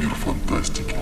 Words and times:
Мир 0.00 0.08
фантастики. 0.14 0.96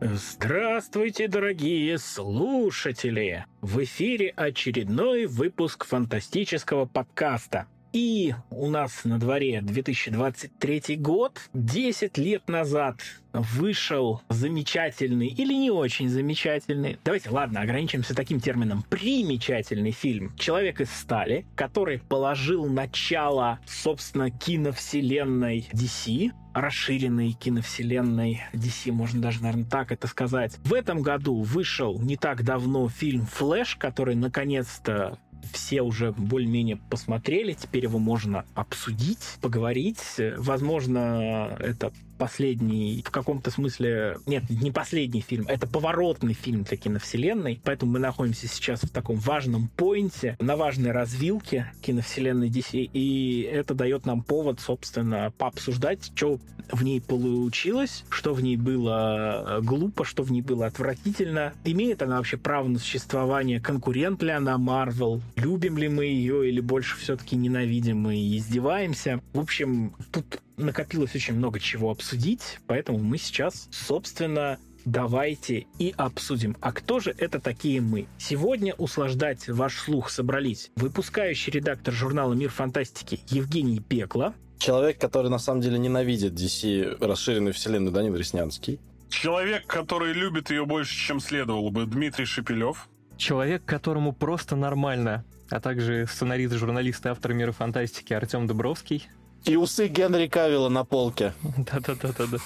Здравствуйте, 0.00 1.28
дорогие 1.28 1.98
слушатели! 1.98 3.46
В 3.60 3.82
эфире 3.82 4.28
очередной 4.36 5.26
выпуск 5.26 5.84
фантастического 5.84 6.84
подкаста. 6.84 7.66
И 7.94 8.34
у 8.50 8.68
нас 8.70 9.04
на 9.04 9.20
дворе 9.20 9.60
2023 9.62 10.96
год. 10.96 11.40
10 11.54 12.18
лет 12.18 12.48
назад 12.48 12.96
вышел 13.32 14.20
замечательный 14.28 15.28
или 15.28 15.54
не 15.54 15.70
очень 15.70 16.08
замечательный, 16.08 16.98
давайте, 17.04 17.30
ладно, 17.30 17.60
ограничимся 17.60 18.14
таким 18.14 18.40
термином, 18.40 18.84
примечательный 18.88 19.90
фильм 19.90 20.34
«Человек 20.36 20.80
из 20.80 20.90
стали», 20.90 21.46
который 21.54 21.98
положил 21.98 22.66
начало, 22.66 23.58
собственно, 23.66 24.30
киновселенной 24.30 25.68
DC, 25.72 26.30
расширенной 26.54 27.32
киновселенной 27.32 28.42
DC, 28.52 28.92
можно 28.92 29.20
даже, 29.20 29.42
наверное, 29.42 29.68
так 29.68 29.90
это 29.90 30.06
сказать. 30.06 30.56
В 30.64 30.72
этом 30.72 31.02
году 31.02 31.42
вышел 31.42 32.00
не 32.00 32.16
так 32.16 32.44
давно 32.44 32.88
фильм 32.88 33.26
«Флэш», 33.26 33.76
который 33.76 34.14
наконец-то 34.14 35.18
все 35.52 35.82
уже 35.82 36.12
более-менее 36.12 36.76
посмотрели, 36.76 37.52
теперь 37.52 37.84
его 37.84 37.98
можно 37.98 38.44
обсудить, 38.54 39.38
поговорить. 39.40 40.00
Возможно, 40.36 41.56
это 41.60 41.92
последний, 42.24 43.02
в 43.06 43.10
каком-то 43.10 43.50
смысле, 43.50 44.16
нет, 44.24 44.44
не 44.48 44.70
последний 44.70 45.20
фильм, 45.20 45.44
это 45.46 45.66
поворотный 45.66 46.32
фильм 46.32 46.62
для 46.62 46.78
киновселенной, 46.78 47.60
поэтому 47.62 47.92
мы 47.92 47.98
находимся 47.98 48.48
сейчас 48.48 48.80
в 48.80 48.88
таком 48.88 49.16
важном 49.16 49.68
поинте, 49.76 50.34
на 50.40 50.56
важной 50.56 50.92
развилке 50.92 51.70
киновселенной 51.82 52.48
DC, 52.48 52.88
и 52.94 53.42
это 53.42 53.74
дает 53.74 54.06
нам 54.06 54.22
повод, 54.22 54.58
собственно, 54.58 55.34
пообсуждать, 55.36 56.12
что 56.14 56.38
в 56.72 56.82
ней 56.82 57.02
получилось, 57.02 58.06
что 58.08 58.32
в 58.32 58.42
ней 58.42 58.56
было 58.56 59.60
глупо, 59.62 60.06
что 60.06 60.22
в 60.22 60.32
ней 60.32 60.40
было 60.40 60.64
отвратительно, 60.64 61.52
имеет 61.66 62.00
она 62.00 62.16
вообще 62.16 62.38
право 62.38 62.68
на 62.68 62.78
существование, 62.78 63.60
конкурент 63.60 64.22
ли 64.22 64.30
она 64.30 64.54
Marvel, 64.54 65.20
любим 65.36 65.76
ли 65.76 65.90
мы 65.90 66.06
ее 66.06 66.48
или 66.48 66.60
больше 66.60 66.96
все-таки 66.96 67.36
ненавидим 67.36 68.08
и 68.08 68.38
издеваемся. 68.38 69.20
В 69.34 69.40
общем, 69.40 69.92
тут 70.10 70.40
накопилось 70.56 71.14
очень 71.14 71.34
много 71.34 71.60
чего 71.60 71.90
обсудить, 71.90 72.58
поэтому 72.66 72.98
мы 72.98 73.18
сейчас, 73.18 73.68
собственно, 73.70 74.58
давайте 74.84 75.66
и 75.78 75.94
обсудим. 75.96 76.56
А 76.60 76.72
кто 76.72 77.00
же 77.00 77.14
это 77.16 77.40
такие 77.40 77.80
мы? 77.80 78.06
Сегодня 78.18 78.74
услаждать 78.74 79.48
ваш 79.48 79.78
слух 79.78 80.10
собрались 80.10 80.70
выпускающий 80.76 81.52
редактор 81.52 81.94
журнала 81.94 82.34
«Мир 82.34 82.50
фантастики» 82.50 83.20
Евгений 83.28 83.80
Пекла. 83.80 84.34
Человек, 84.58 84.98
который 84.98 85.30
на 85.30 85.38
самом 85.38 85.60
деле 85.60 85.78
ненавидит 85.78 86.34
DC 86.34 87.04
расширенную 87.04 87.52
вселенную 87.52 87.92
Данил 87.92 88.16
Реснянский. 88.16 88.80
Человек, 89.08 89.66
который 89.66 90.12
любит 90.12 90.50
ее 90.50 90.64
больше, 90.64 90.94
чем 90.94 91.20
следовало 91.20 91.70
бы, 91.70 91.86
Дмитрий 91.86 92.24
Шепелев. 92.24 92.88
Человек, 93.16 93.64
которому 93.64 94.12
просто 94.12 94.56
нормально, 94.56 95.24
а 95.50 95.60
также 95.60 96.06
сценарист, 96.06 96.54
журналист 96.54 97.06
и 97.06 97.08
автор 97.08 97.32
мира 97.32 97.52
фантастики 97.52 98.12
Артем 98.12 98.46
Дубровский. 98.46 99.06
И 99.44 99.56
усы 99.56 99.88
Генри 99.88 100.26
Кавилла 100.26 100.70
на 100.70 100.84
полке. 100.84 101.34
Да-да-да-да-да. 101.58 102.38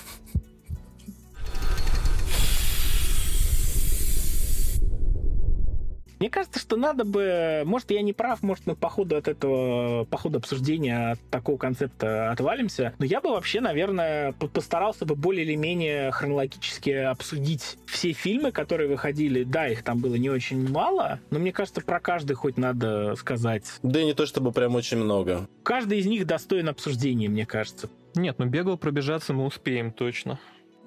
Мне 6.19 6.31
кажется, 6.31 6.59
что 6.59 6.77
надо 6.77 7.05
бы, 7.05 7.63
может, 7.65 7.91
я 7.91 8.03
не 8.03 8.13
прав, 8.13 8.43
может, 8.43 8.67
мы 8.67 8.75
по 8.75 8.89
ходу 8.89 9.17
от 9.17 9.29
этого, 9.29 10.05
по 10.05 10.17
ходу 10.19 10.39
обсуждения 10.39 11.13
от 11.13 11.21
такого 11.31 11.57
концепта 11.57 12.31
отвалимся, 12.31 12.95
но 12.99 13.05
я 13.05 13.21
бы 13.21 13.31
вообще, 13.31 13.61
наверное, 13.61 14.33
постарался 14.33 15.05
бы 15.05 15.15
более 15.15 15.45
или 15.45 15.55
менее 15.55 16.11
хронологически 16.11 16.91
обсудить 16.91 17.79
все 17.87 18.13
фильмы, 18.13 18.53
которые 18.53 18.89
выходили. 18.89 19.45
Да, 19.45 19.69
их 19.69 19.83
там 19.83 19.99
было 19.99 20.17
не 20.17 20.31
очень 20.31 20.69
мало, 20.69 21.21
но 21.31 21.39
мне 21.39 21.53
кажется, 21.53 21.81
про 21.81 22.01
каждый 22.01 22.35
хоть 22.35 22.57
надо 22.57 23.15
сказать. 23.17 23.65
Да 23.83 24.01
и 24.01 24.05
не 24.05 24.15
то 24.15 24.27
чтобы 24.27 24.53
прям 24.53 24.75
очень 24.75 24.97
много. 24.99 25.49
Каждый 25.63 25.99
из 25.99 26.07
них 26.07 26.27
достоин 26.27 26.69
обсуждения, 26.69 27.29
мне 27.29 27.47
кажется. 27.47 27.89
Нет, 28.15 28.37
ну 28.39 28.47
бегал 28.47 28.77
пробежаться 28.77 29.33
мы 29.33 29.45
успеем 29.45 29.93
точно. 29.93 30.39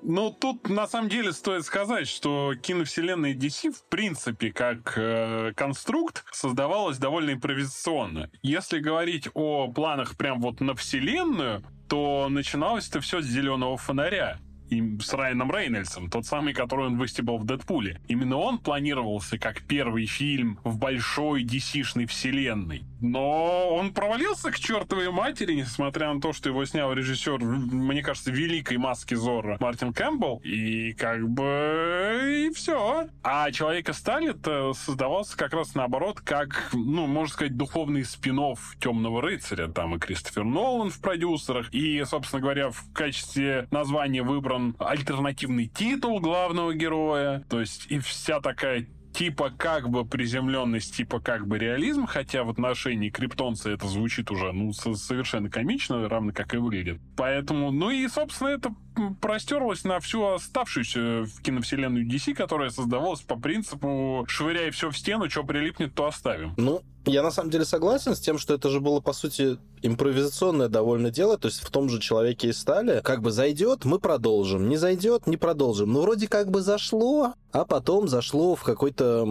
Ну, 0.04 0.32
тут 0.32 0.68
на 0.70 0.88
самом 0.88 1.10
деле 1.10 1.32
стоит 1.32 1.64
сказать, 1.64 2.08
что 2.08 2.56
киновселенная 2.56 3.36
DC, 3.36 3.72
в 3.72 3.84
принципе, 3.88 4.52
как 4.52 4.94
э, 4.98 5.54
конструкт, 5.56 6.26
создавалась 6.32 6.98
довольно 6.98 7.34
импровизационно. 7.34 8.30
Если 8.42 8.80
говорить 8.80 9.30
о 9.34 9.72
планах 9.72 10.18
прям 10.18 10.42
вот 10.42 10.60
на 10.60 10.76
вселенную, 10.76 11.64
то 11.88 12.28
начиналось 12.30 12.90
это 12.90 13.00
все 13.02 13.22
с 13.22 13.26
зеленого 13.26 13.78
фонаря 13.78 14.40
и 14.72 14.98
с 15.00 15.14
Райаном 15.14 15.52
Рейнольдсом, 15.52 16.10
тот 16.10 16.26
самый, 16.26 16.54
который 16.54 16.88
он 16.88 16.98
выстебал 16.98 17.38
в 17.38 17.46
Дэдпуле. 17.46 18.02
Именно 18.08 18.38
он 18.38 18.58
планировался 18.58 19.38
как 19.38 19.64
первый 19.64 20.06
фильм 20.06 20.60
в 20.64 20.78
большой 20.78 21.44
DC-шной 21.44 22.06
вселенной. 22.06 22.84
Но 23.02 23.70
он 23.70 23.94
провалился 23.94 24.52
к 24.52 24.60
чертовой 24.60 25.12
матери, 25.12 25.54
несмотря 25.54 26.14
на 26.14 26.22
то, 26.22 26.34
что 26.34 26.50
его 26.50 26.66
снял 26.66 26.94
режиссер, 26.94 27.40
мне 27.40 28.02
кажется, 28.02 28.32
великой 28.32 28.78
маски 28.78 29.16
Зорро 29.16 29.58
Мартин 29.60 29.94
Кэмпбелл. 29.94 30.42
И 30.44 30.94
как 30.94 31.28
бы 31.30 32.48
и 32.48 32.54
все. 32.54 33.08
А 33.24 33.52
Человека 33.52 33.94
стали 33.94 34.32
создавался 34.74 35.38
как 35.38 35.54
раз 35.54 35.76
наоборот, 35.76 36.22
как, 36.22 36.70
ну, 36.74 37.08
можно 37.08 37.34
сказать, 37.34 37.58
духовный 37.58 38.06
спин 38.06 38.32
Темного 38.80 39.22
рыцаря. 39.22 39.68
Там 39.68 39.96
и 39.96 40.00
Кристофер 40.00 40.46
Нолан 40.46 40.90
в 40.90 41.00
продюсерах. 41.02 41.72
И, 41.74 42.04
собственно 42.06 42.42
говоря, 42.42 42.70
в 42.70 42.92
качестве 42.94 43.68
названия 43.72 44.24
выбран 44.24 44.76
альтернативный 44.80 45.68
титул 45.68 46.20
главного 46.20 46.74
героя. 46.74 47.44
То 47.50 47.60
есть 47.60 47.88
и 47.90 48.00
вся 48.00 48.40
такая 48.40 48.88
типа 49.14 49.52
как 49.58 49.90
бы 49.90 50.06
приземленность, 50.06 50.96
типа 50.96 51.20
как 51.20 51.48
бы 51.48 51.58
реализм, 51.58 52.06
хотя 52.06 52.44
в 52.44 52.50
отношении 52.50 53.10
криптонца 53.10 53.70
это 53.70 53.88
звучит 53.88 54.32
уже 54.32 54.52
ну 54.52 54.74
совершенно 54.74 55.50
комично, 55.50 56.08
равно 56.08 56.32
как 56.34 56.54
и 56.54 56.58
выглядит. 56.58 57.00
Поэтому, 57.16 57.72
ну 57.72 57.90
и, 57.90 58.08
собственно, 58.08 58.50
это 58.50 58.74
простерлось 59.20 59.84
на 59.84 60.00
всю 60.00 60.26
оставшуюся 60.26 61.26
киновселенную 61.44 62.08
DC, 62.08 62.34
которая 62.34 62.70
создавалась 62.70 63.22
по 63.22 63.38
принципу 63.38 64.26
«швыряй 64.28 64.72
все 64.72 64.90
в 64.90 64.98
стену, 64.98 65.30
что 65.30 65.44
прилипнет, 65.44 65.94
то 65.94 66.08
оставим». 66.08 66.54
Ну, 66.58 66.82
я 67.06 67.24
на 67.24 67.32
самом 67.32 67.50
деле 67.50 67.66
согласен 67.66 68.16
с 68.16 68.20
тем, 68.20 68.38
что 68.38 68.54
это 68.54 68.70
же 68.70 68.80
было, 68.80 69.00
по 69.00 69.14
сути, 69.14 69.58
импровизационное 69.82 70.68
довольно 70.68 71.10
дело, 71.10 71.38
то 71.38 71.48
есть 71.48 71.62
в 71.62 71.70
том 71.72 71.90
же 71.90 72.00
«Человеке 72.00 72.50
из 72.50 72.60
стали» 72.60 73.02
как 73.04 73.22
бы 73.22 73.32
зайдет, 73.32 73.86
мы 73.86 73.98
продолжим, 74.00 74.70
не 74.70 74.78
зайдет, 74.78 75.26
не 75.26 75.38
продолжим. 75.38 75.92
Ну, 75.92 76.02
вроде 76.02 76.28
как 76.28 76.52
бы 76.52 76.62
зашло, 76.62 77.34
а 77.52 77.66
потом 77.66 78.08
зашло 78.08 78.56
в 78.56 78.64
какой-то 78.64 79.28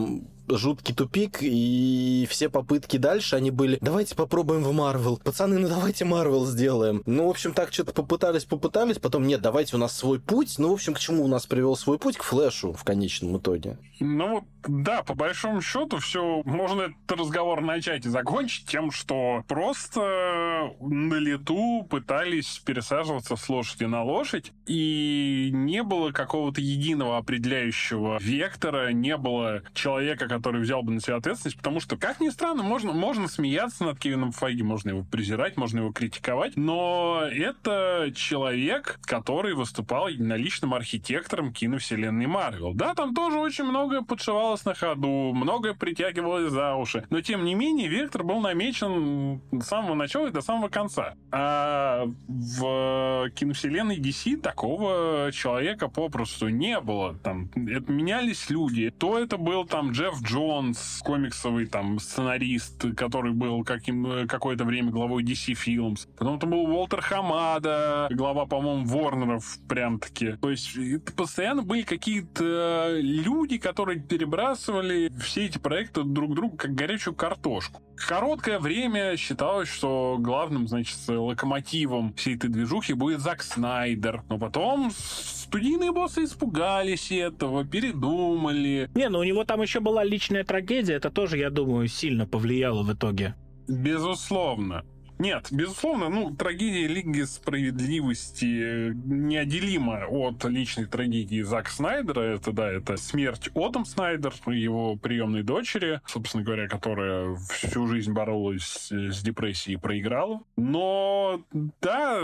жуткий 0.57 0.95
тупик, 0.95 1.39
и 1.41 2.27
все 2.31 2.49
попытки 2.49 2.97
дальше, 2.97 3.37
они 3.37 3.51
были, 3.51 3.79
давайте 3.81 4.15
попробуем 4.15 4.63
в 4.63 4.73
Марвел. 4.73 5.19
Пацаны, 5.19 5.59
ну 5.59 5.69
давайте 5.69 6.05
Марвел 6.05 6.47
сделаем. 6.47 7.03
Ну, 7.07 7.27
в 7.27 7.31
общем, 7.31 7.53
так 7.53 7.73
что-то 7.73 7.93
попытались, 7.93 8.45
попытались, 8.45 8.99
потом, 8.99 9.27
нет, 9.27 9.41
давайте 9.41 9.77
у 9.77 9.79
нас 9.79 9.97
свой 9.97 10.21
путь. 10.21 10.59
Ну, 10.59 10.71
в 10.71 10.73
общем, 10.73 10.95
к 10.95 10.99
чему 10.99 11.25
у 11.25 11.29
нас 11.29 11.47
привел 11.47 11.77
свой 11.77 11.99
путь? 11.99 12.17
К 12.17 12.23
Флэшу 12.23 12.73
в 12.73 12.85
конечном 12.85 13.39
итоге. 13.39 13.79
Ну, 14.01 14.47
да, 14.67 15.03
по 15.03 15.15
большому 15.15 15.61
счету, 15.61 15.99
все, 15.99 16.43
можно 16.45 16.83
этот 16.83 17.21
разговор 17.21 17.61
начать 17.61 18.07
и 18.07 18.09
закончить 18.09 18.67
тем, 18.67 18.91
что 18.91 19.45
просто 19.47 20.71
на 20.81 21.15
лету 21.15 21.87
пытались 21.89 22.59
пересаживаться 22.65 23.37
с 23.37 23.49
лошади 23.49 23.85
на 23.85 24.03
лошадь, 24.03 24.53
и 24.67 25.51
не 25.53 25.83
было 25.83 26.13
какого-то 26.13 26.61
единого 26.61 27.19
определяющего 27.19 28.19
вектора, 28.21 28.93
не 28.93 29.17
было 29.17 29.63
человека, 29.75 30.29
который 30.29 30.40
взял 30.43 30.83
бы 30.83 30.93
на 30.93 31.01
себя 31.01 31.17
ответственность, 31.17 31.57
потому 31.57 31.81
что, 31.81 31.97
как 31.97 32.21
ни 32.21 32.29
странно, 32.29 32.63
можно, 32.63 32.93
можно 32.93 33.29
смеяться 33.29 33.85
над 33.85 33.99
Кевином 33.99 34.33
Файги, 34.33 34.63
можно 34.63 34.91
его 34.91 35.05
презирать, 35.05 35.57
можно 35.57 35.81
его 35.81 35.93
критиковать, 35.93 36.57
но 36.57 37.23
это 37.31 38.11
человек, 38.15 38.99
который 39.03 39.55
выступал 39.55 40.09
единоличным 40.09 40.75
архитектором 40.75 41.53
киновселенной 41.53 42.27
Марвел. 42.27 42.75
Да, 42.75 42.95
там 42.95 43.15
тоже 43.15 43.39
очень 43.39 43.65
многое 43.65 44.03
подшивалось 44.03 44.65
на 44.65 44.75
ходу, 44.75 45.33
многое 45.35 45.75
притягивалось 45.75 46.51
за 46.51 46.75
уши, 46.75 47.05
но 47.11 47.21
тем 47.21 47.45
не 47.45 47.55
менее 47.55 47.89
вектор 47.89 48.25
был 48.25 48.41
намечен 48.41 49.41
с 49.53 49.67
самого 49.67 49.95
начала 49.95 50.29
и 50.29 50.31
до 50.31 50.41
самого 50.41 50.69
конца. 50.69 51.15
А 51.33 52.07
в 52.29 53.31
киновселенной 53.35 53.99
DC 53.99 54.41
такого 54.41 55.31
человека 55.33 55.89
попросту 55.89 56.49
не 56.49 56.81
было. 56.81 57.15
Там 57.15 57.51
это 57.55 57.91
менялись 57.91 58.51
люди. 58.51 58.91
То 58.91 59.19
это 59.19 59.37
был 59.37 59.65
там 59.65 59.93
Джефф 59.93 60.23
Джонс, 60.31 61.01
комиксовый 61.03 61.67
там 61.67 61.99
сценарист, 61.99 62.85
который 62.97 63.33
был 63.33 63.65
каким, 63.65 64.29
какое-то 64.29 64.65
время 64.65 64.93
главой 64.93 65.25
DC 65.25 65.55
Films. 65.55 66.09
Потом 66.17 66.37
это 66.37 66.47
был 66.47 66.61
Уолтер 66.71 67.01
Хамада, 67.01 68.09
глава, 68.13 68.47
по-моему, 68.47 68.85
Ворнеров 68.85 69.59
прям-таки. 69.69 70.37
То 70.41 70.51
есть 70.51 70.79
постоянно 71.17 71.63
были 71.63 71.83
какие-то 71.83 72.97
люди, 73.01 73.59
которые 73.59 73.99
перебрасывали 74.01 75.11
все 75.21 75.47
эти 75.47 75.59
проекты 75.59 76.05
друг 76.05 76.35
другу 76.35 76.57
как 76.57 76.75
горячую 76.75 77.15
картошку. 77.15 77.83
Короткое 78.07 78.59
время 78.59 79.17
считалось, 79.17 79.69
что 79.69 80.17
главным, 80.19 80.67
значит, 80.67 80.97
локомотивом 81.09 82.15
всей 82.15 82.37
этой 82.37 82.51
движухи 82.51 82.93
будет 82.93 83.21
Зак 83.21 83.43
Снайдер. 83.43 84.23
Но 84.29 84.39
потом 84.39 84.91
студийные 84.91 85.93
боссы 85.93 86.25
испугались 86.25 87.13
этого, 87.13 87.65
передумали. 87.65 88.91
Не, 88.95 89.09
ну 89.09 89.21
у 89.21 89.25
него 89.25 89.45
там 89.45 89.63
еще 89.63 89.81
была 89.81 90.03
личная 90.03 90.45
трагедия, 90.45 90.95
это 90.95 91.11
тоже, 91.11 91.39
я 91.39 91.51
думаю, 91.51 91.89
сильно 91.89 92.27
повлияло 92.27 92.83
в 92.83 92.93
итоге. 92.93 93.35
Безусловно. 93.69 94.85
Нет, 95.21 95.49
безусловно, 95.51 96.09
ну, 96.09 96.35
трагедия 96.35 96.87
Лиги 96.87 97.25
Справедливости 97.25 98.95
неотделима 98.95 100.07
от 100.09 100.43
личной 100.47 100.87
трагедии 100.87 101.43
Зака 101.43 101.71
Снайдера. 101.71 102.23
Это, 102.23 102.53
да, 102.53 102.73
это 102.73 102.97
смерть 102.97 103.51
Отом 103.53 103.85
Снайдер, 103.85 104.33
его 104.47 104.97
приемной 104.97 105.43
дочери, 105.43 106.01
собственно 106.07 106.43
говоря, 106.43 106.69
которая 106.69 107.37
всю 107.51 107.87
жизнь 107.87 108.15
боролась 108.15 108.91
с 108.91 109.23
депрессией 109.23 109.75
и 109.75 109.79
проиграла. 109.79 110.41
Но, 110.57 111.45
да, 111.83 112.23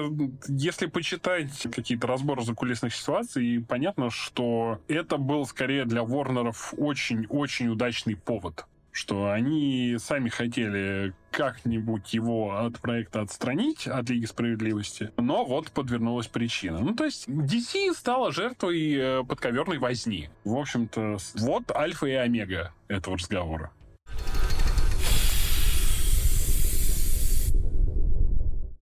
если 0.48 0.86
почитать 0.86 1.66
какие-то 1.70 2.06
разборы 2.06 2.44
закулисных 2.44 2.94
ситуаций, 2.94 3.62
понятно, 3.68 4.08
что 4.08 4.80
это 4.88 5.18
был 5.18 5.44
скорее 5.44 5.84
для 5.84 6.02
Ворнеров 6.02 6.72
очень-очень 6.78 7.68
удачный 7.68 8.16
повод 8.16 8.64
что 8.96 9.30
они 9.30 9.96
сами 9.98 10.30
хотели 10.30 11.12
как-нибудь 11.30 12.14
его 12.14 12.56
от 12.56 12.80
проекта 12.80 13.20
отстранить, 13.20 13.86
от 13.86 14.08
Лиги 14.08 14.24
Справедливости, 14.24 15.12
но 15.18 15.44
вот 15.44 15.70
подвернулась 15.70 16.28
причина. 16.28 16.78
Ну, 16.78 16.94
то 16.94 17.04
есть 17.04 17.28
DC 17.28 17.92
стала 17.92 18.32
жертвой 18.32 18.94
э, 18.94 19.24
подковерной 19.24 19.76
возни. 19.76 20.30
В 20.44 20.56
общем-то, 20.56 21.18
вот 21.34 21.70
альфа 21.72 22.06
и 22.06 22.12
омега 22.12 22.72
этого 22.88 23.18
разговора. 23.18 23.70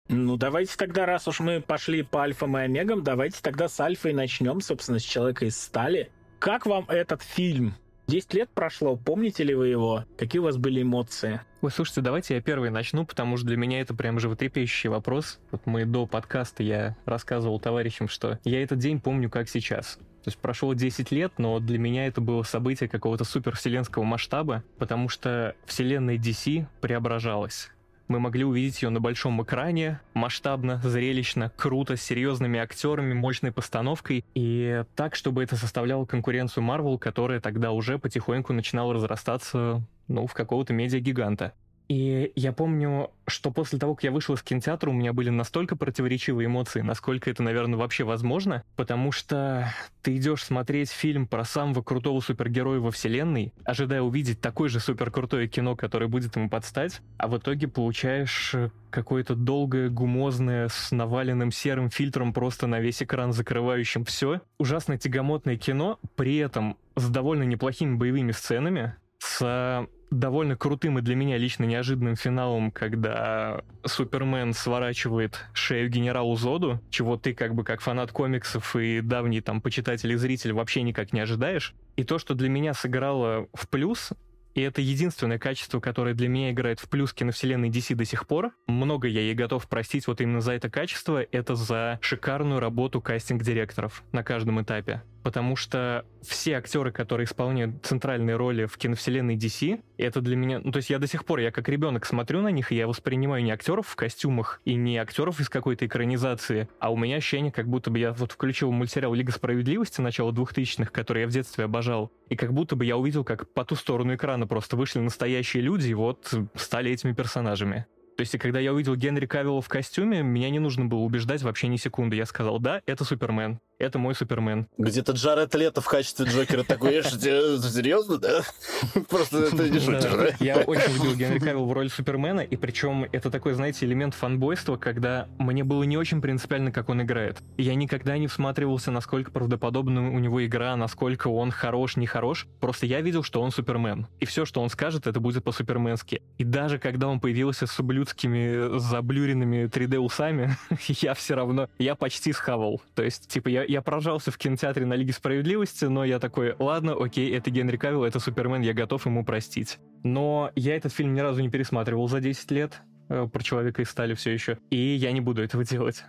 Ну, 0.09 0.35
давайте 0.35 0.75
тогда, 0.75 1.05
раз 1.05 1.29
уж 1.29 1.39
мы 1.39 1.61
пошли 1.61 2.03
по 2.03 2.23
альфам 2.23 2.57
и 2.57 2.61
омегам, 2.63 3.01
давайте 3.01 3.41
тогда 3.41 3.69
с 3.69 3.79
альфой 3.79 4.11
начнем, 4.11 4.59
собственно, 4.59 4.99
с 4.99 5.03
Человека 5.03 5.45
из 5.45 5.57
стали. 5.57 6.11
Как 6.37 6.65
вам 6.65 6.83
этот 6.89 7.21
фильм? 7.21 7.75
10 8.11 8.33
лет 8.33 8.49
прошло, 8.53 8.97
помните 8.97 9.45
ли 9.45 9.53
вы 9.53 9.69
его? 9.69 10.03
Какие 10.17 10.41
у 10.41 10.43
вас 10.43 10.57
были 10.57 10.81
эмоции? 10.81 11.39
Ой, 11.61 11.71
слушайте, 11.71 12.01
давайте 12.01 12.35
я 12.35 12.41
первый 12.41 12.69
начну, 12.69 13.05
потому 13.05 13.37
что 13.37 13.47
для 13.47 13.55
меня 13.55 13.79
это 13.79 13.93
прям 13.93 14.19
животрепещущий 14.19 14.89
вопрос. 14.89 15.39
Вот 15.51 15.65
мы 15.65 15.85
до 15.85 16.05
подкаста 16.07 16.61
я 16.61 16.97
рассказывал 17.05 17.61
товарищам, 17.61 18.09
что 18.09 18.37
я 18.43 18.61
этот 18.61 18.79
день 18.79 18.99
помню 18.99 19.29
как 19.29 19.47
сейчас. 19.47 19.95
То 19.95 20.27
есть 20.27 20.37
прошло 20.39 20.73
10 20.73 21.09
лет, 21.11 21.31
но 21.37 21.59
для 21.59 21.79
меня 21.79 22.05
это 22.05 22.19
было 22.19 22.43
событие 22.43 22.89
какого-то 22.89 23.23
супервселенского 23.23 24.03
масштаба, 24.03 24.65
потому 24.77 25.07
что 25.07 25.55
вселенная 25.65 26.17
DC 26.17 26.65
преображалась 26.81 27.71
мы 28.11 28.19
могли 28.19 28.43
увидеть 28.43 28.81
ее 28.81 28.89
на 28.89 28.99
большом 28.99 29.41
экране, 29.41 30.01
масштабно, 30.13 30.81
зрелищно, 30.83 31.51
круто, 31.55 31.95
с 31.95 32.01
серьезными 32.01 32.59
актерами, 32.59 33.13
мощной 33.13 33.53
постановкой, 33.53 34.25
и 34.35 34.83
так, 34.95 35.15
чтобы 35.15 35.43
это 35.43 35.55
составляло 35.55 36.05
конкуренцию 36.05 36.65
Marvel, 36.65 36.99
которая 36.99 37.39
тогда 37.39 37.71
уже 37.71 37.97
потихоньку 37.97 38.51
начинала 38.51 38.93
разрастаться, 38.93 39.81
ну, 40.09 40.27
в 40.27 40.33
какого-то 40.33 40.73
медиагиганта. 40.73 41.53
И 41.91 42.31
я 42.37 42.53
помню, 42.53 43.11
что 43.27 43.51
после 43.51 43.77
того, 43.77 43.95
как 43.95 44.05
я 44.05 44.11
вышел 44.11 44.33
из 44.33 44.41
кинотеатра, 44.41 44.89
у 44.89 44.93
меня 44.93 45.11
были 45.11 45.29
настолько 45.29 45.75
противоречивые 45.75 46.45
эмоции, 46.45 46.79
насколько 46.79 47.29
это, 47.29 47.43
наверное, 47.43 47.77
вообще 47.77 48.05
возможно, 48.05 48.63
потому 48.77 49.11
что 49.11 49.73
ты 50.01 50.15
идешь 50.15 50.45
смотреть 50.45 50.89
фильм 50.89 51.27
про 51.27 51.43
самого 51.43 51.81
крутого 51.81 52.21
супергероя 52.21 52.79
во 52.79 52.91
вселенной, 52.91 53.53
ожидая 53.65 54.01
увидеть 54.03 54.39
такое 54.39 54.69
же 54.69 54.79
суперкрутое 54.79 55.49
кино, 55.49 55.75
которое 55.75 56.07
будет 56.07 56.33
ему 56.37 56.49
подстать, 56.49 57.01
а 57.17 57.27
в 57.27 57.37
итоге 57.37 57.67
получаешь 57.67 58.55
какое-то 58.89 59.35
долгое, 59.35 59.89
гумозное, 59.89 60.69
с 60.69 60.91
наваленным 60.91 61.51
серым 61.51 61.89
фильтром 61.89 62.31
просто 62.31 62.67
на 62.67 62.79
весь 62.79 63.03
экран, 63.03 63.33
закрывающим 63.33 64.05
все. 64.05 64.39
Ужасно 64.59 64.97
тягомотное 64.97 65.57
кино, 65.57 65.99
при 66.15 66.37
этом 66.37 66.77
с 66.95 67.09
довольно 67.09 67.43
неплохими 67.43 67.95
боевыми 67.95 68.31
сценами, 68.31 68.95
с 69.17 69.89
довольно 70.11 70.55
крутым 70.55 70.99
и 70.99 71.01
для 71.01 71.15
меня 71.15 71.37
лично 71.37 71.63
неожиданным 71.63 72.15
финалом, 72.15 72.69
когда 72.69 73.61
Супермен 73.85 74.53
сворачивает 74.53 75.45
шею 75.53 75.89
генералу 75.89 76.35
Зоду, 76.35 76.79
чего 76.89 77.17
ты 77.17 77.33
как 77.33 77.55
бы 77.55 77.63
как 77.63 77.81
фанат 77.81 78.11
комиксов 78.11 78.75
и 78.75 79.01
давний 79.01 79.41
там 79.41 79.61
почитатель 79.61 80.11
и 80.11 80.15
зритель 80.15 80.53
вообще 80.53 80.83
никак 80.83 81.13
не 81.13 81.21
ожидаешь. 81.21 81.73
И 81.95 82.03
то, 82.03 82.19
что 82.19 82.35
для 82.35 82.49
меня 82.49 82.73
сыграло 82.73 83.47
в 83.53 83.67
плюс, 83.69 84.11
и 84.53 84.61
это 84.61 84.81
единственное 84.81 85.39
качество, 85.39 85.79
которое 85.79 86.13
для 86.13 86.27
меня 86.27 86.51
играет 86.51 86.79
в 86.79 86.89
плюс 86.89 87.13
киновселенной 87.13 87.69
DC 87.69 87.95
до 87.95 88.05
сих 88.05 88.27
пор. 88.27 88.51
Много 88.67 89.07
я 89.07 89.21
ей 89.21 89.33
готов 89.33 89.67
простить 89.67 90.07
вот 90.07 90.21
именно 90.21 90.41
за 90.41 90.53
это 90.53 90.69
качество. 90.69 91.25
Это 91.31 91.55
за 91.55 91.99
шикарную 92.01 92.59
работу 92.59 93.01
кастинг-директоров 93.01 94.03
на 94.11 94.23
каждом 94.23 94.61
этапе 94.61 95.01
потому 95.23 95.55
что 95.55 96.05
все 96.21 96.57
актеры, 96.57 96.91
которые 96.91 97.25
исполняют 97.25 97.83
центральные 97.85 98.35
роли 98.35 98.65
в 98.65 98.77
киновселенной 98.77 99.35
DC, 99.35 99.81
это 99.97 100.21
для 100.21 100.35
меня... 100.35 100.59
Ну, 100.59 100.71
то 100.71 100.77
есть 100.77 100.89
я 100.89 100.99
до 100.99 101.07
сих 101.07 101.25
пор, 101.25 101.39
я 101.39 101.51
как 101.51 101.69
ребенок 101.69 102.05
смотрю 102.05 102.41
на 102.41 102.49
них, 102.49 102.71
и 102.71 102.75
я 102.75 102.87
воспринимаю 102.87 103.43
не 103.43 103.51
актеров 103.51 103.87
в 103.87 103.95
костюмах 103.95 104.61
и 104.65 104.75
не 104.75 104.97
актеров 104.97 105.39
из 105.39 105.49
какой-то 105.49 105.85
экранизации, 105.85 106.69
а 106.79 106.91
у 106.91 106.97
меня 106.97 107.17
ощущение, 107.17 107.51
как 107.51 107.67
будто 107.67 107.89
бы 107.89 107.99
я 107.99 108.13
вот 108.13 108.31
включил 108.31 108.71
мультсериал 108.71 109.13
«Лига 109.13 109.31
справедливости» 109.31 110.01
начала 110.01 110.31
2000-х, 110.31 110.91
который 110.91 111.21
я 111.21 111.27
в 111.27 111.31
детстве 111.31 111.65
обожал, 111.65 112.11
и 112.29 112.35
как 112.35 112.53
будто 112.53 112.75
бы 112.75 112.85
я 112.85 112.97
увидел, 112.97 113.23
как 113.23 113.51
по 113.53 113.65
ту 113.65 113.75
сторону 113.75 114.15
экрана 114.15 114.40
просто 114.47 114.75
вышли 114.75 114.99
настоящие 114.99 115.63
люди 115.63 115.89
и 115.89 115.93
вот 115.93 116.33
стали 116.55 116.91
этими 116.91 117.13
персонажами. 117.13 117.85
То 118.17 118.21
есть, 118.21 118.37
когда 118.37 118.59
я 118.59 118.73
увидел 118.73 118.95
Генри 118.95 119.25
Кавилла 119.25 119.61
в 119.61 119.69
костюме, 119.69 120.21
меня 120.21 120.49
не 120.49 120.59
нужно 120.59 120.85
было 120.85 120.99
убеждать 120.99 121.41
вообще 121.41 121.67
ни 121.67 121.77
секунды. 121.77 122.15
Я 122.15 122.25
сказал, 122.25 122.59
да, 122.59 122.81
это 122.85 123.03
Супермен. 123.03 123.59
Это 123.81 123.97
мой 123.97 124.13
Супермен. 124.13 124.67
Где-то 124.77 125.13
Джаред 125.13 125.55
Лето 125.55 125.81
в 125.81 125.87
качестве 125.87 126.27
Джокера 126.27 126.63
такой, 126.63 126.93
я 126.93 127.03
серьезно, 127.03 128.19
да? 128.19 128.41
Просто 129.09 129.39
это 129.45 129.69
не 129.69 129.79
шутер? 129.79 130.35
Я 130.39 130.57
очень 130.57 130.93
любил 130.93 131.15
Генри 131.15 131.39
Кавилл 131.39 131.65
в 131.65 131.73
роли 131.73 131.87
Супермена, 131.87 132.41
и 132.41 132.55
причем 132.57 133.05
это 133.11 133.31
такой, 133.31 133.53
знаете, 133.53 133.87
элемент 133.87 134.13
фанбойства, 134.13 134.77
когда 134.77 135.27
мне 135.39 135.63
было 135.63 135.81
не 135.81 135.97
очень 135.97 136.21
принципиально, 136.21 136.71
как 136.71 136.89
он 136.89 137.01
играет. 137.01 137.39
Я 137.57 137.73
никогда 137.73 138.19
не 138.19 138.27
всматривался, 138.27 138.91
насколько 138.91 139.31
правдоподобна 139.31 140.11
у 140.13 140.19
него 140.19 140.45
игра, 140.45 140.75
насколько 140.75 141.29
он 141.29 141.49
хорош, 141.49 141.95
не 141.95 142.05
хорош. 142.05 142.45
Просто 142.59 142.85
я 142.85 143.01
видел, 143.01 143.23
что 143.23 143.41
он 143.41 143.51
Супермен. 143.51 144.05
И 144.19 144.25
все, 144.25 144.45
что 144.45 144.61
он 144.61 144.69
скажет, 144.69 145.07
это 145.07 145.19
будет 145.19 145.43
по-суперменски. 145.43 146.21
И 146.37 146.43
даже 146.43 146.77
когда 146.77 147.07
он 147.07 147.19
появился 147.19 147.65
с 147.65 147.79
ублюдскими 147.79 148.77
заблюренными 148.77 149.65
3D-усами, 149.65 150.55
я 150.87 151.15
все 151.15 151.33
равно, 151.33 151.67
я 151.79 151.95
почти 151.95 152.31
схавал. 152.31 152.79
То 152.93 153.01
есть, 153.01 153.27
типа, 153.27 153.47
я, 153.47 153.70
я 153.71 153.81
поражался 153.81 154.31
в 154.31 154.37
кинотеатре 154.37 154.85
на 154.85 154.93
Лиге 154.93 155.13
Справедливости, 155.13 155.85
но 155.85 156.03
я 156.03 156.19
такой, 156.19 156.55
ладно, 156.59 156.93
окей, 156.93 157.33
это 157.35 157.49
Генри 157.49 157.77
Кавилл, 157.77 158.03
это 158.03 158.19
Супермен, 158.19 158.61
я 158.61 158.73
готов 158.73 159.05
ему 159.05 159.23
простить. 159.23 159.79
Но 160.03 160.51
я 160.55 160.75
этот 160.75 160.93
фильм 160.93 161.13
ни 161.13 161.21
разу 161.21 161.41
не 161.41 161.49
пересматривал 161.49 162.07
за 162.09 162.19
10 162.19 162.51
лет, 162.51 162.81
э, 163.09 163.27
про 163.31 163.41
Человека 163.41 163.81
из 163.81 163.89
стали 163.89 164.13
все 164.13 164.31
еще, 164.31 164.57
и 164.69 164.77
я 164.77 165.13
не 165.13 165.21
буду 165.21 165.41
этого 165.41 165.63
делать 165.63 166.03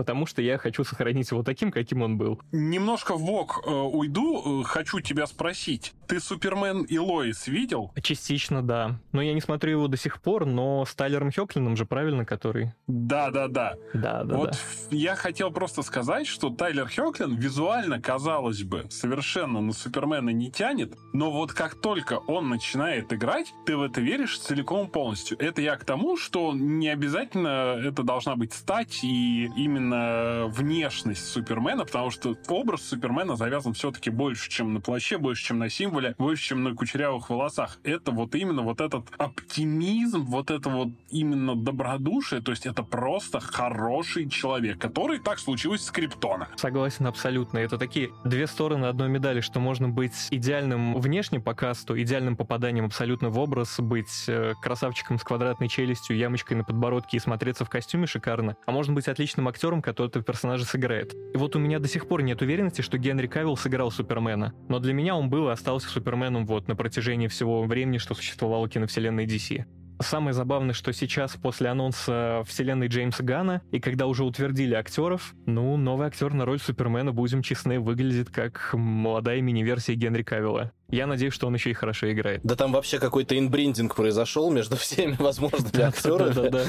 потому 0.00 0.24
что 0.24 0.40
я 0.40 0.56
хочу 0.56 0.82
сохранить 0.82 1.30
его 1.30 1.42
таким, 1.42 1.70
каким 1.70 2.00
он 2.00 2.16
был. 2.16 2.40
Немножко 2.52 3.16
в 3.16 3.22
бок 3.22 3.62
э, 3.66 3.70
уйду, 3.70 4.62
э, 4.62 4.64
хочу 4.64 5.00
тебя 5.00 5.26
спросить. 5.26 5.92
Ты 6.08 6.20
Супермен 6.20 6.84
и 6.84 6.96
Лоис 6.96 7.46
видел? 7.48 7.92
Частично, 8.02 8.62
да. 8.62 8.98
Но 9.12 9.20
я 9.20 9.34
не 9.34 9.42
смотрю 9.42 9.72
его 9.72 9.88
до 9.88 9.98
сих 9.98 10.22
пор, 10.22 10.46
но 10.46 10.86
с 10.86 10.94
Тайлером 10.94 11.30
Хёклином 11.30 11.76
же, 11.76 11.84
правильно, 11.84 12.24
который? 12.24 12.72
Да, 12.86 13.30
да, 13.30 13.46
да. 13.48 13.74
Да, 13.92 14.24
да, 14.24 14.34
Вот 14.34 14.52
да. 14.52 14.96
я 14.96 15.16
хотел 15.16 15.50
просто 15.50 15.82
сказать, 15.82 16.26
что 16.26 16.48
Тайлер 16.48 16.88
Хёклин 16.88 17.36
визуально, 17.36 18.00
казалось 18.00 18.62
бы, 18.62 18.86
совершенно 18.88 19.60
на 19.60 19.74
Супермена 19.74 20.30
не 20.30 20.50
тянет, 20.50 20.94
но 21.12 21.30
вот 21.30 21.52
как 21.52 21.74
только 21.74 22.14
он 22.26 22.48
начинает 22.48 23.12
играть, 23.12 23.52
ты 23.66 23.76
в 23.76 23.82
это 23.82 24.00
веришь 24.00 24.38
целиком 24.38 24.88
полностью. 24.88 25.36
Это 25.38 25.60
я 25.60 25.76
к 25.76 25.84
тому, 25.84 26.16
что 26.16 26.54
не 26.54 26.88
обязательно 26.88 27.76
это 27.84 28.02
должна 28.02 28.34
быть 28.34 28.54
стать 28.54 29.04
и 29.04 29.44
именно 29.56 29.89
именно 29.90 30.46
внешность 30.48 31.26
Супермена, 31.26 31.84
потому 31.84 32.10
что 32.10 32.36
образ 32.48 32.82
Супермена 32.82 33.36
завязан 33.36 33.74
все-таки 33.74 34.10
больше, 34.10 34.50
чем 34.50 34.74
на 34.74 34.80
плаще, 34.80 35.18
больше, 35.18 35.44
чем 35.44 35.58
на 35.58 35.68
символе, 35.68 36.14
больше, 36.18 36.48
чем 36.48 36.62
на 36.62 36.74
кучерявых 36.74 37.30
волосах. 37.30 37.78
Это 37.84 38.10
вот 38.10 38.34
именно 38.34 38.62
вот 38.62 38.80
этот 38.80 39.06
оптимизм, 39.18 40.24
вот 40.24 40.50
это 40.50 40.68
вот 40.68 40.88
именно 41.10 41.56
добродушие, 41.56 42.40
то 42.40 42.52
есть 42.52 42.66
это 42.66 42.82
просто 42.82 43.40
хороший 43.40 44.28
человек, 44.28 44.78
который 44.78 45.18
так 45.18 45.38
случилось 45.38 45.84
с 45.84 45.90
Криптона. 45.90 46.48
Согласен 46.56 47.06
абсолютно. 47.06 47.58
Это 47.58 47.78
такие 47.78 48.10
две 48.24 48.46
стороны 48.46 48.86
одной 48.86 49.08
медали, 49.08 49.40
что 49.40 49.60
можно 49.60 49.88
быть 49.88 50.28
идеальным 50.30 50.98
внешне 51.00 51.40
по 51.40 51.54
касту, 51.54 52.00
идеальным 52.00 52.36
попаданием 52.36 52.86
абсолютно 52.86 53.30
в 53.30 53.38
образ, 53.38 53.80
быть 53.80 54.24
э, 54.28 54.54
красавчиком 54.60 55.18
с 55.18 55.22
квадратной 55.24 55.68
челюстью, 55.68 56.16
ямочкой 56.16 56.56
на 56.56 56.64
подбородке 56.64 57.16
и 57.16 57.20
смотреться 57.20 57.64
в 57.64 57.70
костюме 57.70 58.06
шикарно, 58.06 58.56
а 58.66 58.72
можно 58.72 58.94
быть 58.94 59.08
отличным 59.08 59.48
актером, 59.48 59.79
который 59.82 60.08
этого 60.08 60.24
персонажа 60.24 60.64
сыграет. 60.64 61.14
И 61.34 61.36
вот 61.36 61.56
у 61.56 61.58
меня 61.58 61.78
до 61.78 61.88
сих 61.88 62.06
пор 62.08 62.22
нет 62.22 62.42
уверенности, 62.42 62.82
что 62.82 62.98
Генри 62.98 63.26
Кавилл 63.26 63.56
сыграл 63.56 63.90
Супермена. 63.90 64.52
Но 64.68 64.78
для 64.78 64.92
меня 64.92 65.14
он 65.16 65.30
был 65.30 65.48
и 65.48 65.52
остался 65.52 65.88
Суперменом 65.88 66.46
вот 66.46 66.68
на 66.68 66.76
протяжении 66.76 67.28
всего 67.28 67.62
времени, 67.64 67.98
что 67.98 68.14
существовало 68.14 68.68
киновселенной 68.68 69.26
DC. 69.26 69.64
Самое 70.02 70.32
забавное, 70.32 70.72
что 70.72 70.94
сейчас, 70.94 71.36
после 71.36 71.68
анонса 71.68 72.42
вселенной 72.46 72.88
Джеймса 72.88 73.22
Гана, 73.22 73.60
и 73.70 73.80
когда 73.80 74.06
уже 74.06 74.24
утвердили 74.24 74.72
актеров, 74.72 75.34
ну, 75.44 75.76
новый 75.76 76.06
актер 76.06 76.32
на 76.32 76.46
роль 76.46 76.58
Супермена, 76.58 77.12
будем 77.12 77.42
честны, 77.42 77.78
выглядит 77.78 78.30
как 78.30 78.70
молодая 78.72 79.42
мини-версия 79.42 79.94
Генри 79.94 80.22
Кавилла. 80.22 80.72
Я 80.90 81.06
надеюсь, 81.06 81.32
что 81.32 81.46
он 81.46 81.54
еще 81.54 81.70
и 81.70 81.74
хорошо 81.74 82.10
играет. 82.12 82.40
Да 82.42 82.56
там 82.56 82.72
вообще 82.72 82.98
какой-то 82.98 83.38
инбриндинг 83.38 83.94
произошел 83.94 84.50
между 84.50 84.76
всеми 84.76 85.16
возможными 85.18 85.80
актерами. 85.80 86.64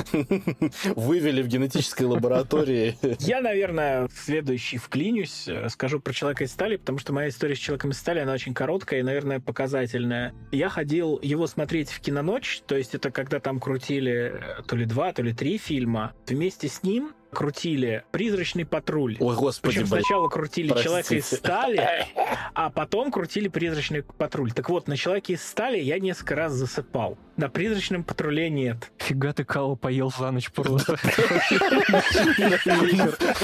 Вывели 0.96 1.42
в 1.42 1.48
генетической 1.48 2.04
лаборатории. 2.04 2.98
Я, 3.20 3.42
наверное, 3.42 4.08
следующий 4.14 4.78
вклинюсь, 4.78 5.48
скажу 5.70 6.00
про 6.00 6.14
Человека 6.14 6.44
из 6.44 6.52
стали, 6.52 6.78
потому 6.78 7.00
что 7.00 7.14
моя 7.14 7.30
история 7.30 7.56
с 7.56 7.60
Человеком 7.60 7.92
из 7.92 7.98
стали, 7.98 8.20
она 8.20 8.34
очень 8.34 8.54
короткая 8.54 9.00
и, 9.00 9.04
наверное, 9.04 9.40
показательная. 9.40 10.34
Я 10.52 10.70
ходил 10.70 11.20
его 11.22 11.48
смотреть 11.48 11.90
в 11.90 12.00
киноночь, 12.02 12.62
то 12.68 12.76
есть 12.76 12.94
это 12.94 13.12
когда 13.12 13.40
там 13.40 13.60
крутили 13.60 14.42
то 14.68 14.76
ли 14.76 14.86
два, 14.86 15.14
то 15.14 15.22
ли 15.22 15.34
три 15.34 15.58
фильма. 15.58 16.14
Вместе 16.28 16.68
с 16.68 16.84
ним 16.84 17.14
крутили 17.32 18.04
«Призрачный 18.12 18.66
патруль». 18.66 19.18
Ой, 19.20 19.36
господи, 19.36 19.74
Причем 19.74 19.90
блин. 19.90 20.04
сначала 20.04 20.28
крутили 20.30 20.70
Простите. 20.70 20.90
«Человека 20.90 21.16
из 21.16 21.26
стали», 21.26 21.90
а 22.54 22.70
потом 22.70 23.12
крутили 23.12 23.48
«Призрачный 23.48 24.04
патруль». 24.04 24.52
Так 24.52 24.70
вот, 24.70 24.88
на 24.88 24.98
«Человеке 24.98 25.34
из 25.34 25.44
стали» 25.44 25.80
я 25.80 26.00
несколько 26.00 26.36
раз 26.36 26.54
засыпал. 26.54 27.18
На 27.38 27.50
«Призрачном 27.50 28.04
патруле» 28.04 28.50
нет. 28.50 28.92
Фига 28.98 29.34
ты 29.34 29.44
кала 29.46 29.76
поел 29.76 30.12
за 30.16 30.32
ночь 30.32 30.52
просто. 30.52 30.98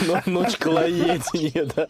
Но- 0.08 0.22
Ночь 0.26 0.58
колоедения, 0.58 1.66
да. 1.76 1.88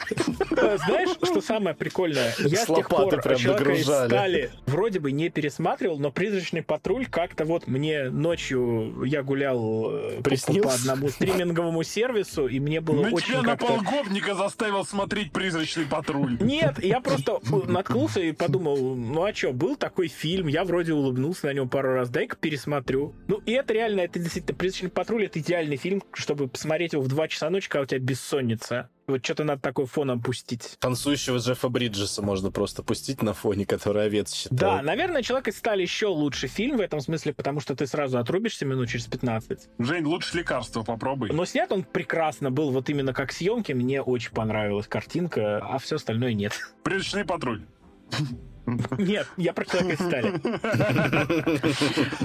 Э, 0.51 0.77
Знаешь, 0.85 1.09
что 1.23 1.41
самое 1.41 1.75
прикольное? 1.75 2.33
Я 2.39 2.63
С 2.63 2.67
тех 2.67 2.87
пор 2.87 3.21
«Человека 3.35 3.71
из 3.73 3.85
стали» 3.85 4.51
вроде 4.67 4.99
бы 4.99 5.11
не 5.11 5.29
пересматривал, 5.29 5.99
но 5.99 6.11
«Призрачный 6.11 6.61
патруль» 6.61 7.07
как-то 7.07 7.45
вот 7.45 7.67
мне 7.67 8.09
ночью 8.09 9.03
я 9.03 9.23
гулял 9.23 9.89
э, 9.91 10.09
по- 10.17 10.23
по, 10.23 10.23
Приснился? 10.29 10.61
по 10.69 10.73
одному 10.75 11.09
стриминговому 11.09 11.83
сервису, 11.83 12.47
и 12.47 12.59
мне 12.59 12.79
было 12.81 13.07
очень 13.07 13.27
тебя 13.27 13.41
на 13.41 13.57
как-то... 13.57 13.67
полгопника 13.67 14.35
заставил 14.35 14.85
смотреть 14.85 15.31
«Призрачный 15.31 15.85
патруль». 15.85 16.37
Нет, 16.39 16.83
я 16.83 17.01
просто 17.01 17.39
наткнулся 17.67 18.19
и 18.21 18.31
подумал, 18.31 18.95
ну 18.95 19.23
а 19.23 19.33
что, 19.33 19.51
был 19.51 19.75
такой 19.75 20.07
фильм, 20.07 20.47
я 20.47 20.63
вроде 20.63 20.93
улыбнулся 20.93 21.47
на 21.47 21.53
нем 21.53 21.67
пару 21.69 21.86
раз, 21.95 22.09
дай-ка 22.09 22.35
пересмотрю. 22.35 23.15
Ну 23.27 23.41
и 23.45 23.51
это 23.51 23.73
реально, 23.73 24.01
это 24.01 24.19
действительно, 24.19 24.57
«Призрачный 24.57 24.89
патруль»— 24.89 25.25
это 25.27 25.39
идеальный 25.39 25.77
фильм, 25.77 26.03
чтобы 26.13 26.47
посмотреть 26.47 26.93
его 26.93 27.01
в 27.01 27.07
2 27.07 27.27
часа 27.27 27.49
ночи, 27.49 27.69
когда 27.69 27.83
у 27.83 27.85
тебя 27.85 27.99
бессонница. 27.99 28.89
Вот 29.07 29.23
что-то 29.23 29.45
надо 29.45 29.61
такой 29.61 29.85
фоном 29.85 30.21
пустить. 30.21 30.75
Танцующего 30.79 31.37
Джеффа 31.37 31.69
Бриджеса 31.69 32.21
можно 32.21 32.51
просто 32.51 32.83
пустить 32.83 33.21
на 33.21 33.33
фоне, 33.33 33.65
который 33.65 34.03
овец 34.05 34.33
считает. 34.33 34.59
Да, 34.59 34.81
наверное, 34.81 35.21
«Человек 35.21 35.47
из 35.47 35.57
стали» 35.57 35.81
еще 35.81 36.07
лучший 36.07 36.49
фильм 36.49 36.75
в 36.75 36.81
этом 36.81 36.99
смысле, 36.99 37.33
потому 37.33 37.61
что 37.61 37.73
ты 37.73 37.87
сразу 37.87 38.17
отрубишься 38.17 38.65
минут 38.65 38.89
через 38.89 39.05
15. 39.05 39.69
Жень, 39.79 40.03
лучше 40.03 40.37
лекарство 40.37 40.83
попробуй. 40.83 41.31
Но 41.31 41.45
снят 41.45 41.71
он 41.71 41.83
прекрасно 41.83 42.51
был, 42.51 42.71
вот 42.71 42.89
именно 42.89 43.13
как 43.13 43.31
съемки, 43.31 43.71
мне 43.71 44.01
очень 44.01 44.31
понравилась 44.31 44.87
картинка, 44.87 45.59
а 45.59 45.77
все 45.77 45.95
остальное 45.95 46.33
нет. 46.33 46.53
«Призрачный 46.83 47.23
патруль». 47.23 47.65
Нет, 48.97 49.27
я 49.37 49.53
про 49.53 49.65
«Человека 49.65 49.93
из 49.93 49.99
стали». 49.99 50.33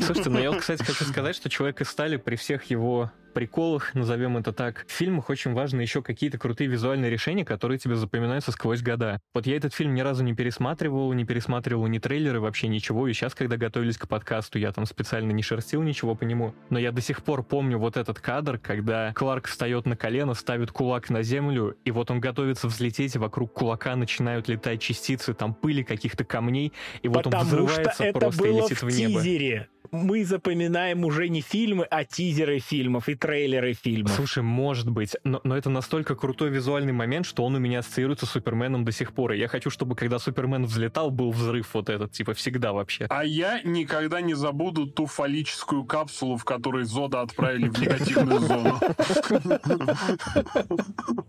Слушайте, 0.05 0.31
ну 0.31 0.39
я 0.41 0.53
кстати, 0.59 0.83
хочу 0.83 1.05
сказать, 1.05 1.37
что 1.37 1.49
«Человек 1.49 1.81
из 1.81 1.89
стали» 1.89 2.17
при 2.17 2.37
всех 2.37 2.65
его 2.65 3.13
приколах, 3.33 3.95
назовем 3.95 4.37
это 4.37 4.53
так, 4.53 4.85
в 4.87 4.93
фильмах 4.93 5.31
очень 5.31 5.53
важны 5.53 5.81
еще 5.81 6.03
какие-то 6.03 6.39
крутые 6.39 6.69
визуальные 6.69 7.11
решения, 7.11 7.45
которые 7.45 7.79
тебе 7.79 7.97
запоминаются 7.97 8.53
сквозь 8.53 8.83
года. 8.83 9.21
Вот 9.35 9.47
я 9.47 9.57
этот 9.57 9.75
фильм 9.75 9.95
ни 9.95 10.01
разу 10.01 10.23
не 10.23 10.35
пересматривал, 10.35 11.13
не 11.13 11.25
пересматривал 11.25 11.87
ни 11.87 11.99
трейлеры, 11.99 12.41
вообще 12.41 12.69
ничего, 12.69 13.09
и 13.09 13.13
сейчас, 13.13 13.35
когда 13.35 13.57
готовились 13.57 13.99
к 13.99 14.07
подкасту, 14.07 14.59
я 14.59 14.73
там 14.73 14.87
специально 14.87 15.33
не 15.33 15.43
шерстил 15.43 15.83
ничего 15.83 16.15
по 16.15 16.25
нему, 16.25 16.55
но 16.71 16.79
я 16.79 16.93
до 16.93 17.01
сих 17.01 17.23
пор 17.23 17.43
помню 17.43 17.79
вот 17.79 17.97
этот 17.97 18.21
кадр, 18.21 18.59
когда 18.59 19.13
Кларк 19.15 19.49
встает 19.49 19.87
на 19.87 19.97
колено, 19.97 20.35
ставит 20.35 20.71
кулак 20.71 21.11
на 21.11 21.23
землю, 21.23 21.77
и 21.85 21.91
вот 21.91 22.11
он 22.11 22.21
готовится 22.21 22.69
взлететь, 22.69 23.17
и 23.17 23.19
вокруг 23.19 23.53
кулака 23.53 23.97
начинают 23.97 24.49
летать 24.49 24.81
частицы, 24.81 25.35
там 25.35 25.55
пыли, 25.55 25.83
каких-то 25.83 26.25
камней, 26.25 26.73
и 27.03 27.09
вот 27.09 27.27
он 27.27 27.33
Потому 27.33 27.45
что 27.45 27.57
взрывается 27.57 28.05
это 28.05 28.19
просто 28.19 28.45
и 28.45 28.49
было 28.51 28.63
летит 28.63 28.79
в 28.79 28.83
в 28.83 28.97
небо. 28.97 29.21
тизере. 29.21 29.69
Мы 29.93 30.25
запоминаем 30.25 31.05
уже 31.05 31.29
не 31.29 31.43
фильмы, 31.43 31.85
а 31.85 32.05
тизеры 32.05 32.61
фильмов 32.61 33.11
и 33.11 33.15
трейлеры 33.15 33.75
фильмов. 33.75 34.13
Слушай, 34.13 34.43
может 34.43 34.91
быть, 34.91 35.17
но, 35.23 35.43
но 35.45 35.55
это 35.55 35.69
настолько 35.69 36.15
крутой 36.15 36.49
визуальный 36.49 36.95
момент, 36.95 37.27
что 37.27 37.45
он 37.45 37.57
у 37.57 37.59
меня 37.59 37.81
ассоциируется 37.81 38.25
с 38.25 38.31
Суперменом 38.31 38.87
до 38.87 38.93
сих 38.93 39.13
пор. 39.13 39.33
И 39.33 39.39
я 39.39 39.49
хочу, 39.49 39.69
чтобы 39.69 39.95
когда 39.95 40.19
Супермен 40.19 40.65
взлетал, 40.65 41.11
был 41.11 41.31
взрыв 41.31 41.75
вот 41.75 41.91
этот, 41.91 42.11
типа 42.13 42.33
всегда 42.33 42.73
вообще. 42.73 43.07
А 43.11 43.23
я 43.23 43.61
никогда 43.65 44.23
не 44.23 44.33
забуду 44.33 44.87
ту 44.87 45.05
фаллическую 45.05 45.85
капсулу, 45.85 46.39
в 46.39 46.45
которой 46.45 46.85
Зода 46.85 47.21
отправили 47.21 47.69
в 47.69 47.79
негативную 47.79 48.41
зону. 48.41 48.81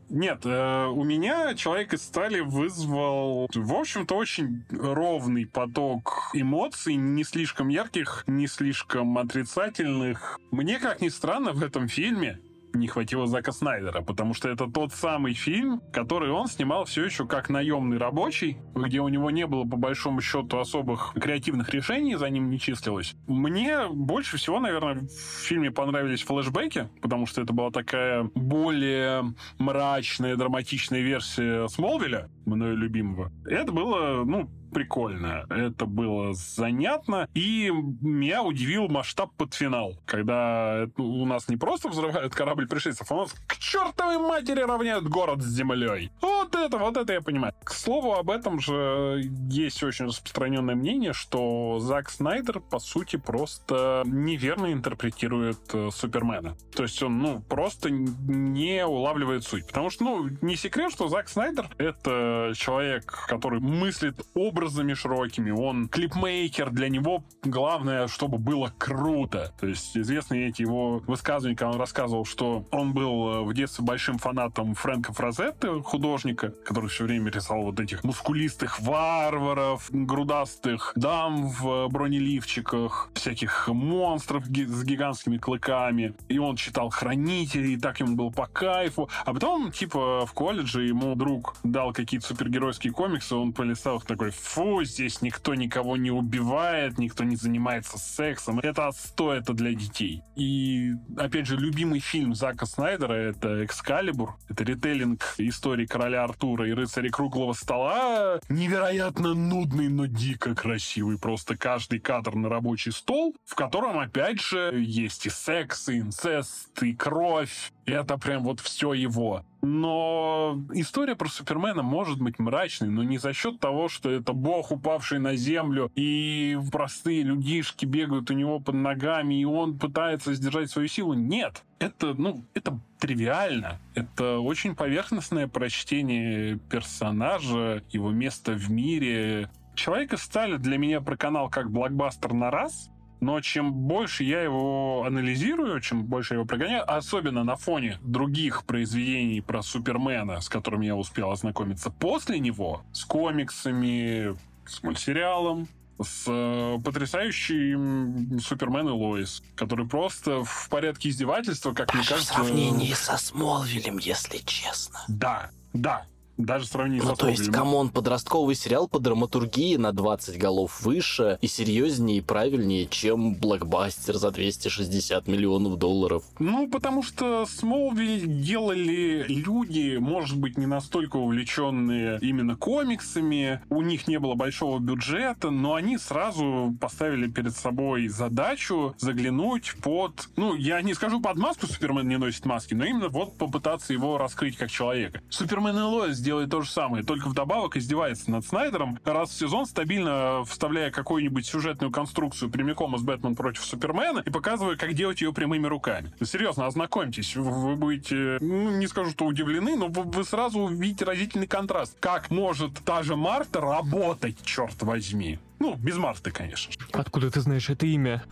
Нет, 0.09 0.45
э, 0.45 0.85
у 0.85 1.03
меня 1.03 1.55
человек 1.55 1.93
из 1.93 2.03
стали 2.03 2.41
вызвал, 2.41 3.49
в 3.53 3.73
общем-то, 3.73 4.15
очень 4.15 4.63
ровный 4.69 5.47
поток 5.47 6.29
эмоций, 6.33 6.95
не 6.95 7.23
слишком 7.23 7.69
ярких, 7.69 8.23
не 8.27 8.47
слишком 8.53 9.17
отрицательных. 9.17 10.39
Мне, 10.51 10.79
как 10.79 11.01
ни 11.01 11.09
странно, 11.09 11.53
в 11.53 11.63
этом 11.63 11.87
фильме 11.87 12.39
не 12.73 12.87
хватило 12.87 13.27
Зака 13.27 13.51
Снайдера, 13.51 14.01
потому 14.01 14.33
что 14.33 14.49
это 14.49 14.67
тот 14.67 14.93
самый 14.93 15.33
фильм, 15.33 15.81
который 15.91 16.31
он 16.31 16.47
снимал 16.47 16.85
все 16.85 17.05
еще 17.05 17.27
как 17.27 17.49
наемный 17.49 17.97
рабочий, 17.97 18.57
где 18.73 18.99
у 18.99 19.07
него 19.09 19.29
не 19.29 19.45
было 19.45 19.63
по 19.63 19.77
большому 19.77 20.21
счету 20.21 20.57
особых 20.57 21.13
креативных 21.13 21.69
решений, 21.69 22.15
за 22.15 22.29
ним 22.29 22.49
не 22.49 22.59
числилось. 22.59 23.15
Мне 23.27 23.87
больше 23.89 24.37
всего, 24.37 24.59
наверное, 24.59 25.07
в 25.07 25.43
фильме 25.45 25.71
понравились 25.71 26.23
флешбеки, 26.23 26.89
потому 27.01 27.25
что 27.25 27.41
это 27.41 27.53
была 27.53 27.69
такая 27.69 28.29
более 28.33 29.33
мрачная, 29.59 30.35
драматичная 30.35 31.01
версия 31.01 31.67
Смолвиля, 31.67 32.29
мною 32.45 32.75
любимого. 32.75 33.31
Это 33.45 33.71
было, 33.71 34.23
ну, 34.25 34.49
прикольно. 34.73 35.45
Это 35.49 35.85
было 35.85 36.33
занятно. 36.33 37.27
И 37.33 37.71
меня 38.01 38.43
удивил 38.43 38.87
масштаб 38.87 39.31
под 39.37 39.53
финал. 39.53 39.99
Когда 40.05 40.87
у 40.97 41.25
нас 41.25 41.47
не 41.47 41.57
просто 41.57 41.89
взрывают 41.89 42.33
корабль 42.33 42.67
пришельцев, 42.67 43.11
а 43.11 43.15
у 43.15 43.19
нас 43.21 43.33
к 43.47 43.57
чертовой 43.57 44.17
матери 44.17 44.61
равняют 44.61 45.07
город 45.07 45.41
с 45.41 45.47
землей. 45.47 46.11
Вот 46.21 46.55
это, 46.55 46.77
вот 46.77 46.97
это 46.97 47.13
я 47.13 47.21
понимаю. 47.21 47.53
К 47.63 47.71
слову, 47.71 48.13
об 48.13 48.29
этом 48.29 48.59
же 48.59 49.21
есть 49.49 49.83
очень 49.83 50.05
распространенное 50.05 50.75
мнение, 50.75 51.13
что 51.13 51.79
Зак 51.79 52.09
Снайдер, 52.09 52.59
по 52.59 52.79
сути, 52.79 53.15
просто 53.15 54.03
неверно 54.05 54.71
интерпретирует 54.71 55.59
э, 55.73 55.89
Супермена. 55.91 56.55
То 56.75 56.83
есть 56.83 57.01
он, 57.03 57.19
ну, 57.19 57.41
просто 57.41 57.89
не 57.89 58.85
улавливает 58.85 59.43
суть. 59.43 59.67
Потому 59.67 59.89
что, 59.89 60.03
ну, 60.03 60.29
не 60.41 60.55
секрет, 60.55 60.91
что 60.91 61.07
Зак 61.07 61.29
Снайдер— 61.29 61.69
это 61.77 62.53
человек, 62.55 63.05
который 63.27 63.59
мыслит 63.59 64.21
образами 64.63 64.93
широкими. 64.93 65.51
Он 65.51 65.89
клипмейкер. 65.89 66.69
Для 66.69 66.87
него 66.87 67.23
главное, 67.43 68.07
чтобы 68.07 68.37
было 68.37 68.73
круто. 68.77 69.53
То 69.59 69.67
есть 69.67 69.97
известны 69.97 70.47
эти 70.47 70.61
его 70.61 70.99
высказывания, 70.99 71.55
когда 71.55 71.71
он 71.71 71.79
рассказывал, 71.79 72.25
что 72.25 72.65
он 72.71 72.93
был 72.93 73.29
э, 73.29 73.41
в 73.41 73.53
детстве 73.53 73.83
большим 73.83 74.17
фанатом 74.17 74.73
Фрэнка 74.73 75.11
Фразетты, 75.11 75.81
художника, 75.81 76.51
который 76.65 76.89
все 76.89 77.03
время 77.03 77.29
рисовал 77.29 77.63
вот 77.63 77.79
этих 77.79 78.05
мускулистых 78.05 78.79
варваров, 78.79 79.89
грудастых 79.91 80.93
дам 80.95 81.47
в 81.47 81.89
бронеливчиках, 81.89 83.09
всяких 83.13 83.67
монстров 83.67 84.45
с 84.45 84.83
гигантскими 84.83 85.37
клыками. 85.37 86.13
И 86.29 86.39
он 86.39 86.55
читал 86.55 86.89
«Хранителей», 86.89 87.73
и 87.73 87.77
так 87.77 87.99
ему 87.99 88.15
было 88.15 88.29
по 88.29 88.47
кайфу. 88.47 89.09
А 89.25 89.33
потом, 89.33 89.71
типа, 89.71 90.25
в 90.25 90.33
колледже 90.33 90.85
ему 90.85 91.15
друг 91.15 91.55
дал 91.63 91.91
какие-то 91.91 92.27
супергеройские 92.27 92.93
комиксы, 92.93 93.35
он 93.35 93.51
полистал 93.51 93.97
их 93.97 94.05
такой, 94.05 94.31
фу, 94.53 94.83
здесь 94.83 95.21
никто 95.21 95.55
никого 95.55 95.97
не 95.97 96.11
убивает, 96.11 96.99
никто 96.99 97.23
не 97.23 97.35
занимается 97.35 97.97
сексом. 97.97 98.59
Это 98.59 98.87
отстой, 98.87 99.39
это 99.39 99.53
для 99.53 99.73
детей. 99.73 100.21
И, 100.35 100.91
опять 101.17 101.47
же, 101.47 101.57
любимый 101.57 101.99
фильм 101.99 102.35
Зака 102.35 102.65
Снайдера— 102.65 103.13
это 103.13 103.65
«Экскалибур». 103.65 104.35
Это 104.49 104.63
ритейлинг 104.63 105.23
истории 105.39 105.85
короля 105.85 106.23
Артура 106.23 106.67
и 106.67 106.73
рыцаря 106.73 107.09
круглого 107.09 107.53
стола. 107.53 108.39
Невероятно 108.47 109.33
нудный, 109.33 109.89
но 109.89 110.05
дико 110.05 110.53
красивый. 110.53 111.17
Просто 111.17 111.57
каждый 111.57 111.99
кадр 111.99 112.35
на 112.35 112.49
рабочий 112.49 112.91
стол, 112.91 113.35
в 113.45 113.55
котором, 113.55 113.97
опять 113.97 114.39
же, 114.39 114.73
есть 114.75 115.25
и 115.25 115.29
секс, 115.29 115.89
и 115.89 115.99
инцест, 115.99 116.83
и 116.83 116.93
кровь. 116.93 117.71
Это 117.85 118.17
прям 118.17 118.43
вот 118.43 118.59
все 118.59 118.93
его. 118.93 119.43
Но 119.61 120.61
история 120.73 121.15
про 121.15 121.29
Супермена 121.29 121.83
может 121.83 122.19
быть 122.19 122.39
мрачной, 122.39 122.89
но 122.89 123.03
не 123.03 123.17
за 123.17 123.33
счет 123.33 123.59
того, 123.59 123.87
что 123.87 124.09
это 124.09 124.33
бог, 124.33 124.71
упавший 124.71 125.19
на 125.19 125.35
землю, 125.35 125.91
и 125.95 126.57
простые 126.71 127.23
людишки 127.23 127.85
бегают 127.85 128.29
у 128.29 128.33
него 128.33 128.59
под 128.59 128.75
ногами, 128.75 129.39
и 129.39 129.45
он 129.45 129.77
пытается 129.79 130.33
сдержать 130.33 130.69
свою 130.69 130.87
силу. 130.87 131.13
Нет, 131.13 131.63
это, 131.79 132.13
ну, 132.13 132.43
это 132.53 132.77
тривиально. 132.99 133.79
Это 133.95 134.39
очень 134.39 134.75
поверхностное 134.75 135.47
прочтение 135.47 136.57
персонажа, 136.69 137.83
его 137.91 138.11
места 138.11 138.53
в 138.53 138.69
мире. 138.69 139.49
Человека 139.75 140.17
стали 140.17 140.57
для 140.57 140.77
меня 140.77 141.01
про 141.01 141.17
канал 141.17 141.49
как 141.49 141.71
блокбастер 141.71 142.33
на 142.33 142.51
раз, 142.51 142.89
но 143.23 143.39
чем 143.41 143.73
больше 143.73 144.23
я 144.23 144.41
его 144.41 145.03
анализирую, 145.05 145.79
чем 145.81 146.03
больше 146.03 146.33
я 146.33 146.37
его 146.39 146.45
прогоняю, 146.45 146.83
особенно 146.89 147.43
на 147.43 147.55
фоне 147.55 147.97
других 148.01 148.65
произведений 148.65 149.41
про 149.41 149.61
Супермена, 149.61 150.41
с 150.41 150.49
которыми 150.49 150.85
я 150.85 150.95
успел 150.95 151.31
ознакомиться 151.31 151.89
после 151.89 152.39
него, 152.39 152.83
с 152.91 153.05
комиксами, 153.05 154.35
с 154.65 154.83
мультсериалом, 154.83 155.67
с 156.01 156.25
э, 156.27 156.79
потрясающим 156.83 158.39
Супермен 158.39 158.87
и 158.89 158.91
Лоис, 158.91 159.43
который 159.55 159.87
просто 159.87 160.43
в 160.43 160.67
порядке 160.69 161.09
издевательства, 161.09 161.73
как 161.73 161.87
Даже 161.87 161.99
мне 161.99 162.07
кажется... 162.07 162.33
в 162.33 162.35
сравнении 162.35 162.93
со 162.93 163.17
Смолвилем, 163.17 163.99
если 163.99 164.39
честно. 164.39 164.99
Да, 165.07 165.49
да, 165.73 166.05
даже 166.37 166.65
в 166.65 166.69
сравнении 166.69 167.01
Ну, 167.01 167.15
то 167.15 167.27
есть, 167.27 167.51
come 167.51 167.73
on, 167.73 167.89
подростковый 167.89 168.55
сериал 168.55 168.87
по 168.87 168.99
драматургии 168.99 169.75
на 169.75 169.91
20 169.91 170.37
голов 170.37 170.81
выше 170.81 171.37
и 171.41 171.47
серьезнее 171.47 172.17
и 172.17 172.21
правильнее, 172.21 172.87
чем 172.87 173.35
блокбастер 173.35 174.15
за 174.15 174.31
260 174.31 175.27
миллионов 175.27 175.77
долларов. 175.77 176.23
Ну, 176.39 176.69
потому 176.69 177.03
что 177.03 177.45
Смолвиль 177.45 178.25
делали 178.41 179.25
люди, 179.27 179.97
может 179.99 180.37
быть, 180.37 180.57
не 180.57 180.65
настолько 180.65 181.17
увлеченные 181.17 182.19
именно 182.21 182.55
комиксами, 182.55 183.61
у 183.69 183.81
них 183.81 184.07
не 184.07 184.19
было 184.19 184.35
большого 184.35 184.79
бюджета, 184.79 185.49
но 185.51 185.75
они 185.75 185.97
сразу 185.97 186.75
поставили 186.79 187.27
перед 187.27 187.55
собой 187.55 188.07
задачу 188.07 188.95
заглянуть 188.97 189.75
под, 189.81 190.29
ну, 190.35 190.55
я 190.55 190.81
не 190.81 190.93
скажу 190.93 191.21
под 191.21 191.37
маску, 191.37 191.67
Супермен 191.67 192.07
не 192.07 192.17
носит 192.17 192.45
маски, 192.45 192.73
но 192.73 192.85
именно 192.85 193.09
вот 193.09 193.37
попытаться 193.37 193.93
его 193.93 194.17
раскрыть 194.17 194.57
как 194.57 194.71
человека. 194.71 195.21
Супермен 195.29 195.77
и 195.77 195.81
Лоис 195.81 196.22
делает 196.23 196.49
то 196.49 196.61
же 196.61 196.69
самое, 196.71 197.03
только 197.03 197.27
вдобавок 197.27 197.77
издевается 197.77 198.31
над 198.31 198.45
Снайдером, 198.45 198.99
раз 199.03 199.29
в 199.29 199.33
сезон 199.37 199.65
стабильно 199.65 200.43
вставляя 200.45 200.89
какую-нибудь 200.91 201.45
сюжетную 201.45 201.91
конструкцию 201.91 202.49
прямиком 202.49 202.95
из 202.95 203.01
Бэтмен 203.01 203.35
против 203.35 203.63
Супермена 203.65 204.19
и 204.25 204.29
показывая, 204.29 204.75
как 204.77 204.93
делать 204.93 205.21
ее 205.21 205.33
прямыми 205.33 205.67
руками. 205.67 206.13
Серьезно, 206.23 206.65
ознакомьтесь, 206.67 207.35
вы- 207.35 207.75
будете, 207.75 208.37
ну, 208.39 208.71
не 208.77 208.87
скажу, 208.87 209.11
что 209.11 209.25
удивлены, 209.25 209.75
но 209.75 209.87
вы, 209.87 210.23
сразу 210.23 210.59
увидите 210.59 211.05
разительный 211.05 211.47
контраст. 211.47 211.97
Как 211.99 212.29
может 212.29 212.73
та 212.85 213.03
же 213.03 213.15
Марта 213.15 213.59
работать, 213.61 214.37
черт 214.43 214.81
возьми. 214.81 215.39
Ну, 215.59 215.75
без 215.75 215.97
Марты, 215.97 216.31
конечно. 216.31 216.73
Откуда 216.93 217.29
ты 217.31 217.41
знаешь 217.41 217.69
это 217.69 217.85
имя? 217.85 218.23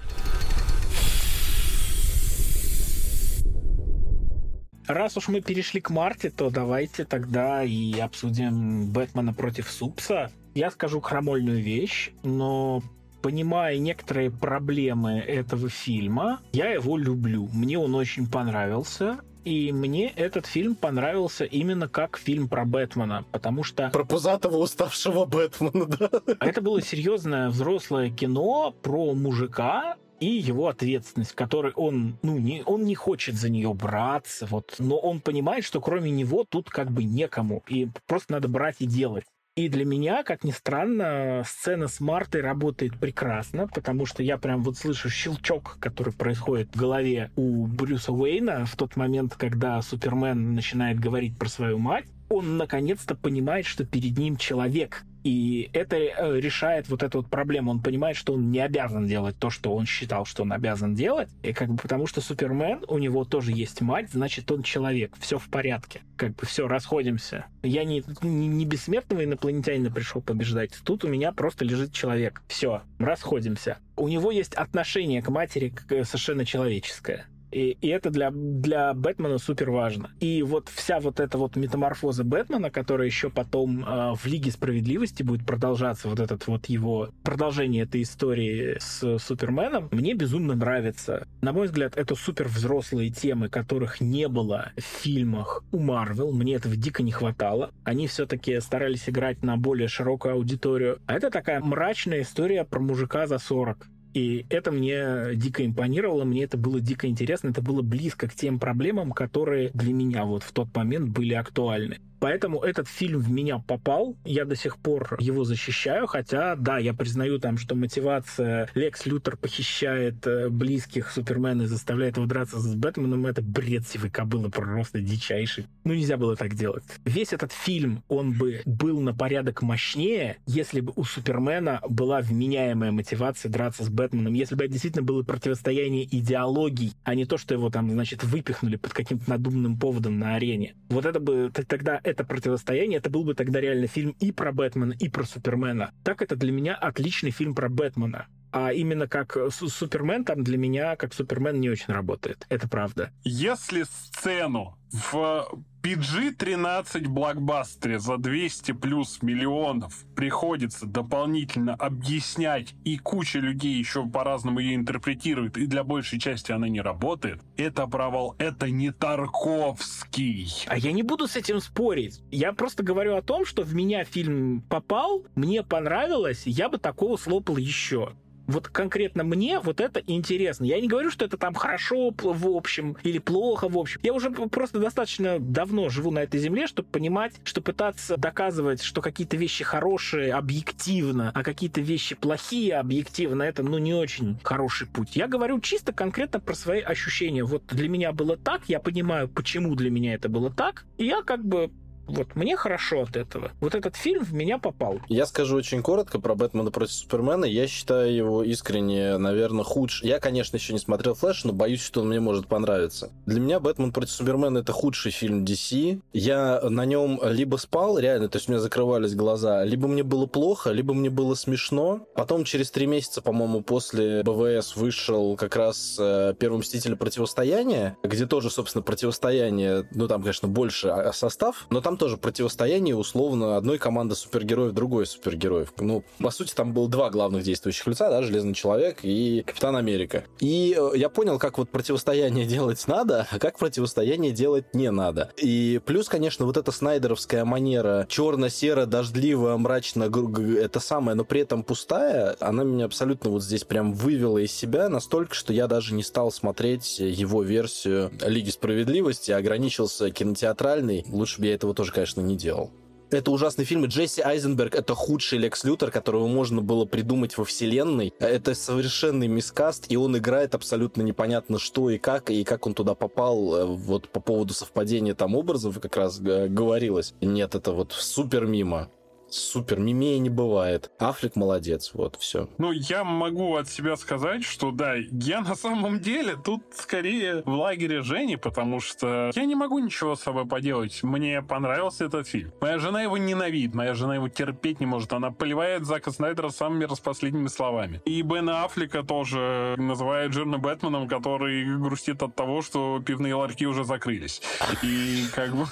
Раз 4.93 5.15
уж 5.15 5.29
мы 5.29 5.39
перешли 5.39 5.79
к 5.79 5.89
Марте, 5.89 6.29
то 6.29 6.49
давайте 6.49 7.05
тогда 7.05 7.63
и 7.63 7.97
обсудим 7.97 8.91
Бэтмена 8.91 9.33
против 9.33 9.71
Супса. 9.71 10.29
Я 10.53 10.69
скажу 10.69 10.99
крамольную 10.99 11.63
вещь, 11.63 12.11
но 12.23 12.83
понимая 13.21 13.77
некоторые 13.77 14.31
проблемы 14.31 15.19
этого 15.19 15.69
фильма, 15.69 16.41
я 16.51 16.67
его 16.73 16.97
люблю. 16.97 17.47
Мне 17.53 17.79
он 17.79 17.95
очень 17.95 18.29
понравился. 18.29 19.19
И 19.45 19.71
мне 19.71 20.09
этот 20.09 20.45
фильм 20.45 20.75
понравился 20.75 21.45
именно 21.45 21.87
как 21.87 22.17
фильм 22.17 22.49
про 22.49 22.65
Бэтмена, 22.65 23.23
потому 23.31 23.63
что 23.63 23.89
Про 23.91 24.03
пузатого 24.03 24.57
уставшего 24.57 25.23
Бэтмена, 25.25 25.85
да? 25.85 26.09
это 26.41 26.61
было 26.61 26.81
серьезное 26.81 27.49
взрослое 27.49 28.09
кино 28.11 28.75
про 28.83 29.13
мужика 29.13 29.95
и 30.21 30.27
его 30.27 30.67
ответственность, 30.67 31.33
которой 31.33 31.73
он, 31.73 32.17
ну, 32.21 32.37
не, 32.37 32.63
он 32.65 32.85
не 32.85 32.95
хочет 32.95 33.35
за 33.35 33.49
нее 33.49 33.73
браться, 33.73 34.45
вот, 34.45 34.75
но 34.77 34.97
он 34.97 35.19
понимает, 35.19 35.65
что 35.65 35.81
кроме 35.81 36.11
него 36.11 36.45
тут 36.47 36.69
как 36.69 36.91
бы 36.91 37.03
некому, 37.03 37.63
и 37.67 37.89
просто 38.05 38.33
надо 38.33 38.47
брать 38.47 38.77
и 38.79 38.85
делать. 38.85 39.25
И 39.57 39.67
для 39.67 39.83
меня, 39.83 40.23
как 40.23 40.45
ни 40.45 40.51
странно, 40.51 41.43
сцена 41.45 41.89
с 41.89 41.99
Мартой 41.99 42.39
работает 42.39 42.97
прекрасно, 42.97 43.67
потому 43.67 44.05
что 44.05 44.23
я 44.23 44.37
прям 44.37 44.63
вот 44.63 44.77
слышу 44.77 45.09
щелчок, 45.09 45.77
который 45.79 46.13
происходит 46.13 46.73
в 46.73 46.79
голове 46.79 47.31
у 47.35 47.65
Брюса 47.65 48.13
Уэйна 48.13 48.65
в 48.65 48.77
тот 48.77 48.95
момент, 48.95 49.35
когда 49.35 49.81
Супермен 49.81 50.55
начинает 50.55 51.01
говорить 51.01 51.37
про 51.37 51.49
свою 51.49 51.79
мать. 51.79 52.05
Он 52.31 52.55
наконец-то 52.55 53.13
понимает, 53.13 53.65
что 53.65 53.85
перед 53.85 54.17
ним 54.17 54.37
человек. 54.37 55.03
И 55.25 55.69
это 55.73 55.97
э, 55.97 56.39
решает 56.39 56.87
вот 56.87 57.03
эту 57.03 57.19
вот 57.19 57.29
проблему. 57.29 57.71
Он 57.71 57.81
понимает, 57.81 58.15
что 58.15 58.33
он 58.33 58.51
не 58.51 58.59
обязан 58.59 59.05
делать 59.05 59.37
то, 59.37 59.49
что 59.49 59.75
он 59.75 59.85
считал, 59.85 60.25
что 60.25 60.43
он 60.43 60.53
обязан 60.53 60.95
делать. 60.95 61.29
И 61.43 61.51
как 61.51 61.69
бы 61.69 61.77
потому 61.77 62.07
что 62.07 62.21
Супермен, 62.21 62.85
у 62.87 62.97
него 62.99 63.25
тоже 63.25 63.51
есть 63.51 63.81
мать, 63.81 64.09
значит, 64.11 64.49
он 64.49 64.63
человек. 64.63 65.13
Все 65.19 65.37
в 65.37 65.49
порядке. 65.49 66.01
Как 66.15 66.33
бы 66.35 66.45
все, 66.45 66.69
расходимся. 66.69 67.45
Я 67.63 67.83
не, 67.83 68.01
не, 68.21 68.47
не 68.47 68.65
бессмертного 68.65 69.25
инопланетянина 69.25 69.91
пришел 69.91 70.21
побеждать. 70.21 70.71
Тут 70.85 71.03
у 71.03 71.09
меня 71.09 71.33
просто 71.33 71.65
лежит 71.65 71.91
человек. 71.91 72.41
Все, 72.47 72.81
расходимся. 72.97 73.77
У 73.97 74.07
него 74.07 74.31
есть 74.31 74.55
отношение 74.55 75.21
к 75.21 75.29
матери 75.29 75.73
совершенно 75.89 76.45
человеческое. 76.45 77.25
И, 77.51 77.77
и 77.81 77.87
это 77.87 78.09
для, 78.09 78.31
для 78.31 78.93
Бэтмена 78.93 79.37
супер 79.37 79.71
важно. 79.71 80.11
И 80.19 80.43
вот 80.43 80.69
вся 80.69 80.99
вот 80.99 81.19
эта 81.19 81.37
вот 81.37 81.55
метаморфоза 81.55 82.23
Бэтмена, 82.23 82.69
которая 82.69 83.07
еще 83.07 83.29
потом 83.29 83.83
э, 83.83 84.15
в 84.15 84.25
Лиге 84.25 84.51
Справедливости 84.51 85.23
будет 85.23 85.45
продолжаться, 85.45 86.07
вот 86.07 86.19
этот 86.19 86.47
вот 86.47 86.67
его 86.67 87.09
продолжение 87.23 87.83
этой 87.83 88.03
истории 88.03 88.77
с 88.79 89.17
Суперменом, 89.19 89.89
мне 89.91 90.13
безумно 90.13 90.55
нравится. 90.55 91.27
На 91.41 91.51
мой 91.53 91.67
взгляд, 91.67 91.97
это 91.97 92.15
супер 92.15 92.47
взрослые 92.47 93.09
темы, 93.09 93.49
которых 93.49 94.01
не 94.01 94.27
было 94.27 94.71
в 94.77 94.81
фильмах 94.81 95.63
у 95.71 95.79
Марвел. 95.79 96.31
Мне 96.31 96.55
этого 96.55 96.75
дико 96.75 97.03
не 97.03 97.11
хватало. 97.11 97.71
Они 97.83 98.07
все-таки 98.07 98.59
старались 98.59 99.09
играть 99.09 99.43
на 99.43 99.57
более 99.57 99.87
широкую 99.87 100.35
аудиторию. 100.35 100.99
А 101.05 101.15
это 101.15 101.29
такая 101.29 101.59
мрачная 101.59 102.21
история 102.21 102.63
про 102.63 102.79
мужика 102.79 103.27
за 103.27 103.39
40. 103.39 103.87
И 104.13 104.45
это 104.49 104.71
мне 104.71 105.35
дико 105.35 105.65
импонировало, 105.65 106.25
мне 106.25 106.43
это 106.43 106.57
было 106.57 106.81
дико 106.81 107.07
интересно, 107.07 107.49
это 107.49 107.61
было 107.61 107.81
близко 107.81 108.27
к 108.27 108.33
тем 108.35 108.59
проблемам, 108.59 109.11
которые 109.11 109.69
для 109.73 109.93
меня 109.93 110.25
вот 110.25 110.43
в 110.43 110.51
тот 110.51 110.75
момент 110.75 111.09
были 111.09 111.33
актуальны. 111.33 111.99
Поэтому 112.21 112.59
этот 112.59 112.87
фильм 112.87 113.19
в 113.19 113.31
меня 113.31 113.57
попал, 113.57 114.15
я 114.25 114.45
до 114.45 114.55
сих 114.55 114.77
пор 114.77 115.17
его 115.19 115.43
защищаю, 115.43 116.05
хотя, 116.05 116.55
да, 116.55 116.77
я 116.77 116.93
признаю 116.93 117.39
там, 117.39 117.57
что 117.57 117.73
мотивация 117.73 118.69
Лекс 118.75 119.07
Лютер 119.07 119.37
похищает 119.37 120.27
э, 120.27 120.49
близких 120.49 121.09
Супермена 121.09 121.63
и 121.63 121.65
заставляет 121.65 122.17
его 122.17 122.27
драться 122.27 122.59
с 122.59 122.75
Бэтменом, 122.75 123.25
это 123.25 123.41
бред 123.41 123.87
сивой 123.87 124.11
кобылы, 124.11 124.51
просто 124.51 125.01
дичайший. 125.01 125.65
Ну, 125.83 125.95
нельзя 125.95 126.15
было 126.15 126.35
так 126.35 126.53
делать. 126.53 126.83
Весь 127.05 127.33
этот 127.33 127.51
фильм, 127.51 128.03
он 128.07 128.33
бы 128.33 128.61
был 128.65 129.01
на 129.01 129.15
порядок 129.15 129.63
мощнее, 129.63 130.37
если 130.45 130.79
бы 130.79 130.93
у 130.95 131.03
Супермена 131.03 131.81
была 131.89 132.21
вменяемая 132.21 132.91
мотивация 132.91 133.51
драться 133.51 133.83
с 133.83 133.89
Бэтменом, 133.89 134.35
если 134.35 134.53
бы 134.53 134.65
это 134.65 134.73
действительно 134.73 135.03
было 135.03 135.23
противостояние 135.23 136.05
идеологий, 136.05 136.93
а 137.03 137.15
не 137.15 137.25
то, 137.25 137.39
что 137.39 137.55
его 137.55 137.71
там, 137.71 137.89
значит, 137.89 138.23
выпихнули 138.23 138.75
под 138.75 138.93
каким-то 138.93 139.27
надуманным 139.27 139.75
поводом 139.79 140.19
на 140.19 140.35
арене. 140.35 140.75
Вот 140.89 141.07
это 141.07 141.19
бы 141.19 141.51
тогда 141.67 141.99
это 142.11 142.23
противостояние, 142.23 142.99
это 142.99 143.09
был 143.09 143.23
бы 143.23 143.33
тогда 143.33 143.59
реально 143.59 143.87
фильм 143.87 144.15
и 144.19 144.31
про 144.31 144.51
Бэтмена, 144.51 144.93
и 144.93 145.09
про 145.09 145.23
Супермена. 145.23 145.91
Так 146.03 146.21
это 146.21 146.35
для 146.35 146.51
меня 146.51 146.75
отличный 146.75 147.31
фильм 147.31 147.55
про 147.55 147.69
Бэтмена. 147.69 148.27
А 148.51 148.73
именно 148.73 149.07
как 149.07 149.37
Супермен 149.49 150.25
там 150.25 150.43
для 150.43 150.57
меня, 150.57 150.95
как 150.95 151.13
Супермен, 151.13 151.59
не 151.59 151.69
очень 151.69 151.93
работает. 151.93 152.45
Это 152.49 152.67
правда. 152.67 153.11
Если 153.23 153.83
сцену 153.83 154.77
в 154.91 155.47
PG-13 155.83 157.07
блокбастере 157.07 157.99
за 157.99 158.17
200 158.17 158.73
плюс 158.73 159.21
миллионов 159.21 160.05
приходится 160.15 160.85
дополнительно 160.85 161.73
объяснять, 161.73 162.75
и 162.83 162.97
куча 162.97 163.39
людей 163.39 163.77
еще 163.77 164.05
по-разному 164.05 164.59
ее 164.59 164.75
интерпретирует, 164.75 165.57
и 165.57 165.65
для 165.65 165.83
большей 165.83 166.19
части 166.19 166.51
она 166.51 166.67
не 166.67 166.81
работает, 166.81 167.41
это 167.57 167.87
провал, 167.87 168.35
это 168.37 168.69
не 168.69 168.91
Тарковский. 168.91 170.51
А 170.67 170.77
я 170.77 170.91
не 170.91 171.03
буду 171.03 171.27
с 171.27 171.35
этим 171.35 171.61
спорить. 171.61 172.21
Я 172.29 172.53
просто 172.53 172.83
говорю 172.83 173.15
о 173.15 173.21
том, 173.21 173.45
что 173.45 173.63
в 173.63 173.73
меня 173.73 174.03
фильм 174.03 174.61
попал, 174.69 175.25
мне 175.35 175.63
понравилось, 175.63 176.43
я 176.45 176.69
бы 176.69 176.77
такого 176.77 177.17
слопал 177.17 177.57
еще 177.57 178.13
вот 178.51 178.67
конкретно 178.67 179.23
мне 179.23 179.59
вот 179.59 179.81
это 179.81 180.01
интересно. 180.05 180.65
Я 180.65 180.79
не 180.79 180.87
говорю, 180.87 181.09
что 181.09 181.25
это 181.25 181.37
там 181.37 181.53
хорошо 181.53 182.13
в 182.17 182.47
общем 182.47 182.97
или 183.03 183.19
плохо 183.19 183.67
в 183.67 183.77
общем. 183.77 183.99
Я 184.03 184.13
уже 184.13 184.29
просто 184.29 184.79
достаточно 184.79 185.39
давно 185.39 185.89
живу 185.89 186.11
на 186.11 186.19
этой 186.19 186.39
земле, 186.39 186.67
чтобы 186.67 186.89
понимать, 186.89 187.33
что 187.43 187.61
пытаться 187.61 188.17
доказывать, 188.17 188.81
что 188.81 189.01
какие-то 189.01 189.37
вещи 189.37 189.63
хорошие 189.63 190.33
объективно, 190.33 191.31
а 191.33 191.43
какие-то 191.43 191.81
вещи 191.81 192.15
плохие 192.15 192.75
объективно, 192.75 193.43
это, 193.43 193.63
ну, 193.63 193.77
не 193.77 193.93
очень 193.93 194.37
хороший 194.43 194.87
путь. 194.87 195.15
Я 195.15 195.27
говорю 195.27 195.59
чисто 195.59 195.93
конкретно 195.93 196.39
про 196.39 196.53
свои 196.53 196.81
ощущения. 196.81 197.43
Вот 197.43 197.63
для 197.67 197.89
меня 197.89 198.11
было 198.11 198.37
так, 198.37 198.61
я 198.67 198.79
понимаю, 198.79 199.27
почему 199.29 199.75
для 199.75 199.89
меня 199.89 200.13
это 200.13 200.29
было 200.29 200.51
так, 200.51 200.85
и 200.97 201.05
я 201.05 201.21
как 201.21 201.43
бы 201.43 201.71
вот 202.07 202.35
мне 202.35 202.55
хорошо 202.57 203.01
от 203.01 203.15
этого. 203.15 203.51
Вот 203.59 203.75
этот 203.75 203.95
фильм 203.95 204.23
в 204.23 204.33
меня 204.33 204.57
попал. 204.57 204.99
Я 205.07 205.25
скажу 205.25 205.55
очень 205.55 205.81
коротко 205.81 206.19
про 206.19 206.35
Бэтмена 206.35 206.71
против 206.71 206.93
Супермена. 206.93 207.45
Я 207.45 207.67
считаю 207.67 208.13
его 208.13 208.43
искренне, 208.43 209.17
наверное, 209.17 209.63
худший. 209.63 210.07
Я, 210.07 210.19
конечно, 210.19 210.57
еще 210.57 210.73
не 210.73 210.79
смотрел 210.79 211.13
Флэш, 211.15 211.45
но 211.45 211.53
боюсь, 211.53 211.81
что 211.81 212.01
он 212.01 212.09
мне 212.09 212.19
может 212.19 212.47
понравиться. 212.47 213.11
Для 213.25 213.39
меня 213.39 213.59
Бэтмен 213.59 213.91
против 213.91 214.11
Супермена 214.11 214.59
это 214.59 214.73
худший 214.73 215.11
фильм 215.11 215.43
DC. 215.43 216.01
Я 216.13 216.61
на 216.69 216.85
нем 216.85 217.19
либо 217.23 217.57
спал, 217.57 217.97
реально, 217.97 218.29
то 218.29 218.37
есть 218.37 218.49
у 218.49 218.51
меня 218.51 218.61
закрывались 218.61 219.15
глаза, 219.15 219.63
либо 219.63 219.87
мне 219.87 220.03
было 220.03 220.25
плохо, 220.25 220.71
либо 220.71 220.93
мне 220.93 221.09
было 221.09 221.35
смешно. 221.35 222.07
Потом 222.15 222.43
через 222.43 222.71
три 222.71 222.87
месяца, 222.87 223.21
по-моему, 223.21 223.61
после 223.61 224.23
БВС 224.23 224.75
вышел 224.75 225.35
как 225.37 225.55
раз 225.55 225.97
э, 225.99 226.33
Первый 226.39 226.57
Мститель 226.57 226.95
Противостояние, 226.95 227.97
где 228.03 228.25
тоже, 228.25 228.49
собственно, 228.49 228.81
противостояние, 228.81 229.87
ну 229.91 230.07
там, 230.07 230.21
конечно, 230.21 230.47
больше 230.47 230.89
а, 230.89 231.13
состав, 231.13 231.67
но 231.69 231.81
там 231.81 231.90
тоже 231.97 232.17
противостояние 232.17 232.95
условно 232.95 233.57
одной 233.57 233.77
команды 233.77 234.15
супергероев 234.15 234.73
другой 234.73 235.05
супергероев. 235.05 235.73
Ну, 235.79 236.03
по 236.19 236.31
сути, 236.31 236.53
там 236.53 236.73
было 236.73 236.89
два 236.89 237.09
главных 237.09 237.43
действующих 237.43 237.87
лица, 237.87 238.09
да, 238.09 238.21
Железный 238.21 238.53
Человек 238.53 238.99
и 239.03 239.43
Капитан 239.45 239.75
Америка. 239.75 240.23
И 240.39 240.75
э, 240.77 240.97
я 240.97 241.09
понял, 241.09 241.39
как 241.39 241.57
вот 241.57 241.69
противостояние 241.69 242.45
делать 242.45 242.87
надо, 242.87 243.27
а 243.29 243.39
как 243.39 243.57
противостояние 243.59 244.31
делать 244.31 244.73
не 244.73 244.91
надо. 244.91 245.31
И 245.37 245.79
плюс, 245.85 246.09
конечно, 246.09 246.45
вот 246.45 246.57
эта 246.57 246.71
снайдеровская 246.71 247.45
манера 247.45 248.05
черно-серо, 248.09 248.85
дождливо, 248.85 249.57
мрачно, 249.57 250.09
это 250.57 250.79
самое, 250.79 251.15
но 251.15 251.23
при 251.23 251.41
этом 251.41 251.63
пустая, 251.63 252.35
она 252.39 252.63
меня 252.63 252.85
абсолютно 252.85 253.29
вот 253.29 253.43
здесь 253.43 253.63
прям 253.63 253.93
вывела 253.93 254.37
из 254.37 254.51
себя 254.51 254.89
настолько, 254.89 255.35
что 255.35 255.53
я 255.53 255.67
даже 255.67 255.93
не 255.93 256.03
стал 256.03 256.31
смотреть 256.31 256.99
его 256.99 257.43
версию 257.43 258.11
Лиги 258.25 258.49
Справедливости, 258.49 259.31
ограничился 259.31 260.09
кинотеатральной. 260.11 261.05
Лучше 261.09 261.39
бы 261.39 261.47
я 261.47 261.53
этого 261.55 261.73
тоже 261.81 261.93
конечно, 261.93 262.21
не 262.21 262.35
делал. 262.35 262.69
Это 263.09 263.31
ужасный 263.31 263.65
фильм. 263.65 263.83
Джесси 263.87 264.21
Айзенберг— 264.21 264.75
это 264.75 264.93
худший 264.93 265.39
Лекс 265.39 265.63
Лютер, 265.63 265.89
которого 265.89 266.27
можно 266.27 266.61
было 266.61 266.85
придумать 266.85 267.35
во 267.39 267.43
вселенной. 267.43 268.13
Это 268.19 268.53
совершенный 268.53 269.27
мискаст, 269.27 269.87
и 269.89 269.97
он 269.97 270.15
играет 270.15 270.53
абсолютно 270.53 271.01
непонятно 271.01 271.57
что 271.57 271.89
и 271.89 271.97
как, 271.97 272.29
и 272.29 272.43
как 272.43 272.67
он 272.67 272.75
туда 272.75 272.93
попал. 272.93 273.75
Вот 273.77 274.09
по 274.09 274.19
поводу 274.19 274.53
совпадения 274.53 275.15
там 275.15 275.35
образов 275.35 275.79
как 275.79 275.97
раз 275.97 276.21
э, 276.21 276.47
говорилось. 276.49 277.15
Нет, 277.19 277.55
это 277.55 277.71
вот 277.71 277.93
супер 277.93 278.45
мимо 278.45 278.91
супер, 279.33 279.79
мимея 279.79 280.19
не 280.19 280.29
бывает. 280.29 280.91
Афлик 280.99 281.35
молодец, 281.35 281.91
вот, 281.93 282.15
все. 282.17 282.49
Ну, 282.57 282.71
я 282.71 283.03
могу 283.03 283.55
от 283.55 283.69
себя 283.69 283.95
сказать, 283.95 284.43
что 284.43 284.71
да, 284.71 284.95
я 284.95 285.41
на 285.41 285.55
самом 285.55 285.99
деле 285.99 286.35
тут 286.35 286.63
скорее 286.75 287.43
в 287.45 287.53
лагере 287.53 288.01
Жени, 288.01 288.35
потому 288.35 288.79
что 288.79 289.31
я 289.33 289.45
не 289.45 289.55
могу 289.55 289.79
ничего 289.79 290.15
с 290.15 290.21
собой 290.21 290.45
поделать. 290.45 291.03
Мне 291.03 291.41
понравился 291.41 292.05
этот 292.05 292.27
фильм. 292.27 292.51
Моя 292.61 292.79
жена 292.79 293.01
его 293.01 293.17
ненавидит, 293.17 293.73
моя 293.73 293.93
жена 293.93 294.15
его 294.15 294.27
терпеть 294.29 294.79
не 294.79 294.85
может. 294.85 295.13
Она 295.13 295.31
поливает 295.31 295.85
Зака 295.85 296.11
Снайдера 296.11 296.49
самыми 296.49 296.85
распоследними 296.85 297.47
словами. 297.47 298.01
И 298.05 298.21
Бена 298.21 298.63
Аффлека 298.63 299.03
тоже 299.03 299.75
называет 299.77 300.33
жирным 300.33 300.61
Бэтменом, 300.61 301.07
который 301.07 301.65
грустит 301.77 302.21
от 302.23 302.35
того, 302.35 302.61
что 302.61 303.01
пивные 303.05 303.35
ларьки 303.35 303.65
уже 303.65 303.83
закрылись. 303.83 304.41
И 304.81 305.25
как 305.33 305.55
бы... 305.55 305.65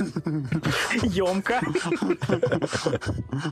Емко. 1.04 1.60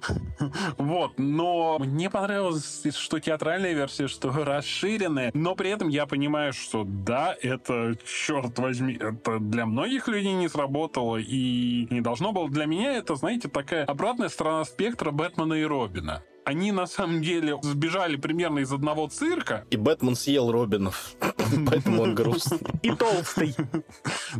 Вот, 0.77 1.13
но 1.17 1.77
мне 1.79 2.10
понравилось, 2.10 2.83
что 2.95 3.19
театральная 3.19 3.73
версия, 3.73 4.07
что 4.07 4.31
расширенная, 4.31 5.31
но 5.33 5.55
при 5.55 5.69
этом 5.69 5.89
я 5.89 6.05
понимаю, 6.05 6.53
что 6.53 6.83
да, 6.86 7.36
это, 7.41 7.95
черт 8.05 8.57
возьми, 8.60 8.95
это 8.95 9.39
для 9.39 9.65
многих 9.65 10.07
людей 10.07 10.33
не 10.33 10.47
сработало 10.47 11.17
и 11.17 11.88
не 11.89 12.01
должно 12.01 12.31
было. 12.31 12.49
Для 12.49 12.65
меня 12.65 12.93
это, 12.93 13.15
знаете, 13.15 13.47
такая 13.47 13.86
обратная 13.86 14.29
сторона 14.29 14.65
спектра 14.65 15.12
Бэтмена 15.12 15.53
и 15.53 15.63
Робина 15.63 16.23
они 16.47 16.71
на 16.71 16.88
самом 16.88 17.21
деле 17.21 17.60
сбежали 17.62 18.15
примерно 18.15 18.60
из 18.60 18.71
одного 18.71 19.10
цирка. 19.10 19.65
И 19.69 19.75
Бэтмен 19.75 20.15
съел 20.15 20.49
Робинов. 20.49 21.13
Поэтому 21.69 22.03
он 22.03 22.15
грустный. 22.15 22.60
И 22.83 22.91
толстый. 22.91 23.53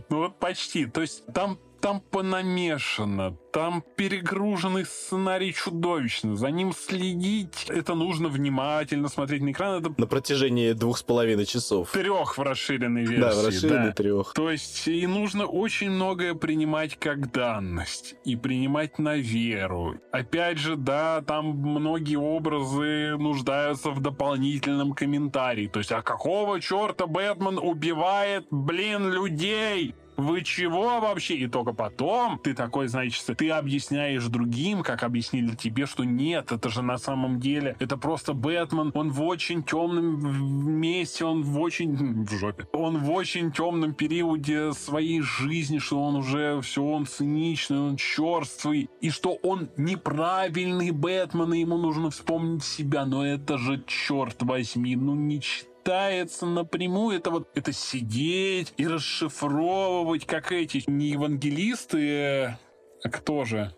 Ну 0.08 0.20
вот 0.20 0.40
почти. 0.40 0.86
То 0.86 1.02
есть 1.02 1.26
там 1.34 1.60
там 1.88 2.02
понамешано, 2.02 3.38
там 3.54 3.82
перегруженный 3.96 4.84
сценарий 4.84 5.54
чудовищно, 5.54 6.36
за 6.36 6.52
ним 6.52 6.74
следить, 6.74 7.68
это 7.70 7.96
нужно 7.96 8.28
внимательно 8.28 9.08
смотреть 9.08 9.42
на 9.42 9.52
экран. 9.52 9.80
Это... 9.80 9.94
На 9.98 10.06
протяжении 10.06 10.74
двух 10.74 10.98
с 10.98 11.04
половиной 11.04 11.46
часов. 11.46 11.92
Трех 11.92 12.38
в 12.38 12.42
расширенной 12.42 13.06
версии. 13.06 13.22
Да, 13.22 13.34
в 13.34 13.46
расширенной 13.46 13.88
да. 13.88 13.94
трех. 13.94 14.34
То 14.34 14.52
есть 14.52 14.86
и 14.90 15.08
нужно 15.08 15.46
очень 15.46 15.90
многое 15.90 16.34
принимать 16.34 17.00
как 17.00 17.32
данность 17.32 18.16
и 18.26 18.36
принимать 18.36 19.00
на 19.00 19.16
веру. 19.16 19.96
Опять 20.12 20.58
же, 20.58 20.76
да, 20.76 21.22
там 21.22 21.46
многие 21.52 22.18
образы 22.18 23.16
нуждаются 23.18 23.92
в 23.92 24.02
дополнительном 24.02 24.92
комментарии. 24.92 25.68
То 25.68 25.80
есть, 25.80 25.94
а 25.94 26.02
какого 26.02 26.60
черта 26.60 27.08
Бэтмен 27.08 27.58
убивает, 27.58 28.46
блин, 28.52 29.10
людей? 29.10 29.96
Вы 30.18 30.42
чего 30.44 31.00
вообще? 31.00 31.36
И 31.36 31.48
только 31.48 31.74
потом 31.74 32.40
ты 32.40 32.54
такой, 32.54 32.88
значит, 32.88 33.24
ты 33.38 33.50
объясняешь 33.52 34.26
другим, 34.26 34.84
как 34.84 35.04
объяснили 35.04 35.56
тебе, 35.56 35.86
что 35.86 36.04
нет, 36.04 36.52
это 36.52 36.70
же 36.70 36.82
на 36.82 36.98
самом 36.98 37.40
деле, 37.40 37.76
это 37.80 37.98
просто 37.98 38.34
Бэтмен, 38.34 38.92
он 38.96 39.12
в 39.12 39.24
очень 39.24 39.64
темном 39.64 40.80
месте, 40.80 41.26
он 41.26 41.44
в 41.44 41.60
очень... 41.60 42.26
в 42.26 42.32
жопе. 42.38 42.68
Он 42.74 42.98
в 42.98 43.12
очень 43.12 43.52
темном 43.52 43.94
периоде 43.94 44.74
своей 44.74 45.22
жизни, 45.22 45.78
что 45.78 46.02
он 46.02 46.16
уже 46.16 46.60
все, 46.62 46.84
он 46.84 47.06
циничный, 47.06 47.80
он 47.80 47.96
черствый, 47.96 48.90
и 49.02 49.10
что 49.10 49.34
он 49.44 49.70
неправильный 49.78 50.92
Бэтмен, 50.92 51.54
и 51.54 51.60
ему 51.60 51.78
нужно 51.78 52.10
вспомнить 52.10 52.64
себя, 52.64 53.06
но 53.06 53.26
это 53.26 53.58
же, 53.58 53.84
черт 53.86 54.42
возьми, 54.42 54.96
ну 54.96 55.14
не 55.14 55.40
пытается 55.88 56.46
напрямую 56.46 57.16
это 57.16 57.32
вот 57.32 57.48
это 57.56 57.72
сидеть 57.72 58.74
и 58.76 58.86
расшифровывать, 58.86 60.26
как 60.26 60.52
эти 60.52 60.84
не 60.86 61.12
евангелисты, 61.12 62.58
а 63.02 63.10
кто 63.10 63.46
же? 63.46 63.74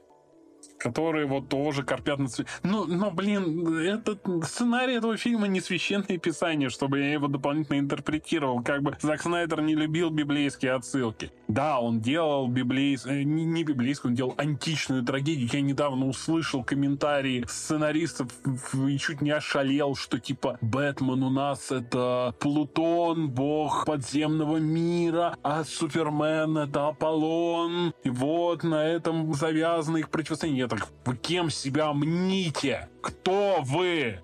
Которые 0.79 1.25
вот 1.27 1.49
тоже 1.49 1.83
корпят 1.83 2.19
на 2.19 2.27
цвет. 2.27 2.47
Ну, 2.63 2.85
но, 2.85 3.11
блин, 3.11 3.77
этот 3.77 4.21
сценарий 4.45 4.95
этого 4.95 5.17
фильма 5.17 5.47
не 5.47 5.61
священное 5.61 6.17
писание, 6.17 6.69
чтобы 6.69 6.99
я 6.99 7.13
его 7.13 7.27
дополнительно 7.27 7.79
интерпретировал. 7.79 8.63
Как 8.63 8.81
бы 8.81 8.97
Зак 9.01 9.21
Снайдер 9.21 9.61
не 9.61 9.75
любил 9.75 10.09
библейские 10.09 10.73
отсылки. 10.73 11.31
Да, 11.47 11.79
он 11.79 11.99
делал 11.99 12.47
библейскую, 12.47 13.21
э, 13.21 13.23
не, 13.23 13.43
не 13.43 13.63
библейскую, 13.63 14.11
он 14.11 14.15
делал 14.15 14.33
античную 14.37 15.03
трагедию. 15.03 15.49
Я 15.51 15.61
недавно 15.61 16.07
услышал 16.07 16.63
комментарии 16.63 17.43
сценаристов 17.47 18.31
и 18.73 18.97
чуть 18.97 19.21
не 19.21 19.31
ошалел, 19.31 19.95
что 19.95 20.19
типа 20.19 20.57
Бэтмен 20.61 21.23
у 21.23 21.29
нас 21.29 21.71
это 21.71 22.33
Плутон, 22.39 23.29
бог 23.29 23.85
подземного 23.85 24.57
мира, 24.57 25.35
а 25.43 25.63
Супермен 25.63 26.57
это 26.57 26.87
Аполлон. 26.87 27.93
И 28.03 28.09
вот 28.09 28.63
на 28.63 28.85
этом 28.85 29.33
завязано 29.33 29.97
их 29.97 30.09
противостояние 30.09 30.68
так 30.69 30.87
вы 31.05 31.17
кем 31.17 31.49
себя 31.49 31.91
мните? 31.93 32.89
Кто 33.01 33.59
вы? 33.61 34.19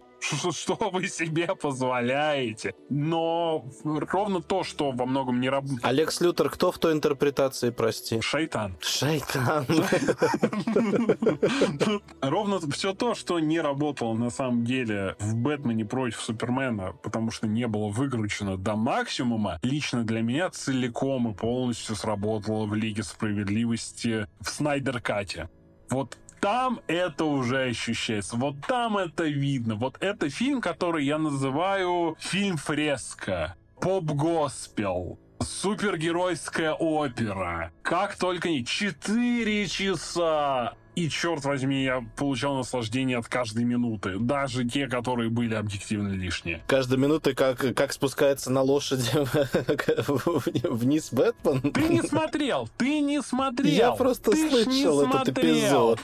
что 0.51 0.75
вы 0.91 1.07
себе 1.07 1.47
позволяете? 1.55 2.73
Но 2.89 3.65
ровно 3.83 4.41
то, 4.41 4.63
что 4.63 4.91
во 4.91 5.05
многом 5.05 5.39
не 5.39 5.49
работает. 5.49 5.85
Алекс 5.85 6.21
Лютер 6.21 6.49
кто 6.49 6.71
в 6.71 6.79
той 6.79 6.93
интерпретации, 6.93 7.69
прости? 7.69 8.21
Шайтан. 8.21 8.77
Шайтан. 8.81 9.65
Ровно 12.21 12.59
все 12.71 12.93
то, 12.93 13.15
что 13.15 13.39
не 13.39 13.59
работало 13.59 14.13
на 14.13 14.29
самом 14.29 14.65
деле 14.65 15.15
в 15.19 15.35
Бэтмене 15.35 15.85
против 15.85 16.21
Супермена, 16.21 16.93
потому 17.03 17.31
что 17.31 17.47
не 17.47 17.67
было 17.67 17.89
выкручено 17.89 18.57
до 18.57 18.75
максимума, 18.75 19.59
лично 19.63 20.03
для 20.03 20.21
меня 20.21 20.49
целиком 20.49 21.31
и 21.31 21.33
полностью 21.33 21.95
сработало 21.95 22.65
в 22.65 22.73
Лиге 22.73 23.03
Справедливости 23.03 24.27
в 24.39 24.49
Снайдер-кате. 24.49 25.49
Вот 25.89 26.17
там 26.39 26.79
это 26.87 27.25
уже 27.25 27.63
ощущается, 27.63 28.35
вот 28.35 28.55
там 28.67 28.97
это 28.97 29.23
видно. 29.25 29.75
Вот 29.75 29.97
это 29.99 30.29
фильм, 30.29 30.61
который 30.61 31.05
я 31.05 31.17
называю 31.17 32.15
фильм 32.19 32.57
фреска, 32.57 33.55
поп-госпел, 33.81 35.19
супергеройская 35.39 36.73
опера. 36.73 37.71
Как 37.81 38.15
только 38.15 38.49
не... 38.49 38.65
Четыре 38.65 39.67
часа! 39.67 40.73
И, 40.95 41.09
черт 41.09 41.43
возьми, 41.43 41.83
я 41.83 42.05
получал 42.15 42.55
наслаждение 42.55 43.17
от 43.17 43.27
каждой 43.27 43.65
минуты. 43.65 44.17
Даже 44.17 44.63
те, 44.63 44.87
которые 44.87 45.29
были 45.29 45.53
объективно 45.53 46.07
лишние. 46.07 46.63
Каждая 46.67 46.97
минута, 46.97 47.35
как, 47.35 47.75
как 47.75 47.91
спускается 47.91 48.49
на 48.49 48.61
лошади 48.61 49.11
вниз 50.69 51.09
Бэтмен. 51.11 51.73
Ты 51.73 51.89
не 51.89 52.01
смотрел! 52.01 52.69
Ты 52.77 53.01
не 53.01 53.21
смотрел! 53.21 53.73
Я 53.73 53.91
просто 53.91 54.31
ты 54.31 54.49
слышал 54.49 55.01
этот 55.01 55.37
эпизод. 55.37 55.99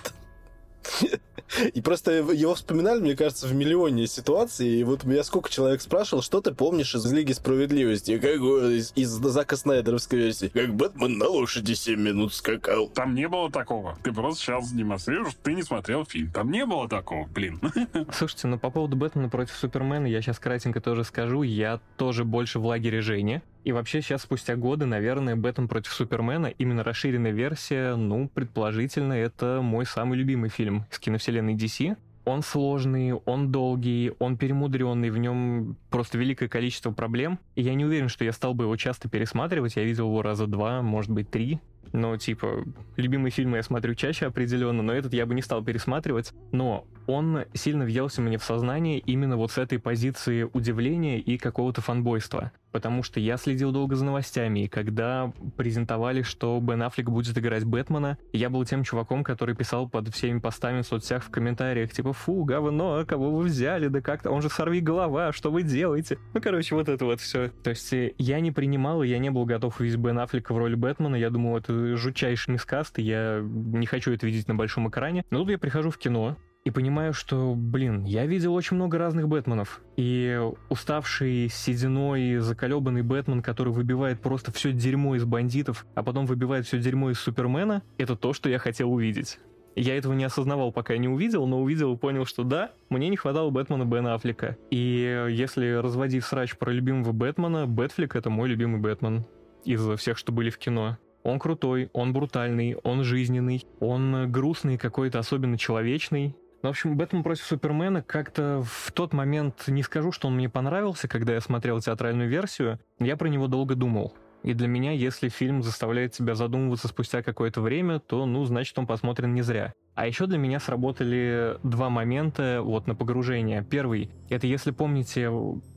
И 1.74 1.82
просто 1.82 2.12
его 2.12 2.56
вспоминали, 2.56 3.02
мне 3.02 3.16
кажется, 3.16 3.48
в 3.48 3.54
миллионе 3.54 4.08
ситуаций. 4.08 4.68
И 4.68 4.84
вот 4.84 5.04
меня 5.04 5.24
сколько 5.24 5.50
человек 5.50 5.82
спрашивал, 5.82 6.22
что 6.22 6.42
ты 6.42 6.54
помнишь 6.54 6.96
из 6.96 7.12
Лиги 7.12 7.34
Справедливости? 7.34 8.18
Как 8.18 8.36
из, 8.36 8.94
из 8.96 9.10
Зака 9.10 9.58
Снайдеровской 9.58 10.20
версии. 10.20 10.48
Как 10.48 10.74
Бэтмен 10.74 11.18
на 11.18 11.28
лошади 11.28 11.74
7 11.74 12.00
минут 12.00 12.34
скакал. 12.34 12.88
Там 12.90 13.16
не 13.16 13.28
было 13.28 13.52
такого. 13.52 13.98
Ты 14.04 14.14
просто 14.14 14.42
сейчас 14.42 14.72
демонстрируешь, 14.72 15.34
ты 15.44 15.54
не 15.54 15.64
смотрел 15.64 16.06
фильм. 16.06 16.32
Там 16.32 16.52
не 16.52 16.66
было 16.66 16.88
такого, 16.88 17.28
блин. 17.28 17.60
Слушайте, 18.14 18.48
ну 18.48 18.58
по 18.58 18.70
поводу 18.70 18.96
Бэтмена 18.96 19.30
против 19.30 19.56
Супермена 19.56 20.08
я 20.08 20.22
сейчас 20.22 20.40
кратенько 20.40 20.80
тоже 20.80 21.04
скажу. 21.04 21.44
Я 21.44 21.80
тоже 21.98 22.24
больше 22.24 22.60
в 22.60 22.66
лагере 22.66 23.02
Жени. 23.02 23.42
И 23.64 23.72
вообще 23.72 24.02
сейчас, 24.02 24.24
спустя 24.24 24.56
годы, 24.56 24.86
наверное, 24.86 25.36
Бэтмен 25.36 25.68
против 25.68 25.94
Супермена, 25.94 26.48
именно 26.48 26.84
расширенная 26.84 27.32
версия, 27.32 27.96
ну, 27.96 28.28
предположительно, 28.28 29.14
это 29.14 29.60
мой 29.62 29.86
самый 29.86 30.18
любимый 30.18 30.50
фильм 30.50 30.86
из 30.92 31.00
киновселенной 31.00 31.56
DC. 31.56 31.96
Он 32.24 32.44
сложный, 32.44 33.14
он 33.14 33.52
долгий, 33.52 34.14
он 34.20 34.38
перемудренный, 34.38 35.10
в 35.10 35.18
нем 35.18 35.76
просто 35.90 36.18
великое 36.18 36.50
количество 36.50 36.92
проблем. 36.92 37.40
И 37.56 37.64
я 37.64 37.74
не 37.74 37.86
уверен, 37.86 38.10
что 38.10 38.24
я 38.24 38.32
стал 38.32 38.54
бы 38.54 38.66
его 38.66 38.76
часто 38.76 39.10
пересматривать. 39.10 39.76
Я 39.76 39.84
видел 39.84 40.08
его 40.08 40.22
раза 40.22 40.46
два, 40.48 40.82
может 40.82 41.12
быть, 41.12 41.30
три. 41.32 41.60
Но, 41.94 42.16
типа, 42.18 42.64
любимые 42.96 43.32
фильмы 43.32 43.58
я 43.58 43.64
смотрю 43.64 43.96
чаще 43.96 44.28
определенно, 44.28 44.82
но 44.82 44.94
этот 44.94 45.14
я 45.14 45.26
бы 45.26 45.34
не 45.34 45.42
стал 45.42 45.64
пересматривать. 45.64 46.32
Но 46.52 46.86
он 47.08 47.46
сильно 47.54 47.86
въелся 47.86 48.22
мне 48.22 48.38
в 48.38 48.44
сознание 48.44 49.00
именно 49.00 49.36
вот 49.36 49.52
с 49.52 49.58
этой 49.58 49.80
позиции 49.80 50.48
удивления 50.54 51.20
и 51.20 51.38
какого-то 51.38 51.82
фанбойства. 51.82 52.52
Потому 52.72 53.04
что 53.04 53.20
я 53.20 53.38
следил 53.38 53.72
долго 53.72 53.96
за 53.96 54.06
новостями, 54.06 54.62
и 54.62 54.68
когда 54.68 55.34
презентовали, 55.58 56.22
что 56.22 56.60
Бен 56.62 56.84
Аффлек 56.84 57.10
будет 57.10 57.38
играть 57.38 57.66
Бэтмена, 57.66 58.18
я 58.34 58.50
был 58.50 58.64
тем 58.66 58.84
чуваком, 58.84 59.24
который 59.24 59.56
писал 59.56 59.90
под 59.90 60.14
всеми 60.14 60.40
постами 60.40 60.82
в 60.82 60.88
соцсетях 60.88 61.24
в 61.24 61.30
комментариях, 61.30 61.92
типа, 61.92 62.14
фу, 62.14 62.44
говно, 62.44 63.06
кого 63.06 63.32
вы 63.32 63.44
взяли, 63.46 63.88
да 63.88 64.02
как-то, 64.02 64.32
он 64.32 64.42
же 64.42 64.50
сорви 64.50 64.82
голова, 64.82 65.32
что 65.32 65.52
вы 65.52 65.64
делаете? 65.64 66.18
Ну, 66.34 66.42
короче, 66.42 66.76
вот 66.76 66.90
это 66.90 67.06
вот 67.06 67.20
все. 67.20 67.50
То 67.64 67.72
есть 67.72 67.92
э, 67.94 68.14
я 68.18 68.40
не 68.40 68.52
принимал, 68.52 69.04
и 69.04 69.08
я 69.08 69.20
не 69.20 69.30
был 69.30 69.46
готов 69.46 69.80
увидеть 69.80 70.00
Бен 70.00 70.20
Аффлека 70.20 70.54
в 70.54 70.58
роли 70.58 70.76
Бэтмена, 70.76 71.16
я 71.16 71.30
думал, 71.30 71.58
это 71.58 71.96
жутчайший 71.98 72.54
мискаст, 72.54 73.00
и 73.00 73.02
я 73.02 73.42
не 73.44 73.86
хочу 73.86 74.12
это 74.12 74.26
видеть 74.26 74.48
на 74.48 74.56
большом 74.56 74.90
экране. 74.90 75.26
Но 75.30 75.40
тут 75.40 75.50
я 75.50 75.58
прихожу 75.58 75.90
в 75.90 75.98
кино, 75.98 76.38
и 76.64 76.70
понимаю, 76.70 77.14
что, 77.14 77.56
блин, 77.56 78.04
я 78.04 78.26
видел 78.26 78.54
очень 78.54 78.76
много 78.76 78.98
разных 78.98 79.28
Бэтменов. 79.28 79.82
И 79.98 80.40
уставший, 80.70 81.50
сединой, 81.50 82.38
заколебанный 82.38 83.02
Бэтмен, 83.02 83.42
который 83.42 83.74
выбивает 83.74 84.22
просто 84.22 84.52
все 84.52 84.72
дерьмо 84.72 85.16
из 85.16 85.26
бандитов, 85.26 85.86
а 85.96 86.04
потом 86.04 86.26
выбивает 86.26 86.66
все 86.66 86.80
дерьмо 86.80 87.12
из 87.12 87.20
Супермена, 87.20 87.82
это 87.98 88.16
то, 88.16 88.34
что 88.34 88.50
я 88.50 88.60
хотел 88.60 88.94
увидеть. 88.94 89.40
Я 89.76 89.98
этого 89.98 90.14
не 90.14 90.26
осознавал, 90.26 90.72
пока 90.72 90.98
не 90.98 91.08
увидел, 91.08 91.48
но 91.48 91.62
увидел 91.62 91.94
и 91.94 91.98
понял, 91.98 92.26
что 92.26 92.44
да, 92.44 92.72
мне 92.90 93.08
не 93.08 93.16
хватало 93.16 93.50
Бэтмена 93.50 93.86
Бена 93.86 94.14
Аффлека. 94.14 94.58
И 94.70 95.28
если 95.32 95.72
разводить 95.72 96.26
срач 96.26 96.58
про 96.58 96.72
любимого 96.72 97.14
Бэтмена, 97.14 97.68
Бэтфлик— 97.68 98.16
это 98.18 98.30
мой 98.30 98.50
любимый 98.50 98.82
Бэтмен 98.82 99.26
из 99.64 99.88
всех, 99.98 100.18
что 100.18 100.32
были 100.32 100.50
в 100.50 100.58
кино. 100.58 100.98
Он 101.24 101.40
крутой, 101.40 101.90
он 101.94 102.14
брутальный, 102.14 102.76
он 102.84 103.04
жизненный, 103.04 103.64
он 103.80 104.32
грустный, 104.32 104.78
какой-то 104.78 105.20
особенно 105.20 105.58
человечный, 105.58 106.36
ну, 106.62 106.70
в 106.70 106.72
общем, 106.72 106.96
Бэтмен 106.96 107.24
против 107.24 107.44
Супермена 107.44 108.04
как-то 108.04 108.64
в 108.64 108.92
тот 108.92 109.14
момент 109.14 109.68
не 109.68 109.82
скажу, 109.82 110.12
что 110.12 110.28
он 110.28 110.36
мне 110.36 110.50
понравился, 110.50 111.08
когда 111.08 111.34
я 111.34 111.42
смотрел 111.42 111.80
театральную 111.82 112.30
версию. 112.30 112.80
Я 113.00 113.18
про 113.18 113.28
него 113.28 113.48
долго 113.48 113.76
думал. 113.76 114.14
И 114.44 114.54
для 114.54 114.68
меня, 114.68 114.92
если 114.92 115.30
фильм 115.30 115.62
заставляет 115.62 116.14
тебя 116.14 116.36
задумываться 116.36 116.88
спустя 116.88 117.22
какое-то 117.22 117.62
время, 117.62 118.00
то, 118.00 118.26
ну, 118.26 118.44
значит, 118.46 118.78
он 118.78 118.88
посмотрен 118.88 119.34
не 119.34 119.42
зря. 119.42 119.74
А 119.94 120.08
еще 120.08 120.26
для 120.26 120.38
меня 120.38 120.60
сработали 120.60 121.58
два 121.64 121.90
момента 121.90 122.62
вот 122.64 122.88
на 122.88 122.96
погружение. 122.96 123.64
Первый— 123.64 124.10
это, 124.30 124.48
если 124.48 124.72
помните, 124.72 125.30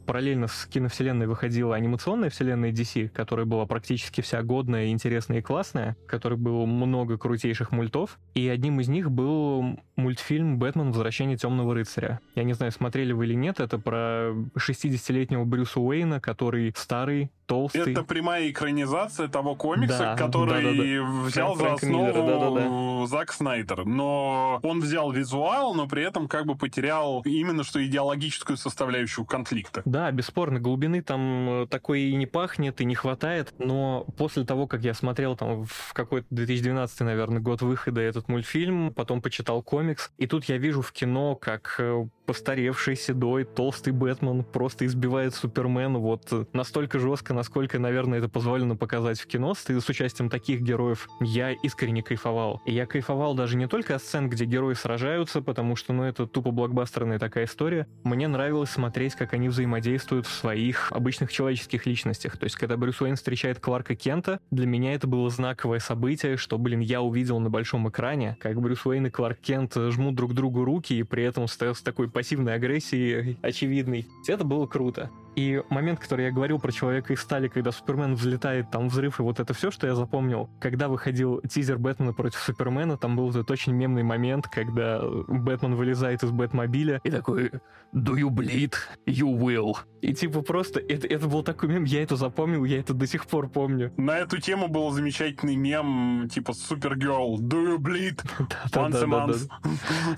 параллельно 0.04 0.46
с 0.46 0.66
киновселенной 0.66 1.26
выходила 1.26 1.74
анимационная 1.74 2.30
вселенная 2.30 2.72
DC, 2.72 3.08
которая 3.08 3.46
была 3.46 3.66
практически 3.66 4.20
вся 4.20 4.42
годная, 4.42 4.88
интересная 4.88 5.38
и 5.38 5.42
классная, 5.42 5.96
в 6.04 6.06
которой 6.06 6.38
было 6.38 6.66
много 6.66 7.18
крутейших 7.18 7.72
мультов. 7.72 8.18
И 8.34 8.48
одним 8.48 8.80
из 8.80 8.88
них 8.88 9.10
был 9.10 9.78
мультфильм 9.96 10.58
«Бэтмен. 10.58 10.88
Возвращение 10.88 11.36
темного 11.36 11.74
рыцаря». 11.74 12.20
Я 12.34 12.44
не 12.44 12.52
знаю, 12.52 12.72
смотрели 12.72 13.12
вы 13.12 13.26
или 13.26 13.34
нет, 13.34 13.60
это 13.60 13.78
про 13.78 14.32
60-летнего 14.56 15.44
Брюса 15.44 15.80
Уэйна, 15.80 16.20
который 16.20 16.72
старый, 16.76 17.30
толстый. 17.46 17.92
Это 17.92 18.02
прямая 18.02 18.50
экранизация 18.50 19.28
того 19.28 19.54
комикса, 19.54 19.98
Да, 19.98 20.16
который 20.16 20.62
да-да-да. 20.62 21.26
взял 21.26 21.54
Фрэнк 21.54 21.80
за 21.80 21.86
Миллера, 21.86 22.08
основу 22.08 22.26
да-да-да. 22.26 23.06
Зак 23.06 23.32
Снайдер. 23.32 23.84
Но 23.84 24.60
он 24.62 24.80
взял 24.80 25.10
визуал, 25.12 25.74
но 25.74 25.86
при 25.86 26.02
этом 26.02 26.28
как 26.28 26.46
бы 26.46 26.56
потерял 26.56 27.22
именно 27.24 27.64
что 27.64 27.84
идеологическую 27.84 28.56
составляющую 28.56 29.24
конфликта. 29.24 29.82
Да, 29.94 30.10
бесспорно, 30.10 30.58
глубины 30.58 31.02
там 31.02 31.62
э, 31.62 31.66
такой 31.68 32.00
и 32.00 32.16
не 32.16 32.26
пахнет, 32.26 32.80
и 32.80 32.84
не 32.84 32.96
хватает, 32.96 33.54
но 33.60 34.04
после 34.16 34.44
того, 34.44 34.66
как 34.66 34.82
я 34.82 34.92
смотрел 34.92 35.36
там 35.36 35.66
в 35.66 35.92
какой-то 35.92 36.26
2012, 36.30 36.98
наверное, 37.02 37.40
год 37.40 37.62
выхода 37.62 38.00
этот 38.00 38.26
мультфильм, 38.26 38.92
потом 38.92 39.22
почитал 39.22 39.62
комикс, 39.62 40.10
и 40.18 40.26
тут 40.26 40.46
я 40.46 40.58
вижу 40.58 40.82
в 40.82 40.90
кино, 40.90 41.36
как 41.36 41.76
э, 41.78 42.08
постаревший, 42.26 42.96
седой, 42.96 43.44
толстый 43.44 43.92
Бэтмен 43.92 44.42
просто 44.42 44.84
избивает 44.84 45.36
Супермена 45.36 46.00
вот 46.00 46.26
э, 46.32 46.44
настолько 46.52 46.98
жестко, 46.98 47.32
насколько, 47.32 47.78
наверное, 47.78 48.18
это 48.18 48.28
позволено 48.28 48.74
показать 48.74 49.20
в 49.20 49.28
кино 49.28 49.54
с, 49.54 49.64
с 49.64 49.88
участием 49.88 50.28
таких 50.28 50.60
героев. 50.60 51.08
Я 51.20 51.52
искренне 51.52 52.02
кайфовал. 52.02 52.60
И 52.66 52.72
я 52.72 52.86
кайфовал 52.86 53.34
даже 53.36 53.56
не 53.56 53.68
только 53.68 53.94
от 53.94 54.02
сцен, 54.02 54.28
где 54.28 54.44
герои 54.44 54.74
сражаются, 54.74 55.40
потому 55.40 55.76
что, 55.76 55.92
ну, 55.92 56.02
это 56.02 56.26
тупо 56.26 56.50
блокбастерная 56.50 57.20
такая 57.20 57.44
история. 57.44 57.86
Мне 58.02 58.26
нравилось 58.26 58.70
смотреть, 58.70 59.14
как 59.14 59.34
они 59.34 59.48
взаимодействуют 59.48 59.83
в 60.26 60.32
своих 60.32 60.92
обычных 60.92 61.32
человеческих 61.32 61.86
личностях. 61.86 62.36
То 62.36 62.44
есть, 62.44 62.56
когда 62.56 62.76
Брюс 62.76 63.00
Уэйн 63.00 63.16
встречает 63.16 63.60
Кларка 63.60 63.94
Кента, 63.94 64.40
для 64.50 64.66
меня 64.66 64.94
это 64.94 65.06
было 65.06 65.30
знаковое 65.30 65.78
событие, 65.78 66.36
что, 66.36 66.58
блин, 66.58 66.80
я 66.80 67.02
увидел 67.02 67.38
на 67.40 67.50
большом 67.50 67.88
экране, 67.88 68.36
как 68.40 68.60
Брюс 68.60 68.84
Уэйн 68.86 69.06
и 69.06 69.10
Кларк 69.10 69.38
Кент 69.40 69.74
жмут 69.74 70.14
друг 70.14 70.34
другу 70.34 70.64
руки, 70.64 70.94
и 70.94 71.02
при 71.02 71.24
этом 71.24 71.48
с 71.48 71.56
такой 71.82 72.10
пассивной 72.10 72.54
агрессией 72.54 73.38
очевидной. 73.42 74.06
Это 74.28 74.44
было 74.44 74.66
круто. 74.66 75.10
И 75.36 75.60
момент, 75.68 75.98
который 75.98 76.26
я 76.26 76.30
говорил 76.30 76.60
про 76.60 76.70
Человека 76.70 77.12
из 77.12 77.20
стали, 77.20 77.48
когда 77.48 77.72
Супермен 77.72 78.14
взлетает, 78.14 78.70
там 78.70 78.88
взрыв, 78.88 79.18
и 79.18 79.22
вот 79.22 79.40
это 79.40 79.52
все, 79.54 79.70
что 79.70 79.86
я 79.86 79.94
запомнил. 79.94 80.48
Когда 80.60 80.88
выходил 80.88 81.40
тизер 81.40 81.78
Бэтмена 81.78 82.12
против 82.12 82.38
Супермена, 82.38 82.96
там 82.96 83.16
был 83.16 83.30
этот 83.30 83.50
очень 83.50 83.72
мемный 83.72 84.02
момент, 84.02 84.46
когда 84.46 85.02
Бэтмен 85.02 85.74
вылезает 85.74 86.22
из 86.22 86.30
Бэтмобиля 86.30 87.00
и 87.02 87.10
такой 87.10 87.50
«Do 87.92 88.14
you 88.14 88.28
bleed? 88.28 88.74
You 89.06 89.36
will». 89.36 89.73
И 90.04 90.12
типа 90.12 90.42
просто, 90.42 90.80
это, 90.80 91.06
это 91.06 91.26
был 91.28 91.42
такой 91.42 91.70
мем, 91.70 91.84
я 91.84 92.02
это 92.02 92.16
запомнил, 92.16 92.64
я 92.64 92.78
это 92.78 92.92
до 92.92 93.06
сих 93.06 93.26
пор 93.26 93.48
помню. 93.48 93.90
На 93.96 94.18
эту 94.18 94.38
тему 94.38 94.68
был 94.68 94.90
замечательный 94.90 95.56
мем, 95.56 96.28
типа 96.30 96.50
Supergirl, 96.50 97.36
do 97.38 97.76
you 97.76 97.78
bleed 97.78 98.20
once 98.72 99.02
a 99.02 99.06
month? 99.06 99.48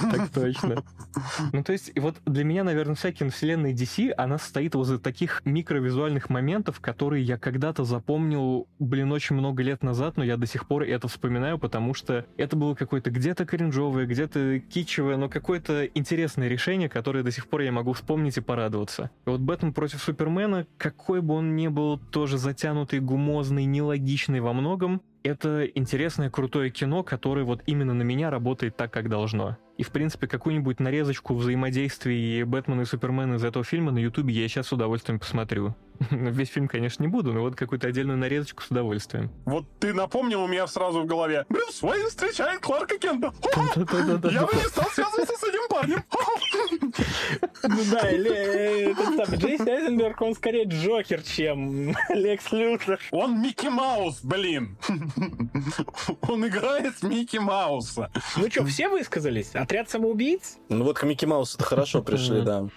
Так 0.11 0.29
точно. 0.31 0.83
Ну, 1.53 1.63
то 1.63 1.73
есть, 1.73 1.97
вот 1.99 2.17
для 2.27 2.45
меня, 2.45 2.65
наверное, 2.65 2.97
вся 2.97 3.13
киновселенная 3.13 3.73
DC, 3.73 4.13
она 4.17 4.39
состоит 4.39 4.75
возле 4.75 4.99
таких 4.99 5.43
микровизуальных 5.45 6.31
моментов, 6.31 6.81
которые 6.81 7.23
я 7.23 7.39
когда-то 7.39 7.85
запомнил, 7.85 8.67
блин, 8.81 9.13
очень 9.13 9.37
много 9.37 9.63
лет 9.63 9.83
назад, 9.83 10.17
но 10.17 10.25
я 10.25 10.37
до 10.37 10.47
сих 10.47 10.67
пор 10.67 10.83
это 10.83 11.07
вспоминаю, 11.09 11.59
потому 11.59 11.95
что 11.95 12.27
это 12.37 12.57
было 12.57 12.75
какое-то 12.75 13.11
где-то 13.11 13.47
кринжовое, 13.47 14.07
где-то 14.07 14.59
кичевое, 14.59 15.17
но 15.17 15.29
какое-то 15.29 15.85
интересное 15.87 16.49
решение, 16.49 16.89
которое 16.89 17.23
до 17.23 17.31
сих 17.31 17.47
пор 17.47 17.61
я 17.61 17.73
могу 17.73 17.93
вспомнить 17.93 18.37
и 18.37 18.41
порадоваться. 18.41 19.11
И 19.27 19.31
вот 19.31 19.41
Бэтмен 19.47 19.73
против 19.73 20.03
Супермена, 20.03 20.67
какой 20.77 21.23
бы 21.23 21.35
он 21.35 21.55
ни 21.55 21.69
был 21.69 21.99
тоже 21.99 22.37
затянутый, 22.37 22.99
гумозный, 22.99 23.65
нелогичный 23.65 24.41
во 24.41 24.53
многом, 24.53 25.03
это 25.27 25.67
интересное, 25.67 26.31
крутое 26.31 26.71
кино, 26.71 27.03
которое 27.03 27.45
вот 27.45 27.63
именно 27.67 27.95
на 27.95 28.03
меня 28.03 28.31
работает 28.31 28.77
так, 28.77 28.93
как 28.93 29.09
должно. 29.09 29.57
И, 29.77 29.83
в 29.83 29.91
принципе, 29.91 30.27
какую-нибудь 30.27 30.81
нарезочку 30.81 31.35
взаимодействий 31.35 32.45
Бэтмена 32.45 32.83
и 32.83 32.85
Супермена 32.87 33.35
из 33.35 33.45
этого 33.45 33.65
фильма 33.65 33.93
на 33.93 33.99
Ютубе 33.99 34.33
я 34.33 34.49
сейчас 34.49 34.69
с 34.69 34.73
удовольствием 34.73 35.19
посмотрю. 35.19 35.75
Весь 36.11 36.49
фильм, 36.49 36.69
конечно, 36.69 37.03
не 37.03 37.09
буду, 37.09 37.33
но 37.33 37.41
вот 37.41 37.57
какую-то 37.57 37.89
отдельную 37.89 38.17
нарезочку 38.17 38.63
с 38.63 38.71
удовольствием. 38.71 39.31
Вот 39.45 39.67
ты 39.79 39.93
напомнил 39.93 40.43
у 40.43 40.47
меня 40.47 40.67
сразу 40.67 41.03
в 41.03 41.07
голове. 41.07 41.45
Брюс 41.49 41.83
Уэйн 41.83 42.09
встречает 42.09 42.61
Кларка 42.61 42.99
Кента. 42.99 43.33
Я 44.31 44.47
бы 44.47 44.55
не 44.55 44.69
стал 44.69 44.89
связываться 44.91 45.35
с 45.37 45.43
этим 45.43 45.69
парнем. 45.69 46.05
Ну 47.63 47.83
да, 47.91 48.01
самый 48.01 49.39
Джейси 49.39 49.69
Айзенберг, 49.69 50.21
он 50.21 50.35
скорее 50.35 50.65
Джокер, 50.65 51.23
чем 51.23 51.95
Лекс 52.11 52.53
Лютер. 52.53 53.01
Он 53.11 53.43
Микки 53.43 53.67
Маус, 53.67 54.21
блин. 54.23 54.79
Он 56.23 56.47
играет 56.47 57.03
Микки 57.03 57.39
Мауса. 57.39 58.11
Ну 58.37 58.51
что, 58.51 58.65
все 58.65 58.89
высказались? 58.89 59.55
Отряд 59.55 59.91
самоубийц? 59.91 60.57
Ну 60.69 60.85
вот 60.85 60.99
к 60.99 61.05
Микки 61.05 61.25
Маусу-то 61.25 61.65
хорошо 61.65 62.03
пришли, 62.03 62.43
да. 62.43 62.69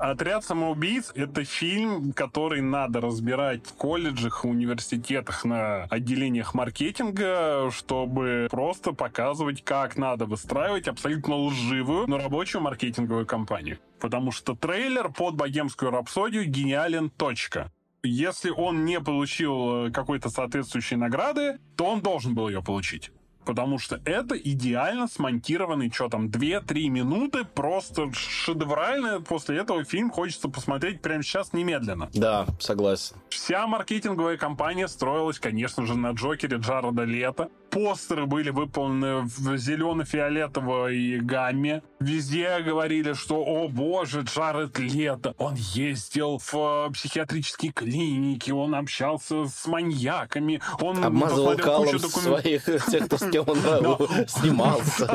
«Отряд 0.00 0.46
самоубийц»— 0.46 1.12
это 1.14 1.44
фильм, 1.44 2.14
который 2.14 2.62
надо 2.62 3.02
разбирать 3.02 3.66
в 3.66 3.74
колледжах, 3.74 4.46
университетах, 4.46 5.44
на 5.44 5.84
отделениях 5.90 6.54
маркетинга, 6.54 7.70
чтобы 7.70 8.48
просто 8.50 8.92
показывать, 8.92 9.62
как 9.62 9.98
надо 9.98 10.24
выстраивать 10.24 10.88
абсолютно 10.88 11.36
лживую, 11.36 12.06
но 12.08 12.16
рабочую 12.16 12.62
маркетинговую 12.62 13.26
кампанию. 13.26 13.78
Потому 14.00 14.32
что 14.32 14.56
трейлер 14.56 15.10
под 15.12 15.34
«Богемскую 15.34 15.90
рапсодию» 15.90 16.46
гениален, 16.46 17.10
точка 17.10 17.70
если 18.02 18.48
он 18.48 18.86
не 18.86 18.98
получил 18.98 19.88
э, 19.88 19.90
какой-то 19.90 20.30
соответствующей 20.30 20.96
награды, 20.96 21.58
то 21.76 21.84
он 21.84 22.00
должен 22.00 22.34
был 22.34 22.48
ее 22.48 22.62
получить 22.62 23.12
потому 23.44 23.78
что 23.78 24.00
это 24.04 24.36
идеально 24.36 25.08
смонтированный, 25.08 25.90
что 25.90 26.08
там, 26.08 26.26
2-3 26.28 26.88
минуты, 26.88 27.44
просто 27.44 28.12
шедеврально. 28.12 29.20
После 29.20 29.58
этого 29.58 29.84
фильм 29.84 30.10
хочется 30.10 30.48
посмотреть 30.48 31.02
прямо 31.02 31.22
сейчас 31.22 31.52
немедленно. 31.52 32.08
Да, 32.12 32.46
согласен. 32.58 33.16
Вся 33.28 33.66
маркетинговая 33.66 34.36
кампания 34.36 34.88
строилась, 34.88 35.38
конечно 35.38 35.86
же, 35.86 35.96
на 35.96 36.10
Джокере 36.10 36.58
Джареда 36.58 37.04
Лето. 37.04 37.48
Постеры 37.70 38.26
были 38.26 38.50
выполнены 38.50 39.20
в 39.20 39.56
зелено-фиолетовой 39.56 41.20
гамме. 41.20 41.82
Везде 42.00 42.58
говорили, 42.60 43.12
что, 43.12 43.36
о 43.44 43.68
боже, 43.68 44.22
Джаред 44.22 44.78
Лето, 44.78 45.34
он 45.38 45.54
ездил 45.54 46.38
в 46.38 46.88
э, 46.88 46.92
психиатрические 46.92 47.72
клиники, 47.72 48.50
он 48.50 48.74
общался 48.74 49.46
с 49.46 49.66
маньяками, 49.66 50.60
он 50.80 51.04
Обмазывал 51.04 51.56
калом 51.56 51.98
своих, 52.00 52.64
тех, 52.64 53.06
кто 53.06 53.18
с 53.18 53.29
кем 53.30 53.44
он 53.46 53.58
снимался. 54.28 55.06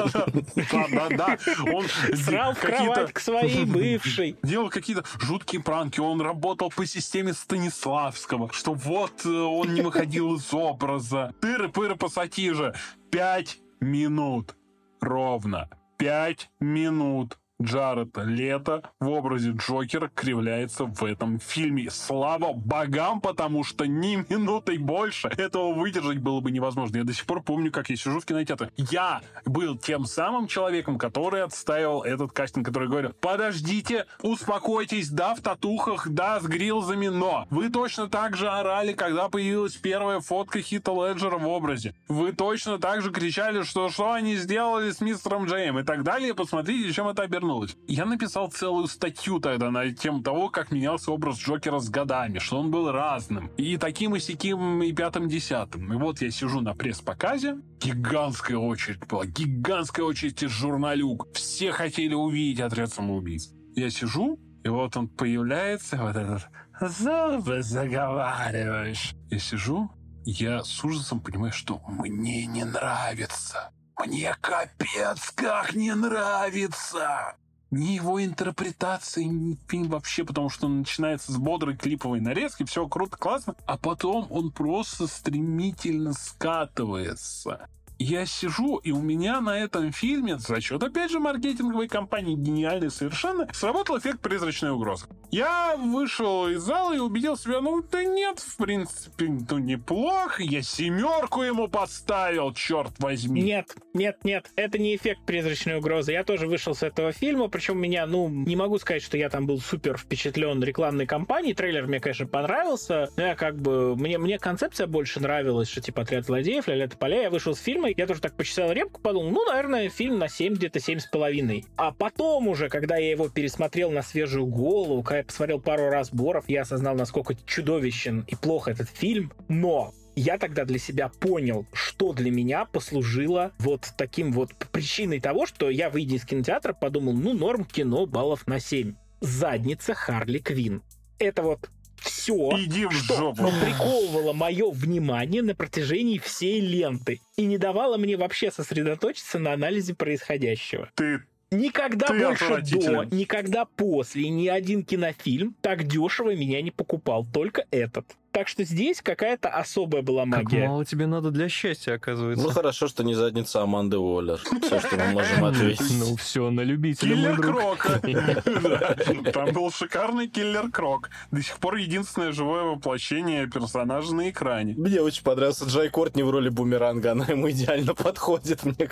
Да-да-да. 0.72 1.38
Он 1.74 1.86
срал 2.16 2.54
в 2.54 2.60
кровать 2.60 3.14
к 3.14 3.20
своей 3.20 3.66
бывшей. 3.66 4.38
Делал 4.44 4.70
какие-то 4.70 5.04
жуткие 5.20 5.62
пранки. 5.62 6.00
Он 6.00 6.22
работал 6.22 6.70
по 6.70 6.86
системе 6.86 7.34
Станиславского, 7.34 8.52
что 8.52 8.74
вот 8.74 9.26
э, 9.26 9.30
он 9.30 9.74
не 9.74 9.82
выходил 9.82 10.36
из 10.36 10.54
образа. 10.54 11.34
Тыры-пыры 11.42 11.96
пассатижи. 11.96 12.74
Пять 13.12 13.60
минут. 13.80 14.56
Ровно. 15.02 15.70
Пять 15.98 16.50
минут 16.60 17.38
Джаред 17.62 18.10
Лето 18.18 18.84
в 19.00 19.10
образе 19.10 19.52
Джокера 19.52 20.10
кривляется 20.14 20.86
в 20.86 21.04
этом 21.06 21.40
фильме. 21.40 21.90
Слава 21.90 22.52
богам, 22.54 23.22
потому 23.22 23.64
что 23.64 23.86
ни 23.86 24.26
минутой 24.30 24.78
больше 24.78 25.30
этого 25.30 25.74
выдержать 25.74 26.20
было 26.20 26.42
бы 26.42 26.52
невозможно. 26.52 26.98
Я 26.98 27.04
до 27.06 27.14
сих 27.14 27.26
пор 27.26 27.42
помню, 27.42 27.72
как 27.72 27.90
я 27.90 27.96
сижу 27.96 28.20
в 28.20 28.26
кинотеатре. 28.26 28.72
Я 28.76 29.22
был 29.46 29.78
тем 29.78 30.06
самым 30.06 30.48
человеком, 30.48 30.98
который 30.98 31.44
отстаивал 31.44 32.04
этот 32.04 32.34
кастинг, 32.34 32.66
который 32.66 32.90
говорил, 32.90 33.14
подождите, 33.22 34.06
успокойтесь, 34.22 35.10
да, 35.10 35.34
в 35.34 35.42
татухах, 35.42 36.10
да, 36.10 36.42
с 36.42 36.44
грилзами, 36.44 37.08
но 37.08 37.48
вы 37.50 37.70
точно 37.70 38.08
так 38.10 38.36
же 38.36 38.50
орали, 38.50 38.92
когда 38.92 39.30
появилась 39.30 39.76
первая 39.76 40.20
фотка 40.20 40.62
Хита 40.62 40.92
Леджера 40.92 41.38
в 41.38 41.48
образе. 41.48 41.96
Вы 42.10 42.34
точно 42.34 42.80
так 42.80 43.02
же 43.02 43.12
кричали, 43.12 43.64
что 43.64 43.90
что 43.90 44.12
они 44.12 44.36
сделали 44.36 44.92
с 44.92 45.00
мистером 45.00 45.46
Джейм 45.46 45.80
и 45.80 45.84
так 45.84 46.04
далее. 46.04 46.34
Посмотрите, 46.34 46.92
чем 46.92 47.08
это 47.08 47.24
обернулось 47.24 47.45
обернулось. 47.46 47.78
Я 47.88 48.06
написал 48.06 48.50
целую 48.50 48.88
статью 48.88 49.40
тогда 49.40 49.72
на 49.72 49.92
тему 49.94 50.22
того, 50.22 50.50
как 50.50 50.72
менялся 50.72 51.12
образ 51.12 51.38
Джокера 51.38 51.80
с 51.80 51.90
годами, 51.90 52.40
что 52.40 52.60
он 52.60 52.72
был 52.72 52.92
разным. 52.92 53.48
И 53.58 53.78
таким, 53.78 54.16
и 54.16 54.20
сяким, 54.20 54.82
и 54.84 54.92
пятым-десятым. 54.92 55.94
И 55.94 55.96
вот 55.96 56.22
я 56.22 56.32
сижу 56.32 56.62
на 56.62 56.74
пресс-показе, 56.74 57.58
гигантская 57.82 58.58
очередь 58.58 59.06
была, 59.08 59.26
гигантская 59.26 60.06
очередь 60.06 60.42
из 60.44 60.50
журналюк. 60.50 61.28
Все 61.34 61.72
хотели 61.72 62.14
увидеть 62.14 62.62
отряд 62.62 62.92
самоубийц. 62.92 63.52
Я 63.76 63.90
сижу, 63.90 64.40
и 64.64 64.70
вот 64.70 64.98
он 64.98 65.08
появляется, 65.08 65.98
вот 65.98 66.16
этот 66.16 66.50
«Зубы 66.82 67.62
заговариваешь». 67.62 69.14
Я 69.30 69.40
сижу, 69.40 69.92
я 70.26 70.64
с 70.64 70.84
ужасом 70.84 71.22
понимаю, 71.22 71.54
что 71.54 71.82
мне 71.88 72.46
не 72.46 72.64
нравится. 72.66 73.72
Мне 73.98 74.36
капец 74.42 75.32
как 75.36 75.74
не 75.74 75.94
нравится! 75.96 77.36
Ни 77.72 77.94
его 77.94 78.24
интерпретации, 78.24 79.24
ни 79.24 79.58
фильм 79.68 79.90
вообще, 79.90 80.24
потому 80.24 80.50
что 80.50 80.68
он 80.68 80.80
начинается 80.80 81.32
с 81.32 81.38
бодрой 81.38 81.76
клиповой 81.76 82.22
нарезки, 82.22 82.64
все 82.64 82.88
круто, 82.88 83.18
классно, 83.18 83.56
а 83.66 83.78
потом 83.78 84.28
он 84.30 84.52
просто 84.52 85.08
стремительно 85.08 86.14
скатывается 86.14 87.68
я 88.00 88.26
сижу, 88.26 88.78
и 88.78 88.92
у 88.92 89.02
меня 89.02 89.42
на 89.42 89.58
этом 89.58 89.92
фильме, 89.92 90.38
за 90.38 90.60
счет, 90.62 90.82
опять 90.84 91.12
же, 91.12 91.20
маркетинговой 91.20 91.88
кампании 91.88 92.36
гениальной 92.36 92.92
совершенно, 92.92 93.48
сработал 93.54 93.98
эффект 93.98 94.20
призрачной 94.20 94.72
угрозы. 94.72 95.08
Я 95.32 95.76
вышел 95.78 96.48
из 96.48 96.62
зала 96.62 96.94
и 96.94 97.00
убедил 97.00 97.38
себя, 97.38 97.62
ну, 97.62 97.82
да 97.82 98.04
нет, 98.04 98.40
в 98.40 98.58
принципе, 98.58 99.28
ну, 99.50 99.58
неплохо, 99.58 100.44
я 100.44 100.62
семерку 100.62 101.42
ему 101.42 101.68
поставил, 101.68 102.54
черт 102.54 102.94
возьми. 103.00 103.42
Нет, 103.42 103.76
нет, 103.94 104.18
нет, 104.24 104.52
это 104.56 104.78
не 104.78 104.96
эффект 104.96 105.22
призрачной 105.26 105.78
угрозы. 105.78 106.12
Я 106.12 106.24
тоже 106.24 106.48
вышел 106.48 106.74
с 106.76 106.84
этого 106.84 107.12
фильма, 107.12 107.48
причем 107.48 107.80
меня, 107.80 108.06
ну, 108.06 108.30
не 108.30 108.56
могу 108.56 108.78
сказать, 108.78 109.04
что 109.04 109.18
я 109.18 109.30
там 109.30 109.46
был 109.46 109.60
супер 109.60 109.98
впечатлен 109.98 110.64
рекламной 110.64 111.06
кампанией, 111.06 111.54
трейлер 111.54 111.88
мне, 111.88 112.00
конечно, 112.00 112.28
понравился, 112.28 113.10
но 113.18 113.24
я 113.24 113.36
как 113.36 113.58
бы, 113.58 113.96
мне, 113.96 114.18
мне 114.18 114.40
концепция 114.40 114.88
больше 114.88 115.20
нравилась, 115.20 115.70
что 115.70 115.82
типа 115.82 116.04
отряд 116.04 116.26
злодеев, 116.26 116.68
ля-ля 116.68 116.88
поля, 117.00 117.24
я 117.24 117.30
вышел 117.30 117.56
с 117.56 117.60
фильма, 117.60 117.85
фильма, 117.86 117.94
я 117.98 118.08
тоже 118.08 118.22
так 118.22 118.36
почесал 118.36 118.72
репку, 118.72 119.02
подумал, 119.02 119.32
ну, 119.32 119.46
наверное, 119.46 119.90
фильм 119.90 120.18
на 120.18 120.28
7, 120.28 120.56
где-то 120.56 120.80
7,5. 120.80 121.66
А 121.78 121.92
потом 121.92 122.48
уже, 122.48 122.70
когда 122.70 122.98
я 122.98 123.12
его 123.12 123.30
пересмотрел 123.30 123.92
на 123.92 124.02
свежую 124.02 124.46
голову, 124.48 125.04
когда 125.04 125.20
я 125.20 125.24
посмотрел 125.24 125.60
пару 125.60 125.90
разборов, 125.90 126.46
я 126.48 126.62
осознал, 126.62 126.96
насколько 126.96 127.36
чудовищен 127.46 128.26
и 128.28 128.36
плохо 128.36 128.72
этот 128.72 128.90
фильм. 128.90 129.32
Но 129.48 129.94
я 130.16 130.38
тогда 130.38 130.66
для 130.66 130.80
себя 130.80 131.10
понял, 131.10 131.66
что 131.74 132.14
для 132.14 132.32
меня 132.32 132.66
послужило 132.66 133.52
вот 133.60 133.90
таким 133.98 134.32
вот 134.32 134.54
причиной 134.72 135.20
того, 135.20 135.46
что 135.46 135.70
я, 135.70 135.90
выйдя 135.90 136.16
из 136.16 136.26
кинотеатра, 136.26 136.74
подумал, 136.74 137.14
ну, 137.14 137.34
норм 137.34 137.66
кино 137.66 138.06
баллов 138.06 138.48
на 138.48 138.60
7. 138.60 138.96
Задница 139.22 139.94
Харли 139.94 140.40
Квин. 140.40 140.82
Это 141.18 141.44
вот 141.44 141.70
все, 142.06 142.52
Иди 142.58 142.86
в 142.86 142.92
что 142.92 143.18
жопу. 143.18 143.52
приковывало 143.62 144.34
мое 144.34 144.72
внимание 144.72 145.42
на 145.42 145.56
протяжении 145.56 146.18
всей 146.18 146.62
ленты 146.62 147.22
и 147.36 147.46
не 147.46 147.58
давало 147.58 147.98
мне 147.98 148.16
вообще 148.18 148.52
сосредоточиться 148.52 149.40
на 149.40 149.54
анализе 149.54 149.94
происходящего. 149.94 150.90
Ты 150.96 151.22
Никогда 151.52 152.08
Ты 152.08 152.20
больше 152.20 152.62
до, 152.62 153.04
никогда 153.16 153.66
после 153.66 154.30
ни 154.30 154.48
один 154.48 154.84
кинофильм 154.84 155.56
так 155.62 155.86
дешево 155.86 156.36
меня 156.36 156.62
не 156.62 156.72
покупал, 156.72 157.26
только 157.26 157.66
этот. 157.72 158.06
Так 158.36 158.50
что 158.50 158.66
здесь 158.66 159.02
какая-то 159.02 159.48
особая 159.48 160.02
была 160.02 160.26
Как 160.26 160.44
магия. 160.44 160.68
мало 160.68 160.84
тебе 160.84 161.08
надо 161.08 161.32
для 161.32 161.48
счастья, 161.48 161.94
оказывается. 161.94 162.44
Ну 162.46 162.52
хорошо, 162.52 162.90
что 162.90 163.06
не 163.06 163.14
задница 163.16 163.62
Аманды 163.62 163.98
Уоллер. 163.98 164.40
Все, 164.62 164.80
что 164.82 164.98
мы 164.98 165.14
можем 165.14 165.46
ответить. 165.46 165.90
Ну 165.98 166.18
все, 166.18 166.50
на 166.52 166.60
любителя, 166.60 167.16
Киллер. 167.16 167.38
Крока. 167.42 168.02
Да, 168.66 169.32
Там 169.32 169.54
был 169.54 169.72
шикарный 169.72 170.28
Киллер 170.28 170.70
Крок. 170.70 171.10
До 171.32 171.42
сих 171.42 171.58
пор 171.60 171.76
единственное 171.76 172.34
живое 172.34 172.64
воплощение 172.64 173.48
персонажа 173.48 174.14
на 174.14 174.30
экране. 174.30 174.74
Мне 174.76 175.00
очень 175.00 175.24
понравился 175.24 175.64
Джай 175.64 175.88
Кортни 175.90 176.22
в 176.22 176.30
роли 176.30 176.50
бумеранга. 176.50 177.14
Она 177.14 177.24
ему 177.28 177.50
идеально 177.50 177.96
подходит, 177.96 178.66
мне 178.66 178.76
Да, 178.78 178.86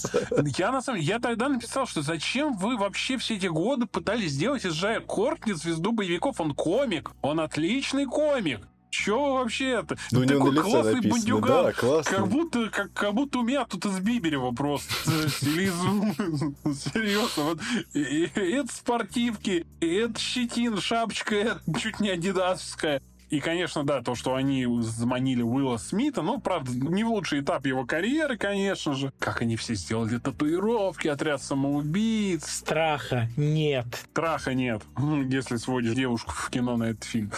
кажется. 0.00 0.26
я 0.58 0.72
на 0.72 0.82
самом 0.82 0.98
я 1.00 1.20
тогда 1.20 1.48
написал, 1.48 1.86
что 1.86 2.02
зачем 2.02 2.56
вы 2.56 2.76
вообще 2.76 3.16
все 3.16 3.36
эти 3.36 3.46
годы 3.46 3.86
пытались 3.86 4.32
сделать 4.32 4.64
из 4.64 4.72
Джая 4.72 4.98
Кортни 4.98 5.52
звезду 5.52 5.92
боевиков? 5.92 6.40
Он 6.40 6.52
комик, 6.52 7.12
он 7.22 7.38
отличный 7.38 8.06
комик. 8.06 8.58
Чё 8.92 9.32
вообще 9.36 9.70
это? 9.70 9.96
Ну, 10.10 10.22
него 10.22 10.50
Такой 10.50 10.62
классный 10.70 10.94
написано, 10.96 11.14
бандюган. 11.14 11.64
да, 11.64 11.72
классно. 11.72 12.16
Как 12.16 12.28
будто, 12.28 12.68
как, 12.68 12.92
как 12.92 13.14
будто 13.14 13.38
у 13.38 13.42
меня 13.42 13.64
тут 13.64 13.86
из 13.86 13.98
Биберева 14.00 14.52
просто. 14.52 14.92
Или 15.40 15.64
из... 15.64 16.78
Серьезно. 16.92 17.42
Вот. 17.42 17.60
И, 17.94 18.00
и 18.00 18.52
это 18.52 18.70
спортивки, 18.70 19.66
и 19.80 19.94
это 19.94 20.20
щетин, 20.20 20.78
шапочка, 20.78 21.34
это 21.34 21.80
чуть 21.80 22.00
не 22.00 22.10
адидасовская. 22.10 23.00
И, 23.32 23.40
конечно, 23.40 23.82
да, 23.82 24.02
то, 24.02 24.14
что 24.14 24.34
они 24.34 24.66
заманили 24.82 25.40
Уилла 25.40 25.78
Смита, 25.78 26.20
ну, 26.20 26.38
правда, 26.38 26.70
не 26.70 27.02
в 27.02 27.08
лучший 27.08 27.40
этап 27.40 27.64
его 27.64 27.86
карьеры, 27.86 28.36
конечно 28.36 28.92
же. 28.92 29.10
Как 29.18 29.40
они 29.40 29.56
все 29.56 29.74
сделали 29.74 30.18
татуировки, 30.18 31.08
отряд 31.08 31.42
самоубийц. 31.42 32.44
Страха 32.44 33.30
нет. 33.38 33.86
Страха 34.10 34.52
нет, 34.52 34.82
если 35.30 35.56
сводишь 35.56 35.94
девушку 35.94 36.30
в 36.30 36.50
кино 36.50 36.76
на 36.76 36.90
этот 36.90 37.04
фильм. 37.04 37.30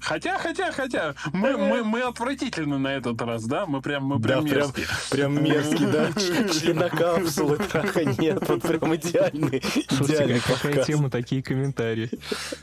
Хотя, 0.00 0.38
хотя, 0.38 0.72
хотя, 0.72 1.14
мы, 1.32 1.56
мы, 1.56 1.84
мы 1.84 2.02
отвратительны 2.02 2.78
на 2.78 2.88
этот 2.94 3.20
раз, 3.22 3.44
да? 3.44 3.66
Мы 3.66 3.80
прям, 3.82 4.04
мы 4.04 4.18
Да, 4.20 4.40
прям 4.40 4.44
прям, 4.44 4.54
мерзкие. 4.60 4.86
прям 5.10 5.42
мерзкий, 5.44 5.86
да. 5.86 6.12
Членокапсулы, 6.52 7.56
траха 7.58 8.04
нет. 8.04 8.48
Вот 8.48 8.62
прям 8.62 8.94
идеальный, 8.94 9.58
идеальный 9.58 10.40
как- 10.40 10.91
подкаст. 10.92 11.08
тема, 11.08 11.10
такие 11.10 11.42
комментарии. 11.42 12.10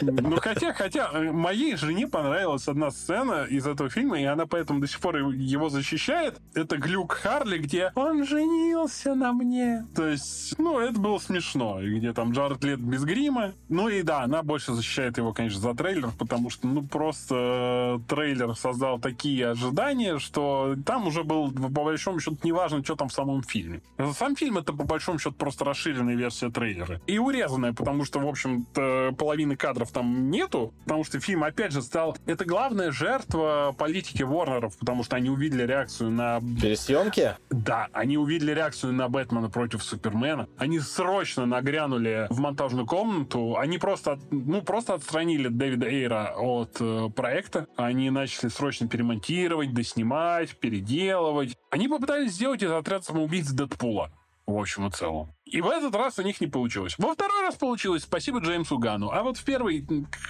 Ну, 0.01 0.37
хотя, 0.37 0.73
хотя, 0.73 1.09
э, 1.13 1.31
моей 1.31 1.75
жене 1.75 2.07
понравилась 2.07 2.67
одна 2.67 2.91
сцена 2.91 3.45
из 3.49 3.65
этого 3.67 3.89
фильма, 3.89 4.19
и 4.19 4.23
она 4.23 4.45
поэтому 4.45 4.79
до 4.79 4.87
сих 4.87 4.99
пор 4.99 5.17
его 5.17 5.69
защищает. 5.69 6.39
Это 6.53 6.77
глюк 6.77 7.13
Харли, 7.13 7.57
где 7.57 7.91
он 7.95 8.25
женился 8.25 9.15
на 9.15 9.33
мне. 9.33 9.85
То 9.95 10.07
есть, 10.07 10.57
ну, 10.57 10.79
это 10.79 10.99
было 10.99 11.19
смешно. 11.19 11.79
Где 11.81 12.13
там 12.13 12.31
Джаред 12.31 12.63
Лет 12.63 12.79
без 12.79 13.03
грима. 13.03 13.53
Ну 13.69 13.89
и 13.89 14.01
да, 14.01 14.23
она 14.23 14.43
больше 14.43 14.73
защищает 14.73 15.17
его, 15.17 15.33
конечно, 15.33 15.59
за 15.59 15.73
трейлер, 15.73 16.09
потому 16.17 16.49
что, 16.49 16.67
ну, 16.67 16.83
просто 16.83 17.99
э, 17.99 17.99
трейлер 18.07 18.55
создал 18.55 18.99
такие 18.99 19.49
ожидания, 19.49 20.19
что 20.19 20.75
там 20.85 21.07
уже 21.07 21.23
был, 21.23 21.51
по 21.51 21.83
большому 21.83 22.19
счету, 22.19 22.37
неважно, 22.43 22.83
что 22.83 22.95
там 22.95 23.09
в 23.09 23.13
самом 23.13 23.43
фильме. 23.43 23.81
Сам 24.13 24.35
фильм 24.35 24.57
это, 24.57 24.73
по 24.73 24.83
большому 24.83 25.19
счету, 25.19 25.35
просто 25.35 25.65
расширенная 25.65 26.15
версия 26.15 26.49
трейлера. 26.49 27.01
И 27.07 27.17
урезанная, 27.17 27.73
потому 27.73 28.05
что, 28.05 28.18
в 28.25 28.27
общем-то, 28.27 29.13
половины 29.17 29.55
кадров 29.55 29.91
там 29.91 30.29
нету, 30.29 30.73
потому 30.83 31.03
что 31.03 31.19
фильм, 31.19 31.43
опять 31.43 31.71
же, 31.71 31.81
стал... 31.81 32.17
Это 32.25 32.45
главная 32.45 32.91
жертва 32.91 33.75
политики 33.77 34.23
Ворнеров, 34.23 34.77
потому 34.77 35.03
что 35.03 35.15
они 35.15 35.29
увидели 35.29 35.63
реакцию 35.63 36.11
на 36.11 36.39
Пересъемки? 36.61 37.35
да, 37.49 37.87
они 37.93 38.17
увидели 38.17 38.51
реакцию 38.53 38.93
на 38.93 39.09
Бэтмена 39.09 39.49
против 39.49 39.83
Супермена. 39.83 40.47
Они 40.57 40.79
срочно 40.79 41.45
нагрянули 41.45 42.27
в 42.29 42.39
монтажную 42.39 42.85
комнату. 42.85 43.57
Они 43.57 43.77
просто, 43.77 44.13
от- 44.13 44.31
ну, 44.31 44.61
просто 44.61 44.93
отстранили 44.95 45.47
Дэвида 45.47 45.87
Эйра 45.87 46.33
от 46.37 46.77
э, 46.79 47.09
проекта. 47.15 47.67
Они 47.75 48.09
начали 48.09 48.49
срочно 48.49 48.87
перемонтировать, 48.87 49.73
доснимать, 49.73 50.55
переделывать. 50.59 51.55
Они 51.71 51.87
попытались 51.87 52.33
сделать 52.33 52.63
из 52.63 52.71
отряд 52.71 53.03
самоубийц 53.05 53.49
Дэдпула. 53.51 54.11
В 54.49 54.57
общем 54.57 54.87
и 54.87 54.91
целом. 54.91 55.33
И 55.45 55.61
в 55.61 55.67
этот 55.67 55.93
раз 55.95 56.17
у 56.17 56.23
них 56.23 56.41
не 56.41 56.47
получилось. 56.47 56.95
Во 56.97 57.13
второй 57.13 57.41
раз 57.41 57.55
получилось, 57.55 58.03
спасибо 58.03 58.39
Джеймсу 58.39 58.79
Гану. 58.79 59.11
А 59.11 59.21
вот 59.21 59.37
в 59.37 59.43
первый 59.43 59.85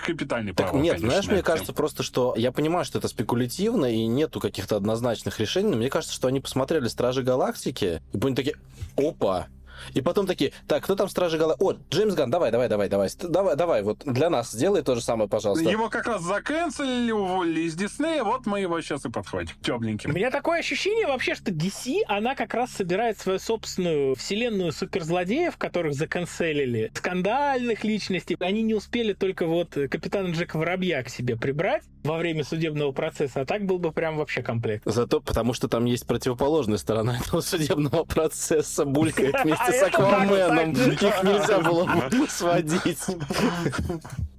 капитальный 0.05 0.53
Так 0.53 0.67
провал, 0.67 0.81
нет, 0.81 0.95
конечно, 0.95 1.09
знаешь, 1.09 1.27
на 1.27 1.33
мне 1.33 1.41
кажется 1.41 1.73
просто, 1.73 2.03
что 2.03 2.33
я 2.35 2.51
понимаю, 2.51 2.83
что 2.83 2.99
это 2.99 3.07
спекулятивно 3.07 3.85
и 3.85 4.05
нету 4.07 4.39
каких-то 4.39 4.75
однозначных 4.75 5.39
решений, 5.39 5.69
но 5.69 5.77
мне 5.77 5.89
кажется, 5.89 6.13
что 6.13 6.27
они 6.27 6.41
посмотрели 6.41 6.87
Стражи 6.87 7.23
Галактики 7.23 8.01
и 8.11 8.17
поняли 8.17 8.35
такие, 8.35 8.55
опа, 8.97 9.47
и 9.93 10.01
потом 10.01 10.27
такие, 10.27 10.53
так, 10.67 10.83
кто 10.83 10.95
там 10.95 11.09
Стражи 11.09 11.37
Галактики? 11.37 11.63
О, 11.63 11.77
Джеймс 11.89 12.15
Ган, 12.15 12.29
давай, 12.29 12.51
давай, 12.51 12.69
давай, 12.69 12.89
давай, 12.89 13.09
давай, 13.17 13.55
давай, 13.55 13.83
вот 13.83 14.03
для 14.05 14.29
нас 14.29 14.51
сделай 14.51 14.81
то 14.81 14.95
же 14.95 15.01
самое, 15.01 15.29
пожалуйста. 15.29 15.69
Его 15.69 15.89
как 15.89 16.07
раз 16.07 16.21
заканцелили, 16.21 17.11
уволили 17.11 17.61
из 17.61 17.75
Диснея, 17.75 18.23
вот 18.23 18.45
мы 18.45 18.59
его 18.59 18.79
сейчас 18.81 19.05
и 19.05 19.09
подхватим. 19.09 19.55
У 19.59 19.63
Тепленьким. 19.63 20.13
меня 20.13 20.31
такое 20.31 20.59
ощущение 20.59 21.07
вообще, 21.07 21.35
что 21.35 21.51
DC, 21.51 22.01
она 22.07 22.35
как 22.35 22.53
раз 22.53 22.71
собирает 22.71 23.17
свою 23.17 23.39
собственную 23.39 24.15
вселенную 24.15 24.71
суперзлодеев, 24.71 25.57
которых 25.57 25.93
заканцелили, 25.93 26.91
скандальных 26.95 27.83
личностей. 27.83 28.37
Они 28.39 28.61
не 28.61 28.73
успели 28.73 29.13
только 29.13 29.45
вот 29.45 29.71
капитана 29.71 30.29
Джека 30.29 30.57
Воробья 30.57 31.03
к 31.03 31.09
себе 31.09 31.35
прибрать 31.35 31.83
во 32.03 32.17
время 32.17 32.43
судебного 32.43 32.91
процесса, 32.91 33.41
а 33.41 33.45
так 33.45 33.65
был 33.65 33.79
бы 33.79 33.91
прям 33.91 34.17
вообще 34.17 34.41
комплект. 34.41 34.83
Зато 34.85 35.19
потому, 35.19 35.53
что 35.53 35.67
там 35.67 35.85
есть 35.85 36.07
противоположная 36.07 36.77
сторона 36.77 37.17
этого 37.17 37.41
судебного 37.41 38.03
процесса, 38.03 38.85
булькает 38.85 39.35
вместе 39.43 39.71
с 39.71 39.83
Акваменом. 39.83 40.71
Их 40.71 41.01
нельзя 41.23 41.59
было 41.59 41.87
сводить. 42.27 42.99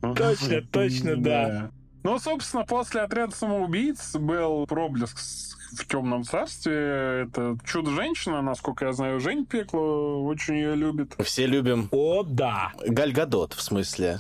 Точно, 0.01 0.63
точно, 0.71 1.17
да. 1.17 1.71
Ну, 2.03 2.19
собственно, 2.19 2.65
после 2.65 3.03
отряда 3.03 3.35
самоубийц 3.37 4.15
был 4.17 4.67
проблеск 4.67 5.19
в 5.19 5.87
темном 5.87 6.25
царстве. 6.25 7.27
Это 7.29 7.59
чудо-женщина, 7.65 8.41
насколько 8.43 8.87
я 8.87 8.93
знаю, 8.93 9.21
Жень 9.21 9.45
Пекло 9.45 10.25
очень 10.25 10.57
ее 10.57 10.75
любит. 10.75 11.15
Все 11.23 11.47
любим 11.47 11.89
О, 11.91 12.23
да. 12.23 12.73
Галь 12.87 13.13
Гадот, 13.13 13.53
в 13.53 13.61
смысле. 13.61 14.19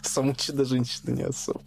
Саму 0.02 0.34
чудо-женщину 0.34 1.14
не 1.14 1.22
особо. 1.22 1.62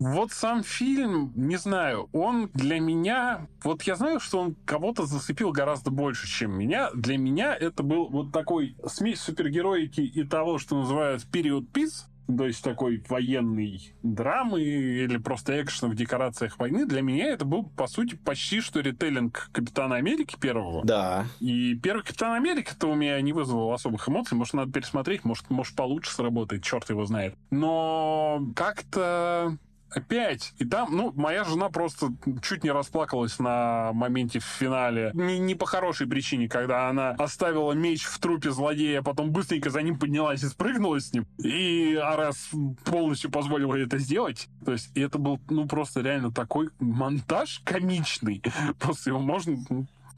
Вот 0.00 0.32
сам 0.32 0.62
фильм, 0.62 1.30
не 1.36 1.56
знаю, 1.56 2.08
он 2.14 2.48
для 2.54 2.80
меня... 2.80 3.48
Вот 3.62 3.82
я 3.82 3.96
знаю, 3.96 4.18
что 4.18 4.40
он 4.40 4.54
кого-то 4.64 5.04
зацепил 5.04 5.52
гораздо 5.52 5.90
больше, 5.90 6.26
чем 6.26 6.58
меня. 6.58 6.90
Для 6.94 7.18
меня 7.18 7.54
это 7.54 7.82
был 7.82 8.08
вот 8.08 8.32
такой 8.32 8.76
смесь 8.86 9.20
супергероики 9.20 10.00
и 10.00 10.24
того, 10.24 10.56
что 10.56 10.80
называют 10.80 11.26
период 11.30 11.70
пис, 11.70 12.06
то 12.36 12.46
есть 12.46 12.62
такой 12.62 13.02
военной 13.08 13.92
драмы 14.02 14.60
или 14.62 15.16
просто 15.18 15.62
экшена 15.62 15.90
в 15.90 15.94
декорациях 15.94 16.58
войны. 16.58 16.86
Для 16.86 17.02
меня 17.02 17.26
это 17.26 17.44
был, 17.44 17.64
по 17.64 17.86
сути, 17.86 18.16
почти 18.16 18.60
что 18.60 18.80
ритейлинг 18.80 19.50
Капитана 19.52 19.96
Америки 19.96 20.36
первого. 20.40 20.84
Да. 20.84 21.26
И 21.40 21.74
первый 21.74 22.02
Капитан 22.02 22.32
Америка-то 22.32 22.88
у 22.88 22.94
меня 22.94 23.20
не 23.20 23.32
вызвал 23.32 23.72
особых 23.72 24.08
эмоций. 24.08 24.36
Может, 24.36 24.54
надо 24.54 24.72
пересмотреть, 24.72 25.24
может, 25.24 25.48
может 25.50 25.74
получше 25.74 26.12
сработает, 26.12 26.62
черт 26.62 26.88
его 26.90 27.04
знает. 27.04 27.34
Но 27.50 28.42
как-то 28.54 29.58
опять. 29.90 30.54
И 30.58 30.64
там, 30.64 30.96
ну, 30.96 31.12
моя 31.14 31.44
жена 31.44 31.68
просто 31.68 32.08
чуть 32.42 32.64
не 32.64 32.70
расплакалась 32.70 33.38
на 33.38 33.92
моменте 33.92 34.38
в 34.38 34.44
финале. 34.44 35.10
Не, 35.14 35.38
не 35.38 35.54
по 35.54 35.66
хорошей 35.66 36.06
причине, 36.06 36.48
когда 36.48 36.88
она 36.88 37.10
оставила 37.10 37.72
меч 37.72 38.04
в 38.04 38.18
трупе 38.18 38.50
злодея, 38.50 39.00
а 39.00 39.02
потом 39.02 39.30
быстренько 39.30 39.70
за 39.70 39.82
ним 39.82 39.98
поднялась 39.98 40.42
и 40.42 40.48
спрыгнула 40.48 41.00
с 41.00 41.12
ним. 41.12 41.26
И 41.38 41.94
Арас 41.94 42.50
полностью 42.84 43.30
позволил 43.30 43.74
ей 43.74 43.86
это 43.86 43.98
сделать. 43.98 44.48
То 44.64 44.72
есть 44.72 44.90
это 44.96 45.18
был, 45.18 45.40
ну, 45.48 45.66
просто 45.66 46.00
реально 46.00 46.32
такой 46.32 46.70
монтаж 46.78 47.62
комичный. 47.64 48.42
Просто 48.78 49.10
его 49.10 49.20
можно 49.20 49.56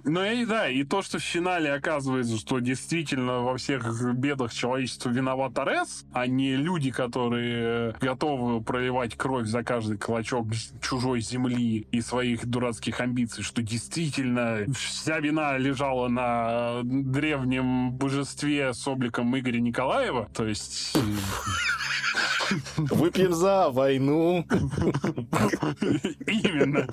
ну, 0.05 0.25
и 0.25 0.45
да, 0.45 0.69
и 0.69 0.83
то, 0.85 1.03
что 1.03 1.19
в 1.19 1.23
финале 1.23 1.73
оказывается, 1.73 2.37
что 2.37 2.59
действительно 2.59 3.41
во 3.41 3.57
всех 3.57 4.15
бедах 4.15 4.53
человечества 4.53 5.11
виноват 5.11 5.59
Арес, 5.59 6.05
а 6.13 6.27
не 6.27 6.57
люди, 6.57 6.91
которые 6.91 7.95
готовы 8.01 8.63
проливать 8.63 9.17
кровь 9.17 9.47
за 9.47 9.63
каждый 9.63 9.99
клочок 9.99 10.49
чужой 10.81 11.21
земли 11.21 11.87
и 11.91 12.01
своих 12.01 12.47
дурацких 12.47 13.01
амбиций, 13.01 13.45
что 13.45 13.63
действительно 13.63 14.67
вся 14.75 15.21
вина 15.21 15.57
лежала 15.57 16.09
на 16.09 16.81
древнем 16.83 17.93
божестве 17.93 18.75
с 18.75 18.87
обликом 18.89 19.39
Игоря 19.39 19.61
Николаева. 19.61 20.29
То 20.35 20.47
есть... 20.47 20.97
Выпьем 22.77 23.33
за 23.33 23.71
войну. 23.71 24.45
Именно. 26.27 26.87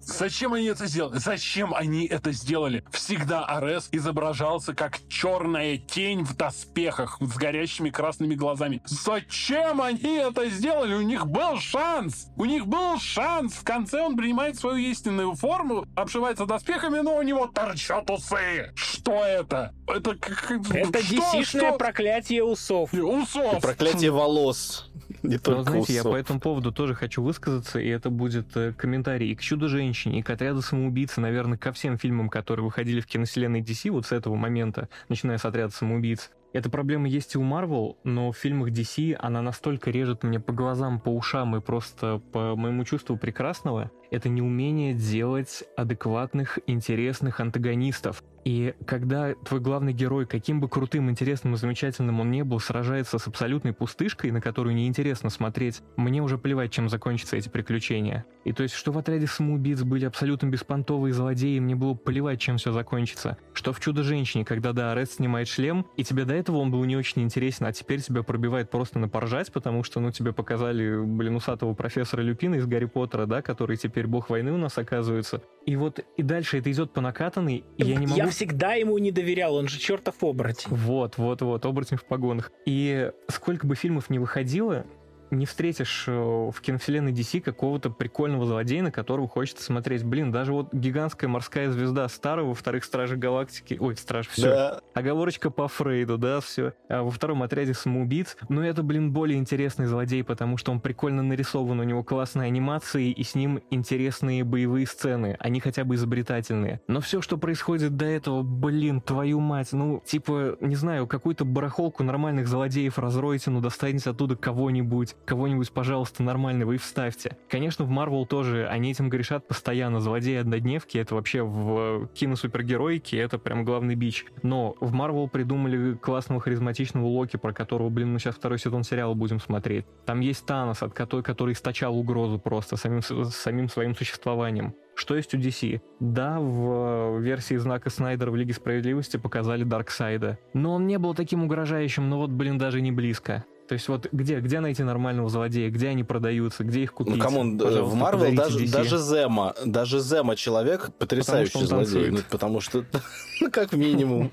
Зачем 0.00 0.54
они 0.54 0.66
это 0.66 0.86
сделали? 0.86 1.18
Зачем 1.18 1.74
они 1.74 2.09
это 2.10 2.32
сделали. 2.32 2.84
Всегда 2.90 3.44
Арес 3.46 3.88
изображался 3.92 4.74
как 4.74 4.98
черная 5.08 5.78
тень 5.78 6.24
в 6.24 6.36
доспехах 6.36 7.18
с 7.20 7.36
горящими 7.36 7.90
красными 7.90 8.34
глазами. 8.34 8.82
Зачем 8.84 9.80
они 9.80 10.16
это 10.16 10.48
сделали? 10.50 10.94
У 10.94 11.02
них 11.02 11.26
был 11.26 11.58
шанс! 11.58 12.28
У 12.36 12.44
них 12.44 12.66
был 12.66 12.98
шанс! 12.98 13.54
В 13.54 13.64
конце 13.64 14.02
он 14.02 14.16
принимает 14.16 14.58
свою 14.58 14.78
истинную 14.78 15.34
форму, 15.34 15.86
обшивается 15.94 16.46
доспехами, 16.46 16.98
но 17.00 17.16
у 17.16 17.22
него 17.22 17.46
торчат 17.46 18.10
усы! 18.10 18.72
Что 18.74 19.24
это? 19.24 19.72
Это 19.86 20.16
как... 20.16 20.50
Это 20.50 21.02
что, 21.02 21.16
DC-шное 21.16 21.44
что? 21.44 21.78
проклятие 21.78 22.44
усов. 22.44 22.92
Усов! 22.92 23.58
И 23.58 23.60
проклятие 23.60 24.10
волос. 24.10 24.90
Не 25.22 25.34
Но, 25.34 25.40
только 25.40 25.70
знаете, 25.70 25.92
я 25.92 26.00
усов. 26.00 26.12
по 26.12 26.16
этому 26.16 26.40
поводу 26.40 26.72
тоже 26.72 26.94
хочу 26.94 27.22
высказаться, 27.22 27.78
и 27.78 27.88
это 27.88 28.10
будет 28.10 28.56
э, 28.56 28.72
комментарий 28.72 29.30
и 29.32 29.34
к 29.34 29.42
«Чудо-женщине», 29.42 30.20
и 30.20 30.22
к 30.22 30.30
«Отряду 30.30 30.62
самоубийц», 30.62 31.18
и, 31.18 31.20
наверное, 31.20 31.58
ко 31.58 31.72
всем 31.72 31.98
фильмам, 32.00 32.28
которые 32.28 32.64
выходили 32.64 33.00
в 33.00 33.06
киновселенной 33.06 33.60
DC 33.60 33.90
вот 33.90 34.06
с 34.06 34.12
этого 34.12 34.34
момента, 34.34 34.88
начиная 35.08 35.38
с 35.38 35.44
«Отряда 35.44 35.72
самоубийц». 35.72 36.30
Эта 36.52 36.68
проблема 36.68 37.08
есть 37.08 37.36
и 37.36 37.38
у 37.38 37.42
Marvel, 37.42 37.96
но 38.02 38.32
в 38.32 38.36
фильмах 38.36 38.70
DC 38.70 39.14
она 39.14 39.40
настолько 39.40 39.90
режет 39.90 40.24
мне 40.24 40.40
по 40.40 40.52
глазам, 40.52 40.98
по 40.98 41.10
ушам 41.10 41.56
и 41.56 41.60
просто 41.60 42.20
по 42.32 42.56
моему 42.56 42.84
чувству 42.84 43.16
прекрасного. 43.16 43.92
Это 44.10 44.28
неумение 44.28 44.92
делать 44.92 45.64
адекватных, 45.76 46.58
интересных 46.66 47.40
антагонистов. 47.40 48.22
И 48.44 48.74
когда 48.86 49.34
твой 49.34 49.60
главный 49.60 49.92
герой, 49.92 50.26
каким 50.26 50.60
бы 50.60 50.68
крутым, 50.68 51.10
интересным 51.10 51.54
и 51.54 51.56
замечательным 51.56 52.20
он 52.20 52.30
не 52.30 52.42
был, 52.42 52.58
сражается 52.58 53.18
с 53.18 53.26
абсолютной 53.26 53.72
пустышкой, 53.72 54.30
на 54.30 54.40
которую 54.40 54.74
неинтересно 54.74 55.30
смотреть, 55.30 55.82
мне 55.96 56.22
уже 56.22 56.38
плевать, 56.38 56.72
чем 56.72 56.88
закончатся 56.88 57.36
эти 57.36 57.48
приключения. 57.48 58.24
И 58.44 58.52
то 58.52 58.62
есть, 58.62 58.74
что 58.74 58.92
в 58.92 58.98
отряде 58.98 59.26
самоубийц 59.26 59.82
были 59.82 60.06
абсолютно 60.06 60.46
беспонтовые 60.46 61.12
злодеи, 61.12 61.58
мне 61.58 61.74
было 61.74 61.94
плевать, 61.94 62.40
чем 62.40 62.56
все 62.56 62.72
закончится. 62.72 63.36
Что 63.52 63.72
в 63.72 63.80
«Чудо-женщине», 63.80 64.44
когда, 64.44 64.72
да, 64.72 64.92
Арест 64.92 65.16
снимает 65.16 65.48
шлем, 65.48 65.86
и 65.96 66.04
тебе 66.04 66.24
до 66.24 66.34
этого 66.34 66.56
он 66.56 66.70
был 66.70 66.82
не 66.84 66.96
очень 66.96 67.22
интересен, 67.22 67.66
а 67.66 67.72
теперь 67.72 68.00
тебя 68.00 68.22
пробивает 68.22 68.70
просто 68.70 68.98
на 68.98 69.08
поржать, 69.08 69.52
потому 69.52 69.84
что, 69.84 70.00
ну, 70.00 70.12
тебе 70.12 70.32
показали, 70.32 70.98
блин, 71.04 71.36
усатого 71.36 71.74
профессора 71.74 72.22
Люпина 72.22 72.54
из 72.54 72.66
Гарри 72.66 72.86
Поттера, 72.86 73.26
да, 73.26 73.42
который 73.42 73.76
теперь 73.76 73.99
бог 74.06 74.30
войны 74.30 74.52
у 74.52 74.56
нас 74.56 74.78
оказывается. 74.78 75.42
И 75.66 75.76
вот, 75.76 76.00
и 76.16 76.22
дальше 76.22 76.58
это 76.58 76.70
идет 76.72 76.92
по 76.92 77.00
накатанной, 77.00 77.64
и 77.76 77.84
я 77.84 77.96
не 77.96 78.06
могу... 78.06 78.16
Я 78.16 78.28
всегда 78.28 78.74
ему 78.74 78.96
не 78.98 79.12
доверял, 79.12 79.54
он 79.54 79.68
же 79.68 79.78
чертов 79.78 80.22
оборотень. 80.22 80.70
Вот, 80.70 81.18
вот, 81.18 81.42
вот, 81.42 81.66
оборотень 81.66 81.98
в 81.98 82.04
погонах. 82.04 82.50
И 82.66 83.10
сколько 83.28 83.66
бы 83.66 83.74
фильмов 83.74 84.10
не 84.10 84.18
выходило, 84.18 84.86
не 85.30 85.46
встретишь 85.46 86.04
э, 86.06 86.12
в 86.12 86.60
киновселенной 86.60 87.12
DC 87.12 87.40
какого-то 87.40 87.90
прикольного 87.90 88.46
злодея, 88.46 88.82
на 88.82 88.90
которого 88.90 89.28
хочется 89.28 89.62
смотреть. 89.62 90.04
Блин, 90.04 90.32
даже 90.32 90.52
вот 90.52 90.72
гигантская 90.72 91.28
морская 91.28 91.70
звезда 91.70 92.08
старого 92.08 92.48
во 92.48 92.54
вторых 92.54 92.84
Стражах 92.84 93.18
Галактики... 93.18 93.76
Ой, 93.80 93.96
Страж, 93.96 94.28
все. 94.28 94.42
Да. 94.42 94.80
Оговорочка 94.94 95.50
по 95.50 95.68
Фрейду, 95.68 96.18
да, 96.18 96.40
все. 96.40 96.74
А 96.88 97.02
во 97.02 97.10
втором 97.10 97.42
отряде 97.42 97.74
самоубийц. 97.74 98.36
Но 98.48 98.64
это, 98.64 98.82
блин, 98.82 99.12
более 99.12 99.38
интересный 99.38 99.86
злодей, 99.86 100.24
потому 100.24 100.56
что 100.56 100.72
он 100.72 100.80
прикольно 100.80 101.22
нарисован, 101.22 101.80
у 101.80 101.84
него 101.84 102.02
классные 102.02 102.46
анимации, 102.46 103.10
и 103.10 103.22
с 103.22 103.34
ним 103.34 103.60
интересные 103.70 104.44
боевые 104.44 104.86
сцены. 104.86 105.36
Они 105.38 105.60
хотя 105.60 105.84
бы 105.84 105.94
изобретательные. 105.94 106.80
Но 106.86 107.00
все, 107.00 107.20
что 107.20 107.36
происходит 107.36 107.96
до 107.96 108.06
этого, 108.06 108.42
блин, 108.42 109.00
твою 109.00 109.40
мать, 109.40 109.72
ну, 109.72 110.02
типа, 110.04 110.56
не 110.60 110.76
знаю, 110.76 111.06
какую-то 111.06 111.44
барахолку 111.44 112.02
нормальных 112.02 112.48
злодеев 112.48 112.98
разройте, 112.98 113.50
ну, 113.50 113.60
достаньте 113.60 114.10
оттуда 114.10 114.36
кого-нибудь, 114.36 115.14
кого-нибудь, 115.24 115.70
пожалуйста, 115.72 116.22
нормального 116.22 116.72
и 116.72 116.76
вставьте. 116.76 117.36
Конечно, 117.48 117.84
в 117.84 117.88
Марвел 117.88 118.26
тоже 118.26 118.66
они 118.66 118.90
этим 118.90 119.08
грешат 119.08 119.46
постоянно. 119.46 120.00
Злодеи-однодневки— 120.00 120.98
это 120.98 121.14
вообще 121.14 121.42
в 121.42 122.08
киносупергероике, 122.14 123.18
это 123.18 123.38
прям 123.38 123.64
главный 123.64 123.94
бич. 123.94 124.24
Но 124.42 124.76
в 124.80 124.92
Марвел 124.92 125.28
придумали 125.28 125.94
классного 125.94 126.40
харизматичного 126.40 127.06
Локи, 127.06 127.36
про 127.36 127.52
которого, 127.52 127.88
блин, 127.88 128.12
мы 128.12 128.18
сейчас 128.18 128.34
второй 128.34 128.58
сезон 128.58 128.82
сериала 128.82 129.14
будем 129.14 129.40
смотреть. 129.40 129.86
Там 130.06 130.20
есть 130.20 130.44
Танос, 130.46 130.82
от 130.82 130.92
который, 130.92 131.22
который 131.22 131.52
источал 131.54 131.96
угрозу 131.96 132.38
просто 132.38 132.76
самим, 132.76 133.02
самим 133.02 133.68
своим 133.68 133.94
существованием. 133.94 134.74
Что 134.94 135.16
есть 135.16 135.32
у 135.34 135.38
DC? 135.38 135.80
Да, 135.98 136.38
в 136.40 137.20
версии 137.20 137.54
знака 137.54 137.88
Снайдера 137.88 138.30
в 138.30 138.36
Лиге 138.36 138.52
Справедливости 138.52 139.16
показали 139.16 139.64
Дарксайда. 139.64 140.38
Но 140.52 140.74
он 140.74 140.86
не 140.86 140.98
был 140.98 141.14
таким 141.14 141.42
угрожающим, 141.44 142.10
но 142.10 142.18
вот, 142.18 142.28
блин, 142.28 142.58
даже 142.58 142.82
не 142.82 142.92
близко. 142.92 143.44
То 143.70 143.74
есть 143.74 143.86
вот 143.86 144.08
где, 144.10 144.40
где 144.40 144.58
найти 144.58 144.82
нормального 144.82 145.28
злодея, 145.28 145.70
где 145.70 145.90
они 145.90 146.02
продаются, 146.02 146.64
где 146.64 146.82
их 146.82 146.92
купить? 146.92 147.14
Ну, 147.14 147.22
come 147.22 147.44
on, 147.44 147.60
э, 147.60 147.82
в 147.82 147.94
Марвел 147.94 148.34
даже, 148.34 148.64
DC. 148.64 148.72
даже 148.72 148.98
Земо, 148.98 149.54
даже 149.64 150.00
Земо 150.00 150.34
человек 150.34 150.90
потрясающий 150.98 151.58
он 151.58 151.66
злодей. 151.66 152.10
Ну, 152.10 152.18
потому 152.28 152.60
что, 152.60 152.84
ну, 153.40 153.48
как 153.48 153.72
минимум. 153.72 154.32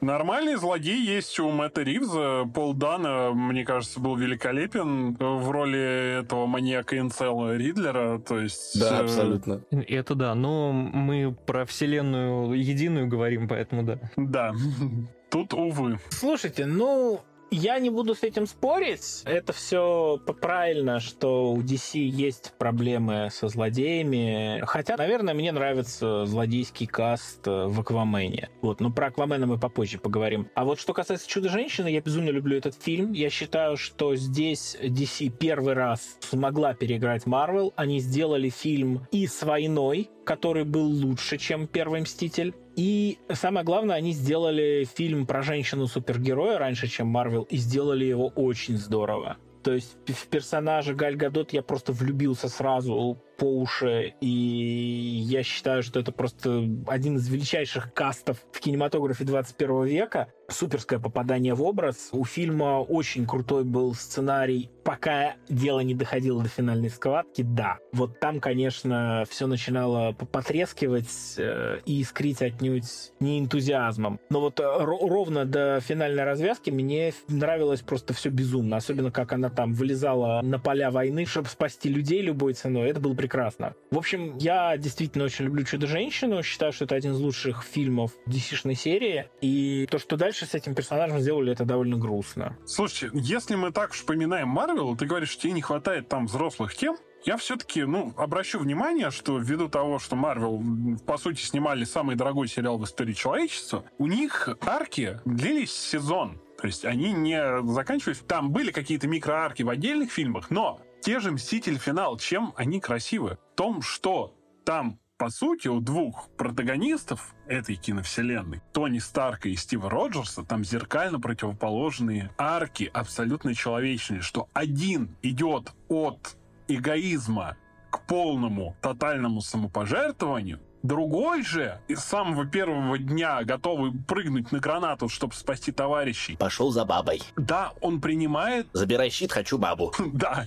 Нормальный 0.00 0.54
злодей 0.54 1.04
есть 1.04 1.36
у 1.40 1.50
Мэтта 1.50 1.82
Ривза. 1.82 2.44
Пол 2.54 2.74
Дано, 2.74 3.32
мне 3.32 3.64
кажется, 3.64 3.98
был 3.98 4.14
великолепен 4.14 5.16
в 5.16 5.50
роли 5.50 6.20
этого 6.20 6.46
маньяка 6.46 6.96
инцела 6.96 7.56
Ридлера. 7.56 8.20
То 8.20 8.38
есть, 8.38 8.78
Да, 8.78 9.00
э, 9.00 9.02
абсолютно. 9.02 9.64
Это 9.72 10.14
да, 10.14 10.36
но 10.36 10.70
мы 10.70 11.36
про 11.44 11.66
вселенную 11.66 12.52
единую 12.52 13.08
говорим, 13.08 13.48
поэтому 13.48 13.82
да. 13.82 13.98
Да. 14.16 14.52
Тут, 15.28 15.52
увы. 15.54 15.98
Слушайте, 16.10 16.66
ну, 16.66 17.20
я 17.50 17.78
не 17.78 17.90
буду 17.90 18.14
с 18.14 18.22
этим 18.22 18.46
спорить. 18.46 19.22
Это 19.24 19.52
все 19.52 20.18
правильно, 20.40 21.00
что 21.00 21.52
у 21.52 21.60
DC 21.60 21.98
есть 21.98 22.52
проблемы 22.58 23.28
со 23.30 23.48
злодеями. 23.48 24.62
Хотя, 24.66 24.96
наверное, 24.96 25.34
мне 25.34 25.52
нравится 25.52 26.26
злодейский 26.26 26.86
каст 26.86 27.46
э, 27.46 27.66
в 27.66 27.80
Аквамене. 27.80 28.50
Вот, 28.62 28.80
но 28.80 28.90
про 28.90 29.08
Аквамена 29.08 29.46
мы 29.46 29.58
попозже 29.58 29.98
поговорим. 29.98 30.48
А 30.54 30.64
вот 30.64 30.80
что 30.80 30.92
касается 30.92 31.28
Чудо-женщины, 31.28 31.88
я 31.88 32.00
безумно 32.00 32.30
люблю 32.30 32.56
этот 32.56 32.74
фильм. 32.74 33.12
Я 33.12 33.30
считаю, 33.30 33.76
что 33.76 34.16
здесь 34.16 34.76
DC 34.80 35.30
первый 35.30 35.74
раз 35.74 36.18
смогла 36.20 36.74
переиграть 36.74 37.26
Марвел. 37.26 37.72
Они 37.76 38.00
сделали 38.00 38.48
фильм 38.48 39.06
и 39.10 39.26
с 39.26 39.42
войной, 39.42 40.10
который 40.24 40.64
был 40.64 40.86
лучше, 40.86 41.38
чем 41.38 41.66
Первый 41.66 42.00
Мститель. 42.00 42.54
И 42.76 43.18
самое 43.32 43.64
главное, 43.64 43.96
они 43.96 44.12
сделали 44.12 44.86
фильм 44.96 45.26
про 45.26 45.42
женщину-супергероя 45.42 46.58
раньше, 46.58 46.88
чем 46.88 47.06
Марвел, 47.06 47.42
и 47.42 47.56
сделали 47.56 48.04
его 48.04 48.28
очень 48.28 48.76
здорово. 48.76 49.36
То 49.62 49.72
есть 49.72 49.96
в 50.06 50.26
персонажа 50.26 50.94
Галь 50.94 51.16
Гадот 51.16 51.52
я 51.52 51.62
просто 51.62 51.92
влюбился 51.92 52.48
сразу 52.48 53.22
по 53.36 53.44
уши, 53.44 54.14
и 54.20 54.28
я 54.28 55.42
считаю, 55.42 55.82
что 55.82 56.00
это 56.00 56.12
просто 56.12 56.68
один 56.86 57.16
из 57.16 57.28
величайших 57.28 57.92
кастов 57.92 58.38
в 58.52 58.60
кинематографе 58.60 59.24
21 59.24 59.84
века. 59.84 60.28
Суперское 60.48 60.98
попадание 60.98 61.54
в 61.54 61.62
образ. 61.62 62.10
У 62.12 62.24
фильма 62.24 62.80
очень 62.80 63.26
крутой 63.26 63.64
был 63.64 63.94
сценарий, 63.94 64.70
пока 64.84 65.36
дело 65.48 65.80
не 65.80 65.94
доходило 65.94 66.42
до 66.42 66.50
финальной 66.50 66.90
схватки, 66.90 67.40
да. 67.40 67.78
Вот 67.92 68.20
там, 68.20 68.40
конечно, 68.40 69.24
все 69.30 69.46
начинало 69.46 70.12
по- 70.12 70.26
потрескивать 70.26 71.34
э, 71.38 71.78
и 71.86 72.02
искрить 72.02 72.42
отнюдь 72.42 73.12
не 73.20 73.40
энтузиазмом. 73.40 74.20
Но 74.28 74.40
вот 74.42 74.60
э, 74.60 74.62
ро- 74.62 75.08
ровно 75.08 75.46
до 75.46 75.80
финальной 75.80 76.24
развязки 76.24 76.68
мне 76.68 77.14
нравилось 77.28 77.80
просто 77.80 78.12
все 78.12 78.28
безумно. 78.28 78.76
Особенно, 78.76 79.10
как 79.10 79.32
она 79.32 79.48
там 79.48 79.72
вылезала 79.72 80.42
на 80.42 80.58
поля 80.58 80.90
войны, 80.90 81.24
чтобы 81.24 81.48
спасти 81.48 81.88
людей 81.88 82.20
любой 82.20 82.52
ценой. 82.52 82.90
Это 82.90 83.00
было 83.00 83.14
прекрасно. 83.24 83.74
В 83.90 83.96
общем, 83.96 84.36
я 84.36 84.76
действительно 84.76 85.24
очень 85.24 85.46
люблю 85.46 85.64
Чудо-женщину. 85.64 86.42
Считаю, 86.42 86.72
что 86.72 86.84
это 86.84 86.94
один 86.94 87.12
из 87.12 87.20
лучших 87.20 87.62
фильмов 87.62 88.12
DC-шной 88.26 88.74
серии. 88.74 89.30
И 89.40 89.86
то, 89.90 89.98
что 89.98 90.18
дальше 90.18 90.44
с 90.44 90.54
этим 90.54 90.74
персонажем 90.74 91.20
сделали, 91.20 91.52
это 91.52 91.64
довольно 91.64 91.96
грустно. 91.96 92.58
Слушайте, 92.66 93.10
если 93.14 93.54
мы 93.54 93.72
так 93.72 93.92
вспоминаем 93.92 94.48
Марвел, 94.48 94.94
ты 94.94 95.06
говоришь, 95.06 95.30
что 95.30 95.42
тебе 95.42 95.52
не 95.52 95.62
хватает 95.62 96.08
там 96.08 96.26
взрослых 96.26 96.74
тем, 96.74 96.98
я 97.24 97.38
все-таки, 97.38 97.84
ну, 97.84 98.12
обращу 98.18 98.58
внимание, 98.58 99.10
что 99.10 99.38
ввиду 99.38 99.70
того, 99.70 99.98
что 99.98 100.14
Марвел, 100.14 100.62
по 101.06 101.16
сути, 101.16 101.40
снимали 101.40 101.84
самый 101.84 102.16
дорогой 102.16 102.48
сериал 102.48 102.76
в 102.76 102.84
истории 102.84 103.14
человечества, 103.14 103.84
у 103.96 104.06
них 104.06 104.50
арки 104.60 105.18
длились 105.24 105.74
сезон. 105.74 106.38
То 106.60 106.66
есть 106.66 106.84
они 106.84 107.12
не 107.12 107.62
заканчивались. 107.72 108.18
Там 108.26 108.50
были 108.50 108.70
какие-то 108.70 109.06
микроарки 109.06 109.62
в 109.62 109.68
отдельных 109.68 110.10
фильмах, 110.10 110.50
но 110.50 110.80
те 111.04 111.20
же 111.20 111.32
«Мститель. 111.32 111.78
Финал», 111.78 112.16
чем 112.16 112.54
они 112.56 112.80
красивы? 112.80 113.38
В 113.52 113.56
том, 113.56 113.82
что 113.82 114.34
там 114.64 114.98
по 115.18 115.30
сути, 115.30 115.68
у 115.68 115.80
двух 115.80 116.28
протагонистов 116.36 117.34
этой 117.46 117.76
киновселенной, 117.76 118.62
Тони 118.72 118.98
Старка 118.98 119.48
и 119.48 119.54
Стива 119.54 119.88
Роджерса, 119.88 120.42
там 120.42 120.64
зеркально 120.64 121.20
противоположные 121.20 122.32
арки, 122.36 122.90
абсолютно 122.92 123.54
человечные, 123.54 124.22
что 124.22 124.48
один 124.54 125.16
идет 125.22 125.72
от 125.88 126.36
эгоизма 126.66 127.56
к 127.90 128.06
полному 128.06 128.76
тотальному 128.82 129.40
самопожертвованию, 129.40 130.60
Другой 130.84 131.42
же, 131.42 131.80
с 131.88 132.04
самого 132.04 132.44
первого 132.44 132.98
дня 132.98 133.42
готовый 133.42 133.90
прыгнуть 134.06 134.52
на 134.52 134.58
гранату, 134.58 135.08
чтобы 135.08 135.32
спасти 135.32 135.72
товарищей. 135.72 136.36
Пошел 136.36 136.70
за 136.72 136.84
бабой. 136.84 137.22
Да, 137.36 137.72
он 137.80 138.02
принимает... 138.02 138.66
Забирай 138.74 139.08
щит, 139.08 139.32
хочу 139.32 139.56
бабу. 139.56 139.94
Да, 140.12 140.44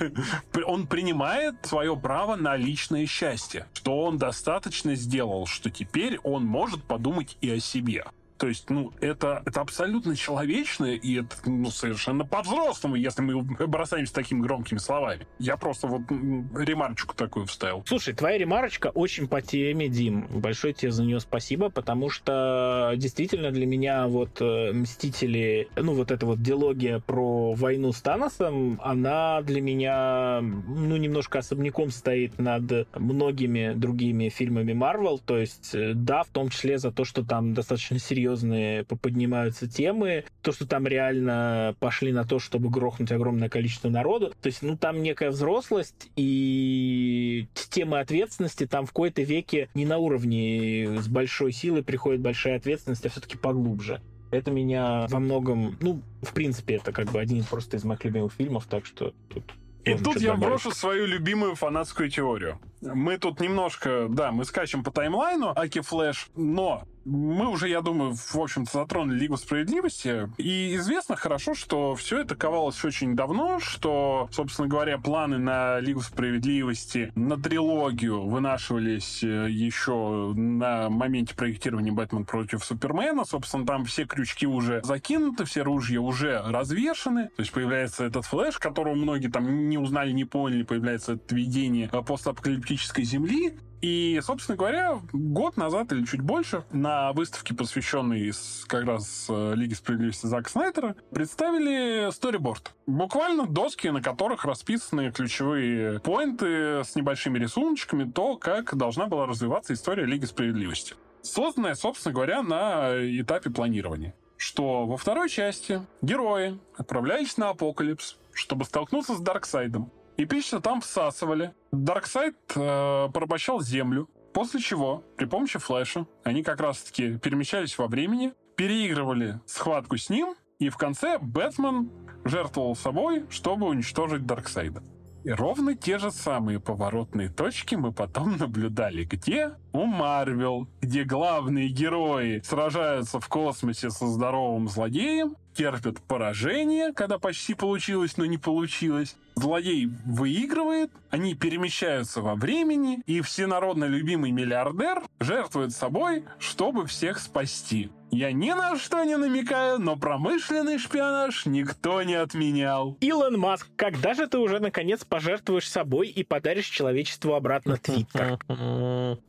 он 0.68 0.86
принимает 0.86 1.56
свое 1.64 1.98
право 1.98 2.36
на 2.36 2.56
личное 2.56 3.08
счастье. 3.08 3.66
Что 3.74 4.04
он 4.04 4.20
достаточно 4.20 4.94
сделал, 4.94 5.48
что 5.48 5.72
теперь 5.72 6.20
он 6.20 6.46
может 6.46 6.84
подумать 6.84 7.36
и 7.42 7.50
о 7.50 7.60
себе. 7.60 8.06
То 8.38 8.48
есть, 8.48 8.70
ну, 8.70 8.94
это, 9.02 9.42
это 9.46 9.62
абсолютно 9.62 10.16
человечно, 10.16 10.86
и 10.86 11.22
это 11.22 11.36
ну, 11.46 11.72
совершенно 11.72 12.26
по-взрослому, 12.26 12.96
если 12.96 13.22
мы 13.22 13.42
бросаемся 13.68 14.14
такими 14.14 14.42
громкими 14.42 14.78
словами. 14.78 15.28
Я 15.40 15.58
просто 15.58 15.88
вот 15.88 16.02
ремарочку 16.10 17.16
такую 17.16 17.48
вставил. 17.48 17.84
Слушай, 17.88 18.14
твоя 18.14 18.38
ремарочка 18.38 18.88
очень 18.88 19.28
по 19.28 19.42
теме, 19.42 19.90
Дим. 19.90 20.28
Большое 20.30 20.74
тебе 20.74 20.92
за 20.92 21.04
нее 21.04 21.20
спасибо, 21.20 21.70
потому 21.70 22.10
что 22.10 22.94
действительно 22.96 23.52
для 23.52 23.66
меня 23.66 24.08
вот 24.08 24.42
э, 24.42 24.72
Мстители, 24.72 25.70
ну, 25.76 25.94
вот 25.94 26.12
эта 26.12 26.26
вот 26.26 26.42
диалогия 26.42 27.00
про 27.00 27.54
войну 27.54 27.92
с 27.92 28.02
Таносом, 28.02 28.80
она 28.84 29.42
для 29.42 29.62
меня, 29.62 30.42
ну, 30.42 30.98
немножко 30.98 31.40
особняком 31.40 31.90
стоит 31.90 32.38
над 32.38 32.88
многими 32.96 33.74
другими 33.74 34.30
фильмами 34.30 34.74
Марвел. 34.74 35.20
То 35.20 35.38
есть, 35.38 35.74
э, 35.74 35.94
да, 35.96 36.24
в 36.24 36.28
том 36.28 36.50
числе 36.50 36.78
за 36.78 36.92
то, 36.92 37.04
что 37.04 37.24
там 37.24 37.54
достаточно 37.54 37.98
серьезно 37.98 38.27
серьезные 38.28 38.84
поднимаются 38.84 39.68
темы. 39.68 40.26
То, 40.42 40.52
что 40.52 40.68
там 40.68 40.88
реально 40.88 41.76
пошли 41.80 42.12
на 42.12 42.26
то, 42.26 42.40
чтобы 42.40 42.70
грохнуть 42.70 43.12
огромное 43.12 43.50
количество 43.50 43.90
народу. 43.90 44.34
То 44.42 44.48
есть, 44.48 44.62
ну, 44.62 44.78
там 44.78 45.02
некая 45.02 45.30
взрослость 45.30 46.10
и 46.16 47.48
темы 47.70 48.00
ответственности 48.00 48.66
там 48.66 48.86
в 48.86 48.90
какой-то 48.90 49.22
веке 49.22 49.70
не 49.74 49.86
на 49.86 49.98
уровне 49.98 51.00
с 51.00 51.08
большой 51.08 51.52
силой 51.52 51.84
приходит 51.84 52.22
большая 52.22 52.58
ответственность, 52.58 53.06
а 53.06 53.10
все-таки 53.10 53.38
поглубже. 53.38 54.02
Это 54.32 54.52
меня 54.52 55.08
во 55.10 55.20
многом, 55.20 55.78
ну, 55.80 56.02
в 56.22 56.34
принципе, 56.34 56.76
это 56.76 56.92
как 56.92 57.12
бы 57.12 57.20
один 57.20 57.44
просто 57.46 57.78
из 57.78 57.86
моих 57.86 58.04
любимых 58.04 58.34
фильмов, 58.34 58.66
так 58.66 58.86
что 58.86 59.14
тут 59.30 59.54
и 59.88 59.94
тут 59.96 60.18
я 60.18 60.34
добавить. 60.34 60.46
брошу 60.46 60.72
свою 60.72 61.06
любимую 61.06 61.56
фанатскую 61.56 62.10
теорию. 62.10 62.60
Мы 62.82 63.18
тут 63.18 63.40
немножко, 63.40 64.08
да, 64.10 64.32
мы 64.32 64.44
скачем 64.44 64.84
по 64.84 64.92
таймлайну 64.92 65.54
Аки 65.56 65.80
Флэш, 65.80 66.30
но 66.36 66.84
мы 67.08 67.48
уже, 67.48 67.70
я 67.70 67.82
думаю, 67.82 68.14
в 68.16 68.36
общем-то, 68.36 68.80
затронули 68.80 69.18
Лигу 69.18 69.38
Справедливости. 69.38 70.30
И 70.38 70.76
известно 70.76 71.16
хорошо, 71.16 71.54
что 71.54 71.96
все 71.96 72.20
это 72.20 72.36
ковалось 72.36 72.84
очень 72.84 73.16
давно, 73.16 73.60
что, 73.60 74.28
собственно 74.32 74.68
говоря, 74.68 74.98
планы 74.98 75.38
на 75.38 75.80
Лигу 75.80 76.02
Справедливости, 76.02 77.12
на 77.16 77.38
трилогию 77.38 78.28
вынашивались 78.28 79.24
э, 79.24 79.48
еще 79.50 80.34
на 80.36 80.90
моменте 80.90 81.34
проектирования 81.36 81.92
Бэтмен 81.92 82.26
против 82.26 82.64
Супермена. 82.66 83.24
Собственно, 83.26 83.66
там 83.66 83.86
все 83.86 84.06
крючки 84.06 84.46
уже 84.46 84.82
закинуты, 84.84 85.46
все 85.46 85.62
ружья 85.62 86.02
уже 86.02 86.42
развешаны. 86.46 87.30
То 87.30 87.42
есть 87.42 87.52
появляется 87.52 88.06
этот 88.06 88.26
флеш, 88.26 88.58
которого 88.58 88.96
многие 88.96 89.30
там 89.30 89.70
не 89.70 89.78
узнали, 89.78 90.12
не 90.12 90.26
поняли, 90.26 90.64
появляется 90.64 91.14
это 91.14 91.34
видение 91.34 91.88
постапокалиптической 91.88 93.04
земли. 93.04 93.58
И, 93.82 94.20
собственно 94.24 94.58
говоря, 94.58 95.00
год 95.14 95.58
назад 95.58 95.92
или 95.92 96.04
чуть 96.06 96.22
больше 96.22 96.64
на 96.72 97.14
выставке, 97.14 97.54
посвященной 97.54 98.32
как 98.68 98.86
раз 98.86 99.28
э, 99.30 99.54
Лиге 99.56 99.76
справедливости 99.76 100.26
Зака 100.26 100.50
Снайдера, 100.50 100.96
представили 101.12 102.12
сториборд. 102.12 102.74
Буквально 102.88 103.46
доски, 103.46 103.88
на 103.90 104.02
которых 104.02 104.46
расписаны 104.46 105.12
ключевые 105.12 106.00
поинты 106.00 106.84
с 106.84 106.96
небольшими 106.96 107.38
рисуночками, 107.38 108.10
то, 108.10 108.38
как 108.38 108.76
должна 108.76 109.06
была 109.06 109.28
развиваться 109.28 109.74
история 109.74 110.06
Лиги 110.06 110.26
справедливости. 110.26 110.96
Созданная, 111.22 111.76
собственно 111.76 112.14
говоря, 112.14 112.42
на 112.42 112.94
этапе 113.22 113.50
планирования. 113.50 114.16
Что 114.38 114.86
во 114.86 114.98
второй 114.98 115.30
части 115.30 115.82
герои 116.02 116.60
отправлялись 116.78 117.38
на 117.38 117.50
Апоколипс, 117.50 118.18
чтобы 118.34 118.66
столкнуться 118.66 119.16
с 119.16 119.20
Дарксайдом. 119.20 119.92
Эпично 120.18 120.62
там 120.62 120.82
всасывали. 120.82 121.54
Дарксайд 121.72 122.36
э, 122.56 123.08
порабощал 123.14 123.62
Землю, 123.62 124.10
после 124.34 124.60
чего 124.60 125.04
при 125.16 125.26
помощи 125.26 125.60
флеша 125.60 126.08
они 126.24 126.42
как 126.42 126.60
раз-таки 126.60 127.20
перемещались 127.20 127.78
во 127.78 127.88
времени, 127.88 128.34
переигрывали 128.56 129.40
схватку 129.46 129.98
с 129.98 130.10
ним, 130.10 130.36
и 130.58 130.70
в 130.70 130.78
конце 130.78 131.20
Бэтмен 131.20 131.92
жертвовал 132.26 132.76
собой, 132.76 133.28
чтобы 133.30 133.68
уничтожить 133.68 134.26
Дарксайда. 134.26 134.82
И 135.28 135.32
ровно 135.32 135.76
те 135.76 136.00
же 136.00 136.10
самые 136.10 136.62
поворотные 136.62 137.28
точки 137.28 137.76
мы 137.76 137.92
потом 137.92 138.38
наблюдали. 138.40 139.04
Где? 139.04 139.52
У 139.74 139.84
Марвел, 139.84 140.70
где 140.80 141.04
главные 141.04 141.68
герои 141.68 142.42
сражаются 142.46 143.20
в 143.20 143.28
космосе 143.28 143.90
со 143.90 144.08
здоровым 144.08 144.70
злодеем, 144.70 145.36
терпят 145.54 146.00
поражение, 146.00 146.94
когда 146.94 147.20
почти 147.20 147.56
получилось, 147.56 148.16
но 148.16 148.26
не 148.26 148.38
получилось. 148.38 149.18
Злодей 149.36 149.90
выигрывает, 150.06 150.92
они 151.10 151.36
перемещаются 151.36 152.22
во 152.22 152.36
времени, 152.36 153.02
и 153.06 153.20
всенародно 153.20 153.84
любимый 153.84 154.32
миллиардер 154.32 155.04
жертвует 155.20 155.74
собой, 155.74 156.24
чтобы 156.40 156.86
всех 156.86 157.20
спасти. 157.20 157.92
Я 158.12 158.32
ни 158.32 158.52
на 158.52 158.78
что 158.78 159.04
не 159.04 159.18
намекаю, 159.18 159.80
но 159.80 159.96
промышленный 159.96 160.78
шпионаж 160.78 161.46
никто 161.46 162.02
не 162.04 162.16
отменял. 162.16 162.98
Илон 163.02 163.38
Маск, 163.38 163.68
когда 163.76 164.14
же 164.14 164.28
ты 164.28 164.38
уже 164.38 164.60
наконец 164.60 165.04
пожертвуешь 165.04 165.70
собой 165.70 166.08
и 166.08 166.24
подаришь 166.24 166.68
человечеству 166.68 167.34
обратно 167.34 167.78
Твиттер? 167.82 168.40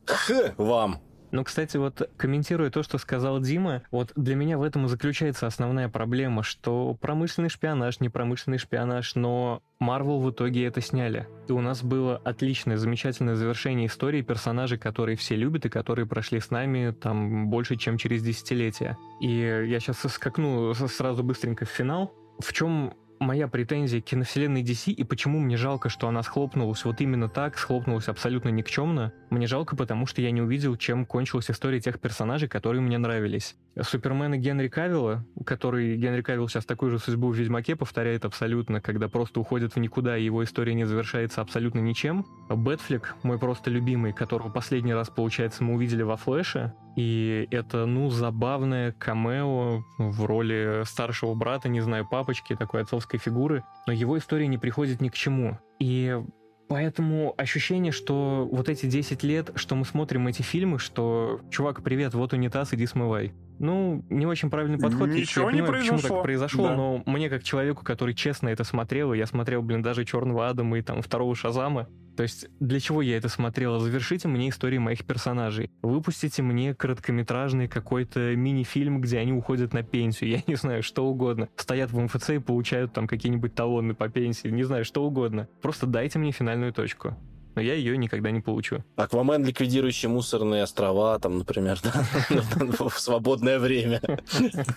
Х 0.05 0.53
вам. 0.57 1.01
Ну, 1.31 1.43
кстати, 1.43 1.77
вот 1.77 2.09
комментируя 2.17 2.69
то, 2.69 2.81
что 2.83 2.97
сказал 2.97 3.39
Дима, 3.39 3.83
вот 3.91 4.11
для 4.15 4.35
меня 4.35 4.57
в 4.57 4.63
этом 4.63 4.85
и 4.85 4.89
заключается 4.89 5.45
основная 5.47 5.87
проблема, 5.89 6.43
что 6.43 6.97
промышленный 6.99 7.49
шпионаж, 7.49 7.99
не 7.99 8.09
промышленный 8.09 8.57
шпионаж, 8.57 9.15
но 9.15 9.61
Марвел 9.79 10.19
в 10.19 10.31
итоге 10.31 10.65
это 10.65 10.81
сняли. 10.81 11.27
И 11.47 11.51
у 11.51 11.61
нас 11.61 11.83
было 11.83 12.17
отличное, 12.17 12.77
замечательное 12.77 13.35
завершение 13.35 13.87
истории 13.87 14.21
персонажей, 14.21 14.77
которые 14.77 15.15
все 15.15 15.35
любят 15.35 15.65
и 15.65 15.69
которые 15.69 16.05
прошли 16.05 16.39
с 16.39 16.49
нами 16.49 16.91
там 16.91 17.49
больше, 17.49 17.75
чем 17.75 17.97
через 17.97 18.23
десятилетия. 18.23 18.97
И 19.21 19.29
я 19.29 19.79
сейчас 19.79 19.99
скакну 19.99 20.73
сразу 20.73 21.23
быстренько 21.23 21.65
в 21.65 21.69
финал. 21.69 22.13
В 22.39 22.53
чем 22.53 22.93
моя 23.19 23.47
претензия 23.47 24.01
к 24.01 24.05
киновселенной 24.05 24.63
DC 24.63 24.91
и 24.91 25.03
почему 25.03 25.39
мне 25.39 25.57
жалко, 25.57 25.89
что 25.89 26.07
она 26.07 26.23
схлопнулась 26.23 26.85
вот 26.85 27.01
именно 27.01 27.29
так, 27.29 27.57
схлопнулась 27.57 28.07
абсолютно 28.07 28.49
никчемно. 28.49 29.13
Мне 29.29 29.47
жалко, 29.47 29.75
потому 29.75 30.05
что 30.05 30.21
я 30.21 30.31
не 30.31 30.41
увидел, 30.41 30.75
чем 30.75 31.05
кончилась 31.05 31.51
история 31.51 31.79
тех 31.79 31.99
персонажей, 31.99 32.49
которые 32.49 32.81
мне 32.81 32.97
нравились. 32.97 33.55
Супермена 33.81 34.37
Генри 34.37 34.67
Кавилла, 34.67 35.25
который 35.45 35.95
Генри 35.97 36.21
Кавилл 36.21 36.47
сейчас 36.47 36.65
такую 36.65 36.91
же 36.91 36.99
судьбу 36.99 37.29
в 37.29 37.35
Ведьмаке 37.35 37.75
повторяет 37.75 38.25
абсолютно, 38.25 38.81
когда 38.81 39.07
просто 39.07 39.39
уходит 39.39 39.75
в 39.75 39.79
никуда, 39.79 40.17
и 40.17 40.23
его 40.23 40.43
история 40.43 40.73
не 40.73 40.85
завершается 40.85 41.41
абсолютно 41.41 41.79
ничем. 41.79 42.25
Бэтфлик, 42.49 43.15
мой 43.23 43.39
просто 43.39 43.69
любимый, 43.69 44.13
которого 44.13 44.49
последний 44.49 44.93
раз, 44.93 45.09
получается, 45.09 45.63
мы 45.63 45.75
увидели 45.75 46.03
во 46.03 46.17
Флэше, 46.17 46.73
и 46.95 47.47
это, 47.51 47.85
ну, 47.85 48.09
забавное 48.09 48.91
камео 48.91 49.83
в 49.97 50.25
роли 50.25 50.83
старшего 50.85 51.33
брата, 51.33 51.69
не 51.69 51.81
знаю, 51.81 52.07
папочки, 52.09 52.55
такой 52.55 52.81
отцовской 52.81 53.19
фигуры, 53.19 53.63
но 53.87 53.93
его 53.93 54.17
история 54.17 54.47
не 54.47 54.57
приходит 54.57 54.99
ни 54.99 55.09
к 55.09 55.13
чему. 55.13 55.57
И 55.79 56.21
Поэтому 56.69 57.33
ощущение, 57.35 57.91
что 57.91 58.47
вот 58.51 58.69
эти 58.69 58.85
10 58.85 59.23
лет, 59.23 59.49
что 59.55 59.73
мы 59.73 59.85
смотрим 59.85 60.27
эти 60.27 60.43
фильмы, 60.43 60.77
что 60.77 61.41
«Чувак, 61.49 61.81
привет, 61.81 62.13
вот 62.13 62.31
унитаз, 62.33 62.75
иди 62.75 62.85
смывай». 62.85 63.33
Ну, 63.57 64.05
не 64.09 64.27
очень 64.27 64.51
правильный 64.51 64.77
подход. 64.77 65.09
Ничего 65.09 65.49
я 65.49 65.55
не 65.55 65.61
понимаю, 65.63 65.73
произошло. 65.73 65.97
почему 65.97 66.13
так 66.13 66.23
произошло, 66.23 66.67
да. 66.67 66.75
но 66.75 67.03
мне 67.07 67.27
как 67.27 67.41
человеку, 67.43 67.83
который 67.83 68.13
честно 68.13 68.49
это 68.49 68.63
смотрел, 68.63 69.13
я 69.13 69.25
смотрел, 69.25 69.63
блин, 69.63 69.81
даже 69.81 70.05
«Черного 70.05 70.47
Адама» 70.47 70.77
и 70.77 70.83
там 70.83 71.01
второго 71.01 71.35
«Шазама», 71.35 71.89
то 72.19 72.23
есть 72.23 72.47
для 72.59 72.81
чего 72.81 73.01
я 73.01 73.15
это 73.15 73.29
смотрел? 73.29 73.79
Завершите 73.79 74.27
мне 74.27 74.49
истории 74.49 74.77
моих 74.77 75.05
персонажей. 75.05 75.71
Выпустите 75.81 76.41
мне 76.41 76.75
короткометражный 76.75 77.69
какой-то 77.69 78.35
мини-фильм, 78.35 78.99
где 78.99 79.19
они 79.19 79.31
уходят 79.31 79.71
на 79.71 79.83
пенсию. 79.83 80.31
Я 80.31 80.43
не 80.45 80.55
знаю, 80.55 80.83
что 80.83 81.05
угодно. 81.05 81.47
Стоят 81.55 81.91
в 81.91 81.97
МФЦ 81.97 82.31
и 82.31 82.39
получают 82.39 82.91
там 82.91 83.07
какие-нибудь 83.07 83.55
талоны 83.55 83.93
по 83.93 84.09
пенсии. 84.09 84.49
Не 84.49 84.63
знаю, 84.63 84.83
что 84.83 85.05
угодно. 85.05 85.47
Просто 85.61 85.85
дайте 85.85 86.19
мне 86.19 86.33
финальную 86.33 86.73
точку 86.73 87.15
но 87.55 87.63
я 87.63 87.73
ее 87.73 87.97
никогда 87.97 88.31
не 88.31 88.39
получу. 88.39 88.85
Аквамен, 88.95 89.43
ликвидирующий 89.43 90.07
мусорные 90.07 90.63
острова, 90.63 91.19
там, 91.19 91.39
например, 91.39 91.77
да, 91.83 92.05
в 92.89 92.99
свободное 92.99 93.59
время. 93.59 94.01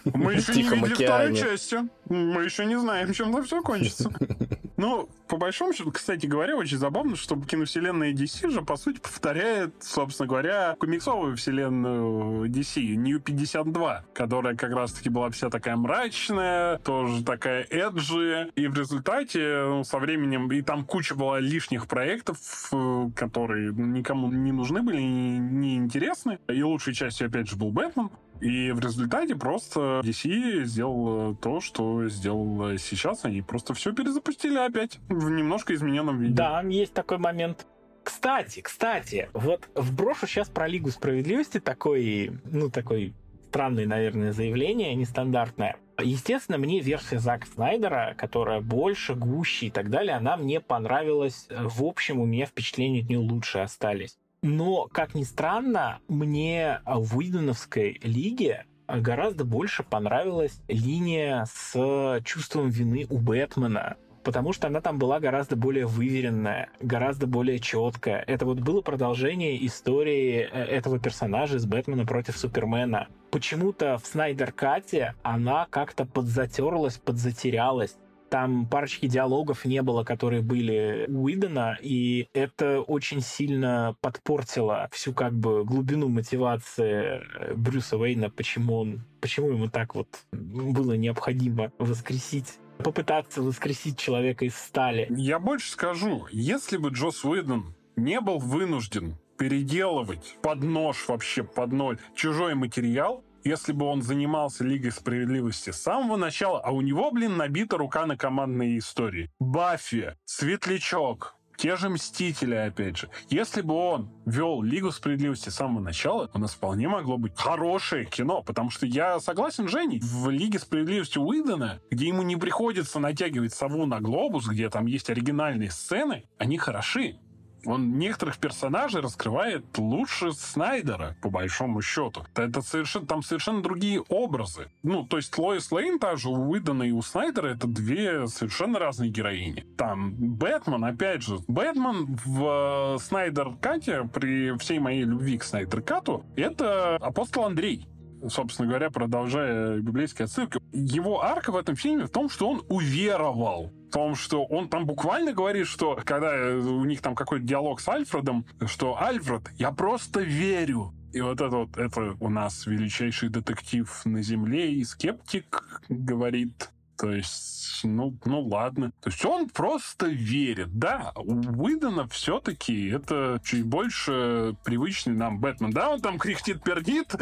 Мы 0.05 0.35
еще 0.35 0.55
не 0.55 0.63
видели 0.63 1.05
второй 1.05 1.37
части. 1.37 1.77
Мы 2.09 2.45
еще 2.45 2.65
не 2.65 2.77
знаем, 2.79 3.13
чем 3.13 3.37
это 3.37 3.47
все 3.47 3.63
кончится. 3.63 4.11
Ну, 4.77 5.09
по 5.29 5.37
большому 5.37 5.73
счету, 5.73 5.91
кстати 5.93 6.27
говоря, 6.27 6.57
очень 6.57 6.79
забавно, 6.79 7.17
что 7.17 7.41
киновселенная 7.41 8.13
DC 8.13 8.51
же, 8.51 8.63
по 8.63 8.77
сути, 8.77 9.01
повторяет, 9.01 9.75
собственно 9.81 10.27
говоря, 10.27 10.77
комиксовую 10.79 11.37
вселенную 11.37 12.49
DC, 12.49 12.97
New 12.97 13.21
52, 13.21 14.05
которая 14.15 14.57
как 14.57 14.73
раз-таки 14.73 15.09
была 15.09 15.31
вся 15.31 15.51
такая 15.51 15.77
мрачная, 15.77 16.79
тоже 16.79 17.25
такая 17.25 17.67
эджи, 17.71 18.51
и 18.57 18.67
в 18.67 18.75
результате 18.75 19.65
ну, 19.67 19.85
со 19.85 19.99
временем, 19.99 20.51
и 20.53 20.63
там 20.63 20.85
куча 20.85 21.15
была 21.15 21.41
лишних 21.41 21.87
проектов, 21.87 22.39
э, 22.73 23.11
которые 23.15 23.73
никому 23.73 24.31
не 24.31 24.53
нужны 24.53 24.83
были, 24.83 25.01
не 25.01 25.77
интересны. 25.77 26.39
И 26.49 26.63
лучшей 26.63 26.95
частью, 26.95 27.29
опять 27.29 27.49
же, 27.49 27.57
был 27.57 27.71
Бэтмен. 27.71 28.11
И 28.43 28.73
в 28.73 28.81
результате 28.81 29.37
просто 29.37 30.01
DC 30.05 30.65
сделал 30.65 31.37
то, 31.37 31.61
что 31.61 32.09
сделал 32.09 32.77
сейчас. 32.77 33.25
Они 33.25 33.41
просто 33.41 33.73
все 33.73 33.93
перезапустили 33.93 34.59
опять 34.59 34.99
в 35.09 35.31
немножко 35.31 35.73
измененном 35.75 36.19
виде. 36.19 36.35
Да, 36.35 36.61
есть 36.63 36.93
такой 36.93 37.19
момент. 37.19 37.67
Кстати, 38.03 38.61
кстати, 38.61 39.29
вот 39.33 39.69
вброшу 39.77 40.27
сейчас 40.27 40.49
про 40.49 40.67
Лигу 40.67 40.91
Справедливости 40.91 41.61
такой, 41.61 42.33
ну, 42.45 42.69
такой 42.69 43.15
странное, 43.49 43.87
наверное, 43.87 44.33
заявление, 44.33 44.97
нестандартное. 44.97 45.77
Естественно, 46.01 46.59
мне 46.59 46.81
версия 46.81 47.21
Зака 47.21 47.47
Снайдера, 47.47 48.15
которая 48.19 48.61
больше, 48.61 49.15
гуще 49.15 49.67
и 49.67 49.71
так 49.71 49.89
далее, 49.89 50.17
она 50.17 50.37
мне 50.37 50.61
понравилась. 50.61 51.47
В 51.49 51.85
общем, 51.85 52.19
у 52.19 52.27
меня 52.27 52.47
впечатления 52.47 53.03
от 53.03 53.09
нее 53.09 53.19
лучше 53.19 53.61
остались. 53.61 54.19
Но, 54.43 54.89
как 54.93 55.15
ни 55.15 55.23
странно, 55.23 56.01
мне 56.09 56.81
в 56.85 57.17
Уидоновской 57.17 58.01
лиге 58.03 58.67
гораздо 58.89 59.45
больше 59.45 59.85
понравилась 59.85 60.61
линия 60.67 61.47
с 61.53 62.21
чувством 62.25 62.69
вины 62.69 63.07
у 63.09 63.19
Бэтмена 63.19 63.97
потому 64.25 64.53
что 64.53 64.69
она 64.69 64.81
там 64.81 64.99
была 64.99 65.21
гораздо 65.21 65.57
более 65.57 65.87
выверенная, 65.87 66.71
гораздо 66.81 67.27
более 67.27 67.59
четкая. 67.59 68.23
Это 68.27 68.47
вот 68.47 68.61
было 68.61 68.81
продолжение 68.81 69.65
истории 69.67 70.49
э, 70.51 70.65
этого 70.65 70.99
персонажа 70.99 71.57
из 71.57 71.67
Бэтмена 71.67 72.07
против 72.07 72.37
Супермена. 72.37 73.09
Почему-то 73.31 73.99
в 73.99 74.07
Снайдер 74.07 74.53
Кате 74.53 75.15
она 75.23 75.67
как-то 75.71 76.05
подзатерлась, 76.05 76.99
подзатерялась 76.99 77.97
там 78.33 78.65
парочки 78.65 79.09
диалогов 79.09 79.67
не 79.67 79.83
было, 79.83 80.05
которые 80.05 80.41
были 80.41 81.05
у 81.07 81.25
Уидона, 81.25 81.77
и 81.83 82.31
это 82.33 82.81
очень 82.81 83.21
сильно 83.21 83.95
подпортило 84.01 84.89
всю 84.91 85.13
как 85.13 85.35
бы 85.35 85.67
глубину 85.67 86.09
мотивации 86.09 87.21
э, 87.21 87.55
Брюса 87.55 87.99
Уэйна, 87.99 88.31
почему 88.31 88.79
он, 88.79 89.05
почему 89.21 89.51
ему 89.51 89.69
так 89.69 89.95
вот 89.95 90.09
было 90.33 90.95
необходимо 90.95 91.73
воскресить 91.79 92.55
попытаться 92.79 93.43
воскресить 93.43 93.99
человека 93.99 94.47
из 94.47 94.57
стали. 94.57 95.07
Я 95.11 95.39
больше 95.39 95.71
скажу, 95.71 96.27
если 96.33 96.79
бы 96.79 96.89
Джос 96.89 97.25
Уидон 97.25 97.77
не 97.97 98.19
был 98.21 98.39
вынужден 98.39 99.19
переделывать 99.37 100.37
под 100.43 100.63
нож 100.63 101.07
вообще, 101.07 101.45
под 101.45 101.73
ноль, 101.73 101.99
чужой 102.15 102.55
материал, 102.55 103.23
если 103.45 103.73
бы 103.73 103.87
он 103.87 104.03
занимался 104.03 104.65
Лигой 104.65 104.93
Справедливости 104.93 105.71
с 105.71 105.83
самого 105.83 106.17
начала, 106.17 106.61
а 106.61 106.71
у 106.71 106.81
него, 106.81 107.11
блин, 107.11 107.37
набита 107.37 107.77
рука 107.77 108.07
на 108.07 108.17
командные 108.17 108.79
истории. 108.79 109.31
Баффи, 109.39 110.17
Светлячок, 110.25 111.37
те 111.57 111.77
же 111.77 111.89
Мстители, 111.89 112.55
опять 112.55 112.97
же. 112.97 113.09
Если 113.29 113.61
бы 113.61 113.75
он 113.75 114.11
вел 114.27 114.63
Лигу 114.63 114.91
Справедливости 114.91 115.49
с 115.49 115.55
самого 115.55 115.81
начала, 115.81 116.29
у 116.35 116.39
нас 116.39 116.55
вполне 116.55 116.89
могло 116.89 117.19
быть 117.19 117.39
хорошее 117.39 118.05
кино, 118.05 118.43
потому 118.43 118.71
что 118.71 118.87
я 118.87 119.21
согласен 119.21 119.69
Женей, 119.69 120.01
в 120.03 120.29
Лиге 120.31 120.59
Справедливости 120.59 121.19
Уидона, 121.19 121.81
где 121.91 122.09
ему 122.09 122.23
не 122.23 122.37
приходится 122.37 122.99
натягивать 122.99 123.55
сову 123.55 123.87
на 123.87 124.01
глобус, 124.01 124.49
где 124.49 124.69
там 124.71 124.87
есть 124.87 125.09
оригинальные 125.11 125.71
сцены, 125.71 126.25
они 126.37 126.59
хороши. 126.59 127.19
Он 127.65 127.99
некоторых 127.99 128.39
персонажей 128.39 129.01
раскрывает 129.01 129.65
лучше 129.79 130.33
Снайдера, 130.33 131.17
по 131.21 131.31
большому 131.31 131.83
счету. 131.83 132.25
Это 132.35 132.63
совершенно, 132.63 133.07
там 133.07 133.23
совершенно 133.23 133.63
другие 133.63 134.01
образы. 134.09 134.69
Ну, 134.83 135.05
то 135.05 135.17
есть 135.17 135.37
Лоис 135.37 135.71
Лейн 135.71 135.99
та 135.99 136.17
же 136.17 136.29
у 136.29 136.51
Уидона 136.51 136.85
и 136.85 136.91
у 136.91 137.03
Снайдера 137.03 137.49
это 137.49 137.67
две 137.67 138.27
совершенно 138.27 138.79
разные 138.79 139.11
героини. 139.11 139.65
Там 139.77 140.13
Бэтмен, 140.13 140.85
опять 140.85 141.23
же, 141.23 141.39
Бэтмен 141.49 142.19
в 142.25 142.97
э, 142.97 142.99
Снайдер 143.01 143.53
Кате, 143.61 144.09
при 144.13 144.57
всей 144.59 144.79
моей 144.79 145.05
любви 145.05 145.39
к 145.39 145.45
Снайдер 145.45 145.83
Кату, 145.83 146.25
это 146.37 146.97
апостол 146.97 147.45
Андрей 147.45 147.87
собственно 148.29 148.69
говоря, 148.69 148.91
продолжая 148.91 149.79
библейские 149.79 150.25
отсылки, 150.25 150.61
его 150.73 151.23
арка 151.23 151.53
в 151.53 151.57
этом 151.57 151.77
фильме 151.77 152.07
в 152.07 152.11
том, 152.11 152.29
что 152.29 152.49
он 152.49 152.63
уверовал 152.69 153.71
в 153.89 153.93
том, 153.93 154.15
что 154.15 154.45
он 154.45 154.69
там 154.69 154.87
буквально 154.87 155.33
говорит, 155.33 155.67
что 155.67 155.99
когда 156.05 156.33
у 156.33 156.85
них 156.85 157.03
там 157.03 157.15
какой-то 157.15 157.45
диалог 157.45 157.81
с 157.81 157.89
Альфредом, 157.89 158.47
что 158.67 159.01
Альфред, 159.01 159.43
я 159.59 159.71
просто 159.71 160.21
верю. 160.21 160.95
И 161.13 161.21
вот 161.21 161.43
это 161.43 161.57
вот, 161.57 161.77
это 161.77 162.17
у 162.21 162.31
нас 162.31 162.67
величайший 162.67 163.29
детектив 163.29 164.01
на 164.07 164.23
Земле 164.23 164.73
и 164.73 164.83
скептик 164.83 165.83
говорит, 165.91 166.71
то 167.03 167.11
есть, 167.11 167.81
ну, 167.83 168.17
ну 168.25 168.43
ладно. 168.43 168.93
То 169.01 169.11
есть 169.11 169.25
он 169.25 169.49
просто 169.49 170.07
верит. 170.07 170.69
Да, 170.79 171.13
у 171.17 171.35
Уидона 171.61 172.07
все-таки 172.07 172.91
это 172.91 173.41
чуть 173.43 173.65
больше 173.65 174.55
привычный 174.63 175.15
нам 175.15 175.41
Бэтмен. 175.41 175.73
Да, 175.73 175.91
он 175.91 176.01
там 176.01 176.17
кряхтит, 176.17 176.63
пердит, 176.63 177.13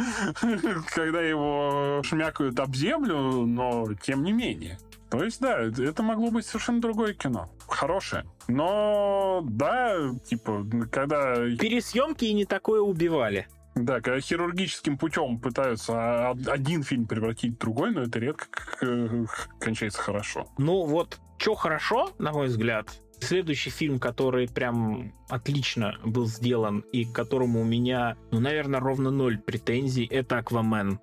когда 0.94 1.22
его 1.22 2.02
шмякают 2.04 2.60
об 2.60 2.76
землю, 2.76 3.46
но 3.46 3.86
тем 4.02 4.22
не 4.22 4.32
менее. 4.32 4.78
То 5.08 5.24
есть, 5.24 5.40
да, 5.40 5.62
это 5.62 6.02
могло 6.02 6.30
быть 6.30 6.44
совершенно 6.44 6.82
другое 6.82 7.14
кино. 7.14 7.50
Хорошее. 7.66 8.26
Но, 8.46 9.40
да, 9.48 10.10
типа, 10.26 10.66
когда... 10.92 11.36
Пересъемки 11.56 12.26
и 12.26 12.34
не 12.34 12.44
такое 12.44 12.82
убивали. 12.82 13.48
Да, 13.84 14.00
когда 14.00 14.20
хирургическим 14.20 14.98
путем 14.98 15.38
пытаются 15.38 16.30
один 16.30 16.82
фильм 16.82 17.06
превратить 17.06 17.54
в 17.54 17.58
другой, 17.58 17.92
но 17.92 18.02
это 18.02 18.18
редко 18.18 18.46
кончается 19.58 20.00
хорошо. 20.00 20.46
Ну 20.58 20.84
вот, 20.84 21.18
что 21.38 21.54
хорошо, 21.54 22.10
на 22.18 22.32
мой 22.32 22.46
взгляд, 22.46 23.00
Следующий 23.20 23.70
фильм, 23.70 23.98
который 23.98 24.48
прям 24.48 25.12
отлично 25.28 25.98
был 26.04 26.26
сделан 26.26 26.80
и 26.92 27.04
к 27.04 27.12
которому 27.12 27.60
у 27.60 27.64
меня, 27.64 28.16
ну, 28.30 28.40
наверное, 28.40 28.80
ровно 28.80 29.10
ноль 29.10 29.38
претензий, 29.38 30.06
это 30.06 30.38
«Аквамен». 30.38 30.98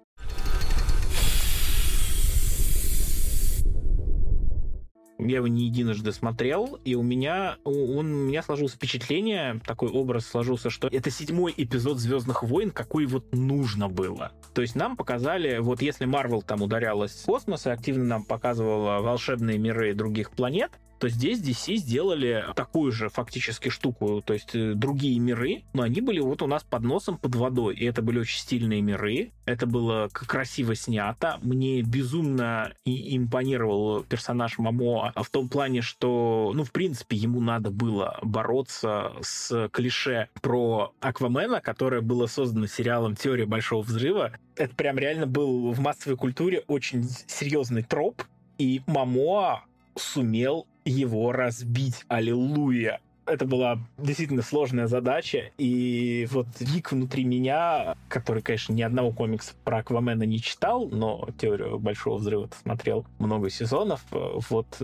Я 5.28 5.38
его 5.38 5.47
не 5.47 5.65
единожды 5.65 6.11
смотрел, 6.11 6.80
и 6.86 6.95
у 6.95 7.03
меня, 7.03 7.57
он, 7.63 8.13
у 8.13 8.25
меня 8.28 8.41
сложилось 8.41 8.73
впечатление, 8.73 9.61
такой 9.65 9.89
образ 9.89 10.25
сложился, 10.25 10.69
что 10.69 10.88
это 10.88 11.11
седьмой 11.11 11.53
эпизод 11.55 11.99
«Звездных 11.99 12.43
войн», 12.43 12.71
какой 12.71 13.05
вот 13.05 13.34
нужно 13.34 13.89
было. 13.89 14.32
То 14.53 14.61
есть 14.61 14.75
нам 14.75 14.95
показали, 14.95 15.57
вот 15.59 15.82
если 15.82 16.05
Марвел 16.05 16.41
там 16.41 16.61
ударялась 16.61 17.11
в 17.11 17.25
космос 17.25 17.67
и 17.67 17.69
активно 17.69 18.05
нам 18.05 18.23
показывала 18.23 19.01
волшебные 19.01 19.57
миры 19.57 19.93
других 19.93 20.32
планет, 20.32 20.71
то 20.99 21.09
здесь 21.09 21.39
DC 21.41 21.75
сделали 21.75 22.45
такую 22.55 22.91
же 22.91 23.09
фактически 23.09 23.69
штуку, 23.69 24.21
то 24.25 24.33
есть 24.33 24.55
э, 24.55 24.73
другие 24.73 25.19
миры, 25.19 25.63
но 25.73 25.83
они 25.83 26.01
были 26.01 26.19
вот 26.19 26.41
у 26.41 26.47
нас 26.47 26.63
под 26.63 26.83
носом, 26.83 27.17
под 27.17 27.35
водой, 27.35 27.75
и 27.75 27.85
это 27.85 28.01
были 28.01 28.19
очень 28.19 28.39
стильные 28.39 28.81
миры, 28.81 29.31
это 29.45 29.65
было 29.65 30.09
красиво 30.11 30.75
снято, 30.75 31.39
мне 31.41 31.81
безумно 31.81 32.73
и 32.85 33.15
импонировал 33.15 34.03
персонаж 34.03 34.57
Мамо 34.57 35.13
в 35.15 35.29
том 35.29 35.49
плане, 35.49 35.81
что, 35.81 36.51
ну, 36.53 36.63
в 36.63 36.71
принципе, 36.71 37.15
ему 37.15 37.39
надо 37.41 37.69
было 37.71 38.19
бороться 38.21 39.13
с 39.21 39.69
клише 39.69 40.29
про 40.41 40.93
Аквамена, 40.99 41.61
которое 41.61 42.01
было 42.01 42.27
создано 42.27 42.67
сериалом 42.67 43.15
«Теория 43.15 43.45
большого 43.45 43.81
взрыва». 43.81 44.33
Это 44.55 44.75
прям 44.75 44.97
реально 44.97 45.27
был 45.27 45.71
в 45.71 45.79
массовой 45.79 46.17
культуре 46.17 46.63
очень 46.67 47.03
серьезный 47.27 47.83
троп, 47.83 48.23
и 48.57 48.81
Мамоа 48.87 49.63
сумел 49.95 50.67
его 50.88 51.31
разбить. 51.31 52.05
Аллилуйя 52.07 53.01
это 53.28 53.45
была 53.45 53.80
действительно 53.97 54.41
сложная 54.41 54.88
задача, 54.88 55.51
и 55.57 56.28
вот 56.32 56.47
Вик 56.59 56.91
внутри 56.91 57.23
меня, 57.23 57.95
который, 58.07 58.41
конечно, 58.41 58.73
ни 58.73 58.82
одного 58.82 59.11
комикса 59.11 59.53
про 59.63 59.80
Аквамена 59.80 60.23
не 60.23 60.41
читал, 60.41 60.88
но 60.88 61.28
теорию 61.38 61.80
Большого 61.80 62.17
Взрыва 62.17 62.49
смотрел 62.61 63.05
много 63.19 63.49
сезонов, 63.49 64.03
вот 64.11 64.82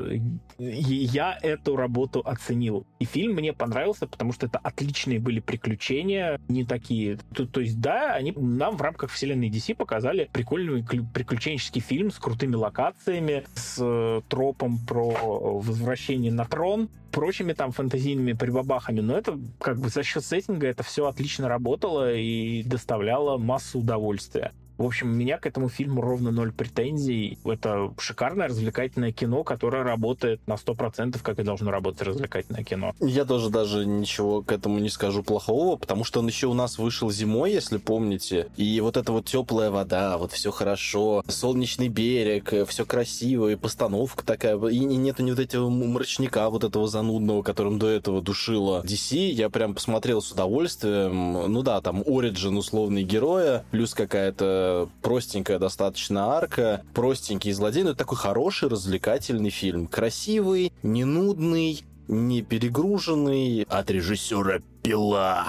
я 0.58 1.38
эту 1.42 1.76
работу 1.76 2.22
оценил. 2.26 2.86
И 3.00 3.06
фильм 3.06 3.36
мне 3.36 3.54
понравился, 3.54 4.08
потому 4.08 4.34
что 4.34 4.46
это 4.46 4.60
отличные 4.60 5.20
были 5.20 5.40
приключения, 5.40 6.40
не 6.48 6.66
такие... 6.66 7.18
То, 7.34 7.46
то 7.46 7.62
есть, 7.62 7.80
да, 7.80 8.14
они 8.14 8.32
нам 8.36 8.78
в 8.78 8.82
рамках 8.82 9.12
вселенной 9.12 9.50
DC 9.50 9.76
показали 9.76 10.30
прикольный 10.32 10.84
приключенческий 10.84 11.82
фильм 11.82 12.12
с 12.12 12.18
крутыми 12.18 12.56
локациями, 12.56 13.46
с 13.56 13.78
э, 13.80 14.22
тропом 14.28 14.80
про 14.86 15.60
возвращение 15.60 16.32
на 16.32 16.46
трон, 16.46 16.90
прочими 17.14 17.54
там 17.54 17.72
фэнтезийными 17.72 18.34
прибабахами, 18.34 19.00
но 19.00 19.16
это 19.18 19.40
как 19.60 19.80
бы 19.80 19.88
за 19.88 20.04
счет 20.04 20.26
сеттинга 20.26 20.68
это 20.68 20.84
все 20.84 21.08
отлично 21.08 21.48
работало 21.48 22.14
и 22.14 22.64
доставляло 22.64 23.38
массу 23.38 23.80
удовольствия. 23.80 24.52
В 24.78 24.86
общем, 24.86 25.12
у 25.12 25.14
меня 25.14 25.38
к 25.38 25.46
этому 25.46 25.70
фильму 25.70 26.02
ровно 26.02 26.32
ноль 26.32 26.52
претензий. 26.52 27.38
Это 27.46 27.94
шикарное 28.00 28.48
развлекательное 28.48 29.12
кино, 29.12 29.44
которое 29.44 29.84
работает 29.84 30.42
на 30.48 30.54
100%, 30.54 31.20
как 31.22 31.40
и 31.40 31.44
должно 31.44 31.72
работать 31.72 32.02
развлекательное 32.02 32.64
кино. 32.64 32.94
Я 33.00 33.26
тоже 33.26 33.50
даже 33.50 33.86
ничего 33.86 34.42
к 34.42 34.52
этому 34.52 34.80
не 34.80 34.90
скажу 34.90 35.24
плохого, 35.24 35.78
потому 35.78 36.04
что 36.04 36.20
он 36.20 36.28
еще 36.28 36.48
у 36.48 36.54
нас 36.54 36.78
вышел 36.78 37.12
зимой, 37.12 37.52
если 37.52 37.78
помните. 37.78 38.48
И 38.58 38.80
вот 38.82 38.98
эта 38.98 39.12
вот 39.12 39.26
теплая 39.26 39.70
вода, 39.70 40.18
вот 40.18 40.32
все 40.32 40.52
хорошо, 40.52 41.24
солнечный 41.28 41.88
берег, 41.88 42.54
все 42.68 42.86
красиво, 42.86 43.50
и 43.50 43.56
постановка 43.56 44.26
такая, 44.26 44.58
и 44.68 44.80
нету 44.80 45.24
ни 45.24 45.32
вот 45.32 45.40
этого 45.40 45.70
мрачника 45.70 46.50
вот 46.50 46.64
этого 46.64 46.88
занудного, 46.88 47.44
которым 47.44 47.80
до 47.80 47.88
этого 47.88 48.22
душило 48.22 48.84
DC. 48.84 49.18
Я 49.18 49.50
прям 49.50 49.76
посмотрел 49.76 50.22
с 50.22 50.32
удовольствием. 50.32 51.52
Ну 51.52 51.62
да, 51.62 51.82
там 51.82 52.02
Origin 52.02 52.58
условный 52.58 53.04
героя, 53.04 53.66
плюс 53.72 53.94
какая-то 53.94 54.63
простенькая 55.02 55.60
достаточно 55.60 56.36
арка, 56.36 56.84
простенький 56.94 57.52
злодей, 57.52 57.84
но 57.84 57.90
это 57.90 58.00
такой 58.00 58.18
хороший, 58.18 58.70
развлекательный 58.70 59.50
фильм. 59.50 59.88
Красивый, 59.88 60.74
не 60.84 61.04
нудный, 61.04 61.84
не 62.08 62.42
перегруженный 62.42 63.64
от 63.70 63.90
режиссера 63.90 64.60
Пила. 64.84 65.48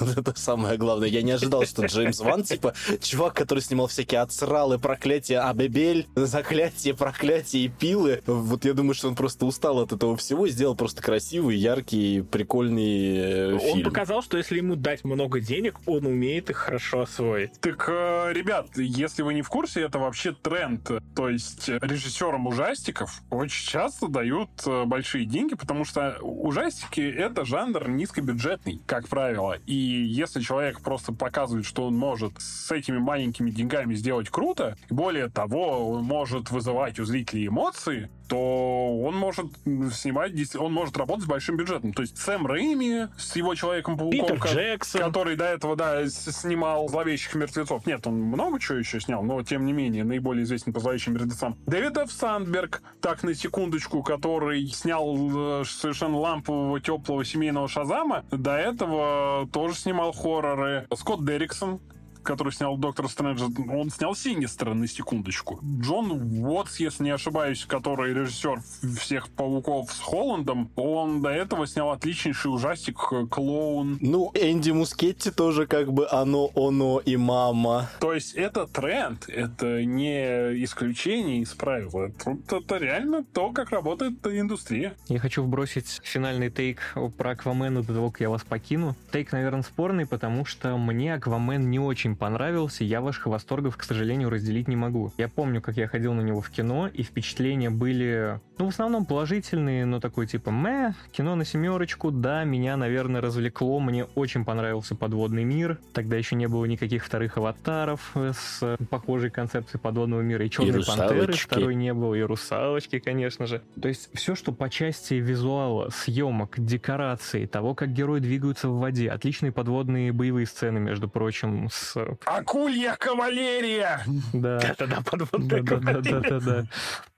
Вот 0.00 0.16
это 0.16 0.38
самое 0.38 0.76
главное. 0.76 1.08
Я 1.08 1.22
не 1.22 1.32
ожидал, 1.32 1.64
что 1.64 1.86
Джеймс 1.86 2.20
Ван, 2.20 2.44
типа, 2.44 2.74
чувак, 3.00 3.34
который 3.34 3.60
снимал 3.60 3.88
всякие 3.88 4.20
отсралы, 4.20 4.78
проклятие 4.78 5.40
Абебель, 5.40 6.06
заклятие, 6.14 6.94
проклятие 6.94 7.64
и 7.64 7.68
пилы. 7.68 8.22
Вот 8.26 8.64
я 8.64 8.74
думаю, 8.74 8.94
что 8.94 9.08
он 9.08 9.16
просто 9.16 9.46
устал 9.46 9.80
от 9.80 9.92
этого 9.92 10.16
всего 10.16 10.46
и 10.46 10.50
сделал 10.50 10.76
просто 10.76 11.02
красивый, 11.02 11.56
яркий, 11.56 12.22
прикольный 12.22 13.16
э, 13.16 13.58
фильм. 13.58 13.78
Он 13.78 13.82
показал, 13.82 14.22
что 14.22 14.36
если 14.36 14.58
ему 14.58 14.76
дать 14.76 15.04
много 15.04 15.40
денег, 15.40 15.76
он 15.86 16.06
умеет 16.06 16.50
их 16.50 16.56
хорошо 16.56 17.02
освоить. 17.02 17.58
Так, 17.60 17.88
э, 17.88 18.32
ребят, 18.32 18.68
если 18.76 19.22
вы 19.22 19.34
не 19.34 19.42
в 19.42 19.48
курсе, 19.48 19.82
это 19.82 19.98
вообще 19.98 20.32
тренд. 20.32 20.88
То 21.16 21.28
есть 21.28 21.68
режиссерам 21.68 22.46
ужастиков 22.46 23.22
очень 23.30 23.66
часто 23.66 24.08
дают 24.08 24.50
э, 24.66 24.84
большие 24.84 25.24
деньги, 25.24 25.54
потому 25.54 25.84
что 25.84 26.18
ужастики— 26.20 27.00
это 27.18 27.44
жанр 27.44 27.88
низкобюджетный, 27.88 28.57
как 28.86 29.08
правило. 29.08 29.56
И 29.66 29.74
если 29.74 30.40
человек 30.40 30.80
просто 30.80 31.12
показывает, 31.12 31.66
что 31.66 31.86
он 31.86 31.96
может 31.96 32.32
с 32.38 32.70
этими 32.70 32.98
маленькими 32.98 33.50
деньгами 33.50 33.94
сделать 33.94 34.28
круто, 34.28 34.76
и 34.90 34.94
более 34.94 35.28
того, 35.28 35.90
он 35.90 36.04
может 36.04 36.50
вызывать 36.50 36.98
у 36.98 37.04
зрителей 37.04 37.48
эмоции, 37.48 38.10
то 38.28 38.98
он 38.98 39.16
может 39.16 39.46
снимать, 39.92 40.32
он 40.56 40.72
может 40.72 40.96
работать 40.96 41.24
с 41.24 41.28
большим 41.28 41.56
бюджетом. 41.56 41.92
То 41.92 42.02
есть 42.02 42.18
Сэм 42.18 42.46
Рэйми 42.46 43.06
с 43.16 43.34
его 43.36 43.54
Человеком-пауком, 43.54 44.38
который 44.38 45.36
до 45.36 45.44
этого, 45.46 45.76
да, 45.76 46.06
снимал 46.08 46.88
«Зловещих 46.88 47.34
мертвецов». 47.34 47.86
Нет, 47.86 48.06
он 48.06 48.20
много 48.20 48.60
чего 48.60 48.78
еще 48.78 49.00
снял, 49.00 49.22
но, 49.22 49.42
тем 49.42 49.64
не 49.64 49.72
менее, 49.72 50.04
наиболее 50.04 50.44
известен 50.44 50.72
по 50.72 50.80
«Зловещим 50.80 51.14
мертвецам». 51.14 51.56
Дэвид 51.66 51.96
Ф. 51.96 52.12
Сандберг, 52.12 52.82
так, 53.00 53.22
на 53.22 53.34
секундочку, 53.34 54.02
который 54.02 54.66
снял 54.68 55.60
э, 55.60 55.64
совершенно 55.64 56.18
лампового, 56.18 56.80
теплого 56.80 57.24
семейного 57.24 57.68
Шазама, 57.68 58.24
до 58.48 58.56
этого 58.56 59.46
тоже 59.52 59.74
снимал 59.74 60.12
хорроры. 60.12 60.86
Скотт 60.94 61.22
Дерриксон, 61.22 61.80
который 62.28 62.52
снял 62.52 62.76
Доктор 62.76 63.08
Стрэндж, 63.08 63.42
он 63.70 63.88
снял 63.88 64.14
Синистера, 64.14 64.74
на 64.74 64.86
секундочку. 64.86 65.60
Джон 65.80 66.10
Уотс, 66.44 66.78
если 66.78 67.04
не 67.04 67.10
ошибаюсь, 67.10 67.64
который 67.64 68.12
режиссер 68.12 68.60
всех 69.00 69.30
пауков 69.30 69.90
с 69.90 69.98
Холландом, 69.98 70.70
он 70.76 71.22
до 71.22 71.30
этого 71.30 71.66
снял 71.66 71.90
отличнейший 71.90 72.52
ужастик 72.52 72.98
«Клоун». 73.30 73.96
Ну, 74.02 74.30
Энди 74.34 74.72
Мускетти 74.72 75.30
тоже 75.30 75.66
как 75.66 75.90
бы 75.90 76.06
оно, 76.10 76.50
оно 76.54 77.00
и 77.02 77.16
мама. 77.16 77.88
То 77.98 78.12
есть 78.12 78.34
это 78.34 78.66
тренд, 78.66 79.26
это 79.28 79.82
не 79.86 80.62
исключение 80.64 81.40
из 81.40 81.54
правила. 81.54 82.08
Это, 82.08 82.36
это 82.50 82.76
реально 82.76 83.24
то, 83.24 83.52
как 83.52 83.70
работает 83.70 84.26
индустрия. 84.26 84.94
Я 85.08 85.18
хочу 85.18 85.42
вбросить 85.42 86.00
финальный 86.02 86.50
тейк 86.50 86.94
про 87.16 87.30
Аквамена 87.30 87.82
до 87.82 87.94
того, 87.94 88.10
как 88.10 88.20
я 88.20 88.28
вас 88.28 88.42
покину. 88.42 88.96
Тейк, 89.12 89.32
наверное, 89.32 89.62
спорный, 89.62 90.04
потому 90.04 90.44
что 90.44 90.76
мне 90.76 91.14
Аквамен 91.14 91.70
не 91.70 91.78
очень 91.78 92.17
понравился, 92.18 92.84
я 92.84 93.00
ваших 93.00 93.26
восторгов, 93.26 93.76
к 93.76 93.82
сожалению, 93.82 94.30
разделить 94.30 94.68
не 94.68 94.76
могу. 94.76 95.12
Я 95.16 95.28
помню, 95.28 95.60
как 95.60 95.76
я 95.76 95.88
ходил 95.88 96.12
на 96.12 96.20
него 96.20 96.40
в 96.40 96.50
кино, 96.50 96.88
и 96.88 97.02
впечатления 97.02 97.70
были, 97.70 98.40
ну, 98.58 98.66
в 98.66 98.68
основном 98.68 99.06
положительные, 99.06 99.84
но 99.84 100.00
такой 100.00 100.26
типа, 100.26 100.50
мэ, 100.50 100.94
кино 101.12 101.34
на 101.34 101.44
семерочку, 101.44 102.10
да, 102.10 102.44
меня, 102.44 102.76
наверное, 102.76 103.20
развлекло, 103.20 103.80
мне 103.80 104.04
очень 104.14 104.44
понравился 104.44 104.94
подводный 104.94 105.44
мир, 105.44 105.78
тогда 105.92 106.16
еще 106.16 106.36
не 106.36 106.48
было 106.48 106.64
никаких 106.64 107.04
вторых 107.04 107.38
аватаров 107.38 108.14
с 108.14 108.76
похожей 108.90 109.30
концепцией 109.30 109.80
подводного 109.80 110.20
мира, 110.20 110.44
и 110.44 110.50
Черной 110.50 110.80
и 110.80 110.84
Пантеры 110.84 111.32
второй 111.32 111.74
не 111.74 111.94
было, 111.94 112.14
и 112.14 112.22
Русалочки, 112.22 112.98
конечно 112.98 113.46
же. 113.46 113.62
То 113.80 113.88
есть 113.88 114.10
все, 114.14 114.34
что 114.34 114.52
по 114.52 114.68
части 114.68 115.14
визуала, 115.14 115.90
съемок, 115.90 116.54
декораций, 116.58 117.46
того, 117.46 117.74
как 117.74 117.92
герои 117.92 118.20
двигаются 118.20 118.68
в 118.68 118.78
воде, 118.78 119.08
отличные 119.08 119.52
подводные 119.52 120.12
боевые 120.12 120.46
сцены, 120.46 120.78
между 120.80 121.08
прочим, 121.08 121.68
с 121.70 121.97
Акулья 122.26 122.96
кавалерия! 122.98 124.02
Да. 124.32 124.58
Да-да-да, 124.58 125.02
подводная 125.02 125.62
Да-да-да. 125.62 126.64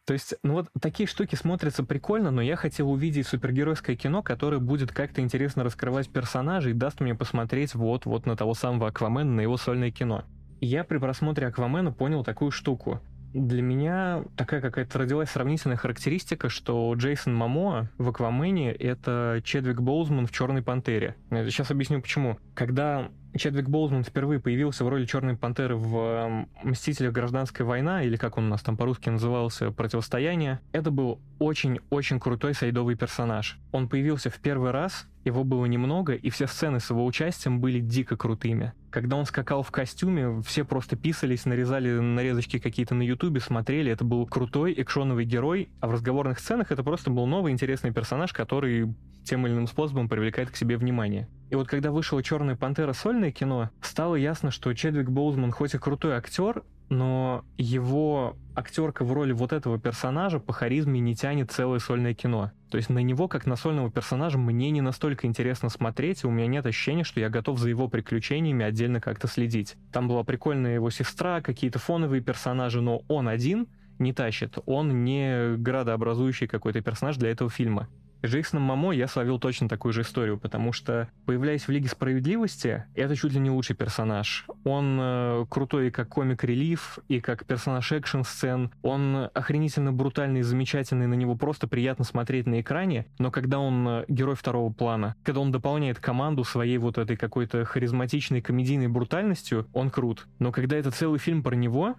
То 0.06 0.14
есть, 0.14 0.34
ну 0.42 0.54
вот 0.54 0.66
такие 0.80 1.06
штуки 1.06 1.36
смотрятся 1.36 1.84
прикольно, 1.84 2.30
но 2.32 2.42
я 2.42 2.56
хотел 2.56 2.90
увидеть 2.90 3.28
супергеройское 3.28 3.94
кино, 3.94 4.22
которое 4.22 4.58
будет 4.58 4.90
как-то 4.90 5.20
интересно 5.20 5.62
раскрывать 5.62 6.10
персонажей 6.10 6.72
и 6.72 6.74
даст 6.74 7.00
мне 7.00 7.14
посмотреть 7.14 7.74
вот, 7.74 8.06
вот 8.06 8.26
на 8.26 8.36
того 8.36 8.54
самого 8.54 8.88
Аквамена, 8.88 9.30
на 9.30 9.40
его 9.40 9.56
сольное 9.56 9.92
кино. 9.92 10.24
я 10.60 10.82
при 10.82 10.98
просмотре 10.98 11.46
Аквамена 11.46 11.92
понял 11.92 12.24
такую 12.24 12.50
штуку. 12.50 13.00
Для 13.32 13.62
меня 13.62 14.24
такая 14.36 14.60
какая-то 14.60 14.98
родилась 14.98 15.30
сравнительная 15.30 15.76
характеристика, 15.76 16.48
что 16.48 16.92
Джейсон 16.94 17.34
Мамоа 17.34 17.88
в 17.96 18.08
Аквамене— 18.08 18.72
это 18.72 19.40
Чедвик 19.44 19.80
Боузман 19.80 20.26
в 20.26 20.32
«Черной 20.32 20.62
пантере». 20.62 21.14
Сейчас 21.30 21.70
объясню 21.70 22.00
почему. 22.00 22.38
Когда 22.54 23.10
Чедвик 23.36 23.68
Боузман 23.68 24.02
впервые 24.02 24.40
появился 24.40 24.84
в 24.84 24.88
роли 24.88 25.04
Черной 25.04 25.36
Пантеры 25.36 25.76
в 25.76 25.96
эм, 25.96 26.48
«Мстителях. 26.64 27.12
Гражданская 27.12 27.66
война», 27.66 28.02
или 28.02 28.16
как 28.16 28.38
он 28.38 28.46
у 28.46 28.48
нас 28.48 28.62
там 28.62 28.76
по-русски 28.76 29.08
назывался, 29.08 29.70
«Противостояние», 29.70 30.60
это 30.72 30.90
был 30.90 31.20
очень-очень 31.38 32.18
крутой 32.18 32.54
сайдовый 32.54 32.96
персонаж. 32.96 33.58
Он 33.72 33.88
появился 33.88 34.30
в 34.30 34.38
первый 34.38 34.72
раз, 34.72 35.06
его 35.24 35.44
было 35.44 35.66
немного, 35.66 36.14
и 36.14 36.30
все 36.30 36.46
сцены 36.46 36.80
с 36.80 36.90
его 36.90 37.04
участием 37.04 37.60
были 37.60 37.80
дико 37.80 38.16
крутыми. 38.16 38.72
Когда 38.90 39.16
он 39.16 39.26
скакал 39.26 39.62
в 39.62 39.70
костюме, 39.70 40.40
все 40.42 40.64
просто 40.64 40.96
писались, 40.96 41.44
нарезали 41.44 41.90
нарезочки 41.98 42.58
какие-то 42.58 42.94
на 42.94 43.02
ютубе, 43.02 43.40
смотрели. 43.40 43.92
Это 43.92 44.04
был 44.04 44.26
крутой 44.26 44.74
экшоновый 44.76 45.24
герой, 45.24 45.68
а 45.80 45.88
в 45.88 45.92
разговорных 45.92 46.38
сценах 46.40 46.72
это 46.72 46.82
просто 46.82 47.10
был 47.10 47.26
новый 47.26 47.52
интересный 47.52 47.92
персонаж, 47.92 48.32
который 48.32 48.94
тем 49.24 49.46
или 49.46 49.52
иным 49.52 49.66
способом 49.66 50.08
привлекает 50.08 50.50
к 50.50 50.56
себе 50.56 50.76
внимание. 50.76 51.28
И 51.50 51.54
вот 51.54 51.68
когда 51.68 51.90
вышла 51.90 52.22
«Черная 52.22 52.56
пантера» 52.56 52.92
сольное 52.92 53.30
кино, 53.30 53.70
стало 53.82 54.14
ясно, 54.14 54.50
что 54.50 54.72
Чедвик 54.72 55.10
Боузман 55.10 55.50
хоть 55.52 55.74
и 55.74 55.78
крутой 55.78 56.14
актер, 56.14 56.64
но 56.90 57.44
его 57.56 58.36
актерка 58.54 59.04
в 59.04 59.12
роли 59.12 59.32
вот 59.32 59.52
этого 59.52 59.78
персонажа 59.78 60.40
по 60.40 60.52
харизме 60.52 61.00
не 61.00 61.14
тянет 61.14 61.50
целое 61.50 61.78
сольное 61.78 62.14
кино. 62.14 62.50
То 62.68 62.76
есть 62.76 62.90
на 62.90 62.98
него, 62.98 63.28
как 63.28 63.46
на 63.46 63.56
сольного 63.56 63.90
персонажа, 63.90 64.38
мне 64.38 64.70
не 64.70 64.80
настолько 64.80 65.26
интересно 65.26 65.70
смотреть, 65.70 66.24
и 66.24 66.26
у 66.26 66.30
меня 66.30 66.48
нет 66.48 66.66
ощущения, 66.66 67.04
что 67.04 67.20
я 67.20 67.30
готов 67.30 67.58
за 67.58 67.68
его 67.68 67.88
приключениями 67.88 68.64
отдельно 68.64 69.00
как-то 69.00 69.28
следить. 69.28 69.76
Там 69.92 70.08
была 70.08 70.24
прикольная 70.24 70.74
его 70.74 70.90
сестра, 70.90 71.40
какие-то 71.40 71.78
фоновые 71.78 72.20
персонажи, 72.20 72.80
но 72.80 73.02
он 73.08 73.28
один 73.28 73.68
не 73.98 74.12
тащит. 74.12 74.58
Он 74.66 75.04
не 75.04 75.56
градообразующий 75.56 76.48
какой-то 76.48 76.80
персонаж 76.80 77.16
для 77.16 77.30
этого 77.30 77.50
фильма. 77.50 77.88
С 78.22 78.26
Джейсоном 78.26 78.64
Мамо 78.64 78.92
я 78.92 79.08
словил 79.08 79.38
точно 79.38 79.66
такую 79.66 79.94
же 79.94 80.02
историю, 80.02 80.38
потому 80.38 80.72
что, 80.72 81.08
появляясь 81.24 81.66
в 81.66 81.70
Лиге 81.70 81.88
Справедливости, 81.88 82.84
это 82.94 83.16
чуть 83.16 83.32
ли 83.32 83.40
не 83.40 83.50
лучший 83.50 83.74
персонаж. 83.74 84.46
Он 84.64 84.98
э, 85.00 85.46
крутой 85.48 85.88
и 85.88 85.90
как 85.90 86.10
комик-релив, 86.10 86.98
и 87.08 87.20
как 87.20 87.46
персонаж 87.46 87.90
экшн-сцен. 87.92 88.72
Он 88.82 89.30
охренительно 89.32 89.92
брутальный 89.92 90.40
и 90.40 90.42
замечательный, 90.42 91.06
на 91.06 91.14
него 91.14 91.34
просто 91.34 91.66
приятно 91.66 92.04
смотреть 92.04 92.46
на 92.46 92.60
экране, 92.60 93.06
но 93.18 93.30
когда 93.30 93.58
он 93.58 93.88
э, 93.88 94.04
герой 94.08 94.36
второго 94.36 94.70
плана, 94.70 95.16
когда 95.22 95.40
он 95.40 95.50
дополняет 95.50 95.98
команду 95.98 96.44
своей 96.44 96.76
вот 96.76 96.98
этой 96.98 97.16
какой-то 97.16 97.64
харизматичной 97.64 98.42
комедийной 98.42 98.88
брутальностью, 98.88 99.66
он 99.72 99.88
крут. 99.88 100.26
Но 100.38 100.52
когда 100.52 100.76
это 100.76 100.90
целый 100.90 101.18
фильм 101.18 101.42
про 101.42 101.54
него, 101.54 101.96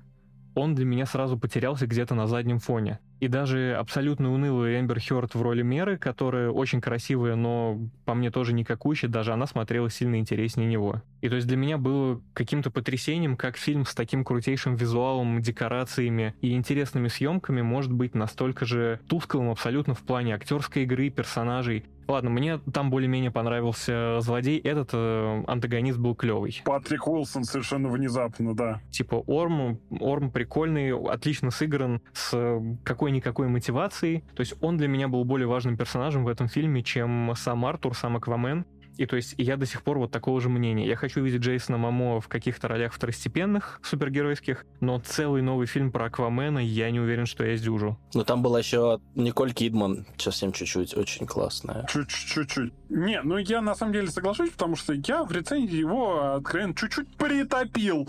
он 0.55 0.75
для 0.75 0.85
меня 0.85 1.05
сразу 1.05 1.37
потерялся 1.37 1.87
где-то 1.87 2.15
на 2.15 2.27
заднем 2.27 2.59
фоне. 2.59 2.99
И 3.19 3.27
даже 3.27 3.75
абсолютно 3.79 4.33
унылая 4.33 4.79
Эмбер 4.79 4.99
Хёрд 4.99 5.35
в 5.35 5.41
роли 5.43 5.61
Меры, 5.61 5.97
которая 5.97 6.49
очень 6.49 6.81
красивая, 6.81 7.35
но 7.35 7.79
по 8.03 8.15
мне 8.15 8.31
тоже 8.31 8.51
никакущая, 8.51 9.11
даже 9.11 9.31
она 9.31 9.45
смотрелась 9.45 9.93
сильно 9.93 10.17
интереснее 10.17 10.67
него. 10.67 11.03
И 11.21 11.29
то 11.29 11.35
есть 11.35 11.47
для 11.47 11.55
меня 11.55 11.77
было 11.77 12.19
каким-то 12.33 12.71
потрясением, 12.71 13.37
как 13.37 13.57
фильм 13.57 13.85
с 13.85 13.93
таким 13.93 14.23
крутейшим 14.23 14.75
визуалом, 14.75 15.39
декорациями 15.39 16.33
и 16.41 16.53
интересными 16.53 17.09
съемками 17.09 17.61
может 17.61 17.91
быть 17.91 18.15
настолько 18.15 18.65
же 18.65 18.99
тусклым 19.07 19.51
абсолютно 19.51 19.93
в 19.93 20.01
плане 20.01 20.33
актерской 20.33 20.83
игры, 20.83 21.11
персонажей. 21.11 21.85
Ладно, 22.07 22.29
мне 22.29 22.59
там 22.73 22.89
более-менее 22.89 23.31
понравился 23.31 24.19
злодей. 24.21 24.59
Этот 24.59 24.89
э, 24.93 25.43
антагонист 25.47 25.97
был 25.97 26.15
клевый. 26.15 26.61
Патрик 26.65 27.07
Уилсон 27.07 27.43
совершенно 27.43 27.89
внезапно, 27.89 28.55
да. 28.55 28.81
Типа 28.89 29.23
Орм, 29.27 29.79
Орм 29.99 30.31
прикольный, 30.31 30.97
отлично 30.97 31.51
сыгран, 31.51 32.01
с 32.13 32.61
какой-никакой 32.83 33.47
мотивацией. 33.47 34.23
То 34.35 34.41
есть 34.41 34.55
он 34.61 34.77
для 34.77 34.87
меня 34.87 35.07
был 35.07 35.23
более 35.23 35.47
важным 35.47 35.77
персонажем 35.77 36.23
в 36.23 36.27
этом 36.27 36.47
фильме, 36.47 36.83
чем 36.83 37.33
сам 37.35 37.65
Артур, 37.65 37.95
сам 37.95 38.17
Аквамен. 38.17 38.65
И 38.97 39.05
то 39.05 39.15
есть 39.15 39.35
я 39.37 39.57
до 39.57 39.65
сих 39.65 39.83
пор 39.83 39.99
вот 39.99 40.11
такого 40.11 40.39
же 40.41 40.49
мнения. 40.49 40.87
Я 40.87 40.95
хочу 40.95 41.21
видеть 41.21 41.41
Джейсона 41.41 41.77
Мамо 41.77 42.19
в 42.19 42.27
каких-то 42.27 42.67
ролях 42.67 42.93
второстепенных, 42.93 43.79
супергеройских, 43.83 44.65
но 44.79 44.99
целый 44.99 45.41
новый 45.41 45.67
фильм 45.67 45.91
про 45.91 46.05
Аквамена 46.05 46.59
я 46.59 46.91
не 46.91 46.99
уверен, 46.99 47.25
что 47.25 47.43
я 47.43 47.57
сдюжу. 47.57 47.97
Ну 48.13 48.23
там 48.23 48.41
была 48.41 48.59
еще 48.59 48.99
Николь 49.15 49.53
Кидман, 49.53 50.05
совсем 50.17 50.51
чуть-чуть, 50.51 50.95
очень 50.95 51.25
классная. 51.25 51.85
Чуть-чуть. 51.87 52.73
Не, 52.89 53.21
ну 53.21 53.37
я 53.37 53.61
на 53.61 53.75
самом 53.75 53.93
деле 53.93 54.07
соглашусь, 54.07 54.51
потому 54.51 54.75
что 54.75 54.93
я 54.93 55.23
в 55.23 55.31
рецензии 55.31 55.77
его 55.77 56.35
откровенно 56.35 56.75
чуть-чуть 56.75 57.15
притопил. 57.17 58.07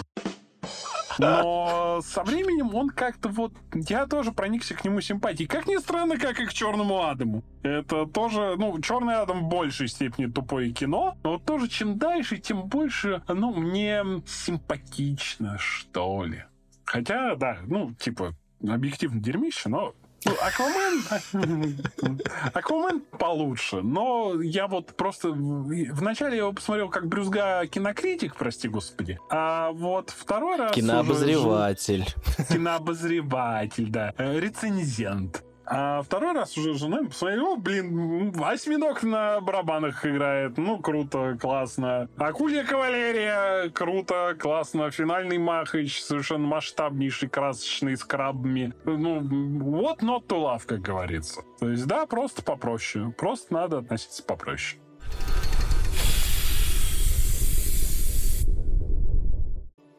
Но 1.18 2.00
со 2.04 2.22
временем 2.22 2.74
он 2.74 2.90
как-то 2.90 3.28
вот... 3.28 3.52
Я 3.74 4.06
тоже 4.06 4.32
проникся 4.32 4.74
к 4.74 4.84
нему 4.84 5.00
симпатией. 5.00 5.48
Как 5.48 5.66
ни 5.66 5.76
странно, 5.76 6.18
как 6.18 6.40
и 6.40 6.46
к 6.46 6.52
Черному 6.52 7.02
Адаму. 7.02 7.44
Это 7.62 8.06
тоже... 8.06 8.56
Ну, 8.56 8.80
Черный 8.80 9.16
Адам 9.16 9.44
в 9.44 9.48
большей 9.48 9.88
степени 9.88 10.26
тупое 10.26 10.72
кино, 10.72 11.16
но 11.22 11.32
вот 11.32 11.44
тоже 11.44 11.68
чем 11.68 11.98
дальше, 11.98 12.38
тем 12.38 12.64
больше 12.64 13.22
оно 13.26 13.52
мне 13.52 14.02
симпатично, 14.26 15.58
что 15.58 16.24
ли. 16.24 16.44
Хотя, 16.84 17.36
да, 17.36 17.58
ну, 17.66 17.94
типа, 17.94 18.34
объективно 18.66 19.20
дерьмище, 19.20 19.68
но 19.68 19.78
ну, 19.78 19.94
Аквамен... 20.24 21.02
Аквамен 22.54 23.00
получше, 23.18 23.82
но 23.82 24.40
я 24.42 24.66
вот 24.66 24.94
просто... 24.96 25.30
Вначале 25.30 26.36
я 26.36 26.42
его 26.42 26.52
посмотрел 26.52 26.88
как 26.88 27.06
брюзга 27.08 27.66
кинокритик, 27.66 28.36
прости 28.36 28.68
господи, 28.68 29.18
а 29.30 29.72
вот 29.72 30.10
второй 30.10 30.56
раз... 30.56 30.74
Кинообозреватель. 30.74 32.02
Уже... 32.02 32.48
Кинообозреватель, 32.48 33.88
да. 33.88 34.14
Э, 34.16 34.38
рецензент. 34.38 35.44
А 35.74 36.02
второй 36.02 36.32
раз 36.32 36.58
уже 36.58 36.74
жена 36.74 37.02
посмотрела, 37.02 37.56
блин, 37.56 38.34
осьминог 38.44 39.02
на 39.02 39.40
барабанах 39.40 40.04
играет. 40.04 40.58
Ну, 40.58 40.78
круто, 40.78 41.38
классно. 41.40 42.10
Акулья 42.18 42.62
кавалерия, 42.62 43.70
круто, 43.70 44.36
классно. 44.38 44.90
Финальный 44.90 45.38
Махач, 45.38 46.02
совершенно 46.02 46.46
масштабнейший, 46.46 47.30
красочный, 47.30 47.96
с 47.96 48.04
крабами. 48.04 48.74
Ну, 48.84 49.20
вот 49.60 50.02
not 50.02 50.26
to 50.26 50.36
love, 50.36 50.66
как 50.66 50.80
говорится. 50.80 51.40
То 51.58 51.70
есть, 51.70 51.86
да, 51.86 52.04
просто 52.04 52.42
попроще. 52.42 53.14
Просто 53.16 53.54
надо 53.54 53.78
относиться 53.78 54.22
попроще. 54.22 54.78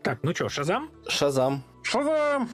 Так, 0.04 0.20
ну 0.22 0.36
что, 0.36 0.50
Шазам? 0.50 0.92
Шазам. 1.08 1.64
Шазам! 1.82 2.50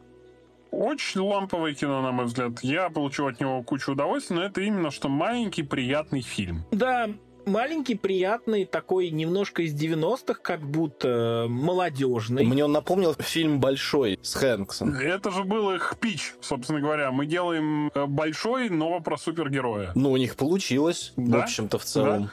Очень 0.72 1.22
ламповое 1.22 1.74
кино, 1.74 2.02
на 2.02 2.12
мой 2.12 2.26
взгляд. 2.26 2.60
Я 2.62 2.90
получил 2.90 3.28
от 3.28 3.40
него 3.40 3.62
кучу 3.64 3.92
удовольствия, 3.92 4.36
но 4.36 4.44
это 4.44 4.62
именно 4.62 4.92
что 4.92 5.10
маленький 5.10 5.64
приятный 5.64 6.22
фильм. 6.22 6.64
Да, 6.72 7.10
маленький, 7.46 7.96
приятный, 7.96 8.66
такой 8.66 9.10
немножко 9.10 9.64
из 9.64 9.74
90-х, 9.74 10.40
как 10.42 10.62
будто 10.62 11.48
молодежный. 11.50 12.46
Мне 12.46 12.66
он 12.66 12.72
напомнил 12.72 13.14
фильм 13.14 13.60
«Большой» 13.60 14.20
с 14.22 14.36
Хэнксом. 14.36 14.94
Это 14.94 15.32
же 15.32 15.44
был 15.44 15.72
их 15.72 15.96
пич, 16.00 16.34
собственно 16.42 16.80
говоря. 16.80 17.12
Мы 17.12 17.26
делаем 17.26 17.92
э, 17.94 18.06
большой, 18.06 18.70
но 18.70 19.00
про 19.00 19.18
супергероя. 19.18 19.92
Ну, 19.96 20.12
у 20.12 20.18
них 20.18 20.36
получилось, 20.36 21.14
да? 21.18 21.40
в 21.40 21.42
общем-то, 21.44 21.80
в 21.80 21.84
целом. 21.84 22.24
Да? 22.24 22.32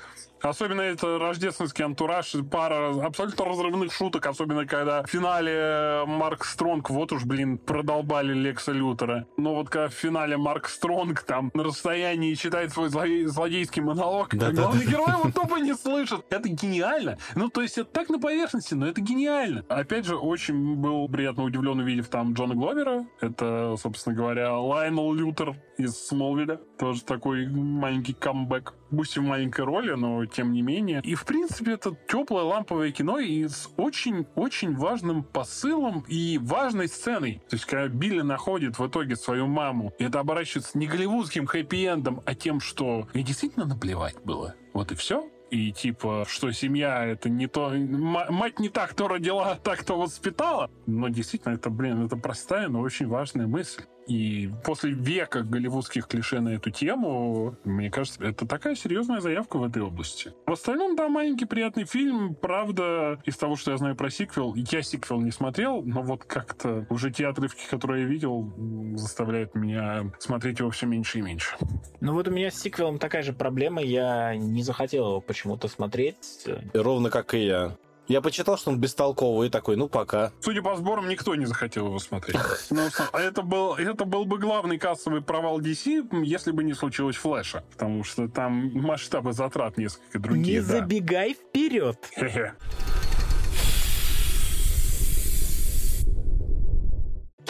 Особенно 0.48 0.80
это 0.80 1.18
рождественский 1.18 1.84
антураж, 1.84 2.34
пара 2.50 2.94
абсолютно 3.04 3.44
разрывных 3.44 3.92
шуток, 3.92 4.26
особенно 4.26 4.66
когда 4.66 5.02
в 5.02 5.06
финале 5.08 6.04
Марк 6.06 6.44
Стронг, 6.44 6.90
вот 6.90 7.12
уж, 7.12 7.24
блин, 7.24 7.58
продолбали 7.58 8.32
Лекса 8.32 8.72
Лютера. 8.72 9.26
Но 9.36 9.54
вот 9.54 9.68
когда 9.68 9.88
в 9.88 9.94
финале 9.94 10.36
Марк 10.36 10.68
Стронг 10.68 11.22
там 11.22 11.50
на 11.54 11.64
расстоянии 11.64 12.34
читает 12.34 12.72
свой 12.72 12.88
зло- 12.88 13.26
злодейский 13.26 13.82
монолог, 13.82 14.34
да, 14.34 14.52
главный 14.52 14.84
да, 14.84 14.90
герой 14.90 15.08
его 15.08 15.30
тупо 15.34 15.56
не 15.56 15.74
слышит. 15.74 16.24
Это 16.30 16.48
гениально. 16.48 17.18
Ну, 17.34 17.48
то 17.48 17.62
есть 17.62 17.78
это 17.78 17.90
так 17.90 18.08
на 18.08 18.18
поверхности, 18.18 18.74
но 18.74 18.86
это 18.86 19.00
гениально. 19.00 19.64
Опять 19.68 20.06
же, 20.06 20.16
очень 20.16 20.76
был 20.76 21.08
приятно 21.08 21.44
удивлен, 21.44 21.78
увидев 21.78 22.08
там 22.08 22.34
Джона 22.34 22.54
Гловера. 22.54 23.06
Это, 23.20 23.76
собственно 23.80 24.14
говоря, 24.14 24.58
Лайнел 24.58 25.12
Лютер 25.12 25.56
из 25.78 25.94
Смолвиля. 26.06 26.60
Тоже 26.78 27.02
такой 27.02 27.46
маленький 27.46 28.12
камбэк. 28.12 28.74
Пусть 28.90 29.16
в 29.16 29.22
маленькой 29.22 29.64
роли, 29.64 29.92
но 29.92 30.24
тем 30.26 30.52
не 30.52 30.62
менее. 30.62 31.00
И, 31.02 31.14
в 31.14 31.24
принципе, 31.24 31.72
это 31.72 31.96
теплое 32.08 32.44
ламповое 32.44 32.92
кино 32.92 33.18
и 33.18 33.48
с 33.48 33.68
очень-очень 33.76 34.76
важным 34.76 35.24
посылом 35.24 36.04
и 36.08 36.38
важной 36.38 36.88
сценой. 36.88 37.42
То 37.48 37.56
есть, 37.56 37.64
когда 37.64 37.88
Билли 37.88 38.20
находит 38.20 38.78
в 38.78 38.86
итоге 38.86 39.16
свою 39.16 39.46
маму, 39.46 39.92
и 39.98 40.04
это 40.04 40.20
оборачивается 40.20 40.78
не 40.78 40.86
голливудским 40.86 41.46
хэппи-эндом, 41.46 42.22
а 42.24 42.34
тем, 42.34 42.60
что 42.60 43.08
ей 43.14 43.24
действительно 43.24 43.64
наплевать 43.64 44.16
было. 44.24 44.54
Вот 44.72 44.92
и 44.92 44.94
все. 44.94 45.28
И 45.50 45.72
типа, 45.72 46.24
что 46.28 46.50
семья 46.50 47.04
это 47.04 47.28
не 47.28 47.46
то... 47.46 47.70
Мать 47.70 48.58
не 48.58 48.68
так, 48.68 48.90
кто 48.90 49.08
родила, 49.08 49.52
а 49.52 49.54
так, 49.54 49.80
кто 49.80 49.98
воспитала. 49.98 50.70
Но 50.86 51.08
действительно, 51.08 51.54
это, 51.54 51.70
блин, 51.70 52.04
это 52.04 52.16
простая, 52.16 52.68
но 52.68 52.80
очень 52.80 53.06
важная 53.06 53.46
мысль. 53.46 53.84
И 54.06 54.50
после 54.64 54.92
века 54.92 55.42
голливудских 55.42 56.06
клише 56.06 56.40
на 56.40 56.50
эту 56.50 56.70
тему, 56.70 57.56
мне 57.64 57.90
кажется, 57.90 58.24
это 58.24 58.46
такая 58.46 58.74
серьезная 58.74 59.20
заявка 59.20 59.58
в 59.58 59.64
этой 59.64 59.82
области. 59.82 60.32
В 60.46 60.52
остальном, 60.52 60.96
да, 60.96 61.08
маленький 61.08 61.44
приятный 61.44 61.84
фильм. 61.84 62.34
Правда, 62.34 63.18
из 63.24 63.36
того, 63.36 63.56
что 63.56 63.72
я 63.72 63.76
знаю 63.76 63.96
про 63.96 64.10
сиквел, 64.10 64.54
я 64.54 64.82
сиквел 64.82 65.20
не 65.20 65.30
смотрел, 65.30 65.82
но 65.82 66.02
вот 66.02 66.24
как-то 66.24 66.86
уже 66.88 67.10
те 67.10 67.26
отрывки, 67.26 67.64
которые 67.68 68.02
я 68.02 68.08
видел, 68.08 68.52
заставляют 68.96 69.54
меня 69.54 70.12
смотреть 70.18 70.60
его 70.60 70.70
все 70.70 70.86
меньше 70.86 71.18
и 71.18 71.22
меньше. 71.22 71.56
Ну 72.00 72.12
вот 72.12 72.28
у 72.28 72.30
меня 72.30 72.50
с 72.50 72.60
сиквелом 72.60 72.98
такая 72.98 73.22
же 73.22 73.32
проблема. 73.32 73.82
Я 73.82 74.36
не 74.36 74.62
захотел 74.62 75.06
его 75.06 75.20
почему-то 75.20 75.68
смотреть. 75.68 76.46
Ровно 76.72 77.10
как 77.10 77.34
и 77.34 77.46
я. 77.46 77.76
Я 78.08 78.20
почитал, 78.20 78.56
что 78.56 78.70
он 78.70 78.78
бестолковый, 78.78 79.48
и 79.48 79.50
такой, 79.50 79.76
ну 79.76 79.88
пока. 79.88 80.32
Судя 80.40 80.62
по 80.62 80.76
сборам, 80.76 81.08
никто 81.08 81.34
не 81.34 81.46
захотел 81.46 81.86
его 81.86 81.98
смотреть. 81.98 82.36
Ну, 82.70 82.88
а 83.12 83.20
это 83.20 83.42
был, 83.42 83.74
это 83.74 84.04
был 84.04 84.24
бы 84.24 84.38
главный 84.38 84.78
кассовый 84.78 85.22
провал 85.22 85.60
DC, 85.60 86.24
если 86.24 86.50
бы 86.50 86.64
не 86.64 86.74
случилось 86.74 87.16
Флэша. 87.16 87.64
Потому 87.72 88.04
что 88.04 88.28
там 88.28 88.70
масштабы 88.74 89.32
затрат 89.32 89.78
несколько 89.78 90.18
другие. 90.18 90.56
Не 90.56 90.60
да. 90.60 90.80
забегай 90.80 91.34
вперед. 91.34 91.98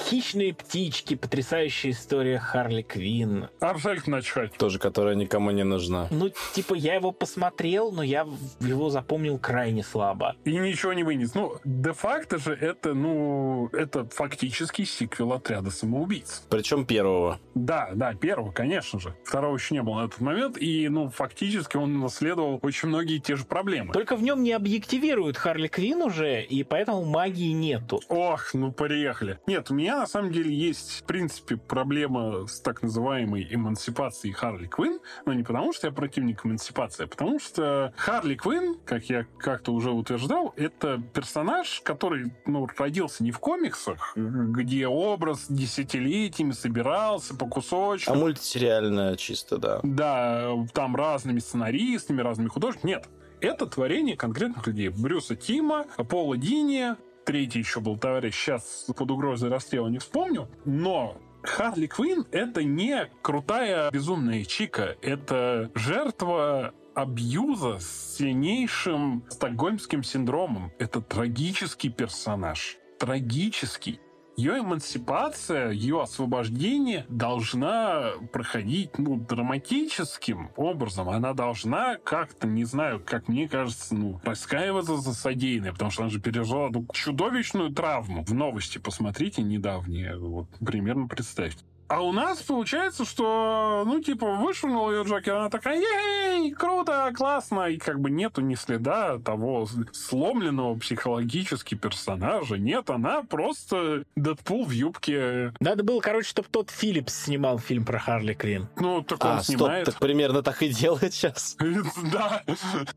Хищные 0.08 0.54
птички, 0.54 1.16
потрясающая 1.16 1.90
история 1.90 2.38
Харли 2.38 2.82
Квин. 2.82 3.48
Абсолютно 3.58 4.18
начхать. 4.18 4.52
Тоже, 4.56 4.78
которая 4.78 5.16
никому 5.16 5.50
не 5.50 5.64
нужна. 5.64 6.06
Ну, 6.12 6.30
типа, 6.54 6.74
я 6.74 6.94
его 6.94 7.10
посмотрел, 7.10 7.90
но 7.90 8.04
я 8.04 8.24
его 8.60 8.88
запомнил 8.88 9.36
крайне 9.40 9.82
слабо. 9.82 10.36
И 10.44 10.52
ничего 10.52 10.92
не 10.92 11.02
вынес. 11.02 11.34
Ну, 11.34 11.56
де-факто 11.64 12.38
же 12.38 12.52
это, 12.52 12.94
ну, 12.94 13.68
это 13.72 14.04
фактически 14.04 14.84
сиквел 14.84 15.32
отряда 15.32 15.72
самоубийц. 15.72 16.44
Причем 16.50 16.86
первого. 16.86 17.40
Да, 17.56 17.90
да, 17.92 18.14
первого, 18.14 18.52
конечно 18.52 19.00
же. 19.00 19.16
Второго 19.24 19.56
еще 19.56 19.74
не 19.74 19.82
было 19.82 20.02
на 20.02 20.04
этот 20.04 20.20
момент, 20.20 20.56
и, 20.56 20.88
ну, 20.88 21.10
фактически 21.10 21.78
он 21.78 21.98
наследовал 21.98 22.60
очень 22.62 22.90
многие 22.90 23.18
те 23.18 23.34
же 23.34 23.44
проблемы. 23.44 23.92
Только 23.92 24.14
в 24.14 24.22
нем 24.22 24.44
не 24.44 24.52
объективируют 24.52 25.36
Харли 25.36 25.66
Квин 25.66 26.02
уже, 26.02 26.42
и 26.42 26.62
поэтому 26.62 27.04
магии 27.04 27.50
нету. 27.50 28.00
Ох, 28.08 28.54
ну, 28.54 28.70
приехали. 28.70 29.40
Нет, 29.48 29.68
у 29.72 29.74
меня 29.74 29.95
на 30.00 30.06
самом 30.06 30.32
деле 30.32 30.54
есть, 30.54 31.00
в 31.00 31.04
принципе, 31.04 31.56
проблема 31.56 32.46
с 32.46 32.60
так 32.60 32.82
называемой 32.82 33.46
эмансипацией 33.50 34.32
Харли 34.34 34.66
Квинн, 34.66 35.00
но 35.24 35.32
не 35.32 35.42
потому, 35.42 35.72
что 35.72 35.86
я 35.86 35.92
противник 35.92 36.44
эмансипации, 36.44 37.04
а 37.04 37.06
потому 37.06 37.38
что 37.38 37.92
Харли 37.96 38.34
Квинн, 38.34 38.78
как 38.84 39.04
я 39.04 39.26
как-то 39.38 39.72
уже 39.72 39.90
утверждал, 39.90 40.52
это 40.56 41.02
персонаж, 41.14 41.80
который, 41.82 42.32
ну, 42.46 42.66
родился 42.78 43.22
не 43.22 43.30
в 43.30 43.38
комиксах, 43.38 44.12
где 44.16 44.86
образ 44.86 45.46
десятилетиями 45.48 46.52
собирался 46.52 47.36
по 47.36 47.46
кусочкам. 47.46 48.14
А 48.14 48.18
мультсериально 48.18 49.16
чисто, 49.16 49.58
да. 49.58 49.80
Да, 49.82 50.52
там 50.72 50.96
разными 50.96 51.38
сценаристами, 51.38 52.20
разными 52.22 52.48
художниками. 52.48 52.92
Нет, 52.92 53.08
это 53.40 53.66
творение 53.66 54.16
конкретных 54.16 54.66
людей. 54.66 54.88
Брюса 54.88 55.36
Тима, 55.36 55.86
Пола 56.08 56.36
Дини, 56.36 56.96
третий 57.26 57.58
еще 57.58 57.80
был 57.80 57.98
товарищ, 57.98 58.34
сейчас 58.34 58.86
под 58.96 59.10
угрозой 59.10 59.50
расстрела 59.50 59.88
не 59.88 59.98
вспомню, 59.98 60.48
но 60.64 61.20
Харли 61.42 61.86
Квинн— 61.86 62.26
это 62.30 62.62
не 62.62 63.10
крутая 63.20 63.90
безумная 63.90 64.44
чика, 64.44 64.96
это 65.02 65.70
жертва 65.74 66.72
абьюза 66.94 67.78
с 67.78 68.16
сильнейшим 68.16 69.24
стокгольмским 69.28 70.02
синдромом. 70.02 70.72
Это 70.78 71.02
трагический 71.02 71.90
персонаж. 71.90 72.78
Трагический 72.98 74.00
ее 74.36 74.60
эмансипация, 74.60 75.70
ее 75.70 76.02
освобождение 76.02 77.06
должна 77.08 78.12
проходить 78.32 78.98
ну, 78.98 79.16
драматическим 79.16 80.50
образом. 80.56 81.08
Она 81.08 81.32
должна 81.32 81.96
как-то, 81.96 82.46
не 82.46 82.64
знаю, 82.64 83.02
как 83.04 83.28
мне 83.28 83.48
кажется, 83.48 83.94
ну, 83.94 84.20
раскаиваться 84.22 84.96
за 84.96 85.14
содеянное, 85.14 85.72
потому 85.72 85.90
что 85.90 86.02
она 86.02 86.10
же 86.10 86.20
пережила 86.20 86.68
ну, 86.70 86.86
чудовищную 86.92 87.70
травму. 87.70 88.24
В 88.24 88.34
новости 88.34 88.78
посмотрите 88.78 89.42
недавние, 89.42 90.18
вот 90.18 90.48
примерно 90.64 91.08
представьте. 91.08 91.64
А 91.88 92.02
у 92.02 92.12
нас 92.12 92.42
получается, 92.42 93.04
что, 93.04 93.84
ну, 93.86 94.00
типа, 94.00 94.26
вышвырнул 94.36 94.90
ее 94.90 95.04
Джокер, 95.04 95.36
она 95.36 95.50
такая, 95.50 95.78
ей, 95.80 96.50
круто, 96.52 97.12
классно, 97.14 97.68
и 97.68 97.78
как 97.78 98.00
бы 98.00 98.10
нету 98.10 98.40
ни 98.40 98.56
следа 98.56 99.18
того 99.18 99.68
сломленного 99.92 100.76
психологически 100.76 101.76
персонажа. 101.76 102.56
Нет, 102.56 102.90
она 102.90 103.22
просто 103.22 104.02
Дэдпул 104.16 104.64
в 104.64 104.70
юбке. 104.70 105.52
Надо 105.60 105.84
было, 105.84 106.00
короче, 106.00 106.28
чтобы 106.28 106.48
тот 106.50 106.70
Филлипс 106.70 107.24
снимал 107.24 107.58
фильм 107.58 107.84
про 107.84 107.98
Харли 107.98 108.34
Квин. 108.34 108.68
Ну, 108.76 109.02
так 109.02 109.24
он 109.24 109.30
А, 109.32 109.42
стоп, 109.42 109.56
снимает. 109.56 109.86
так 109.86 109.98
примерно 109.98 110.42
так 110.42 110.62
и 110.62 110.68
делает 110.68 111.14
сейчас. 111.14 111.56
Да. 112.12 112.42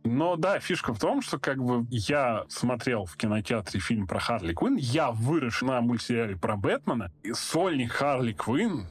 Но 0.03 0.35
да, 0.35 0.59
фишка 0.59 0.93
в 0.93 0.99
том, 0.99 1.21
что 1.21 1.39
как 1.39 1.63
бы 1.63 1.85
я 1.89 2.45
смотрел 2.47 3.05
в 3.05 3.15
кинотеатре 3.17 3.79
фильм 3.79 4.07
про 4.07 4.19
Харли 4.19 4.53
Квинн, 4.53 4.75
я 4.77 5.11
вырос 5.11 5.61
на 5.61 5.81
мультсериале 5.81 6.35
про 6.35 6.55
Бэтмена, 6.55 7.11
и 7.23 7.33
сольник 7.33 7.91
Харли 7.91 8.33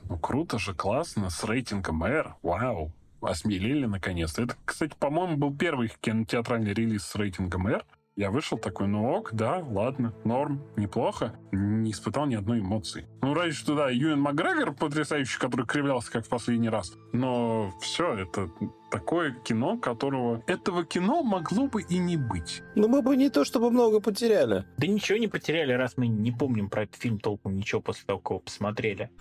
Ну 0.09 0.19
круто 0.19 0.59
же, 0.59 0.75
классно, 0.75 1.31
с 1.31 1.45
рейтингом 1.45 2.05
R, 2.05 2.35
вау. 2.43 2.93
Осмелели 3.21 3.87
наконец-то. 3.87 4.43
Это, 4.43 4.57
кстати, 4.65 4.95
по-моему, 4.99 5.37
был 5.37 5.57
первый 5.57 5.93
кинотеатральный 6.01 6.73
релиз 6.73 7.05
с 7.05 7.15
рейтингом 7.17 7.67
R. 7.67 7.85
Я 8.19 8.33
вышел 8.33 8.59
такой, 8.59 8.89
ну 8.89 9.13
ок, 9.13 9.31
да, 9.33 9.65
ладно, 9.71 10.13
норм, 10.25 10.61
неплохо. 10.75 11.39
Не 11.53 11.93
испытал 11.93 12.27
ни 12.27 12.35
одной 12.35 12.59
эмоции. 12.59 13.07
Ну, 13.23 13.33
разве 13.33 13.53
что, 13.53 13.77
да, 13.77 13.91
Юэн 13.91 14.21
Макгрегор 14.21 14.75
потрясающий, 14.75 15.39
который 15.39 15.67
кривлялся 15.67 16.11
как 16.11 16.27
в 16.27 16.29
последний 16.29 16.69
раз. 16.69 16.95
Но 17.13 17.73
все, 17.81 18.15
это 18.15 18.51
такое 18.91 19.37
кино, 19.45 19.79
которого... 19.79 20.43
Этого 20.49 20.85
кино 20.85 21.23
могло 21.23 21.69
бы 21.69 21.83
и 21.83 21.97
не 21.99 22.17
быть. 22.17 22.65
Но 22.75 22.89
мы 22.89 23.03
бы 23.03 23.15
не 23.15 23.31
то 23.31 23.45
чтобы 23.45 23.71
много 23.71 24.01
потеряли. 24.01 24.65
Да 24.79 24.89
ничего 24.89 25.17
не 25.17 25.29
потеряли, 25.29 25.75
раз 25.75 25.97
мы 25.97 26.09
не 26.09 26.33
помним 26.33 26.71
про 26.71 26.83
этот 26.83 26.97
фильм 26.97 27.21
толком 27.21 27.55
ничего 27.55 27.81
после 27.81 28.03
того, 28.05 28.19
как 28.19 28.31
его 28.31 28.41
посмотрели. 28.41 29.13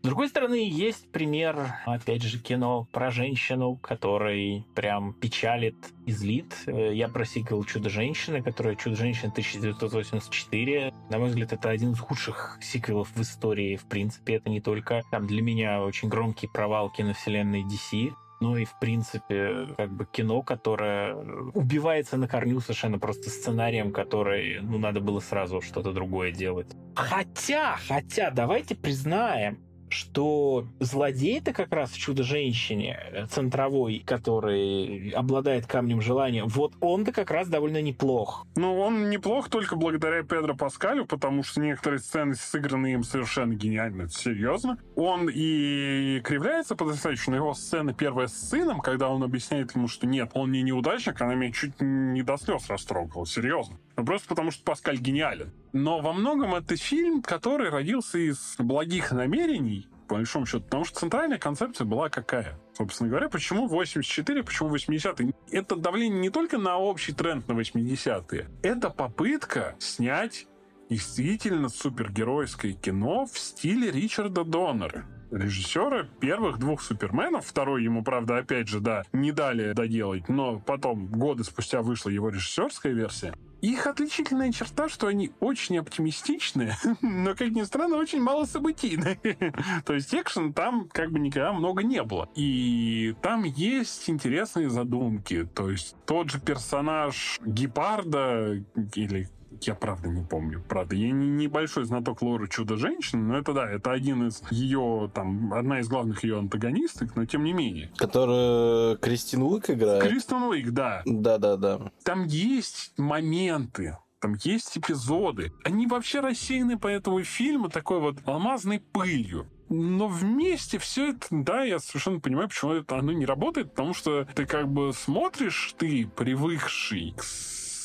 С 0.00 0.04
другой 0.04 0.28
стороны, 0.28 0.68
есть 0.70 1.10
пример, 1.10 1.74
опять 1.84 2.22
же, 2.22 2.38
кино 2.38 2.86
про 2.92 3.10
женщину, 3.10 3.76
который 3.76 4.64
прям 4.76 5.12
печалит 5.12 5.74
и 6.06 6.12
злит. 6.12 6.54
Э, 6.66 6.94
Я 6.94 7.08
про 7.08 7.24
«Чудо-женщины», 7.26 8.40
который 8.40 8.76
«Чудо-женщина 8.76 9.32
1984». 9.32 10.94
На 11.10 11.18
мой 11.18 11.30
взгляд, 11.30 11.52
это 11.52 11.70
один 11.70 11.92
из 11.92 11.98
худших 11.98 12.58
сиквелов 12.62 13.10
в 13.14 13.20
истории. 13.20 13.74
В 13.74 13.86
принципе, 13.86 14.36
это 14.36 14.50
не 14.50 14.60
только 14.60 15.02
там 15.10 15.26
для 15.26 15.42
меня 15.42 15.82
очень 15.82 16.08
громкий 16.08 16.46
провал 16.46 16.90
киновселенной 16.90 17.64
DC, 17.64 18.12
ну 18.40 18.56
и, 18.56 18.64
в 18.64 18.78
принципе, 18.78 19.66
как 19.76 19.90
бы 19.90 20.06
кино, 20.06 20.42
которое 20.42 21.16
убивается 21.54 22.16
на 22.16 22.28
корню 22.28 22.60
совершенно 22.60 22.98
просто 22.98 23.30
сценарием, 23.30 23.92
который, 23.92 24.60
ну, 24.60 24.78
надо 24.78 25.00
было 25.00 25.18
сразу 25.18 25.60
что-то 25.60 25.92
другое 25.92 26.30
делать. 26.30 26.68
Хотя, 26.94 27.76
хотя, 27.88 28.30
давайте 28.30 28.76
признаем, 28.76 29.58
что 29.92 30.66
злодей-то 30.80 31.52
как 31.52 31.72
раз 31.72 31.90
в 31.90 31.98
«Чудо-женщине» 31.98 33.26
центровой, 33.30 34.02
который 34.04 35.10
обладает 35.10 35.66
камнем 35.66 36.00
желания, 36.00 36.44
вот 36.44 36.74
он-то 36.80 37.12
как 37.12 37.30
раз 37.30 37.48
довольно 37.48 37.80
неплох. 37.80 38.46
Ну, 38.56 38.78
он 38.78 39.10
неплох 39.10 39.48
только 39.48 39.76
благодаря 39.76 40.22
Педро 40.22 40.54
Паскалю, 40.54 41.06
потому 41.06 41.42
что 41.42 41.60
некоторые 41.60 42.00
сцены 42.00 42.34
сыграны 42.34 42.92
им 42.94 43.04
совершенно 43.04 43.54
гениально. 43.54 44.02
Это 44.02 44.12
серьезно. 44.12 44.78
Он 44.96 45.28
и 45.32 46.20
кривляется 46.24 46.76
потрясающе, 46.76 47.30
но 47.30 47.36
его 47.36 47.54
сцена 47.54 47.92
первая 47.92 48.28
с 48.28 48.48
сыном, 48.48 48.80
когда 48.80 49.08
он 49.08 49.22
объясняет 49.22 49.74
ему, 49.74 49.88
что 49.88 50.06
нет, 50.06 50.30
он 50.34 50.52
не 50.52 50.62
неудачник, 50.62 51.20
она 51.20 51.34
меня 51.34 51.52
чуть 51.52 51.80
не 51.80 52.22
до 52.22 52.36
слез 52.36 52.68
растрогала. 52.68 53.26
Серьезно. 53.26 53.78
Ну, 53.96 54.04
просто 54.04 54.28
потому 54.28 54.50
что 54.50 54.62
Паскаль 54.62 54.98
гениален. 54.98 55.52
Но 55.72 56.00
во 56.00 56.12
многом 56.12 56.54
это 56.54 56.76
фильм, 56.76 57.20
который 57.22 57.68
родился 57.68 58.18
из 58.18 58.56
благих 58.58 59.12
намерений, 59.12 59.87
по 60.08 60.16
большому 60.16 60.46
счету, 60.46 60.64
потому 60.64 60.84
что 60.84 61.00
центральная 61.00 61.38
концепция 61.38 61.84
была 61.84 62.08
какая? 62.08 62.58
Собственно 62.76 63.10
говоря, 63.10 63.28
почему 63.28 63.68
84, 63.68 64.42
почему 64.42 64.74
80-е? 64.74 65.32
Это 65.52 65.76
давление 65.76 66.18
не 66.18 66.30
только 66.30 66.58
на 66.58 66.78
общий 66.78 67.12
тренд 67.12 67.46
на 67.46 67.52
80-е. 67.52 68.48
Это 68.62 68.90
попытка 68.90 69.76
снять 69.78 70.46
действительно 70.88 71.68
супергеройское 71.68 72.72
кино 72.72 73.26
в 73.26 73.38
стиле 73.38 73.90
Ричарда 73.90 74.44
Доннера 74.44 75.04
режиссера 75.30 76.04
первых 76.20 76.58
двух 76.58 76.82
Суперменов. 76.82 77.46
Второй 77.46 77.84
ему, 77.84 78.02
правда, 78.02 78.38
опять 78.38 78.68
же, 78.68 78.80
да, 78.80 79.02
не 79.12 79.32
дали 79.32 79.72
доделать, 79.72 80.28
но 80.28 80.58
потом, 80.58 81.06
годы 81.06 81.44
спустя, 81.44 81.82
вышла 81.82 82.10
его 82.10 82.30
режиссерская 82.30 82.92
версия. 82.92 83.34
Их 83.60 83.86
отличительная 83.86 84.52
черта, 84.52 84.88
что 84.88 85.08
они 85.08 85.32
очень 85.40 85.78
оптимистичны, 85.78 86.74
но, 87.02 87.34
как 87.34 87.50
ни 87.50 87.62
странно, 87.62 87.96
очень 87.96 88.20
мало 88.20 88.44
событийны. 88.44 89.18
То 89.84 89.94
есть 89.94 90.14
экшен 90.14 90.52
там 90.52 90.88
как 90.88 91.10
бы 91.10 91.18
никогда 91.18 91.52
много 91.52 91.82
не 91.82 92.02
было. 92.02 92.28
И 92.34 93.14
там 93.22 93.44
есть 93.44 94.08
интересные 94.08 94.70
задумки. 94.70 95.48
То 95.54 95.70
есть 95.70 95.96
тот 96.06 96.30
же 96.30 96.40
персонаж 96.40 97.38
Гепарда 97.44 98.62
или 98.94 99.28
я 99.62 99.74
правда 99.74 100.08
не 100.08 100.22
помню. 100.22 100.62
Правда, 100.68 100.94
я 100.96 101.10
не 101.10 101.28
небольшой 101.28 101.84
знаток 101.84 102.22
лора 102.22 102.46
Чудо-женщины, 102.46 103.22
но 103.22 103.38
это 103.38 103.52
да, 103.52 103.70
это 103.70 103.92
один 103.92 104.28
из 104.28 104.42
ее, 104.50 105.10
там, 105.14 105.52
одна 105.52 105.80
из 105.80 105.88
главных 105.88 106.22
ее 106.24 106.38
антагонисток, 106.38 107.16
но 107.16 107.24
тем 107.24 107.44
не 107.44 107.52
менее. 107.52 107.90
Которую 107.96 108.98
Кристин 108.98 109.42
Уик 109.42 109.70
играет. 109.70 110.02
Кристен 110.02 110.42
Уик, 110.42 110.70
да. 110.70 111.02
Да-да-да. 111.04 111.90
Там 112.04 112.24
есть 112.24 112.92
моменты, 112.96 113.96
там 114.20 114.34
есть 114.42 114.76
эпизоды. 114.76 115.52
Они 115.64 115.86
вообще 115.86 116.20
рассеяны 116.20 116.78
по 116.78 116.88
этому 116.88 117.22
фильму 117.22 117.68
такой 117.68 118.00
вот 118.00 118.18
алмазной 118.26 118.80
пылью. 118.80 119.46
Но 119.70 120.08
вместе 120.08 120.78
все 120.78 121.10
это, 121.10 121.26
да, 121.30 121.62
я 121.62 121.78
совершенно 121.78 122.20
понимаю, 122.20 122.48
почему 122.48 122.72
это 122.72 122.96
оно 122.96 123.12
не 123.12 123.26
работает, 123.26 123.70
потому 123.70 123.92
что 123.92 124.26
ты 124.34 124.46
как 124.46 124.66
бы 124.68 124.92
смотришь, 124.94 125.74
ты 125.78 126.06
привыкший 126.06 127.14
к 127.16 127.22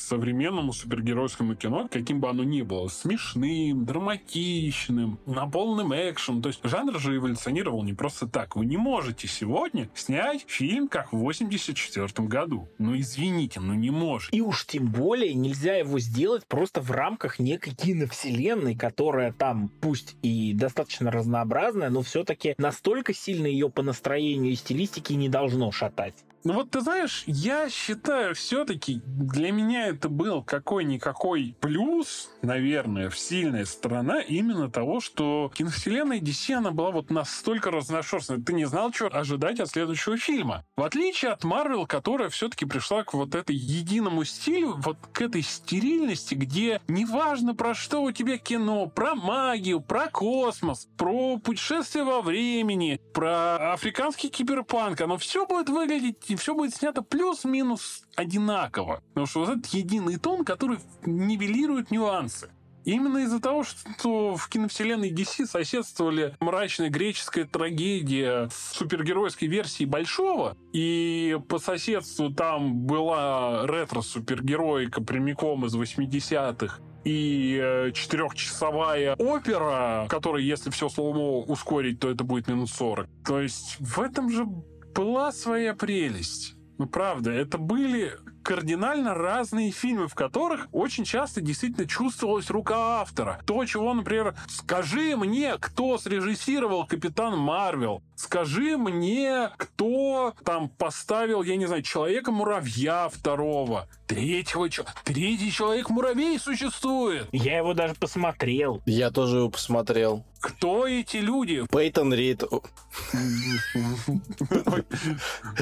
современному 0.04 0.72
супергеройскому 0.72 1.54
кино, 1.54 1.88
каким 1.90 2.20
бы 2.20 2.28
оно 2.28 2.44
ни 2.44 2.62
было, 2.62 2.88
смешным, 2.88 3.84
драматичным, 3.84 5.18
наполненным 5.26 5.92
экшеном. 5.94 6.42
То 6.42 6.48
есть 6.48 6.60
жанр 6.62 6.98
же 6.98 7.16
эволюционировал 7.16 7.82
не 7.82 7.94
просто 7.94 8.26
так. 8.26 8.56
Вы 8.56 8.66
не 8.66 8.76
можете 8.76 9.28
сегодня 9.28 9.88
снять 9.94 10.44
фильм, 10.46 10.88
как 10.88 11.12
в 11.12 11.18
84 11.18 12.28
году. 12.28 12.68
Ну, 12.78 12.98
извините, 12.98 13.60
ну 13.60 13.74
не 13.74 13.90
можете. 13.90 14.36
И 14.36 14.40
уж 14.40 14.66
тем 14.66 14.86
более 14.86 15.34
нельзя 15.34 15.76
его 15.76 15.98
сделать 15.98 16.46
просто 16.46 16.80
в 16.80 16.90
рамках 16.90 17.38
некой 17.38 17.74
киновселенной, 17.74 18.76
которая 18.76 19.32
там 19.32 19.68
пусть 19.80 20.16
и 20.22 20.52
достаточно 20.54 21.10
разнообразная, 21.10 21.90
но 21.90 22.02
все-таки 22.02 22.54
настолько 22.58 23.14
сильно 23.14 23.46
ее 23.46 23.70
по 23.70 23.82
настроению 23.82 24.52
и 24.52 24.56
стилистике 24.56 25.16
не 25.16 25.28
должно 25.28 25.70
шатать. 25.72 26.14
Ну 26.46 26.52
вот 26.52 26.72
ты 26.72 26.82
знаешь, 26.82 27.24
я 27.26 27.70
считаю, 27.70 28.34
все-таки 28.34 29.00
для 29.06 29.50
меня 29.50 29.86
это 29.86 30.10
был 30.10 30.42
какой-никакой 30.42 31.56
плюс, 31.58 32.28
наверное, 32.42 33.08
в 33.08 33.18
сильная 33.18 33.64
сторона 33.64 34.20
именно 34.20 34.70
того, 34.70 35.00
что 35.00 35.50
киновселенная 35.54 36.20
DC, 36.20 36.52
она 36.52 36.70
была 36.70 36.90
вот 36.90 37.08
настолько 37.08 37.70
разношерстной. 37.70 38.42
Ты 38.42 38.52
не 38.52 38.66
знал, 38.66 38.92
что 38.92 39.06
ожидать 39.06 39.58
от 39.58 39.70
следующего 39.70 40.18
фильма. 40.18 40.66
В 40.76 40.82
отличие 40.82 41.30
от 41.30 41.44
Марвел, 41.44 41.86
которая 41.86 42.28
все-таки 42.28 42.66
пришла 42.66 43.04
к 43.04 43.14
вот 43.14 43.34
этой 43.34 43.56
единому 43.56 44.24
стилю, 44.24 44.74
вот 44.76 44.98
к 45.12 45.22
этой 45.22 45.40
стерильности, 45.40 46.34
где 46.34 46.82
неважно 46.88 47.54
про 47.54 47.74
что 47.74 48.02
у 48.02 48.12
тебя 48.12 48.36
кино, 48.36 48.86
про 48.86 49.14
магию, 49.14 49.80
про 49.80 50.08
космос, 50.10 50.88
про 50.98 51.38
путешествие 51.38 52.04
во 52.04 52.20
времени, 52.20 53.00
про 53.14 53.72
африканский 53.72 54.28
киберпанк, 54.28 55.00
оно 55.00 55.16
все 55.16 55.46
будет 55.46 55.70
выглядеть 55.70 56.33
и 56.34 56.36
все 56.36 56.54
будет 56.54 56.74
снято 56.74 57.02
плюс-минус 57.02 58.02
одинаково. 58.16 59.00
Потому 59.10 59.26
что 59.26 59.40
вот 59.40 59.50
этот 59.50 59.66
единый 59.66 60.18
тон, 60.18 60.44
который 60.44 60.78
нивелирует 61.06 61.90
нюансы. 61.90 62.50
Именно 62.84 63.18
из-за 63.18 63.40
того, 63.40 63.64
что 63.64 64.36
в 64.36 64.48
киновселенной 64.48 65.10
DC 65.10 65.46
соседствовали 65.46 66.36
мрачная 66.40 66.90
греческая 66.90 67.46
трагедия 67.46 68.50
с 68.52 68.76
супергеройской 68.76 69.48
версией 69.48 69.88
Большого, 69.88 70.54
и 70.74 71.38
по 71.48 71.58
соседству 71.58 72.30
там 72.30 72.80
была 72.80 73.66
ретро-супергеройка 73.66 75.02
прямиком 75.02 75.64
из 75.64 75.74
80-х, 75.74 76.80
и 77.04 77.58
э, 77.62 77.92
четырехчасовая 77.92 79.14
опера, 79.16 80.06
которая, 80.10 80.42
если 80.42 80.70
все 80.70 80.88
слоумо 80.88 81.38
ускорить, 81.40 82.00
то 82.00 82.10
это 82.10 82.24
будет 82.24 82.48
минут 82.48 82.70
40. 82.70 83.08
То 83.26 83.40
есть 83.40 83.76
в 83.78 84.00
этом 84.00 84.30
же 84.30 84.46
была 84.94 85.32
своя 85.32 85.74
прелесть. 85.74 86.54
Ну, 86.78 86.86
правда, 86.86 87.30
это 87.30 87.58
были 87.58 88.16
кардинально 88.44 89.14
разные 89.14 89.70
фильмы, 89.72 90.06
в 90.06 90.14
которых 90.14 90.68
очень 90.70 91.04
часто 91.04 91.40
действительно 91.40 91.86
чувствовалась 91.88 92.50
рука 92.50 93.00
автора. 93.00 93.40
То, 93.46 93.64
чего, 93.64 93.94
например, 93.94 94.36
скажи 94.48 95.16
мне, 95.16 95.56
кто 95.58 95.98
срежиссировал 95.98 96.86
Капитан 96.86 97.38
Марвел, 97.38 98.02
скажи 98.16 98.76
мне, 98.76 99.50
кто 99.56 100.34
там 100.44 100.68
поставил, 100.68 101.42
я 101.42 101.56
не 101.56 101.66
знаю, 101.66 101.82
Человека-муравья 101.82 103.08
второго, 103.08 103.88
третьего, 104.06 104.68
третий 105.04 105.50
Человек-муравей 105.50 106.38
существует. 106.38 107.28
Я 107.32 107.58
его 107.58 107.72
даже 107.72 107.94
посмотрел. 107.94 108.82
Я 108.84 109.10
тоже 109.10 109.38
его 109.38 109.48
посмотрел. 109.48 110.24
Кто 110.44 110.86
эти 110.86 111.16
люди? 111.16 111.64
Пейтон 111.70 112.12
Рид. 112.12 112.44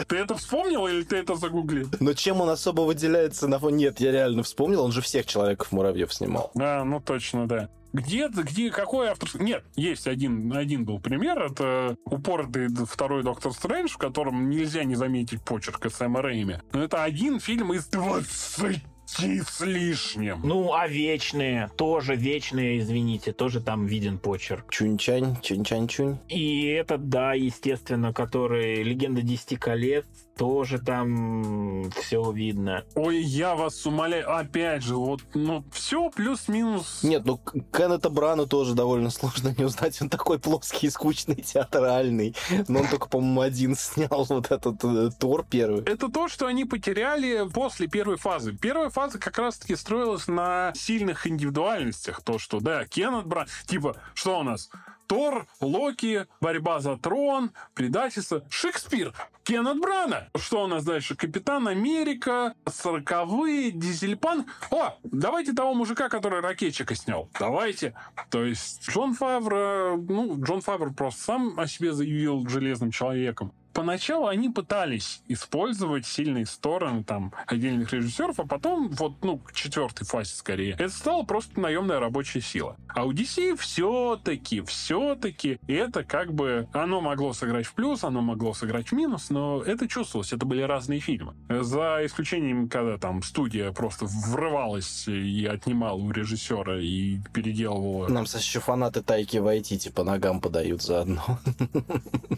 Ты 0.08 0.16
это 0.16 0.34
вспомнил 0.34 0.88
или 0.88 1.04
ты 1.04 1.18
это 1.18 1.36
загуглил? 1.36 1.88
Но 2.00 2.14
чем 2.14 2.40
он 2.40 2.48
особо 2.48 2.80
выделяется 2.80 3.46
на 3.46 3.60
фоне... 3.60 3.76
Нет, 3.76 4.00
я 4.00 4.10
реально 4.10 4.42
вспомнил, 4.42 4.82
он 4.82 4.90
же 4.90 5.00
всех 5.00 5.26
Человеков-муравьев 5.26 6.12
снимал. 6.12 6.50
А, 6.58 6.82
ну 6.82 7.00
точно, 7.00 7.46
да. 7.46 7.68
Где, 7.92 8.26
где, 8.26 8.72
какой 8.72 9.06
автор... 9.08 9.28
Нет, 9.40 9.62
есть 9.76 10.08
один, 10.08 10.52
один 10.52 10.84
был 10.84 10.98
пример. 10.98 11.40
Это 11.40 11.96
упоротый 12.04 12.68
второй 12.84 13.22
Доктор 13.22 13.52
Стрэндж, 13.52 13.90
в 13.90 13.98
котором 13.98 14.50
нельзя 14.50 14.82
не 14.82 14.96
заметить 14.96 15.42
почерка 15.42 15.90
Сэма 15.90 16.22
Рэйми. 16.22 16.56
Но 16.72 16.82
это 16.82 17.04
один 17.04 17.38
фильм 17.38 17.72
из 17.72 17.86
20 17.86 18.82
с 19.16 19.60
лишним. 19.60 20.40
Ну, 20.44 20.72
а 20.72 20.88
вечные, 20.88 21.70
тоже 21.76 22.16
вечные, 22.16 22.78
извините, 22.80 23.32
тоже 23.32 23.60
там 23.60 23.86
виден 23.86 24.18
почерк. 24.18 24.66
Чунь-чань, 24.70 25.36
чунь-чань-чунь. 25.42 26.18
И 26.28 26.66
этот, 26.66 27.08
да, 27.08 27.34
естественно, 27.34 28.12
который 28.12 28.82
«Легенда 28.82 29.22
десяти 29.22 29.56
колец», 29.56 30.06
тоже 30.36 30.78
там 30.78 31.90
все 31.90 32.30
видно. 32.32 32.84
Ой, 32.94 33.20
я 33.22 33.54
вас 33.54 33.84
умоляю, 33.86 34.34
опять 34.34 34.82
же, 34.82 34.96
вот, 34.96 35.20
ну, 35.34 35.64
все 35.72 36.10
плюс-минус. 36.10 37.00
Нет, 37.02 37.24
ну, 37.24 37.38
Кеннета 37.72 38.10
Брану 38.10 38.46
тоже 38.46 38.74
довольно 38.74 39.10
сложно 39.10 39.54
не 39.56 39.64
узнать. 39.64 40.00
Он 40.00 40.08
такой 40.08 40.38
плоский, 40.38 40.90
скучный, 40.90 41.36
театральный. 41.36 42.34
Но 42.68 42.80
он 42.80 42.88
только, 42.88 43.08
по-моему, 43.08 43.40
один 43.40 43.76
снял 43.76 44.26
вот 44.28 44.50
этот 44.50 44.82
э, 44.84 45.10
Тор 45.18 45.44
первый. 45.48 45.84
Это 45.84 46.08
то, 46.08 46.28
что 46.28 46.46
они 46.46 46.64
потеряли 46.64 47.48
после 47.48 47.86
первой 47.86 48.16
фазы. 48.16 48.52
Первая 48.52 48.90
фаза 48.90 49.18
как 49.18 49.38
раз-таки 49.38 49.76
строилась 49.76 50.28
на 50.28 50.72
сильных 50.74 51.26
индивидуальностях. 51.26 52.22
То, 52.22 52.38
что, 52.38 52.60
да, 52.60 52.84
Кеннет 52.86 53.26
Бран, 53.26 53.46
типа, 53.66 53.96
что 54.14 54.38
у 54.38 54.42
нас? 54.42 54.70
Тор, 55.06 55.46
Локи, 55.60 56.26
борьба 56.40 56.80
за 56.80 56.96
трон, 56.96 57.52
предательство. 57.74 58.44
Шекспир, 58.50 59.12
Кеннет 59.44 59.80
Брана. 59.80 60.28
Что 60.36 60.64
у 60.64 60.66
нас 60.66 60.84
дальше? 60.84 61.16
Капитан 61.16 61.68
Америка, 61.68 62.54
сороковые, 62.66 63.70
Дизельпан. 63.72 64.46
О, 64.70 64.96
давайте 65.04 65.52
того 65.52 65.74
мужика, 65.74 66.08
который 66.08 66.40
ракетчика 66.40 66.94
снял. 66.94 67.28
Давайте. 67.38 67.94
То 68.30 68.44
есть 68.44 68.88
Джон 68.88 69.14
Фавр, 69.14 69.96
ну, 69.96 70.42
Джон 70.42 70.60
Фавр 70.60 70.92
просто 70.92 71.22
сам 71.22 71.58
о 71.58 71.66
себе 71.66 71.92
заявил 71.92 72.46
железным 72.48 72.90
человеком 72.90 73.52
поначалу 73.72 74.26
они 74.26 74.48
пытались 74.48 75.22
использовать 75.28 76.06
сильные 76.06 76.46
стороны 76.46 77.04
там 77.04 77.32
отдельных 77.46 77.92
режиссеров, 77.92 78.40
а 78.40 78.46
потом 78.46 78.88
вот, 78.90 79.22
ну, 79.22 79.38
к 79.38 79.52
четвертой 79.52 80.06
фазе 80.06 80.34
скорее, 80.34 80.72
это 80.72 80.90
стало 80.90 81.22
просто 81.24 81.60
наемная 81.60 82.00
рабочая 82.00 82.40
сила. 82.40 82.76
А 82.88 83.04
у 83.04 83.12
DC 83.12 83.56
все-таки, 83.56 84.60
все-таки 84.62 85.58
это 85.66 86.04
как 86.04 86.32
бы, 86.32 86.68
оно 86.72 87.00
могло 87.00 87.32
сыграть 87.32 87.66
в 87.66 87.74
плюс, 87.74 88.04
оно 88.04 88.20
могло 88.20 88.54
сыграть 88.54 88.88
в 88.88 88.92
минус, 88.92 89.30
но 89.30 89.62
это 89.62 89.88
чувствовалось, 89.88 90.32
это 90.32 90.44
были 90.46 90.62
разные 90.62 91.00
фильмы. 91.00 91.34
За 91.48 92.04
исключением, 92.04 92.68
когда 92.68 92.98
там 92.98 93.22
студия 93.22 93.72
просто 93.72 94.06
врывалась 94.06 95.08
и 95.08 95.46
отнимала 95.46 95.96
у 95.96 96.10
режиссера 96.10 96.78
и 96.80 97.18
переделывала... 97.32 98.08
Нам 98.08 98.24
еще 98.24 98.60
фанаты 98.60 99.02
Тайки 99.02 99.38
войти 99.38 99.78
типа 99.78 100.04
ногам 100.04 100.40
подают 100.40 100.82
заодно. 100.82 101.38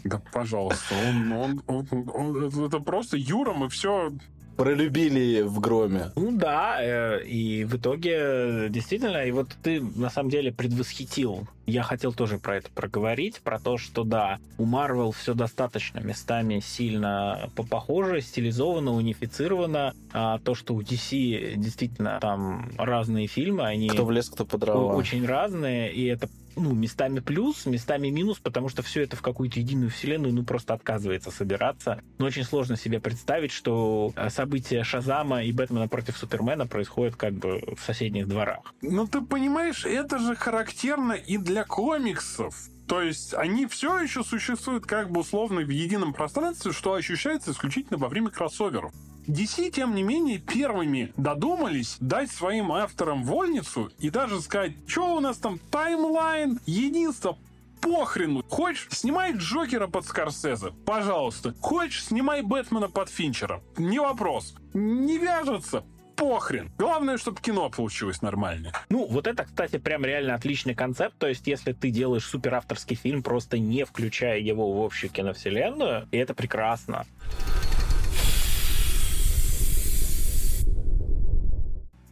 Да, 0.03 0.21
пожалуйста, 0.31 0.95
он 1.07 1.24
он, 1.31 1.63
он, 1.67 1.87
он, 1.91 2.09
он, 2.13 2.65
это 2.65 2.79
просто 2.79 3.17
Юра, 3.17 3.53
мы 3.53 3.69
все 3.69 4.11
пролюбили 4.55 5.41
в 5.41 5.59
громе. 5.59 6.11
Ну 6.15 6.31
да, 6.31 6.77
э, 6.79 7.25
и 7.25 7.65
в 7.65 7.75
итоге 7.75 8.67
действительно, 8.69 9.25
и 9.25 9.31
вот 9.31 9.49
ты 9.61 9.81
на 9.81 10.09
самом 10.09 10.29
деле 10.29 10.51
предвосхитил. 10.51 11.47
Я 11.65 11.83
хотел 11.83 12.13
тоже 12.13 12.37
про 12.37 12.57
это 12.57 12.69
проговорить, 12.69 13.41
про 13.41 13.59
то, 13.59 13.77
что 13.77 14.03
да, 14.03 14.39
у 14.57 14.65
Marvel 14.65 15.11
все 15.11 15.33
достаточно 15.33 15.99
местами 15.99 16.59
сильно 16.59 17.49
похоже, 17.69 18.21
стилизовано, 18.21 18.91
унифицировано, 18.93 19.93
а 20.13 20.39
то, 20.39 20.55
что 20.55 20.75
у 20.75 20.81
DC 20.81 21.55
действительно 21.55 22.19
там 22.21 22.69
разные 22.77 23.27
фильмы, 23.27 23.63
они... 23.63 23.89
Кто 23.89 24.05
в 24.05 24.11
лес, 24.11 24.29
кто 24.29 24.45
по 24.45 24.57
дрова. 24.57 24.95
Очень 24.95 25.25
разные, 25.25 25.91
и 25.91 26.05
это 26.05 26.29
ну, 26.55 26.73
местами 26.73 27.19
плюс, 27.19 27.65
местами 27.65 28.09
минус, 28.09 28.39
потому 28.39 28.69
что 28.69 28.81
все 28.81 29.03
это 29.03 29.15
в 29.15 29.21
какую-то 29.21 29.59
единую 29.59 29.89
вселенную, 29.89 30.33
ну, 30.33 30.43
просто 30.43 30.73
отказывается 30.73 31.31
собираться. 31.31 32.01
Но 32.17 32.25
очень 32.25 32.43
сложно 32.43 32.77
себе 32.77 32.99
представить, 32.99 33.51
что 33.51 34.13
э, 34.15 34.29
события 34.29 34.83
Шазама 34.83 35.43
и 35.43 35.51
Бэтмена 35.51 35.87
против 35.87 36.17
Супермена 36.17 36.67
происходят 36.67 37.15
как 37.15 37.33
бы 37.33 37.61
в 37.75 37.83
соседних 37.83 38.27
дворах. 38.27 38.73
Ну, 38.81 39.07
ты 39.07 39.21
понимаешь, 39.21 39.85
это 39.85 40.19
же 40.19 40.35
характерно 40.35 41.13
и 41.13 41.37
для 41.37 41.63
комиксов. 41.63 42.55
То 42.87 43.01
есть 43.01 43.33
они 43.33 43.65
все 43.65 43.99
еще 43.99 44.23
существуют 44.23 44.85
как 44.85 45.09
бы 45.09 45.21
условно 45.21 45.61
в 45.61 45.69
едином 45.69 46.13
пространстве, 46.13 46.71
что 46.71 46.93
ощущается 46.93 47.51
исключительно 47.51 47.97
во 47.97 48.09
время 48.09 48.29
кроссоверов. 48.29 48.93
DC, 49.27 49.71
тем 49.71 49.95
не 49.95 50.03
менее, 50.03 50.39
первыми 50.39 51.13
додумались 51.17 51.97
дать 51.99 52.31
своим 52.31 52.71
авторам 52.71 53.23
вольницу 53.23 53.91
и 53.99 54.09
даже 54.09 54.41
сказать, 54.41 54.73
что 54.87 55.15
у 55.15 55.19
нас 55.19 55.37
там 55.37 55.59
таймлайн, 55.71 56.59
единство, 56.65 57.37
похрену. 57.81 58.43
Хочешь, 58.49 58.87
снимай 58.91 59.33
Джокера 59.33 59.87
под 59.87 60.05
Скорсезе, 60.05 60.71
пожалуйста. 60.85 61.53
Хочешь, 61.61 62.05
снимай 62.05 62.41
Бэтмена 62.41 62.89
под 62.89 63.09
Финчера. 63.09 63.61
Не 63.77 63.99
вопрос. 63.99 64.55
Не 64.73 65.17
вяжется, 65.17 65.83
похрен. 66.15 66.71
Главное, 66.77 67.17
чтобы 67.17 67.39
кино 67.41 67.69
получилось 67.69 68.21
нормально. 68.21 68.71
Ну, 68.89 69.05
вот 69.07 69.27
это, 69.27 69.43
кстати, 69.43 69.77
прям 69.77 70.03
реально 70.03 70.33
отличный 70.33 70.75
концепт. 70.75 71.15
То 71.19 71.27
есть, 71.27 71.47
если 71.47 71.73
ты 71.73 71.91
делаешь 71.91 72.25
суперавторский 72.25 72.95
фильм, 72.95 73.21
просто 73.21 73.57
не 73.59 73.85
включая 73.85 74.39
его 74.39 74.71
в 74.71 74.83
общую 74.83 75.11
киновселенную, 75.11 76.07
и 76.11 76.17
это 76.17 76.33
прекрасно. 76.33 77.05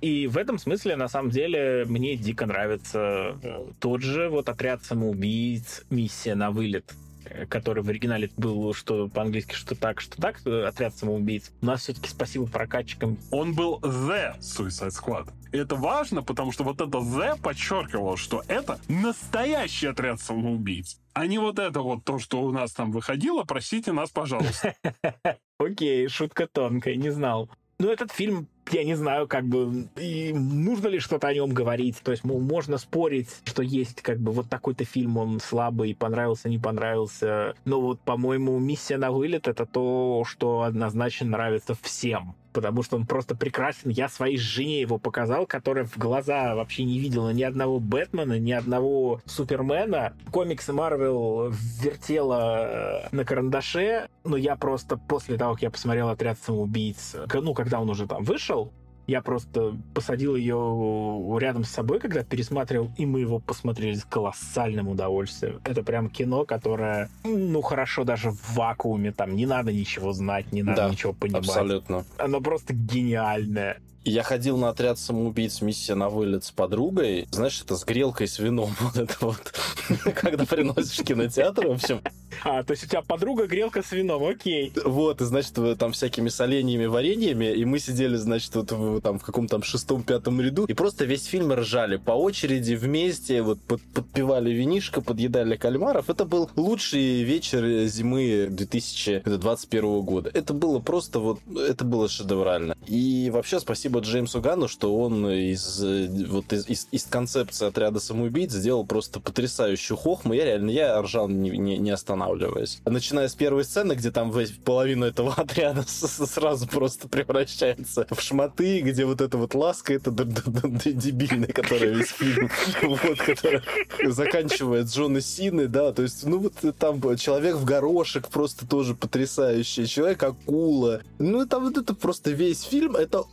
И 0.03 0.27
в 0.27 0.37
этом 0.37 0.57
смысле, 0.57 0.97
на 0.97 1.07
самом 1.07 1.29
деле, 1.29 1.85
мне 1.87 2.17
дико 2.17 2.45
нравится 2.45 3.39
э, 3.41 3.67
тот 3.79 4.01
же 4.01 4.27
вот 4.27 4.49
отряд 4.49 4.83
самоубийц, 4.83 5.85
миссия 5.89 6.35
на 6.35 6.51
вылет 6.51 6.93
э, 7.23 7.45
который 7.45 7.83
в 7.83 7.87
оригинале 7.87 8.29
был 8.35 8.73
что 8.73 9.07
по-английски, 9.07 9.53
что 9.53 9.75
так, 9.75 10.01
что 10.01 10.21
так, 10.21 10.45
э, 10.45 10.65
отряд 10.65 10.93
самоубийц. 10.93 11.53
У 11.61 11.67
нас 11.67 11.83
все-таки 11.83 12.09
спасибо 12.09 12.47
прокатчикам. 12.47 13.17
Он 13.31 13.53
был 13.53 13.79
The 13.79 14.37
Suicide 14.39 14.89
Squad. 14.89 15.29
И 15.53 15.57
это 15.57 15.77
важно, 15.77 16.21
потому 16.21 16.51
что 16.51 16.65
вот 16.65 16.81
это 16.81 16.97
The 16.97 17.41
подчеркивало, 17.41 18.17
что 18.17 18.43
это 18.49 18.81
настоящий 18.89 19.87
отряд 19.87 20.19
самоубийц. 20.19 20.99
А 21.13 21.27
не 21.27 21.37
вот 21.37 21.59
это 21.59 21.79
вот 21.79 22.03
то, 22.03 22.19
что 22.19 22.41
у 22.41 22.51
нас 22.51 22.73
там 22.73 22.91
выходило, 22.91 23.45
простите 23.45 23.93
нас, 23.93 24.09
пожалуйста. 24.09 24.75
Окей, 25.59 26.09
шутка 26.09 26.45
тонкая, 26.45 26.97
не 26.97 27.09
знал. 27.09 27.49
Ну, 27.79 27.89
этот 27.89 28.11
фильм 28.11 28.49
я 28.71 28.83
не 28.83 28.95
знаю, 28.95 29.27
как 29.27 29.45
бы, 29.45 29.87
и 29.95 30.33
нужно 30.33 30.87
ли 30.87 30.99
что-то 30.99 31.27
о 31.27 31.33
нем 31.33 31.51
говорить. 31.51 32.01
То 32.03 32.11
есть, 32.11 32.23
мол, 32.23 32.39
можно 32.39 32.77
спорить, 32.77 33.29
что 33.43 33.61
есть, 33.61 34.01
как 34.01 34.19
бы, 34.19 34.31
вот 34.31 34.49
такой-то 34.49 34.85
фильм, 34.85 35.17
он 35.17 35.39
слабый, 35.39 35.95
понравился, 35.95 36.49
не 36.49 36.59
понравился. 36.59 37.55
Но 37.65 37.81
вот, 37.81 37.99
по-моему, 38.01 38.57
«Миссия 38.59 38.97
на 38.97 39.11
вылет»— 39.11 39.47
это 39.49 39.65
то, 39.65 40.23
что 40.25 40.61
однозначно 40.61 41.27
нравится 41.27 41.75
всем 41.81 42.35
потому 42.53 42.83
что 42.83 42.95
он 42.95 43.05
просто 43.05 43.35
прекрасен. 43.35 43.89
Я 43.89 44.07
своей 44.07 44.37
жене 44.37 44.81
его 44.81 44.97
показал, 44.97 45.45
которая 45.45 45.85
в 45.85 45.97
глаза 45.97 46.55
вообще 46.55 46.83
не 46.83 46.99
видела 46.99 47.31
ни 47.31 47.43
одного 47.43 47.79
Бэтмена, 47.79 48.39
ни 48.39 48.51
одного 48.51 49.21
Супермена. 49.25 50.13
Комиксы 50.31 50.71
Марвел 50.71 51.51
вертела 51.81 53.05
э, 53.05 53.07
на 53.11 53.25
карандаше, 53.25 54.07
но 54.23 54.37
я 54.37 54.55
просто 54.55 54.97
после 54.97 55.37
того, 55.37 55.53
как 55.53 55.63
я 55.63 55.71
посмотрел 55.71 56.09
«Отряд 56.09 56.37
самоубийц», 56.39 57.15
ну, 57.33 57.53
когда 57.53 57.81
он 57.81 57.89
уже 57.89 58.07
там 58.07 58.23
вышел, 58.23 58.71
Я 59.07 59.21
просто 59.21 59.77
посадил 59.93 60.35
ее 60.35 61.37
рядом 61.39 61.63
с 61.63 61.69
собой, 61.69 61.99
когда 61.99 62.23
пересматривал, 62.23 62.91
и 62.97 63.05
мы 63.05 63.19
его 63.19 63.39
посмотрели 63.39 63.95
с 63.95 64.05
колоссальным 64.05 64.87
удовольствием. 64.87 65.59
Это 65.65 65.83
прям 65.83 66.09
кино, 66.09 66.45
которое, 66.45 67.09
ну, 67.23 67.61
хорошо 67.61 68.05
даже 68.05 68.31
в 68.31 68.55
вакууме, 68.55 69.11
там 69.11 69.35
не 69.35 69.45
надо 69.45 69.73
ничего 69.73 70.13
знать, 70.13 70.51
не 70.53 70.63
надо 70.63 70.83
Да, 70.83 70.89
ничего 70.89 71.13
понимать. 71.13 71.47
Абсолютно. 71.47 72.05
Оно 72.17 72.39
просто 72.39 72.73
гениальное. 72.73 73.79
Я 74.05 74.23
ходил 74.23 74.57
на 74.57 74.69
отряд 74.69 74.99
самоубийц 74.99 75.61
миссия 75.61 75.95
на 75.95 76.09
вылет 76.09 76.43
с 76.43 76.51
подругой. 76.51 77.27
Знаешь, 77.31 77.61
это 77.61 77.77
с 77.77 77.85
грелкой 77.85 78.27
с 78.27 78.39
вином. 78.39 78.71
Вот 78.83 78.97
это 78.97 79.15
вот. 79.21 79.53
Когда 80.15 80.45
приносишь 80.45 80.99
в 80.99 81.03
кинотеатр, 81.03 81.67
в 81.67 81.71
общем. 81.71 82.01
А, 82.43 82.63
то 82.63 82.71
есть 82.71 82.83
у 82.83 82.87
тебя 82.87 83.01
подруга 83.01 83.47
грелка 83.47 83.81
с 83.81 83.91
вином, 83.91 84.23
окей. 84.23 84.73
Вот, 84.83 85.21
и, 85.21 85.25
значит, 85.25 85.57
там 85.77 85.93
всякими 85.93 86.29
соленьями, 86.29 86.85
вареньями, 86.85 87.53
и 87.53 87.63
мы 87.65 87.79
сидели, 87.79 88.15
значит, 88.15 88.53
вот 88.55 89.03
там 89.03 89.19
в 89.19 89.23
каком-то 89.23 89.61
шестом-пятом 89.61 90.41
ряду, 90.41 90.65
и 90.65 90.73
просто 90.73 91.05
весь 91.05 91.25
фильм 91.25 91.53
ржали 91.53 91.97
по 91.97 92.11
очереди, 92.11 92.73
вместе, 92.73 93.41
вот 93.41 93.61
под, 93.61 93.81
подпевали 93.93 94.51
винишко, 94.51 95.01
подъедали 95.01 95.55
кальмаров. 95.55 96.09
Это 96.09 96.25
был 96.25 96.49
лучший 96.55 97.23
вечер 97.23 97.85
зимы 97.85 98.47
2021 98.49 100.01
года. 100.01 100.29
Это 100.33 100.53
было 100.53 100.79
просто 100.79 101.19
вот, 101.19 101.39
это 101.55 101.85
было 101.85 102.09
шедеврально. 102.09 102.75
И 102.87 103.29
вообще 103.31 103.59
спасибо 103.59 103.92
Джеймсу 103.99 104.41
Ганну, 104.41 104.67
что 104.67 104.95
он 104.95 105.29
из, 105.29 105.83
э, 105.83 106.07
вот 106.27 106.51
из, 106.53 106.67
из, 106.67 106.87
из 106.91 107.03
концепции 107.03 107.67
отряда 107.67 107.99
самоубийц 107.99 108.51
сделал 108.51 108.85
просто 108.85 109.19
потрясающую 109.19 109.97
хохму. 109.97 110.33
Я 110.33 110.45
реально, 110.45 110.69
я 110.71 111.01
ржал 111.01 111.29
не, 111.29 111.51
не, 111.51 111.77
не 111.77 111.91
останавливаясь. 111.91 112.79
Начиная 112.85 113.27
с 113.27 113.35
первой 113.35 113.63
сцены, 113.63 113.93
где 113.93 114.11
там 114.11 114.33
половина 114.63 115.05
этого 115.05 115.33
отряда 115.37 115.83
сразу 115.87 116.67
просто 116.67 117.07
превращается 117.07 118.07
в 118.09 118.21
шматы, 118.21 118.81
где 118.81 119.05
вот 119.05 119.21
эта 119.21 119.37
вот 119.37 119.55
ласка, 119.55 119.93
это 119.93 120.11
дебильная, 120.11 121.47
которая 121.47 121.91
весь 121.91 122.09
фильм, 122.09 122.49
вот, 122.81 123.19
которая 123.19 123.63
заканчивает 124.05 124.87
Джона 124.87 125.21
Сины, 125.21 125.67
да, 125.67 125.91
то 125.91 126.03
есть, 126.03 126.25
ну 126.25 126.39
вот 126.39 126.53
там 126.77 127.01
человек 127.17 127.55
в 127.55 127.65
горошек 127.65 128.27
просто 128.29 128.67
тоже 128.67 128.95
потрясающий, 128.95 129.87
человек-акула, 129.87 131.01
ну 131.19 131.45
там 131.45 131.65
вот 131.65 131.77
это 131.77 131.93
просто 131.93 132.31
весь 132.31 132.61
фильм, 132.61 132.95
это 132.95 133.23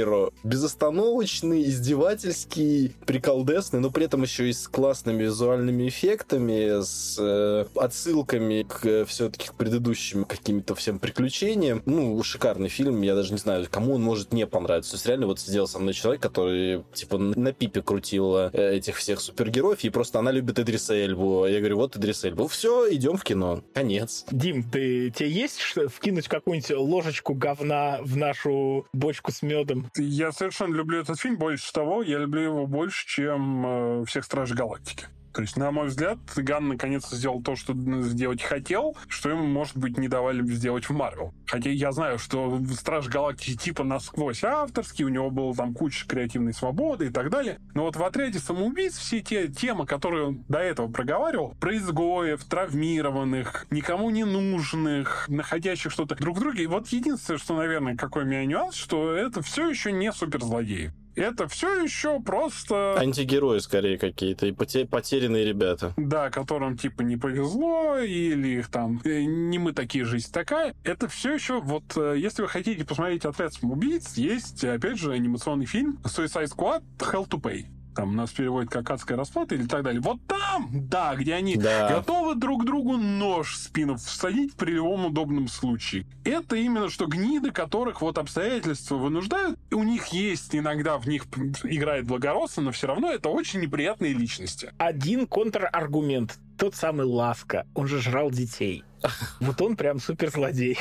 Орейро, 0.00 0.30
безостановочный, 0.44 1.62
издевательский, 1.64 2.94
приколдесный, 3.06 3.80
но 3.80 3.90
при 3.90 4.06
этом 4.06 4.22
еще 4.22 4.48
и 4.48 4.52
с 4.52 4.68
классными 4.68 5.24
визуальными 5.24 5.88
эффектами, 5.88 6.82
с 6.82 7.16
э, 7.18 7.66
отсылками 7.74 8.62
к 8.62 9.04
все-таки 9.06 9.48
к 9.48 9.54
предыдущим 9.54 10.24
каким-то 10.24 10.74
всем 10.74 10.98
приключениям. 10.98 11.82
Ну, 11.86 12.22
шикарный 12.22 12.68
фильм, 12.68 13.02
я 13.02 13.14
даже 13.14 13.32
не 13.32 13.38
знаю, 13.38 13.66
кому 13.70 13.94
он 13.94 14.02
может 14.02 14.32
не 14.32 14.46
понравиться. 14.46 14.92
То 14.92 14.96
есть 14.96 15.06
реально 15.06 15.26
вот 15.26 15.40
сидел 15.40 15.66
со 15.66 15.78
мной 15.78 15.94
человек, 15.94 16.22
который 16.22 16.82
типа 16.94 17.18
на 17.18 17.52
пипе 17.52 17.82
крутил 17.82 18.36
э, 18.36 18.76
этих 18.76 18.96
всех 18.96 19.20
супергероев, 19.20 19.84
и 19.84 19.90
просто 19.90 20.18
она 20.18 20.32
любит 20.32 20.58
Идриса 20.58 20.94
Эльбу. 20.94 21.46
Я 21.46 21.58
говорю, 21.58 21.76
вот 21.76 21.96
Идрис 21.96 22.24
Эльбу. 22.24 22.46
Все, 22.48 22.92
идем 22.94 23.16
в 23.16 23.24
кино. 23.24 23.62
Конец. 23.74 24.24
Дим, 24.30 24.62
ты, 24.62 25.10
тебе 25.10 25.30
есть 25.30 25.60
что 25.60 25.88
вкинуть 25.88 26.28
какую-нибудь 26.28 26.70
ложечку 26.76 27.34
говна 27.34 27.98
в 28.02 28.16
нашу 28.16 28.86
бочку 28.92 29.32
с 29.32 29.42
медом? 29.42 29.89
Я 29.96 30.32
совершенно 30.32 30.74
люблю 30.74 31.00
этот 31.00 31.18
фильм. 31.20 31.36
Больше 31.36 31.72
того, 31.72 32.02
я 32.02 32.18
люблю 32.18 32.42
его 32.42 32.66
больше, 32.66 33.06
чем 33.06 33.66
э, 33.66 34.04
всех 34.06 34.24
Стражей 34.24 34.56
Галактики. 34.56 35.06
То 35.32 35.42
есть, 35.42 35.56
на 35.56 35.70
мой 35.70 35.88
взгляд, 35.88 36.18
Ган 36.36 36.68
наконец 36.68 37.08
сделал 37.10 37.42
то, 37.42 37.56
что 37.56 37.74
сделать 38.02 38.42
хотел, 38.42 38.96
что 39.08 39.30
ему, 39.30 39.46
может 39.46 39.76
быть, 39.76 39.98
не 39.98 40.08
давали 40.08 40.42
сделать 40.52 40.88
в 40.88 40.92
Марвел. 40.92 41.32
Хотя 41.46 41.70
я 41.70 41.92
знаю, 41.92 42.18
что 42.18 42.60
Страж 42.72 43.08
Галактики 43.08 43.56
типа 43.56 43.84
насквозь 43.84 44.44
авторский, 44.44 45.04
у 45.04 45.08
него 45.08 45.30
была 45.30 45.54
там 45.54 45.74
куча 45.74 46.06
креативной 46.06 46.52
свободы 46.52 47.06
и 47.06 47.10
так 47.10 47.30
далее. 47.30 47.58
Но 47.74 47.84
вот 47.84 47.96
в 47.96 48.02
отряде 48.02 48.38
самоубийц 48.38 48.96
все 48.96 49.20
те 49.20 49.48
темы, 49.48 49.86
которые 49.86 50.28
он 50.28 50.44
до 50.48 50.58
этого 50.58 50.90
проговаривал, 50.90 51.54
про 51.60 51.76
изгоев, 51.76 52.44
травмированных, 52.44 53.66
никому 53.70 54.10
не 54.10 54.24
нужных, 54.24 55.28
находящих 55.28 55.92
что-то 55.92 56.16
друг 56.16 56.36
в 56.36 56.40
друге. 56.40 56.64
И 56.64 56.66
вот 56.66 56.88
единственное, 56.88 57.38
что, 57.38 57.56
наверное, 57.56 57.96
какой 57.96 58.24
у 58.24 58.26
меня 58.26 58.44
нюанс, 58.44 58.74
что 58.74 59.12
это 59.12 59.42
все 59.42 59.68
еще 59.68 59.92
не 59.92 60.12
суперзлодеи. 60.12 60.92
Это 61.20 61.48
все 61.48 61.82
еще 61.82 62.18
просто... 62.18 62.96
Антигерои 62.98 63.58
скорее 63.58 63.98
какие-то 63.98 64.46
и 64.46 64.52
поте- 64.52 64.86
потерянные 64.86 65.44
ребята. 65.44 65.92
Да, 65.98 66.30
которым 66.30 66.78
типа 66.78 67.02
не 67.02 67.18
повезло, 67.18 67.98
или 67.98 68.60
их 68.60 68.68
там 68.68 69.02
э, 69.04 69.24
не 69.24 69.58
мы 69.58 69.74
такие, 69.74 70.06
жизнь 70.06 70.32
такая. 70.32 70.74
Это 70.82 71.08
все 71.08 71.34
еще 71.34 71.60
вот, 71.60 71.94
э, 71.96 72.14
если 72.16 72.40
вы 72.40 72.48
хотите 72.48 72.86
посмотреть 72.86 73.26
«Отряд 73.26 73.52
самоубийц», 73.52 74.16
есть, 74.16 74.64
опять 74.64 74.98
же, 74.98 75.12
анимационный 75.12 75.66
фильм 75.66 75.98
«Suicide 76.04 76.48
Squad. 76.48 76.82
Hell 76.98 77.28
to 77.28 77.38
Pay». 77.38 77.66
Там 78.00 78.16
нас 78.16 78.30
переводят 78.30 78.70
как 78.70 78.88
«Адская 78.90 79.18
расплата» 79.18 79.54
или 79.54 79.66
так 79.66 79.82
далее. 79.82 80.00
Вот 80.00 80.26
там, 80.26 80.70
да, 80.88 81.14
где 81.16 81.34
они 81.34 81.56
Да. 81.56 81.86
готовы 81.90 82.34
друг 82.34 82.64
другу 82.64 82.96
нож 82.96 83.52
в 83.52 83.56
спину 83.58 83.96
всадить 83.96 84.54
при 84.54 84.70
любом 84.72 85.04
удобном 85.04 85.48
случае. 85.48 86.06
Это 86.24 86.56
именно 86.56 86.88
что 86.88 87.04
гниды, 87.04 87.50
которых 87.50 88.00
вот 88.00 88.16
обстоятельства 88.16 88.96
вынуждают, 88.96 89.58
и 89.70 89.74
у 89.74 89.82
них 89.82 90.06
есть 90.14 90.56
иногда 90.56 90.96
в 90.96 91.06
них 91.06 91.24
играет 91.62 92.06
благородство, 92.06 92.62
но 92.62 92.72
все 92.72 92.86
равно 92.86 93.12
это 93.12 93.28
очень 93.28 93.60
неприятные 93.60 94.14
личности. 94.14 94.72
Один 94.78 95.26
контраргумент. 95.26 96.38
Тот 96.56 96.74
самый 96.74 97.04
Ласка. 97.04 97.66
Он 97.74 97.86
же 97.86 98.00
жрал 98.00 98.30
детей. 98.30 98.82
Вот 99.40 99.60
он 99.60 99.76
прям 99.76 100.00
суперзлодей. 100.00 100.78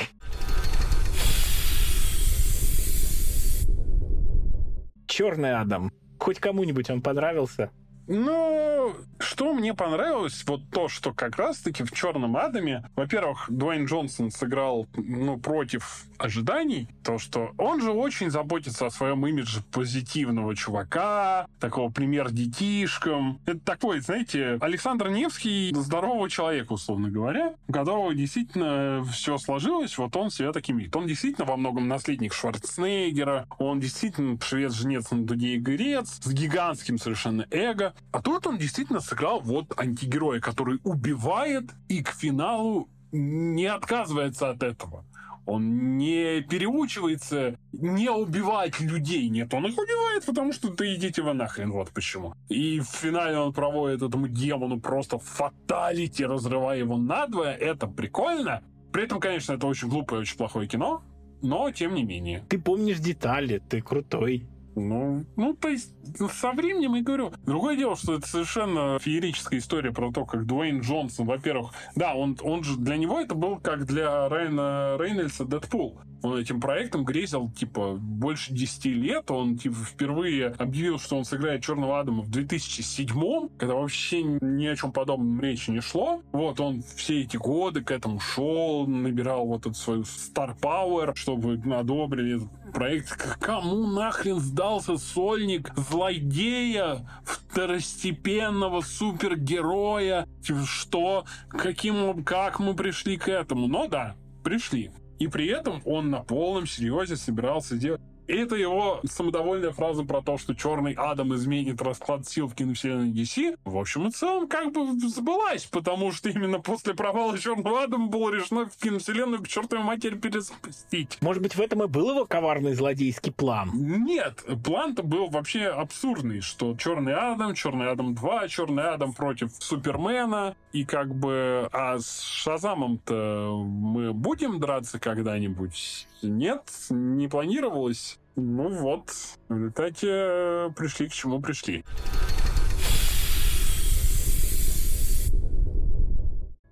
Черный 5.07 5.53
Адам. 5.59 5.91
Хоть 6.19 6.39
кому-нибудь 6.39 6.89
он 6.89 7.01
понравился? 7.01 7.71
Ну, 8.07 8.95
что 9.19 9.53
мне 9.53 9.73
понравилось, 9.73 10.43
вот 10.47 10.61
то, 10.71 10.89
что 10.89 11.13
как 11.13 11.37
раз-таки 11.37 11.83
в 11.83 11.91
«Черном 11.91 12.35
Адаме», 12.37 12.89
во-первых, 12.95 13.45
Дуэйн 13.49 13.85
Джонсон 13.85 14.31
сыграл, 14.31 14.87
ну, 14.95 15.39
против 15.39 16.05
ожиданий, 16.19 16.87
то, 17.03 17.17
что 17.17 17.51
он 17.57 17.81
же 17.81 17.91
очень 17.91 18.29
заботится 18.29 18.85
о 18.85 18.91
своем 18.91 19.25
имидже 19.25 19.61
позитивного 19.71 20.55
чувака, 20.55 21.47
такого 21.59 21.91
пример 21.91 22.31
детишкам. 22.31 23.39
Это 23.45 23.59
такой, 23.59 24.01
знаете, 24.01 24.57
Александр 24.61 25.09
Невский 25.09 25.73
здорового 25.73 26.29
человека, 26.29 26.73
условно 26.73 27.09
говоря, 27.09 27.55
у 27.67 27.73
которого 27.73 28.13
действительно 28.13 29.03
все 29.11 29.37
сложилось, 29.37 29.97
вот 29.97 30.15
он 30.15 30.29
себя 30.29 30.51
таким 30.51 30.77
видит. 30.77 30.95
Он 30.95 31.07
действительно 31.07 31.45
во 31.45 31.57
многом 31.57 31.87
наследник 31.87 32.33
Шварценеггера, 32.33 33.47
он 33.57 33.79
действительно 33.79 34.37
швец-жнец 34.41 35.11
на 35.11 35.25
дуде 35.25 35.55
и 35.55 35.59
грец, 35.59 36.19
с 36.21 36.31
гигантским 36.31 36.97
совершенно 36.97 37.45
эго. 37.51 37.93
А 38.11 38.21
тут 38.21 38.47
он 38.47 38.57
действительно 38.57 38.99
сыграл 38.99 39.39
вот 39.41 39.79
антигероя, 39.79 40.39
который 40.39 40.79
убивает 40.83 41.71
и 41.87 42.03
к 42.03 42.09
финалу 42.09 42.89
не 43.11 43.65
отказывается 43.65 44.49
от 44.49 44.63
этого. 44.63 45.05
Он 45.45 45.97
не 45.97 46.41
переучивается 46.41 47.57
не 47.71 48.09
убивать 48.09 48.79
людей. 48.79 49.29
Нет, 49.29 49.53
он 49.53 49.67
их 49.67 49.77
убивает, 49.77 50.25
потому 50.25 50.53
что 50.53 50.73
да 50.73 50.95
идите 50.95 51.21
вы 51.21 51.33
нахрен, 51.33 51.71
вот 51.71 51.91
почему. 51.91 52.33
И 52.49 52.79
в 52.79 52.87
финале 52.87 53.37
он 53.37 53.53
проводит 53.53 54.01
этому 54.01 54.27
демону 54.27 54.79
просто 54.79 55.17
фаталити, 55.17 56.23
разрывая 56.23 56.79
его 56.79 56.97
надвое. 56.97 57.53
Это 57.53 57.87
прикольно. 57.87 58.63
При 58.91 59.03
этом, 59.03 59.19
конечно, 59.19 59.53
это 59.53 59.67
очень 59.67 59.89
глупое, 59.89 60.21
очень 60.21 60.37
плохое 60.37 60.67
кино, 60.67 61.03
но 61.41 61.71
тем 61.71 61.93
не 61.93 62.03
менее. 62.03 62.45
Ты 62.49 62.59
помнишь 62.59 62.99
детали, 62.99 63.61
ты 63.69 63.81
крутой. 63.81 64.47
Ну, 64.75 65.25
ну, 65.35 65.53
то 65.53 65.67
есть, 65.67 65.93
со 66.39 66.51
временем, 66.51 66.95
я 66.95 67.03
говорю, 67.03 67.33
другое 67.45 67.75
дело, 67.75 67.95
что 67.95 68.15
это 68.15 68.27
совершенно 68.27 68.97
феерическая 68.99 69.59
история 69.59 69.91
про 69.91 70.11
то, 70.11 70.25
как 70.25 70.45
Дуэйн 70.45 70.81
Джонсон, 70.81 71.25
во-первых, 71.25 71.71
да, 71.95 72.13
он, 72.15 72.37
он 72.41 72.63
же, 72.63 72.77
для 72.77 72.97
него 72.97 73.19
это 73.19 73.35
был 73.35 73.57
как 73.57 73.85
для 73.85 74.29
Райана 74.29 74.97
Рейнольдса 74.99 75.45
Дэдпул. 75.45 75.99
Он 76.21 76.37
этим 76.37 76.59
проектом 76.59 77.05
грезил, 77.05 77.49
типа, 77.51 77.97
больше 77.99 78.53
10 78.53 78.85
лет. 78.85 79.31
Он, 79.31 79.57
типа, 79.57 79.75
впервые 79.75 80.47
объявил, 80.47 80.99
что 80.99 81.17
он 81.17 81.25
сыграет 81.25 81.63
Черного 81.63 81.99
Адама 81.99 82.23
в 82.23 82.29
2007 82.29 83.09
когда 83.57 83.75
вообще 83.75 84.23
ни 84.23 84.65
о 84.65 84.75
чем 84.75 84.91
подобном 84.91 85.39
речи 85.41 85.69
не 85.69 85.81
шло. 85.81 86.21
Вот, 86.31 86.59
он 86.59 86.81
все 86.95 87.21
эти 87.21 87.37
годы 87.37 87.81
к 87.81 87.91
этому 87.91 88.19
шел, 88.19 88.87
набирал 88.87 89.45
вот 89.45 89.65
эту 89.65 89.73
свою 89.73 90.01
Star 90.01 90.57
Power, 90.59 91.15
чтобы 91.15 91.59
одобрили 91.73 92.37
этот 92.37 92.73
проект. 92.73 93.37
Кому 93.39 93.87
нахрен 93.87 94.39
сдался 94.39 94.97
сольник 94.97 95.71
злодея, 95.75 97.09
второстепенного 97.23 98.81
супергероя? 98.81 100.27
Типа, 100.43 100.65
что? 100.65 101.25
Каким, 101.49 102.23
как 102.23 102.59
мы 102.59 102.75
пришли 102.75 103.17
к 103.17 103.27
этому? 103.27 103.67
Но 103.67 103.87
да, 103.87 104.15
пришли. 104.43 104.91
И 105.19 105.27
при 105.27 105.47
этом 105.47 105.81
он 105.85 106.09
на 106.09 106.23
полном 106.23 106.65
серьезе 106.65 107.17
собирался 107.17 107.75
делать 107.75 108.01
И 108.29 108.33
это 108.33 108.55
его 108.55 109.01
самодовольная 109.05 109.71
фраза 109.71 110.03
про 110.03 110.21
то, 110.21 110.37
что 110.37 110.53
черный 110.53 110.93
Адам 110.93 111.33
изменит 111.33 111.81
расклад 111.81 112.27
сил 112.27 112.47
в 112.47 112.53
киновселенной 112.53 113.09
DC, 113.09 113.57
в 113.65 113.75
общем 113.75 114.07
и 114.07 114.11
целом 114.11 114.47
как 114.47 114.71
бы 114.71 114.99
сбылась, 115.09 115.65
потому 115.65 116.11
что 116.11 116.29
именно 116.29 116.59
после 116.59 116.93
провала 116.93 117.35
черного 117.39 117.81
Адама 117.81 118.05
было 118.05 118.31
решено 118.31 118.67
в 118.67 118.77
киновселенную 118.77 119.41
к 119.41 119.47
чертовой 119.47 119.83
матери 119.83 120.15
перезапустить. 120.15 121.17
Может 121.21 121.41
быть, 121.41 121.55
в 121.55 121.59
этом 121.59 121.81
и 121.81 121.87
был 121.87 122.11
его 122.11 122.27
коварный 122.27 122.75
злодейский 122.75 123.31
план? 123.31 123.71
Нет, 123.73 124.45
план-то 124.63 125.01
был 125.01 125.29
вообще 125.29 125.65
абсурдный, 125.65 126.41
что 126.41 126.77
черный 126.77 127.15
Адам, 127.15 127.55
черный 127.55 127.89
Адам 127.89 128.13
2, 128.13 128.47
черный 128.47 128.91
Адам 128.91 129.13
против 129.13 129.49
Супермена, 129.57 130.55
и 130.71 130.85
как 130.85 131.15
бы, 131.15 131.67
а 131.71 131.97
с 131.97 132.21
Шазамом-то 132.21 133.63
мы 133.65 134.13
будем 134.13 134.59
драться 134.59 134.99
когда-нибудь? 134.99 136.07
Нет, 136.21 136.69
не 136.91 137.27
планировалось. 137.27 138.18
Ну 138.35 138.69
вот, 138.69 139.11
в 139.49 139.55
результате 139.55 140.07
э, 140.09 140.69
пришли 140.75 141.09
к 141.09 141.13
чему 141.13 141.41
пришли. 141.41 141.83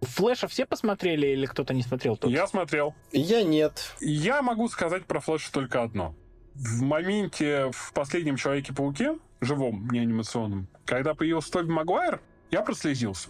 Флэша 0.01 0.47
все 0.47 0.65
посмотрели 0.65 1.27
или 1.27 1.45
кто-то 1.45 1.73
не 1.73 1.83
смотрел 1.83 2.17
тут? 2.17 2.31
Я 2.31 2.47
смотрел. 2.47 2.95
Я 3.11 3.43
нет. 3.43 3.95
Я 3.99 4.41
могу 4.41 4.67
сказать 4.69 5.05
про 5.05 5.19
Флэша 5.19 5.51
только 5.51 5.83
одно. 5.83 6.15
В 6.55 6.81
моменте 6.81 7.69
в 7.71 7.93
последнем 7.93 8.35
Человеке-пауке, 8.35 9.19
живом, 9.41 9.87
не 9.91 9.99
анимационном, 9.99 10.67
когда 10.85 11.13
появился 11.13 11.51
Тоби 11.51 11.69
Магуайр, 11.69 12.19
я 12.49 12.61
прослезился. 12.61 13.29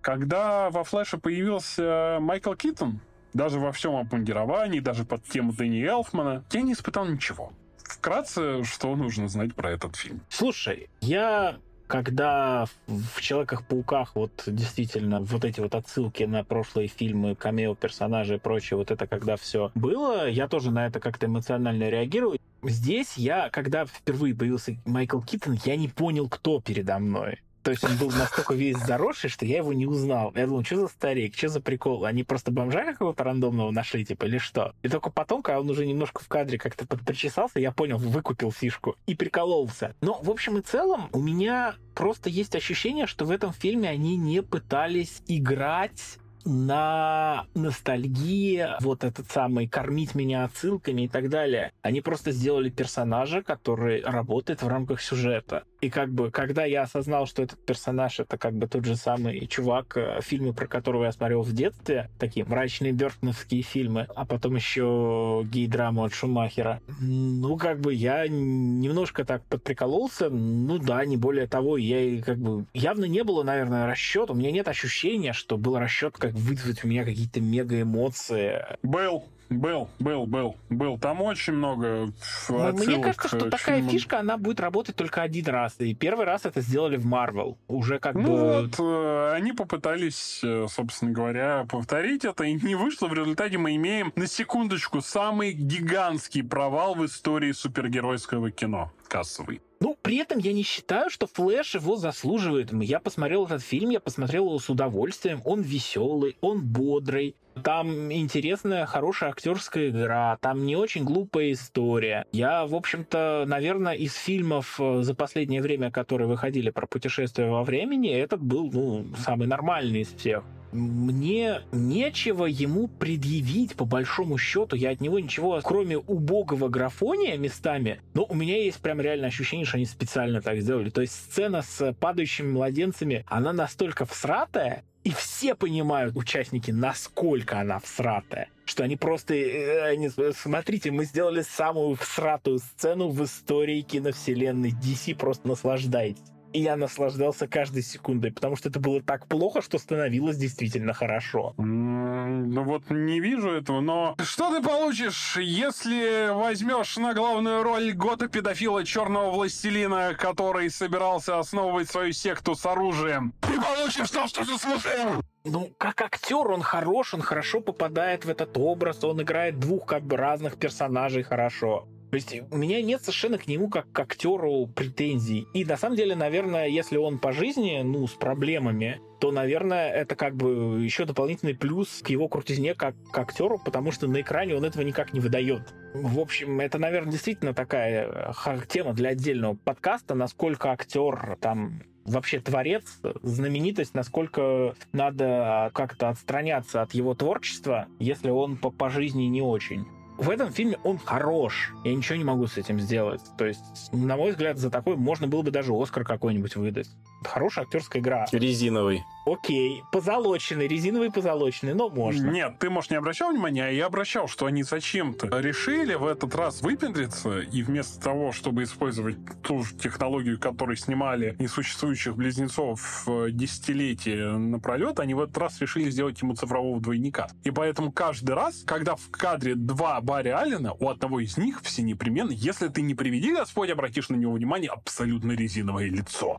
Когда 0.00 0.70
во 0.70 0.84
Флэше 0.84 1.18
появился 1.18 2.18
Майкл 2.20 2.54
Китон, 2.54 3.00
даже 3.32 3.58
во 3.58 3.72
всем 3.72 3.96
обмундировании, 3.96 4.80
даже 4.80 5.04
под 5.04 5.24
тему 5.24 5.52
Дэнни 5.52 5.84
Элфмана, 5.84 6.44
я 6.52 6.62
не 6.62 6.74
испытал 6.74 7.06
ничего. 7.06 7.52
Вкратце, 7.90 8.62
что 8.62 8.94
нужно 8.94 9.28
знать 9.28 9.54
про 9.54 9.70
этот 9.70 9.96
фильм? 9.96 10.20
Слушай, 10.28 10.88
я 11.00 11.58
когда 11.88 12.66
в 12.86 13.20
Человеках-пауках 13.20 14.14
вот 14.14 14.44
действительно 14.46 15.20
вот 15.20 15.44
эти 15.44 15.58
вот 15.58 15.74
отсылки 15.74 16.22
на 16.22 16.44
прошлые 16.44 16.86
фильмы, 16.86 17.34
камео 17.34 17.74
персонажей 17.74 18.36
и 18.36 18.38
прочее, 18.38 18.78
вот 18.78 18.92
это 18.92 19.08
когда 19.08 19.36
все 19.36 19.72
было, 19.74 20.28
я 20.28 20.46
тоже 20.46 20.70
на 20.70 20.86
это 20.86 21.00
как-то 21.00 21.26
эмоционально 21.26 21.90
реагирую. 21.90 22.38
Здесь 22.62 23.16
я, 23.16 23.50
когда 23.50 23.86
впервые 23.86 24.36
появился 24.36 24.76
Майкл 24.84 25.20
Киттон, 25.20 25.58
я 25.64 25.74
не 25.76 25.88
понял, 25.88 26.28
кто 26.28 26.60
передо 26.60 27.00
мной. 27.00 27.40
То 27.62 27.70
есть 27.70 27.84
он 27.84 27.96
был 27.96 28.10
настолько 28.10 28.54
весь 28.54 28.78
заросший, 28.78 29.28
что 29.30 29.44
я 29.44 29.58
его 29.58 29.72
не 29.72 29.86
узнал. 29.86 30.32
Я 30.34 30.46
думал, 30.46 30.64
что 30.64 30.76
за 30.76 30.88
старик, 30.88 31.36
что 31.36 31.48
за 31.48 31.60
прикол? 31.60 32.04
Они 32.04 32.24
просто 32.24 32.50
бомжа 32.50 32.84
какого-то 32.84 33.24
рандомного 33.24 33.70
нашли, 33.70 34.04
типа, 34.04 34.24
или 34.24 34.38
что? 34.38 34.74
И 34.82 34.88
только 34.88 35.10
потом, 35.10 35.42
когда 35.42 35.60
он 35.60 35.68
уже 35.68 35.86
немножко 35.86 36.22
в 36.22 36.28
кадре 36.28 36.58
как-то 36.58 36.86
причесался, 36.86 37.60
я 37.60 37.72
понял, 37.72 37.98
выкупил 37.98 38.50
фишку 38.50 38.96
и 39.06 39.14
прикололся. 39.14 39.94
Но, 40.00 40.20
в 40.22 40.30
общем 40.30 40.58
и 40.58 40.62
целом, 40.62 41.08
у 41.12 41.20
меня 41.20 41.74
просто 41.94 42.30
есть 42.30 42.54
ощущение, 42.54 43.06
что 43.06 43.24
в 43.24 43.30
этом 43.30 43.52
фильме 43.52 43.88
они 43.88 44.16
не 44.16 44.42
пытались 44.42 45.22
играть 45.26 46.18
на 46.44 47.46
ностальгии, 47.54 48.66
вот 48.80 49.04
этот 49.04 49.30
самый 49.30 49.68
кормить 49.68 50.14
меня 50.14 50.44
отсылками 50.44 51.02
и 51.02 51.08
так 51.08 51.28
далее. 51.28 51.72
Они 51.82 52.00
просто 52.00 52.32
сделали 52.32 52.70
персонажа, 52.70 53.42
который 53.42 54.02
работает 54.02 54.62
в 54.62 54.68
рамках 54.68 55.00
сюжета. 55.00 55.64
И 55.80 55.88
как 55.88 56.12
бы, 56.12 56.30
когда 56.30 56.64
я 56.64 56.82
осознал, 56.82 57.26
что 57.26 57.42
этот 57.42 57.64
персонаж 57.64 58.20
это 58.20 58.36
как 58.36 58.54
бы 58.54 58.66
тот 58.66 58.84
же 58.84 58.96
самый 58.96 59.46
чувак, 59.46 59.96
э, 59.96 60.20
фильмы, 60.22 60.52
про 60.52 60.66
которого 60.66 61.04
я 61.04 61.12
смотрел 61.12 61.42
в 61.42 61.52
детстве, 61.52 62.10
такие 62.18 62.44
мрачные 62.44 62.92
бертоновские 62.92 63.62
фильмы, 63.62 64.06
а 64.14 64.26
потом 64.26 64.56
еще 64.56 65.42
гей-драму 65.50 66.04
от 66.04 66.12
Шумахера, 66.12 66.82
ну, 67.00 67.56
как 67.56 67.80
бы 67.80 67.94
я 67.94 68.28
немножко 68.28 69.24
так 69.24 69.42
подприкололся, 69.46 70.28
ну 70.28 70.78
да, 70.78 71.04
не 71.06 71.16
более 71.16 71.46
того, 71.46 71.78
я 71.78 72.22
как 72.22 72.38
бы 72.38 72.66
явно 72.74 73.06
не 73.06 73.24
было, 73.24 73.42
наверное, 73.42 73.86
расчета, 73.86 74.32
у 74.34 74.36
меня 74.36 74.52
нет 74.52 74.68
ощущения, 74.68 75.32
что 75.32 75.56
был 75.56 75.78
расчет 75.78 76.16
как 76.18 76.29
вызвать 76.32 76.84
у 76.84 76.88
меня 76.88 77.04
какие-то 77.04 77.40
мега 77.40 77.80
эмоции. 77.80 78.64
Был, 78.82 79.24
был, 79.48 79.88
был, 79.98 80.26
был, 80.26 80.56
был. 80.68 80.98
Там 80.98 81.22
очень 81.22 81.54
много 81.54 82.04
отсылок 82.04 82.74
Мне 82.74 83.02
кажется, 83.02 83.28
что 83.28 83.46
к 83.46 83.50
такая 83.50 83.76
фильмам. 83.76 83.90
фишка, 83.90 84.20
она 84.20 84.38
будет 84.38 84.60
работать 84.60 84.94
только 84.96 85.22
один 85.22 85.46
раз. 85.46 85.74
И 85.78 85.94
первый 85.94 86.24
раз 86.24 86.44
это 86.44 86.60
сделали 86.60 86.96
в 86.96 87.06
Marvel. 87.06 87.56
Уже 87.66 87.98
как 87.98 88.14
Ну 88.14 88.22
бы... 88.22 88.38
вот, 88.62 88.74
э, 88.78 89.32
они 89.34 89.52
попытались, 89.52 90.40
э, 90.44 90.66
собственно 90.68 91.10
говоря, 91.10 91.66
повторить 91.68 92.24
это, 92.24 92.44
и 92.44 92.54
не 92.54 92.76
вышло. 92.76 93.08
В 93.08 93.14
результате 93.14 93.58
мы 93.58 93.74
имеем, 93.76 94.12
на 94.14 94.26
секундочку, 94.28 95.00
самый 95.00 95.52
гигантский 95.52 96.44
провал 96.44 96.94
в 96.94 97.04
истории 97.04 97.52
супергеройского 97.52 98.50
кино. 98.52 98.92
Кассовый. 99.08 99.60
Ну, 99.80 99.96
при 100.02 100.18
этом 100.18 100.38
я 100.38 100.52
не 100.52 100.62
считаю, 100.62 101.08
что 101.08 101.26
Флэш 101.26 101.76
его 101.76 101.96
заслуживает. 101.96 102.70
Я 102.70 103.00
посмотрел 103.00 103.46
этот 103.46 103.62
фильм, 103.62 103.88
я 103.88 103.98
посмотрел 103.98 104.46
его 104.46 104.58
с 104.58 104.68
удовольствием. 104.68 105.40
Он 105.44 105.62
веселый, 105.62 106.36
он 106.42 106.60
бодрый. 106.62 107.34
Там 107.64 108.12
интересная, 108.12 108.84
хорошая 108.84 109.30
актерская 109.30 109.88
игра, 109.88 110.38
там 110.40 110.64
не 110.64 110.76
очень 110.76 111.04
глупая 111.04 111.52
история. 111.52 112.26
Я, 112.30 112.66
в 112.66 112.74
общем-то, 112.74 113.44
наверное, 113.46 113.94
из 113.94 114.14
фильмов 114.14 114.76
э, 114.78 115.02
за 115.02 115.14
последнее 115.14 115.60
время, 115.60 115.90
которые 115.90 116.28
выходили 116.28 116.70
про 116.70 116.86
путешествия 116.86 117.50
во 117.50 117.64
времени, 117.64 118.10
этот 118.10 118.40
был, 118.40 118.70
ну, 118.70 119.06
самый 119.18 119.48
нормальный 119.48 120.02
из 120.02 120.12
всех. 120.14 120.44
Мне 120.72 121.62
нечего 121.72 122.44
ему 122.44 122.88
предъявить, 122.88 123.74
по 123.74 123.84
большому 123.84 124.38
счету. 124.38 124.76
Я 124.76 124.90
от 124.90 125.00
него 125.00 125.18
ничего, 125.18 125.60
кроме 125.62 125.98
убогого 125.98 126.68
графония 126.68 127.36
местами, 127.36 128.00
но 128.14 128.24
у 128.28 128.34
меня 128.34 128.56
есть 128.56 128.80
прям 128.80 129.00
реально 129.00 129.28
ощущение, 129.28 129.66
что 129.66 129.76
они 129.76 129.86
специально 129.86 130.40
так 130.40 130.60
сделали. 130.60 130.90
То 130.90 131.00
есть 131.00 131.14
сцена 131.14 131.62
с 131.62 131.92
падающими 131.94 132.50
младенцами, 132.50 133.24
она 133.28 133.52
настолько 133.52 134.04
всратая, 134.04 134.84
и 135.02 135.10
все 135.10 135.54
понимают, 135.54 136.14
участники, 136.14 136.70
насколько 136.70 137.58
она 137.58 137.78
всратая. 137.78 138.48
Что 138.66 138.84
они 138.84 138.96
просто... 138.96 139.34
э, 139.34 139.90
они, 139.90 140.10
смотрите, 140.34 140.90
мы 140.90 141.04
сделали 141.04 141.40
самую 141.40 141.96
всратую 141.96 142.58
сцену 142.58 143.08
в 143.08 143.24
истории 143.24 143.80
киновселенной. 143.80 144.72
DC 144.72 145.16
просто 145.16 145.48
наслаждайтесь. 145.48 146.29
И 146.52 146.60
я 146.60 146.76
наслаждался 146.76 147.46
каждой 147.46 147.82
секундой, 147.82 148.32
потому 148.32 148.56
что 148.56 148.68
это 148.68 148.80
было 148.80 149.00
так 149.00 149.26
плохо, 149.26 149.62
что 149.62 149.78
становилось 149.78 150.36
действительно 150.36 150.92
хорошо. 150.92 151.54
Ну 151.56 152.64
вот 152.64 152.90
не 152.90 153.20
вижу 153.20 153.50
этого, 153.50 153.80
но 153.80 154.16
что 154.22 154.50
ты 154.50 154.62
получишь, 154.62 155.36
если 155.36 156.32
возьмешь 156.32 156.96
на 156.96 157.14
главную 157.14 157.62
роль 157.62 157.92
гота-педофила 157.92 158.84
черного 158.84 159.30
властелина, 159.30 160.14
который 160.18 160.70
собирался 160.70 161.38
основывать 161.38 161.88
свою 161.88 162.12
секту 162.12 162.54
с 162.56 162.66
оружием? 162.66 163.32
Ты 163.42 163.60
получишь 163.60 164.10
то, 164.10 164.26
что 164.26 164.44
заслужил! 164.44 165.22
Ну, 165.44 165.72
как 165.78 166.02
актер 166.02 166.48
он 166.48 166.62
хорош, 166.62 167.14
он 167.14 167.22
хорошо 167.22 167.60
попадает 167.60 168.24
в 168.24 168.28
этот 168.28 168.56
образ, 168.58 169.02
он 169.04 169.22
играет 169.22 169.58
двух 169.58 169.86
как 169.86 170.02
бы 170.02 170.16
разных 170.16 170.58
персонажей 170.58 171.22
хорошо. 171.22 171.86
То 172.10 172.16
есть 172.16 172.34
у 172.50 172.56
меня 172.56 172.82
нет 172.82 173.02
совершенно 173.02 173.38
к 173.38 173.46
нему 173.46 173.68
как 173.68 173.90
к 173.92 173.98
актеру 174.00 174.66
претензий. 174.66 175.46
И 175.54 175.64
на 175.64 175.76
самом 175.76 175.96
деле, 175.96 176.16
наверное, 176.16 176.66
если 176.66 176.96
он 176.96 177.18
по 177.18 177.32
жизни, 177.32 177.82
ну, 177.82 178.06
с 178.06 178.12
проблемами, 178.12 179.00
то, 179.20 179.30
наверное, 179.30 179.90
это 179.90 180.16
как 180.16 180.34
бы 180.34 180.82
еще 180.82 181.04
дополнительный 181.04 181.54
плюс 181.54 182.00
к 182.02 182.08
его 182.08 182.26
крутизне 182.28 182.74
как 182.74 182.94
к 183.12 183.18
актеру, 183.18 183.60
потому 183.64 183.92
что 183.92 184.08
на 184.08 184.20
экране 184.22 184.56
он 184.56 184.64
этого 184.64 184.82
никак 184.82 185.12
не 185.12 185.20
выдает. 185.20 185.62
В 185.94 186.18
общем, 186.18 186.60
это, 186.60 186.78
наверное, 186.78 187.12
действительно 187.12 187.54
такая 187.54 188.32
э, 188.34 188.60
тема 188.68 188.92
для 188.92 189.10
отдельного 189.10 189.54
подкаста, 189.54 190.14
насколько 190.14 190.70
актер 190.70 191.36
там 191.40 191.82
вообще 192.04 192.40
творец, 192.40 192.84
знаменитость, 193.22 193.94
насколько 193.94 194.74
надо 194.92 195.70
как-то 195.74 196.08
отстраняться 196.08 196.82
от 196.82 196.94
его 196.94 197.14
творчества, 197.14 197.86
если 197.98 198.30
он 198.30 198.56
по, 198.56 198.70
по 198.70 198.88
жизни 198.88 199.24
не 199.24 199.42
очень. 199.42 199.86
В 200.20 200.28
этом 200.28 200.52
фильме 200.52 200.76
он 200.84 200.98
хорош. 200.98 201.72
Я 201.82 201.94
ничего 201.94 202.16
не 202.16 202.24
могу 202.24 202.46
с 202.46 202.58
этим 202.58 202.78
сделать. 202.78 203.22
То 203.38 203.46
есть, 203.46 203.90
на 203.90 204.18
мой 204.18 204.32
взгляд, 204.32 204.58
за 204.58 204.70
такой 204.70 204.96
можно 204.96 205.26
было 205.26 205.40
бы 205.40 205.50
даже 205.50 205.72
Оскар 205.72 206.04
какой-нибудь 206.04 206.56
выдать. 206.56 206.90
Хорошая 207.24 207.64
актерская 207.64 208.02
игра. 208.02 208.26
Резиновый. 208.32 209.04
Окей, 209.26 209.84
позолоченный, 209.92 210.66
резиновый 210.66 211.12
позолоченный, 211.12 211.74
но 211.74 211.90
можно. 211.90 212.30
Нет, 212.30 212.58
ты, 212.58 212.70
может, 212.70 212.90
не 212.90 212.96
обращал 212.96 213.30
внимания, 213.30 213.66
а 213.66 213.70
я 213.70 213.86
обращал, 213.86 214.28
что 214.28 214.46
они 214.46 214.62
зачем-то 214.62 215.28
решили 215.38 215.94
в 215.94 216.06
этот 216.06 216.34
раз 216.34 216.62
выпендриться, 216.62 217.40
и 217.40 217.62
вместо 217.62 218.00
того, 218.00 218.32
чтобы 218.32 218.62
использовать 218.62 219.18
ту 219.42 219.62
же 219.62 219.74
технологию, 219.76 220.40
которой 220.40 220.76
снимали 220.76 221.36
несуществующих 221.38 222.16
близнецов 222.16 223.04
э, 223.06 223.28
десятилетия 223.30 224.32
напролет, 224.32 224.98
они 225.00 225.12
в 225.12 225.20
этот 225.20 225.36
раз 225.36 225.60
решили 225.60 225.90
сделать 225.90 226.20
ему 226.22 226.34
цифрового 226.34 226.80
двойника. 226.80 227.28
И 227.44 227.50
поэтому 227.50 227.92
каждый 227.92 228.34
раз, 228.34 228.62
когда 228.66 228.96
в 228.96 229.10
кадре 229.10 229.54
два 229.54 230.00
Барри 230.00 230.30
Аллена, 230.30 230.72
у 230.72 230.88
одного 230.88 231.20
из 231.20 231.36
них 231.36 231.60
все 231.62 231.82
непременно, 231.82 232.32
если 232.32 232.68
ты 232.68 232.80
не 232.80 232.94
приведи 232.94 233.34
Господь, 233.34 233.68
обратишь 233.70 234.08
на 234.08 234.16
него 234.16 234.32
внимание, 234.32 234.70
абсолютно 234.70 235.32
резиновое 235.32 235.88
лицо, 235.90 236.38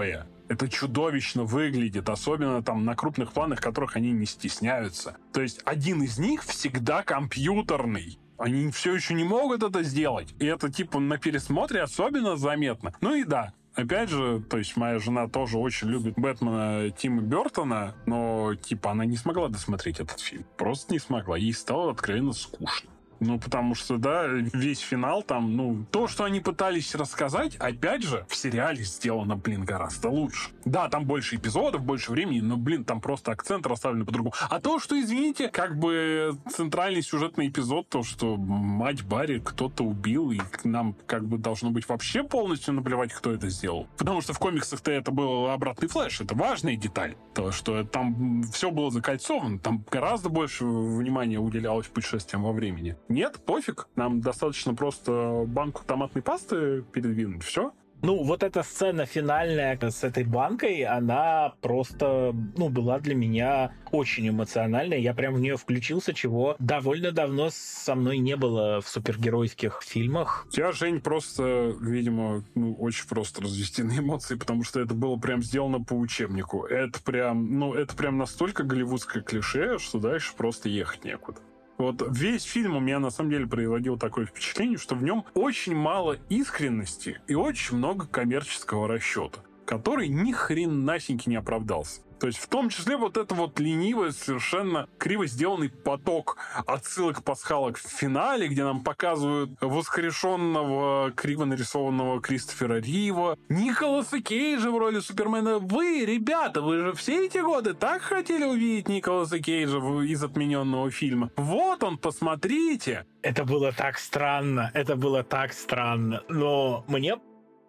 неживое. 0.00 0.26
Это 0.48 0.68
чудовищно 0.68 1.44
выглядит, 1.44 2.08
особенно 2.08 2.62
там 2.62 2.84
на 2.84 2.96
крупных 2.96 3.32
планах, 3.32 3.60
которых 3.60 3.96
они 3.96 4.10
не 4.10 4.26
стесняются. 4.26 5.16
То 5.32 5.42
есть 5.42 5.60
один 5.64 6.02
из 6.02 6.18
них 6.18 6.42
всегда 6.42 7.02
компьютерный. 7.02 8.18
Они 8.36 8.70
все 8.72 8.94
еще 8.94 9.14
не 9.14 9.22
могут 9.22 9.62
это 9.62 9.82
сделать. 9.84 10.34
И 10.40 10.46
это, 10.46 10.72
типа, 10.72 10.98
на 10.98 11.18
пересмотре 11.18 11.82
особенно 11.82 12.36
заметно. 12.36 12.92
Ну 13.00 13.14
и 13.14 13.24
да, 13.24 13.52
Опять 13.76 14.10
же, 14.10 14.42
то 14.50 14.58
есть 14.58 14.76
моя 14.76 14.98
жена 14.98 15.28
тоже 15.28 15.56
очень 15.56 15.88
любит 15.88 16.14
Бэтмена 16.16 16.90
Тима 16.90 17.22
Бертона, 17.22 17.94
но 18.04 18.56
типа 18.56 18.90
она 18.90 19.04
не 19.04 19.16
смогла 19.16 19.48
досмотреть 19.48 20.00
этот 20.00 20.18
фильм. 20.18 20.44
Просто 20.58 20.92
не 20.92 20.98
смогла. 20.98 21.38
Ей 21.38 21.54
стало 21.54 21.92
откровенно 21.92 22.32
скучно. 22.32 22.90
Ну, 23.20 23.38
потому 23.38 23.74
что, 23.74 23.98
да, 23.98 24.26
весь 24.26 24.80
финал 24.80 25.22
там, 25.22 25.56
ну, 25.56 25.84
то, 25.90 26.08
что 26.08 26.24
они 26.24 26.40
пытались 26.40 26.94
рассказать, 26.94 27.56
опять 27.56 28.02
же, 28.02 28.24
в 28.28 28.34
сериале 28.34 28.82
сделано, 28.82 29.36
блин, 29.36 29.64
гораздо 29.64 30.08
лучше. 30.08 30.50
Да, 30.64 30.88
там 30.88 31.04
больше 31.04 31.36
эпизодов, 31.36 31.82
больше 31.82 32.12
времени, 32.12 32.40
но, 32.40 32.56
блин, 32.56 32.84
там 32.84 33.00
просто 33.00 33.32
акцент 33.32 33.66
расставлен 33.66 34.06
по-другому. 34.06 34.34
А 34.48 34.58
то, 34.60 34.78
что, 34.78 34.98
извините, 34.98 35.48
как 35.48 35.78
бы 35.78 36.38
центральный 36.50 37.02
сюжетный 37.02 37.48
эпизод, 37.48 37.88
то, 37.88 38.02
что 38.02 38.36
мать 38.36 39.02
Барри 39.02 39.38
кто-то 39.38 39.84
убил, 39.84 40.30
и 40.30 40.40
нам 40.64 40.96
как 41.06 41.26
бы 41.26 41.36
должно 41.36 41.70
быть 41.70 41.88
вообще 41.88 42.22
полностью 42.24 42.72
наплевать, 42.74 43.12
кто 43.12 43.32
это 43.32 43.50
сделал. 43.50 43.86
Потому 43.98 44.22
что 44.22 44.32
в 44.32 44.38
комиксах-то 44.38 44.90
это 44.90 45.10
был 45.10 45.50
обратный 45.50 45.88
флеш, 45.88 46.20
это 46.20 46.34
важная 46.34 46.76
деталь. 46.76 47.16
То, 47.34 47.52
что 47.52 47.84
там 47.84 48.42
все 48.44 48.70
было 48.70 48.90
закольцовано, 48.90 49.58
там 49.58 49.84
гораздо 49.90 50.30
больше 50.30 50.64
внимания 50.64 51.38
уделялось 51.38 51.86
путешествиям 51.86 52.44
во 52.44 52.52
времени. 52.52 52.96
Нет, 53.10 53.40
пофиг. 53.44 53.88
Нам 53.96 54.20
достаточно 54.20 54.74
просто 54.74 55.42
банку 55.46 55.82
томатной 55.84 56.22
пасты 56.22 56.82
передвинуть. 56.92 57.42
Все. 57.42 57.72
Ну, 58.02 58.22
вот 58.22 58.42
эта 58.42 58.62
сцена 58.62 59.04
финальная 59.04 59.78
с 59.78 60.04
этой 60.04 60.24
банкой, 60.24 60.84
она 60.84 61.54
просто, 61.60 62.34
ну, 62.56 62.70
была 62.70 62.98
для 62.98 63.14
меня 63.14 63.72
очень 63.90 64.28
эмоциональной. 64.28 65.02
Я 65.02 65.12
прям 65.12 65.34
в 65.34 65.40
нее 65.40 65.56
включился, 65.58 66.14
чего 66.14 66.56
довольно 66.58 67.12
давно 67.12 67.50
со 67.52 67.94
мной 67.94 68.18
не 68.18 68.36
было 68.36 68.80
в 68.80 68.88
супергеройских 68.88 69.82
фильмах. 69.82 70.46
Тебя, 70.50 70.72
Жень, 70.72 71.00
просто, 71.00 71.74
видимо, 71.80 72.42
ну, 72.54 72.74
очень 72.74 73.06
просто 73.06 73.42
развести 73.42 73.82
на 73.82 73.98
эмоции, 73.98 74.36
потому 74.36 74.64
что 74.64 74.80
это 74.80 74.94
было 74.94 75.16
прям 75.16 75.42
сделано 75.42 75.84
по 75.84 75.94
учебнику. 75.94 76.64
Это 76.64 77.02
прям, 77.02 77.58
ну, 77.58 77.74
это 77.74 77.94
прям 77.94 78.16
настолько 78.16 78.62
голливудское 78.62 79.22
клише, 79.22 79.78
что 79.78 79.98
дальше 79.98 80.32
просто 80.36 80.70
ехать 80.70 81.04
некуда. 81.04 81.40
Вот 81.80 82.06
весь 82.10 82.42
фильм 82.42 82.76
у 82.76 82.80
меня 82.80 82.98
на 82.98 83.08
самом 83.08 83.30
деле 83.30 83.46
производил 83.46 83.96
такое 83.96 84.26
впечатление, 84.26 84.76
что 84.76 84.94
в 84.94 85.02
нем 85.02 85.24
очень 85.32 85.74
мало 85.74 86.18
искренности 86.28 87.22
и 87.26 87.34
очень 87.34 87.78
много 87.78 88.06
коммерческого 88.06 88.86
расчета, 88.86 89.38
который 89.64 90.08
ни 90.08 90.30
хренасеньки 90.30 91.30
не 91.30 91.36
оправдался. 91.36 92.02
То 92.20 92.26
есть 92.26 92.38
в 92.38 92.48
том 92.48 92.68
числе 92.68 92.98
вот 92.98 93.16
это 93.16 93.34
вот 93.34 93.58
ленивый, 93.58 94.12
совершенно 94.12 94.86
криво 94.98 95.26
сделанный 95.26 95.70
поток 95.70 96.36
отсылок 96.66 97.24
пасхалок 97.24 97.78
в 97.78 97.88
финале, 97.88 98.46
где 98.48 98.62
нам 98.62 98.84
показывают 98.84 99.52
воскрешенного, 99.60 101.12
криво 101.12 101.46
нарисованного 101.46 102.20
Кристофера 102.20 102.78
Рива, 102.80 103.38
Николаса 103.48 104.20
Кейджа 104.20 104.70
в 104.70 104.76
роли 104.76 105.00
Супермена. 105.00 105.58
Вы, 105.58 106.04
ребята, 106.04 106.60
вы 106.60 106.78
же 106.78 106.92
все 106.92 107.26
эти 107.26 107.38
годы 107.38 107.72
так 107.72 108.02
хотели 108.02 108.44
увидеть 108.44 108.88
Николаса 108.88 109.38
Кейджа 109.38 109.78
из 109.78 110.22
отмененного 110.22 110.90
фильма. 110.90 111.30
Вот 111.36 111.82
он, 111.82 111.96
посмотрите. 111.96 113.06
Это 113.22 113.44
было 113.44 113.72
так 113.72 113.98
странно, 113.98 114.70
это 114.74 114.96
было 114.96 115.22
так 115.22 115.52
странно. 115.52 116.22
Но 116.28 116.84
мне 116.86 117.16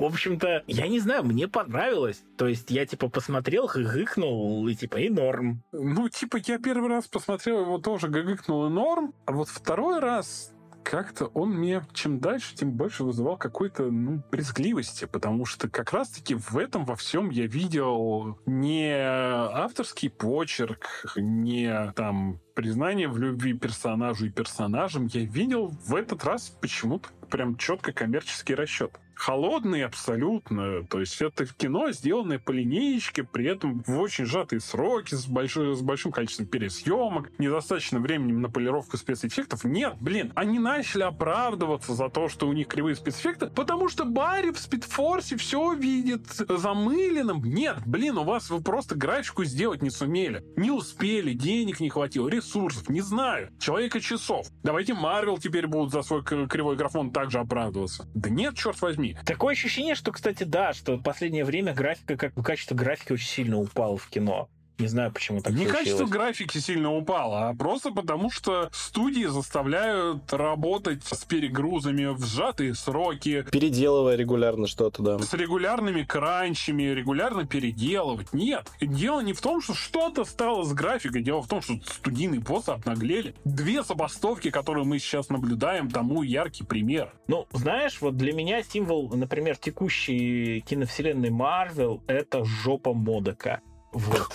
в 0.02 0.14
общем-то, 0.14 0.64
я 0.68 0.88
не 0.88 1.00
знаю, 1.00 1.24
мне 1.24 1.48
понравилось. 1.48 2.24
То 2.38 2.48
есть 2.48 2.72
я, 2.72 2.86
типа, 2.86 3.10
посмотрел, 3.10 3.68
гыгыкнул, 3.68 4.68
и, 4.68 4.76
типа, 4.76 4.98
и 4.98 5.10
норм. 5.10 5.64
Ну, 5.72 6.10
типа, 6.10 6.38
я 6.46 6.58
первый 6.60 6.90
раз 6.90 7.08
посмотрел 7.08 7.62
его 7.62 7.78
тоже 7.78 8.08
гыгыкнул 8.08 8.68
и 8.68 8.70
норм, 8.70 9.14
а 9.26 9.32
вот 9.32 9.50
второй 9.50 10.00
раз 10.00 10.54
как-то 10.84 11.28
он 11.28 11.52
мне 11.52 11.84
чем 11.94 12.20
дальше, 12.20 12.56
тем 12.56 12.72
больше 12.72 13.04
вызывал 13.04 13.38
какой-то, 13.38 13.92
ну, 13.92 14.24
брезгливости, 14.32 15.06
потому 15.06 15.46
что 15.46 15.70
как 15.70 15.92
раз-таки 15.92 16.36
в 16.36 16.58
этом 16.58 16.86
во 16.86 16.96
всем 16.96 17.30
я 17.30 17.46
видел 17.48 18.40
не 18.46 18.94
авторский 18.94 20.10
почерк, 20.10 20.88
не 21.16 21.92
там 21.96 22.40
признание 22.56 23.08
в 23.08 23.18
любви 23.18 23.54
персонажу 23.54 24.26
и 24.26 24.30
персонажам, 24.30 25.08
я 25.08 25.22
видел 25.22 25.68
в 25.86 25.96
этот 25.96 26.24
раз 26.24 26.50
почему-то 26.50 27.10
прям 27.30 27.58
четко 27.58 27.94
коммерческий 27.94 28.56
расчет 28.56 28.92
холодный 29.16 29.84
абсолютно. 29.84 30.84
То 30.88 31.00
есть 31.00 31.22
это 31.22 31.46
кино, 31.46 31.92
сделанное 31.92 32.40
по 32.40 32.52
линеечке, 32.52 33.24
при 33.24 33.46
этом 33.46 33.84
в 33.86 34.00
очень 34.00 34.26
сжатые 34.26 34.60
сроки, 34.60 35.16
с, 35.16 35.28
большой, 35.28 35.76
с 35.76 35.82
большим 35.82 36.12
количеством 36.12 36.48
пересъемок, 36.48 37.32
недостаточно 37.38 38.00
времени 38.00 38.34
на 38.34 38.50
полировку 38.50 38.98
спецэффектов. 38.98 39.64
Нет, 39.64 39.96
блин, 40.00 40.32
они 40.36 40.60
начали 40.60 41.04
оправдываться 41.04 41.94
за 41.94 42.10
то, 42.10 42.30
что 42.30 42.48
у 42.48 42.54
них 42.54 42.68
кривые 42.68 42.96
спецэффекты, 42.96 43.48
потому 43.48 43.90
что 43.90 44.06
Барри 44.06 44.52
в 44.52 44.60
Спидфорсе 44.60 45.38
все 45.38 45.74
видит 45.74 46.26
замыленным. 46.28 47.44
Нет, 47.44 47.78
блин, 47.86 48.18
у 48.18 48.24
вас 48.24 48.50
вы 48.50 48.62
просто 48.62 48.96
графику 48.96 49.44
сделать 49.44 49.82
не 49.82 49.90
сумели. 49.90 50.44
Не 50.56 50.72
успели, 50.72 51.34
денег 51.34 51.80
не 51.80 51.90
хватило, 51.90 52.28
ресурсов, 52.28 52.90
не 52.90 53.02
знаю. 53.02 53.50
Человека 53.60 54.00
часов. 54.00 54.48
Давайте 54.64 54.94
Марвел 54.94 55.38
теперь 55.38 55.68
будут 55.68 55.92
за 55.92 56.02
свой 56.02 56.24
кривой 56.24 56.76
графон 56.76 57.12
также 57.12 57.40
оправдываться. 57.40 58.08
Да 58.14 58.30
нет, 58.30 58.56
черт 58.56 58.82
возьми, 58.82 59.11
Такое 59.26 59.54
ощущение, 59.54 59.96
что, 59.96 60.12
кстати, 60.12 60.44
да, 60.44 60.74
что 60.74 60.96
в 60.96 61.04
последнее 61.04 61.46
время 61.46 61.74
графика, 61.74 62.18
как 62.18 62.34
качество 62.34 62.76
графики 62.76 63.12
очень 63.12 63.28
сильно 63.28 63.58
упало 63.58 63.98
в 63.98 64.08
кино. 64.10 64.50
Не 64.82 64.88
знаю, 64.88 65.12
почему 65.12 65.42
так 65.42 65.54
Не 65.54 65.66
случилось. 65.66 65.84
качество 65.84 66.06
графики 66.08 66.58
сильно 66.58 66.92
упало, 66.92 67.50
а 67.50 67.54
просто 67.54 67.92
потому, 67.92 68.32
что 68.32 68.70
студии 68.74 69.26
заставляют 69.26 70.34
работать 70.34 71.04
с 71.04 71.24
перегрузами 71.24 72.06
в 72.06 72.26
сжатые 72.26 72.74
сроки. 72.74 73.46
Переделывая 73.52 74.16
регулярно 74.16 74.66
что-то, 74.66 75.04
да. 75.04 75.20
С 75.20 75.34
регулярными 75.36 76.02
кранчами, 76.02 76.84
регулярно 76.84 77.46
переделывать. 77.46 78.34
Нет, 78.34 78.72
дело 78.82 79.22
не 79.22 79.34
в 79.34 79.42
том, 79.42 79.62
что 79.62 79.76
что-то 79.76 80.26
стало 80.26 80.64
с 80.64 80.74
графикой, 80.74 81.22
дело 81.22 81.42
в 81.42 81.48
том, 81.48 81.62
что 81.62 81.76
студийные 81.86 82.40
боссы 82.40 82.70
обнаглели. 82.70 83.36
Две 83.46 83.84
забастовки, 83.84 84.50
которые 84.50 84.86
мы 84.86 84.98
сейчас 84.98 85.30
наблюдаем, 85.30 85.92
тому 85.92 86.24
яркий 86.24 86.64
пример. 86.64 87.14
Ну, 87.28 87.46
знаешь, 87.54 88.02
вот 88.02 88.18
для 88.18 88.34
меня 88.34 88.64
символ, 88.64 89.16
например, 89.16 89.58
текущей 89.58 90.62
киновселенной 90.62 91.30
Марвел— 91.30 92.02
это 92.08 92.44
жопа 92.44 92.94
Модека. 92.94 93.62
Вот. 93.92 94.30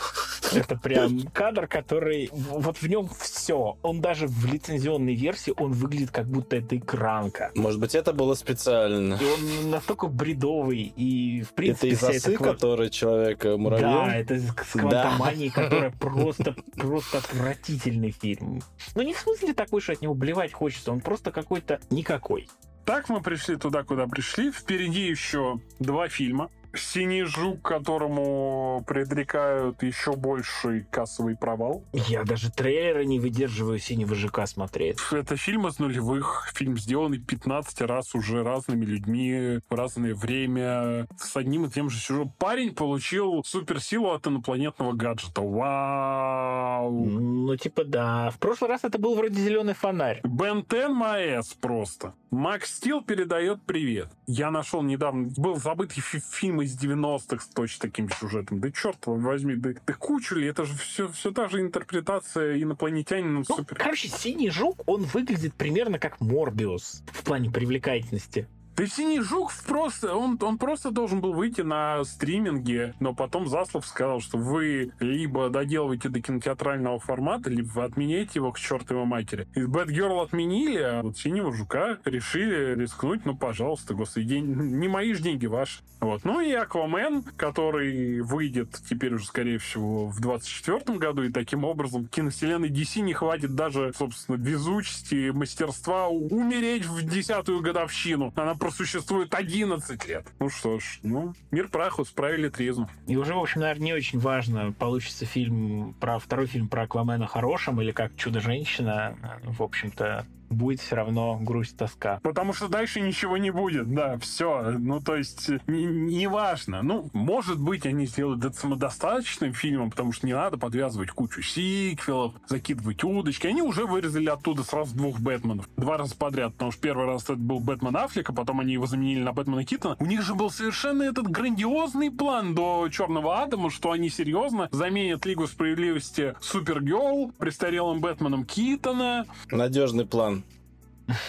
Это 0.53 0.77
прям 0.77 1.23
кадр, 1.33 1.67
который... 1.67 2.31
Вот 2.33 2.79
в 2.79 2.87
нем 2.89 3.09
все. 3.19 3.77
Он 3.83 4.01
даже 4.01 4.27
в 4.27 4.45
лицензионной 4.47 5.15
версии, 5.15 5.53
он 5.57 5.73
выглядит 5.73 6.11
как 6.11 6.27
будто 6.27 6.57
это 6.57 6.77
экранка. 6.77 7.51
Может 7.55 7.81
быть, 7.81 7.95
это 7.95 8.13
было 8.13 8.35
специально. 8.35 9.15
И 9.15 9.25
он 9.25 9.71
настолько 9.71 10.07
бредовый, 10.07 10.93
и 10.97 11.43
в 11.43 11.53
принципе... 11.55 11.93
Это 11.93 11.97
из 11.97 12.03
осы, 12.03 12.35
это... 12.35 12.45
который 12.45 12.91
человек 12.91 13.45
э, 13.45 13.57
муравьев? 13.57 13.87
Да, 13.87 14.15
это 14.15 14.39
с 14.39 14.53
квантоманией, 14.53 15.53
да. 15.55 15.63
которая 15.63 15.91
просто, 16.01 16.55
просто 16.77 17.19
отвратительный 17.19 18.11
фильм. 18.11 18.63
Но 18.95 19.03
не 19.03 19.15
в 19.15 19.19
смысле 19.19 19.55
такой, 19.55 19.81
что 19.81 19.93
от 19.93 20.03
него 20.03 20.15
блевать 20.15 20.53
хочется, 20.53 20.93
он 20.93 21.01
просто 21.01 21.33
какой-то 21.33 21.81
никакой. 21.91 22.49
Так 22.85 23.09
мы 23.09 23.21
пришли 23.21 23.57
туда, 23.57 23.83
куда 23.83 24.07
пришли. 24.07 24.53
Впереди 24.53 25.09
еще 25.09 25.59
два 25.81 26.09
фильма. 26.09 26.51
Синий 26.79 27.25
жук, 27.25 27.63
которому 27.63 28.85
предрекают 28.87 29.83
еще 29.83 30.13
больший 30.13 30.85
кассовый 30.91 31.37
провал. 31.37 31.85
Я 31.93 32.25
даже 32.25 32.51
трейлеры 32.51 33.07
не 33.07 33.19
выдерживаю 33.19 33.79
синего 33.79 34.15
жука 34.15 34.47
смотреть. 34.47 34.99
Это 35.11 35.37
фильм 35.37 35.67
из 35.67 35.79
нулевых. 35.79 36.53
Фильм 36.55 36.79
сделанный 36.79 37.19
15 37.19 37.81
раз 37.83 38.15
уже 38.15 38.43
разными 38.43 38.85
людьми 38.85 39.61
в 39.69 39.75
разное 39.75 40.15
время 40.15 41.07
с 41.19 41.37
одним 41.37 41.67
и 41.67 41.71
тем 41.71 41.91
же 41.91 41.99
сюжетом. 41.99 42.33
Парень 42.39 42.75
получил 42.75 43.43
суперсилу 43.45 44.11
от 44.11 44.27
инопланетного 44.27 44.93
гаджета. 44.93 45.43
Вау! 45.43 47.05
Ну, 47.05 47.57
типа, 47.57 47.85
да. 47.85 48.31
В 48.31 48.39
прошлый 48.39 48.71
раз 48.71 48.85
это 48.85 48.99
был 48.99 49.15
вроде 49.15 49.41
зеленый 49.41 49.75
фонарь. 49.75 50.21
Бен 50.25 50.65
Тен 50.65 50.95
Маэс 50.95 51.55
просто. 51.55 52.15
Макс 52.37 52.77
Стил 52.77 53.01
передает 53.01 53.63
привет. 53.63 54.09
Я 54.27 54.51
нашел 54.51 54.83
недавно, 54.83 55.31
был 55.39 55.57
забытый 55.57 56.03
фильм 56.03 56.61
из 56.61 56.79
90-х 56.79 57.43
с 57.43 57.49
точно 57.49 57.89
таким 57.89 58.11
сюжетом. 58.11 58.61
Да 58.61 58.71
черт 58.71 58.99
возьми, 59.07 59.55
да, 59.57 59.71
да 59.87 59.95
кучу 59.95 60.35
ли, 60.35 60.47
это 60.47 60.67
же 60.67 60.77
все, 60.77 61.09
все 61.09 61.31
та 61.31 61.49
же 61.49 61.63
интерпретация 61.63 62.61
инопланетянина. 62.61 63.39
Ну, 63.39 63.45
супер. 63.45 63.79
Короче, 63.79 64.09
синий 64.09 64.51
жук, 64.51 64.83
он 64.85 65.05
выглядит 65.05 65.55
примерно 65.55 65.99
как 65.99 66.21
Морбиус 66.21 67.03
в 67.07 67.25
плане 67.25 67.51
привлекательности. 67.51 68.47
Да 68.77 68.87
«Синий 68.87 69.21
жук» 69.23 69.53
просто, 69.67 70.15
он, 70.15 70.39
он 70.43 70.59
просто 70.59 70.91
должен 70.91 71.23
был 71.23 71.33
выйти 71.33 71.63
на 71.63 72.05
стриминге, 72.05 72.95
но 73.01 73.15
потом 73.15 73.49
Заслов 73.49 73.87
сказал, 73.87 74.21
что 74.21 74.37
вы 74.37 74.93
либо 75.01 75.49
доделываете 75.49 76.11
до 76.11 76.21
кинотеатрального 76.21 76.99
формата, 76.99 77.49
либо 77.49 77.69
вы 77.69 77.85
отменяете 77.85 78.33
его 78.35 78.53
к 78.53 78.59
чертовой 78.59 79.07
матери. 79.07 79.49
И 79.55 79.61
Bad 79.61 79.87
Girl 79.87 80.23
отменили, 80.23 80.79
а 80.79 81.03
вот 81.03 81.17
«Синего 81.17 81.55
жука» 81.55 81.99
решили 82.05 82.75
рискнуть, 82.75 83.25
ну, 83.25 83.35
пожалуйста, 83.35 83.95
господи, 83.95 84.27
день, 84.27 84.45
не 84.45 84.89
мои 84.89 85.15
же 85.15 85.23
деньги, 85.23 85.47
ваши. 85.47 85.81
Вот. 86.01 86.25
Ну 86.25 86.43
и 86.43 86.53
«Аквамен», 86.53 87.23
который 87.23 88.21
выйдет 88.21 88.79
теперь 88.87 89.15
уже, 89.15 89.25
скорее 89.25 89.59
всего, 89.59 90.09
в 90.09 90.21
24 90.21 90.99
году, 90.99 91.23
и 91.23 91.33
таким 91.33 91.65
образом 91.65 92.07
киновселенной 92.09 92.69
DC 92.69 93.01
не 93.01 93.15
хватит 93.15 93.55
даже, 93.55 93.95
собственно, 93.97 94.37
везучести, 94.37 95.31
мастерства 95.31 96.09
умереть 96.09 96.85
в 96.85 97.03
десятую 97.09 97.63
годовщину. 97.63 98.35
Она 98.37 98.55
просуществует 98.67 99.33
11 99.33 100.09
лет. 100.09 100.27
Ну 100.41 100.51
что 100.51 100.81
ж, 100.81 100.99
ну, 101.05 101.35
мир 101.53 101.69
праху, 101.69 102.05
справили 102.05 102.49
тризну. 102.49 102.91
И 103.07 103.17
уже, 103.17 103.33
в 103.33 103.39
общем, 103.39 103.61
наверное, 103.61 103.85
не 103.85 103.93
очень 103.93 104.19
важно, 104.19 104.73
получится 104.73 105.25
фильм 105.25 105.95
про 106.01 106.19
второй 106.19 106.47
фильм 106.47 106.69
про 106.69 106.83
Аквамена 106.83 107.29
хорошим 107.29 107.81
или 107.81 107.93
как 107.93 108.17
Чудо-женщина. 108.17 109.17
В 109.45 109.63
общем-то, 109.63 110.27
будет 110.51 110.81
все 110.81 110.97
равно 110.97 111.39
грусть, 111.41 111.77
тоска. 111.77 112.21
Потому 112.23 112.53
что 112.53 112.69
дальше 112.69 113.01
ничего 113.01 113.37
не 113.37 113.51
будет, 113.51 113.93
да, 113.93 114.19
все. 114.19 114.75
Ну, 114.79 115.01
то 115.01 115.17
есть, 115.17 115.49
неважно. 115.67 116.77
Не, 116.77 116.83
ну, 116.83 117.09
может 117.13 117.61
быть, 117.61 117.87
они 117.87 118.07
сделают 118.07 118.45
это 118.45 118.57
самодостаточным 118.57 119.53
фильмом, 119.53 119.91
потому 119.91 120.13
что 120.13 120.27
не 120.27 120.33
надо 120.33 120.59
подвязывать 120.59 121.11
кучу 121.11 121.43
сиквелов, 121.43 122.35
закидывать 122.47 123.03
удочки. 123.05 123.47
Они 123.47 123.63
уже 123.63 123.87
вырезали 123.87 124.29
оттуда 124.29 124.63
сразу 124.63 124.97
двух 124.97 125.19
Бэтменов. 125.21 125.69
Два 125.77 125.97
раза 125.97 126.17
подряд, 126.17 126.53
потому 126.53 126.73
что 126.73 126.81
первый 126.81 127.07
раз 127.07 127.25
это 127.25 127.37
был 127.37 127.61
Бэтмен 127.61 127.97
Аффлека, 127.97 128.33
потом 128.33 128.61
они 128.61 128.75
его 128.75 128.87
заменили 128.87 129.23
на 129.23 129.33
Бэтмена 129.33 129.65
Китона. 129.65 129.97
У 129.99 130.07
них 130.07 130.23
же 130.23 130.35
был 130.35 130.51
совершенно 130.51 131.03
этот 131.03 131.29
грандиозный 131.29 132.11
план 132.11 132.55
до 132.55 132.89
Черного 132.91 133.43
Адама, 133.43 133.71
что 133.71 133.91
они 133.93 134.09
серьезно 134.09 134.69
заменят 134.73 135.27
Лигу 135.27 135.47
Справедливости 135.47 136.35
Супергерл 136.41 137.33
престарелым 137.39 138.01
Бэтменом 138.01 138.45
Китона. 138.45 139.27
Надежный 139.51 140.07
план. 140.07 140.36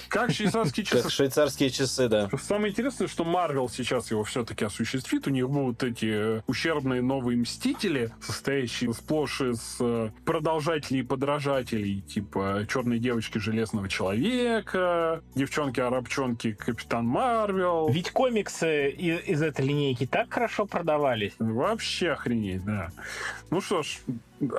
Как 0.09 0.31
швейцарские 0.31 0.85
часы. 0.85 1.03
Как 1.03 1.11
швейцарские 1.11 1.69
часы, 1.69 2.07
да. 2.07 2.29
Самое 2.41 2.71
интересное, 2.71 3.07
что 3.07 3.23
Марвел 3.23 3.69
сейчас 3.69 4.11
его 4.11 4.23
все-таки 4.23 4.65
осуществит. 4.65 5.27
У 5.27 5.29
них 5.29 5.49
будут 5.49 5.83
эти 5.83 6.43
ущербные 6.47 7.01
новые 7.01 7.37
Мстители, 7.37 8.11
состоящие 8.21 8.93
сплошь 8.93 9.41
из 9.41 9.77
э, 9.79 10.09
продолжателей 10.25 11.01
и 11.01 11.03
подражателей, 11.03 12.01
типа 12.01 12.65
Черной 12.71 12.99
девочки 12.99 13.37
Железного 13.37 13.89
Человека, 13.89 15.21
Девчонки-арабчонки 15.35 16.53
Капитан 16.53 17.05
Марвел. 17.05 17.89
Ведь 17.89 18.11
комиксы 18.11 18.89
из, 18.89 19.23
из 19.27 19.41
этой 19.41 19.65
линейки 19.65 20.05
так 20.05 20.33
хорошо 20.33 20.65
продавались. 20.65 21.33
Вообще 21.39 22.11
охренеть, 22.11 22.63
да. 22.65 22.89
Ну 23.49 23.61
что 23.61 23.83
ж, 23.83 23.97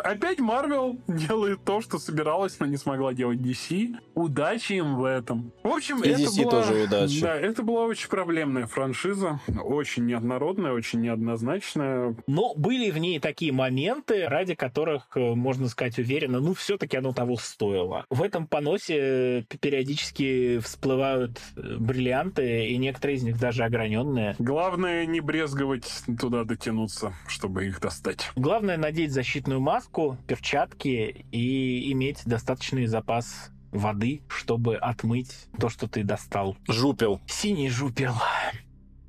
Опять 0.05 0.41
Марвел 0.41 0.99
делает 1.07 1.65
то, 1.65 1.81
что 1.81 1.99
собиралась, 1.99 2.59
но 2.59 2.67
не 2.67 2.77
смогла 2.77 3.15
делать 3.15 3.39
DC. 3.39 3.97
Удачи 4.15 4.75
им 4.75 4.97
в 4.97 5.05
этом. 5.05 5.53
В 5.63 5.69
общем, 5.69 6.03
И 6.03 6.09
это 6.09 6.23
DC 6.23 6.43
была... 6.43 6.51
тоже 6.51 6.85
удачи. 6.85 7.21
Да, 7.21 7.35
это 7.37 7.63
была 7.63 7.85
очень 7.85 8.09
проблемная 8.09 8.67
франшиза. 8.67 9.41
Очень 9.63 10.07
неоднородная, 10.07 10.73
очень 10.73 11.01
неоднозначная. 11.01 12.17
Но 12.27 12.55
были 12.55 12.91
в 12.91 12.99
ней 12.99 13.21
такие 13.21 13.53
моменты, 13.53 14.27
ради 14.27 14.55
которых, 14.55 15.09
э, 15.15 15.35
можно 15.35 15.69
сказать 15.69 15.99
уверенно, 15.99 16.41
ну, 16.41 16.55
все-таки 16.55 16.97
оно 16.97 17.13
того 17.13 17.37
стоило. 17.37 18.05
В 18.11 18.23
этом 18.23 18.47
поносе 18.47 19.47
периодически 19.61 20.59
всплывают 20.59 21.39
э, 21.57 21.77
бриллианты, 21.79 22.67
и 22.67 22.77
некоторые 22.79 23.17
из 23.17 23.23
них 23.23 23.39
даже 23.39 23.65
ограненные. 23.65 24.35
Главное 24.39 25.07
не 25.07 25.21
брезговать 25.21 26.03
туда 26.21 26.45
дотянуться, 26.45 27.13
чтобы 27.27 27.67
их 27.67 27.81
достать. 27.81 28.31
Главное 28.35 28.77
надеть 28.77 29.13
защитную 29.13 29.61
маску, 29.69 30.17
перчатки 30.27 31.27
и 31.31 31.93
иметь 31.93 32.23
достаточный 32.25 32.87
запас 32.87 33.51
воды, 33.71 34.23
чтобы 34.27 34.77
отмыть 34.77 35.47
то, 35.61 35.69
что 35.69 35.87
ты 35.87 36.05
достал. 36.05 36.57
Жупел. 36.67 37.21
Синий 37.27 37.69
жупел. 37.69 38.15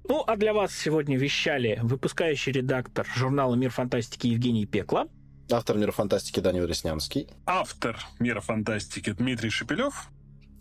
Ну, 0.03 0.21
а 0.27 0.35
для 0.35 0.53
вас 0.53 0.75
сегодня 0.75 1.17
вещали 1.17 1.79
выпускающий 1.81 2.51
редактор 2.51 3.07
журнала 3.15 3.55
«Мир 3.55 3.69
фантастики» 3.69 4.27
Евгений 4.27 4.65
Пекла. 4.65 5.07
Автор 5.49 5.77
«Мира 5.77 5.93
фантастики» 5.93 6.41
Данил 6.41 6.65
Реснянский. 6.65 7.29
Автор 7.45 7.97
«Мира 8.19 8.41
фантастики» 8.41 9.13
Дмитрий 9.13 9.51
Шепелев. 9.51 10.09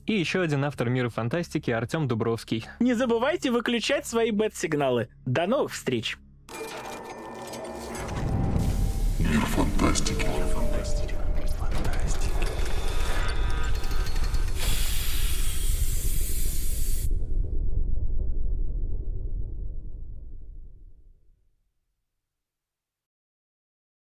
И 0.07 0.13
еще 0.13 0.43
один 0.43 0.65
автор 0.65 0.91
«Мира 0.91 1.09
фантастики» 1.09 1.73
Артем 1.73 2.07
Дубровский. 2.07 2.65
Не 2.79 2.95
забывайте 2.95 3.51
выключать 3.51 4.07
свои 4.07 4.31
бет-сигналы. 4.31 5.09
До 5.27 5.49
новых 5.49 5.73
встреч! 5.73 6.19
Мир 9.31 9.45
фантастики. 9.45 10.27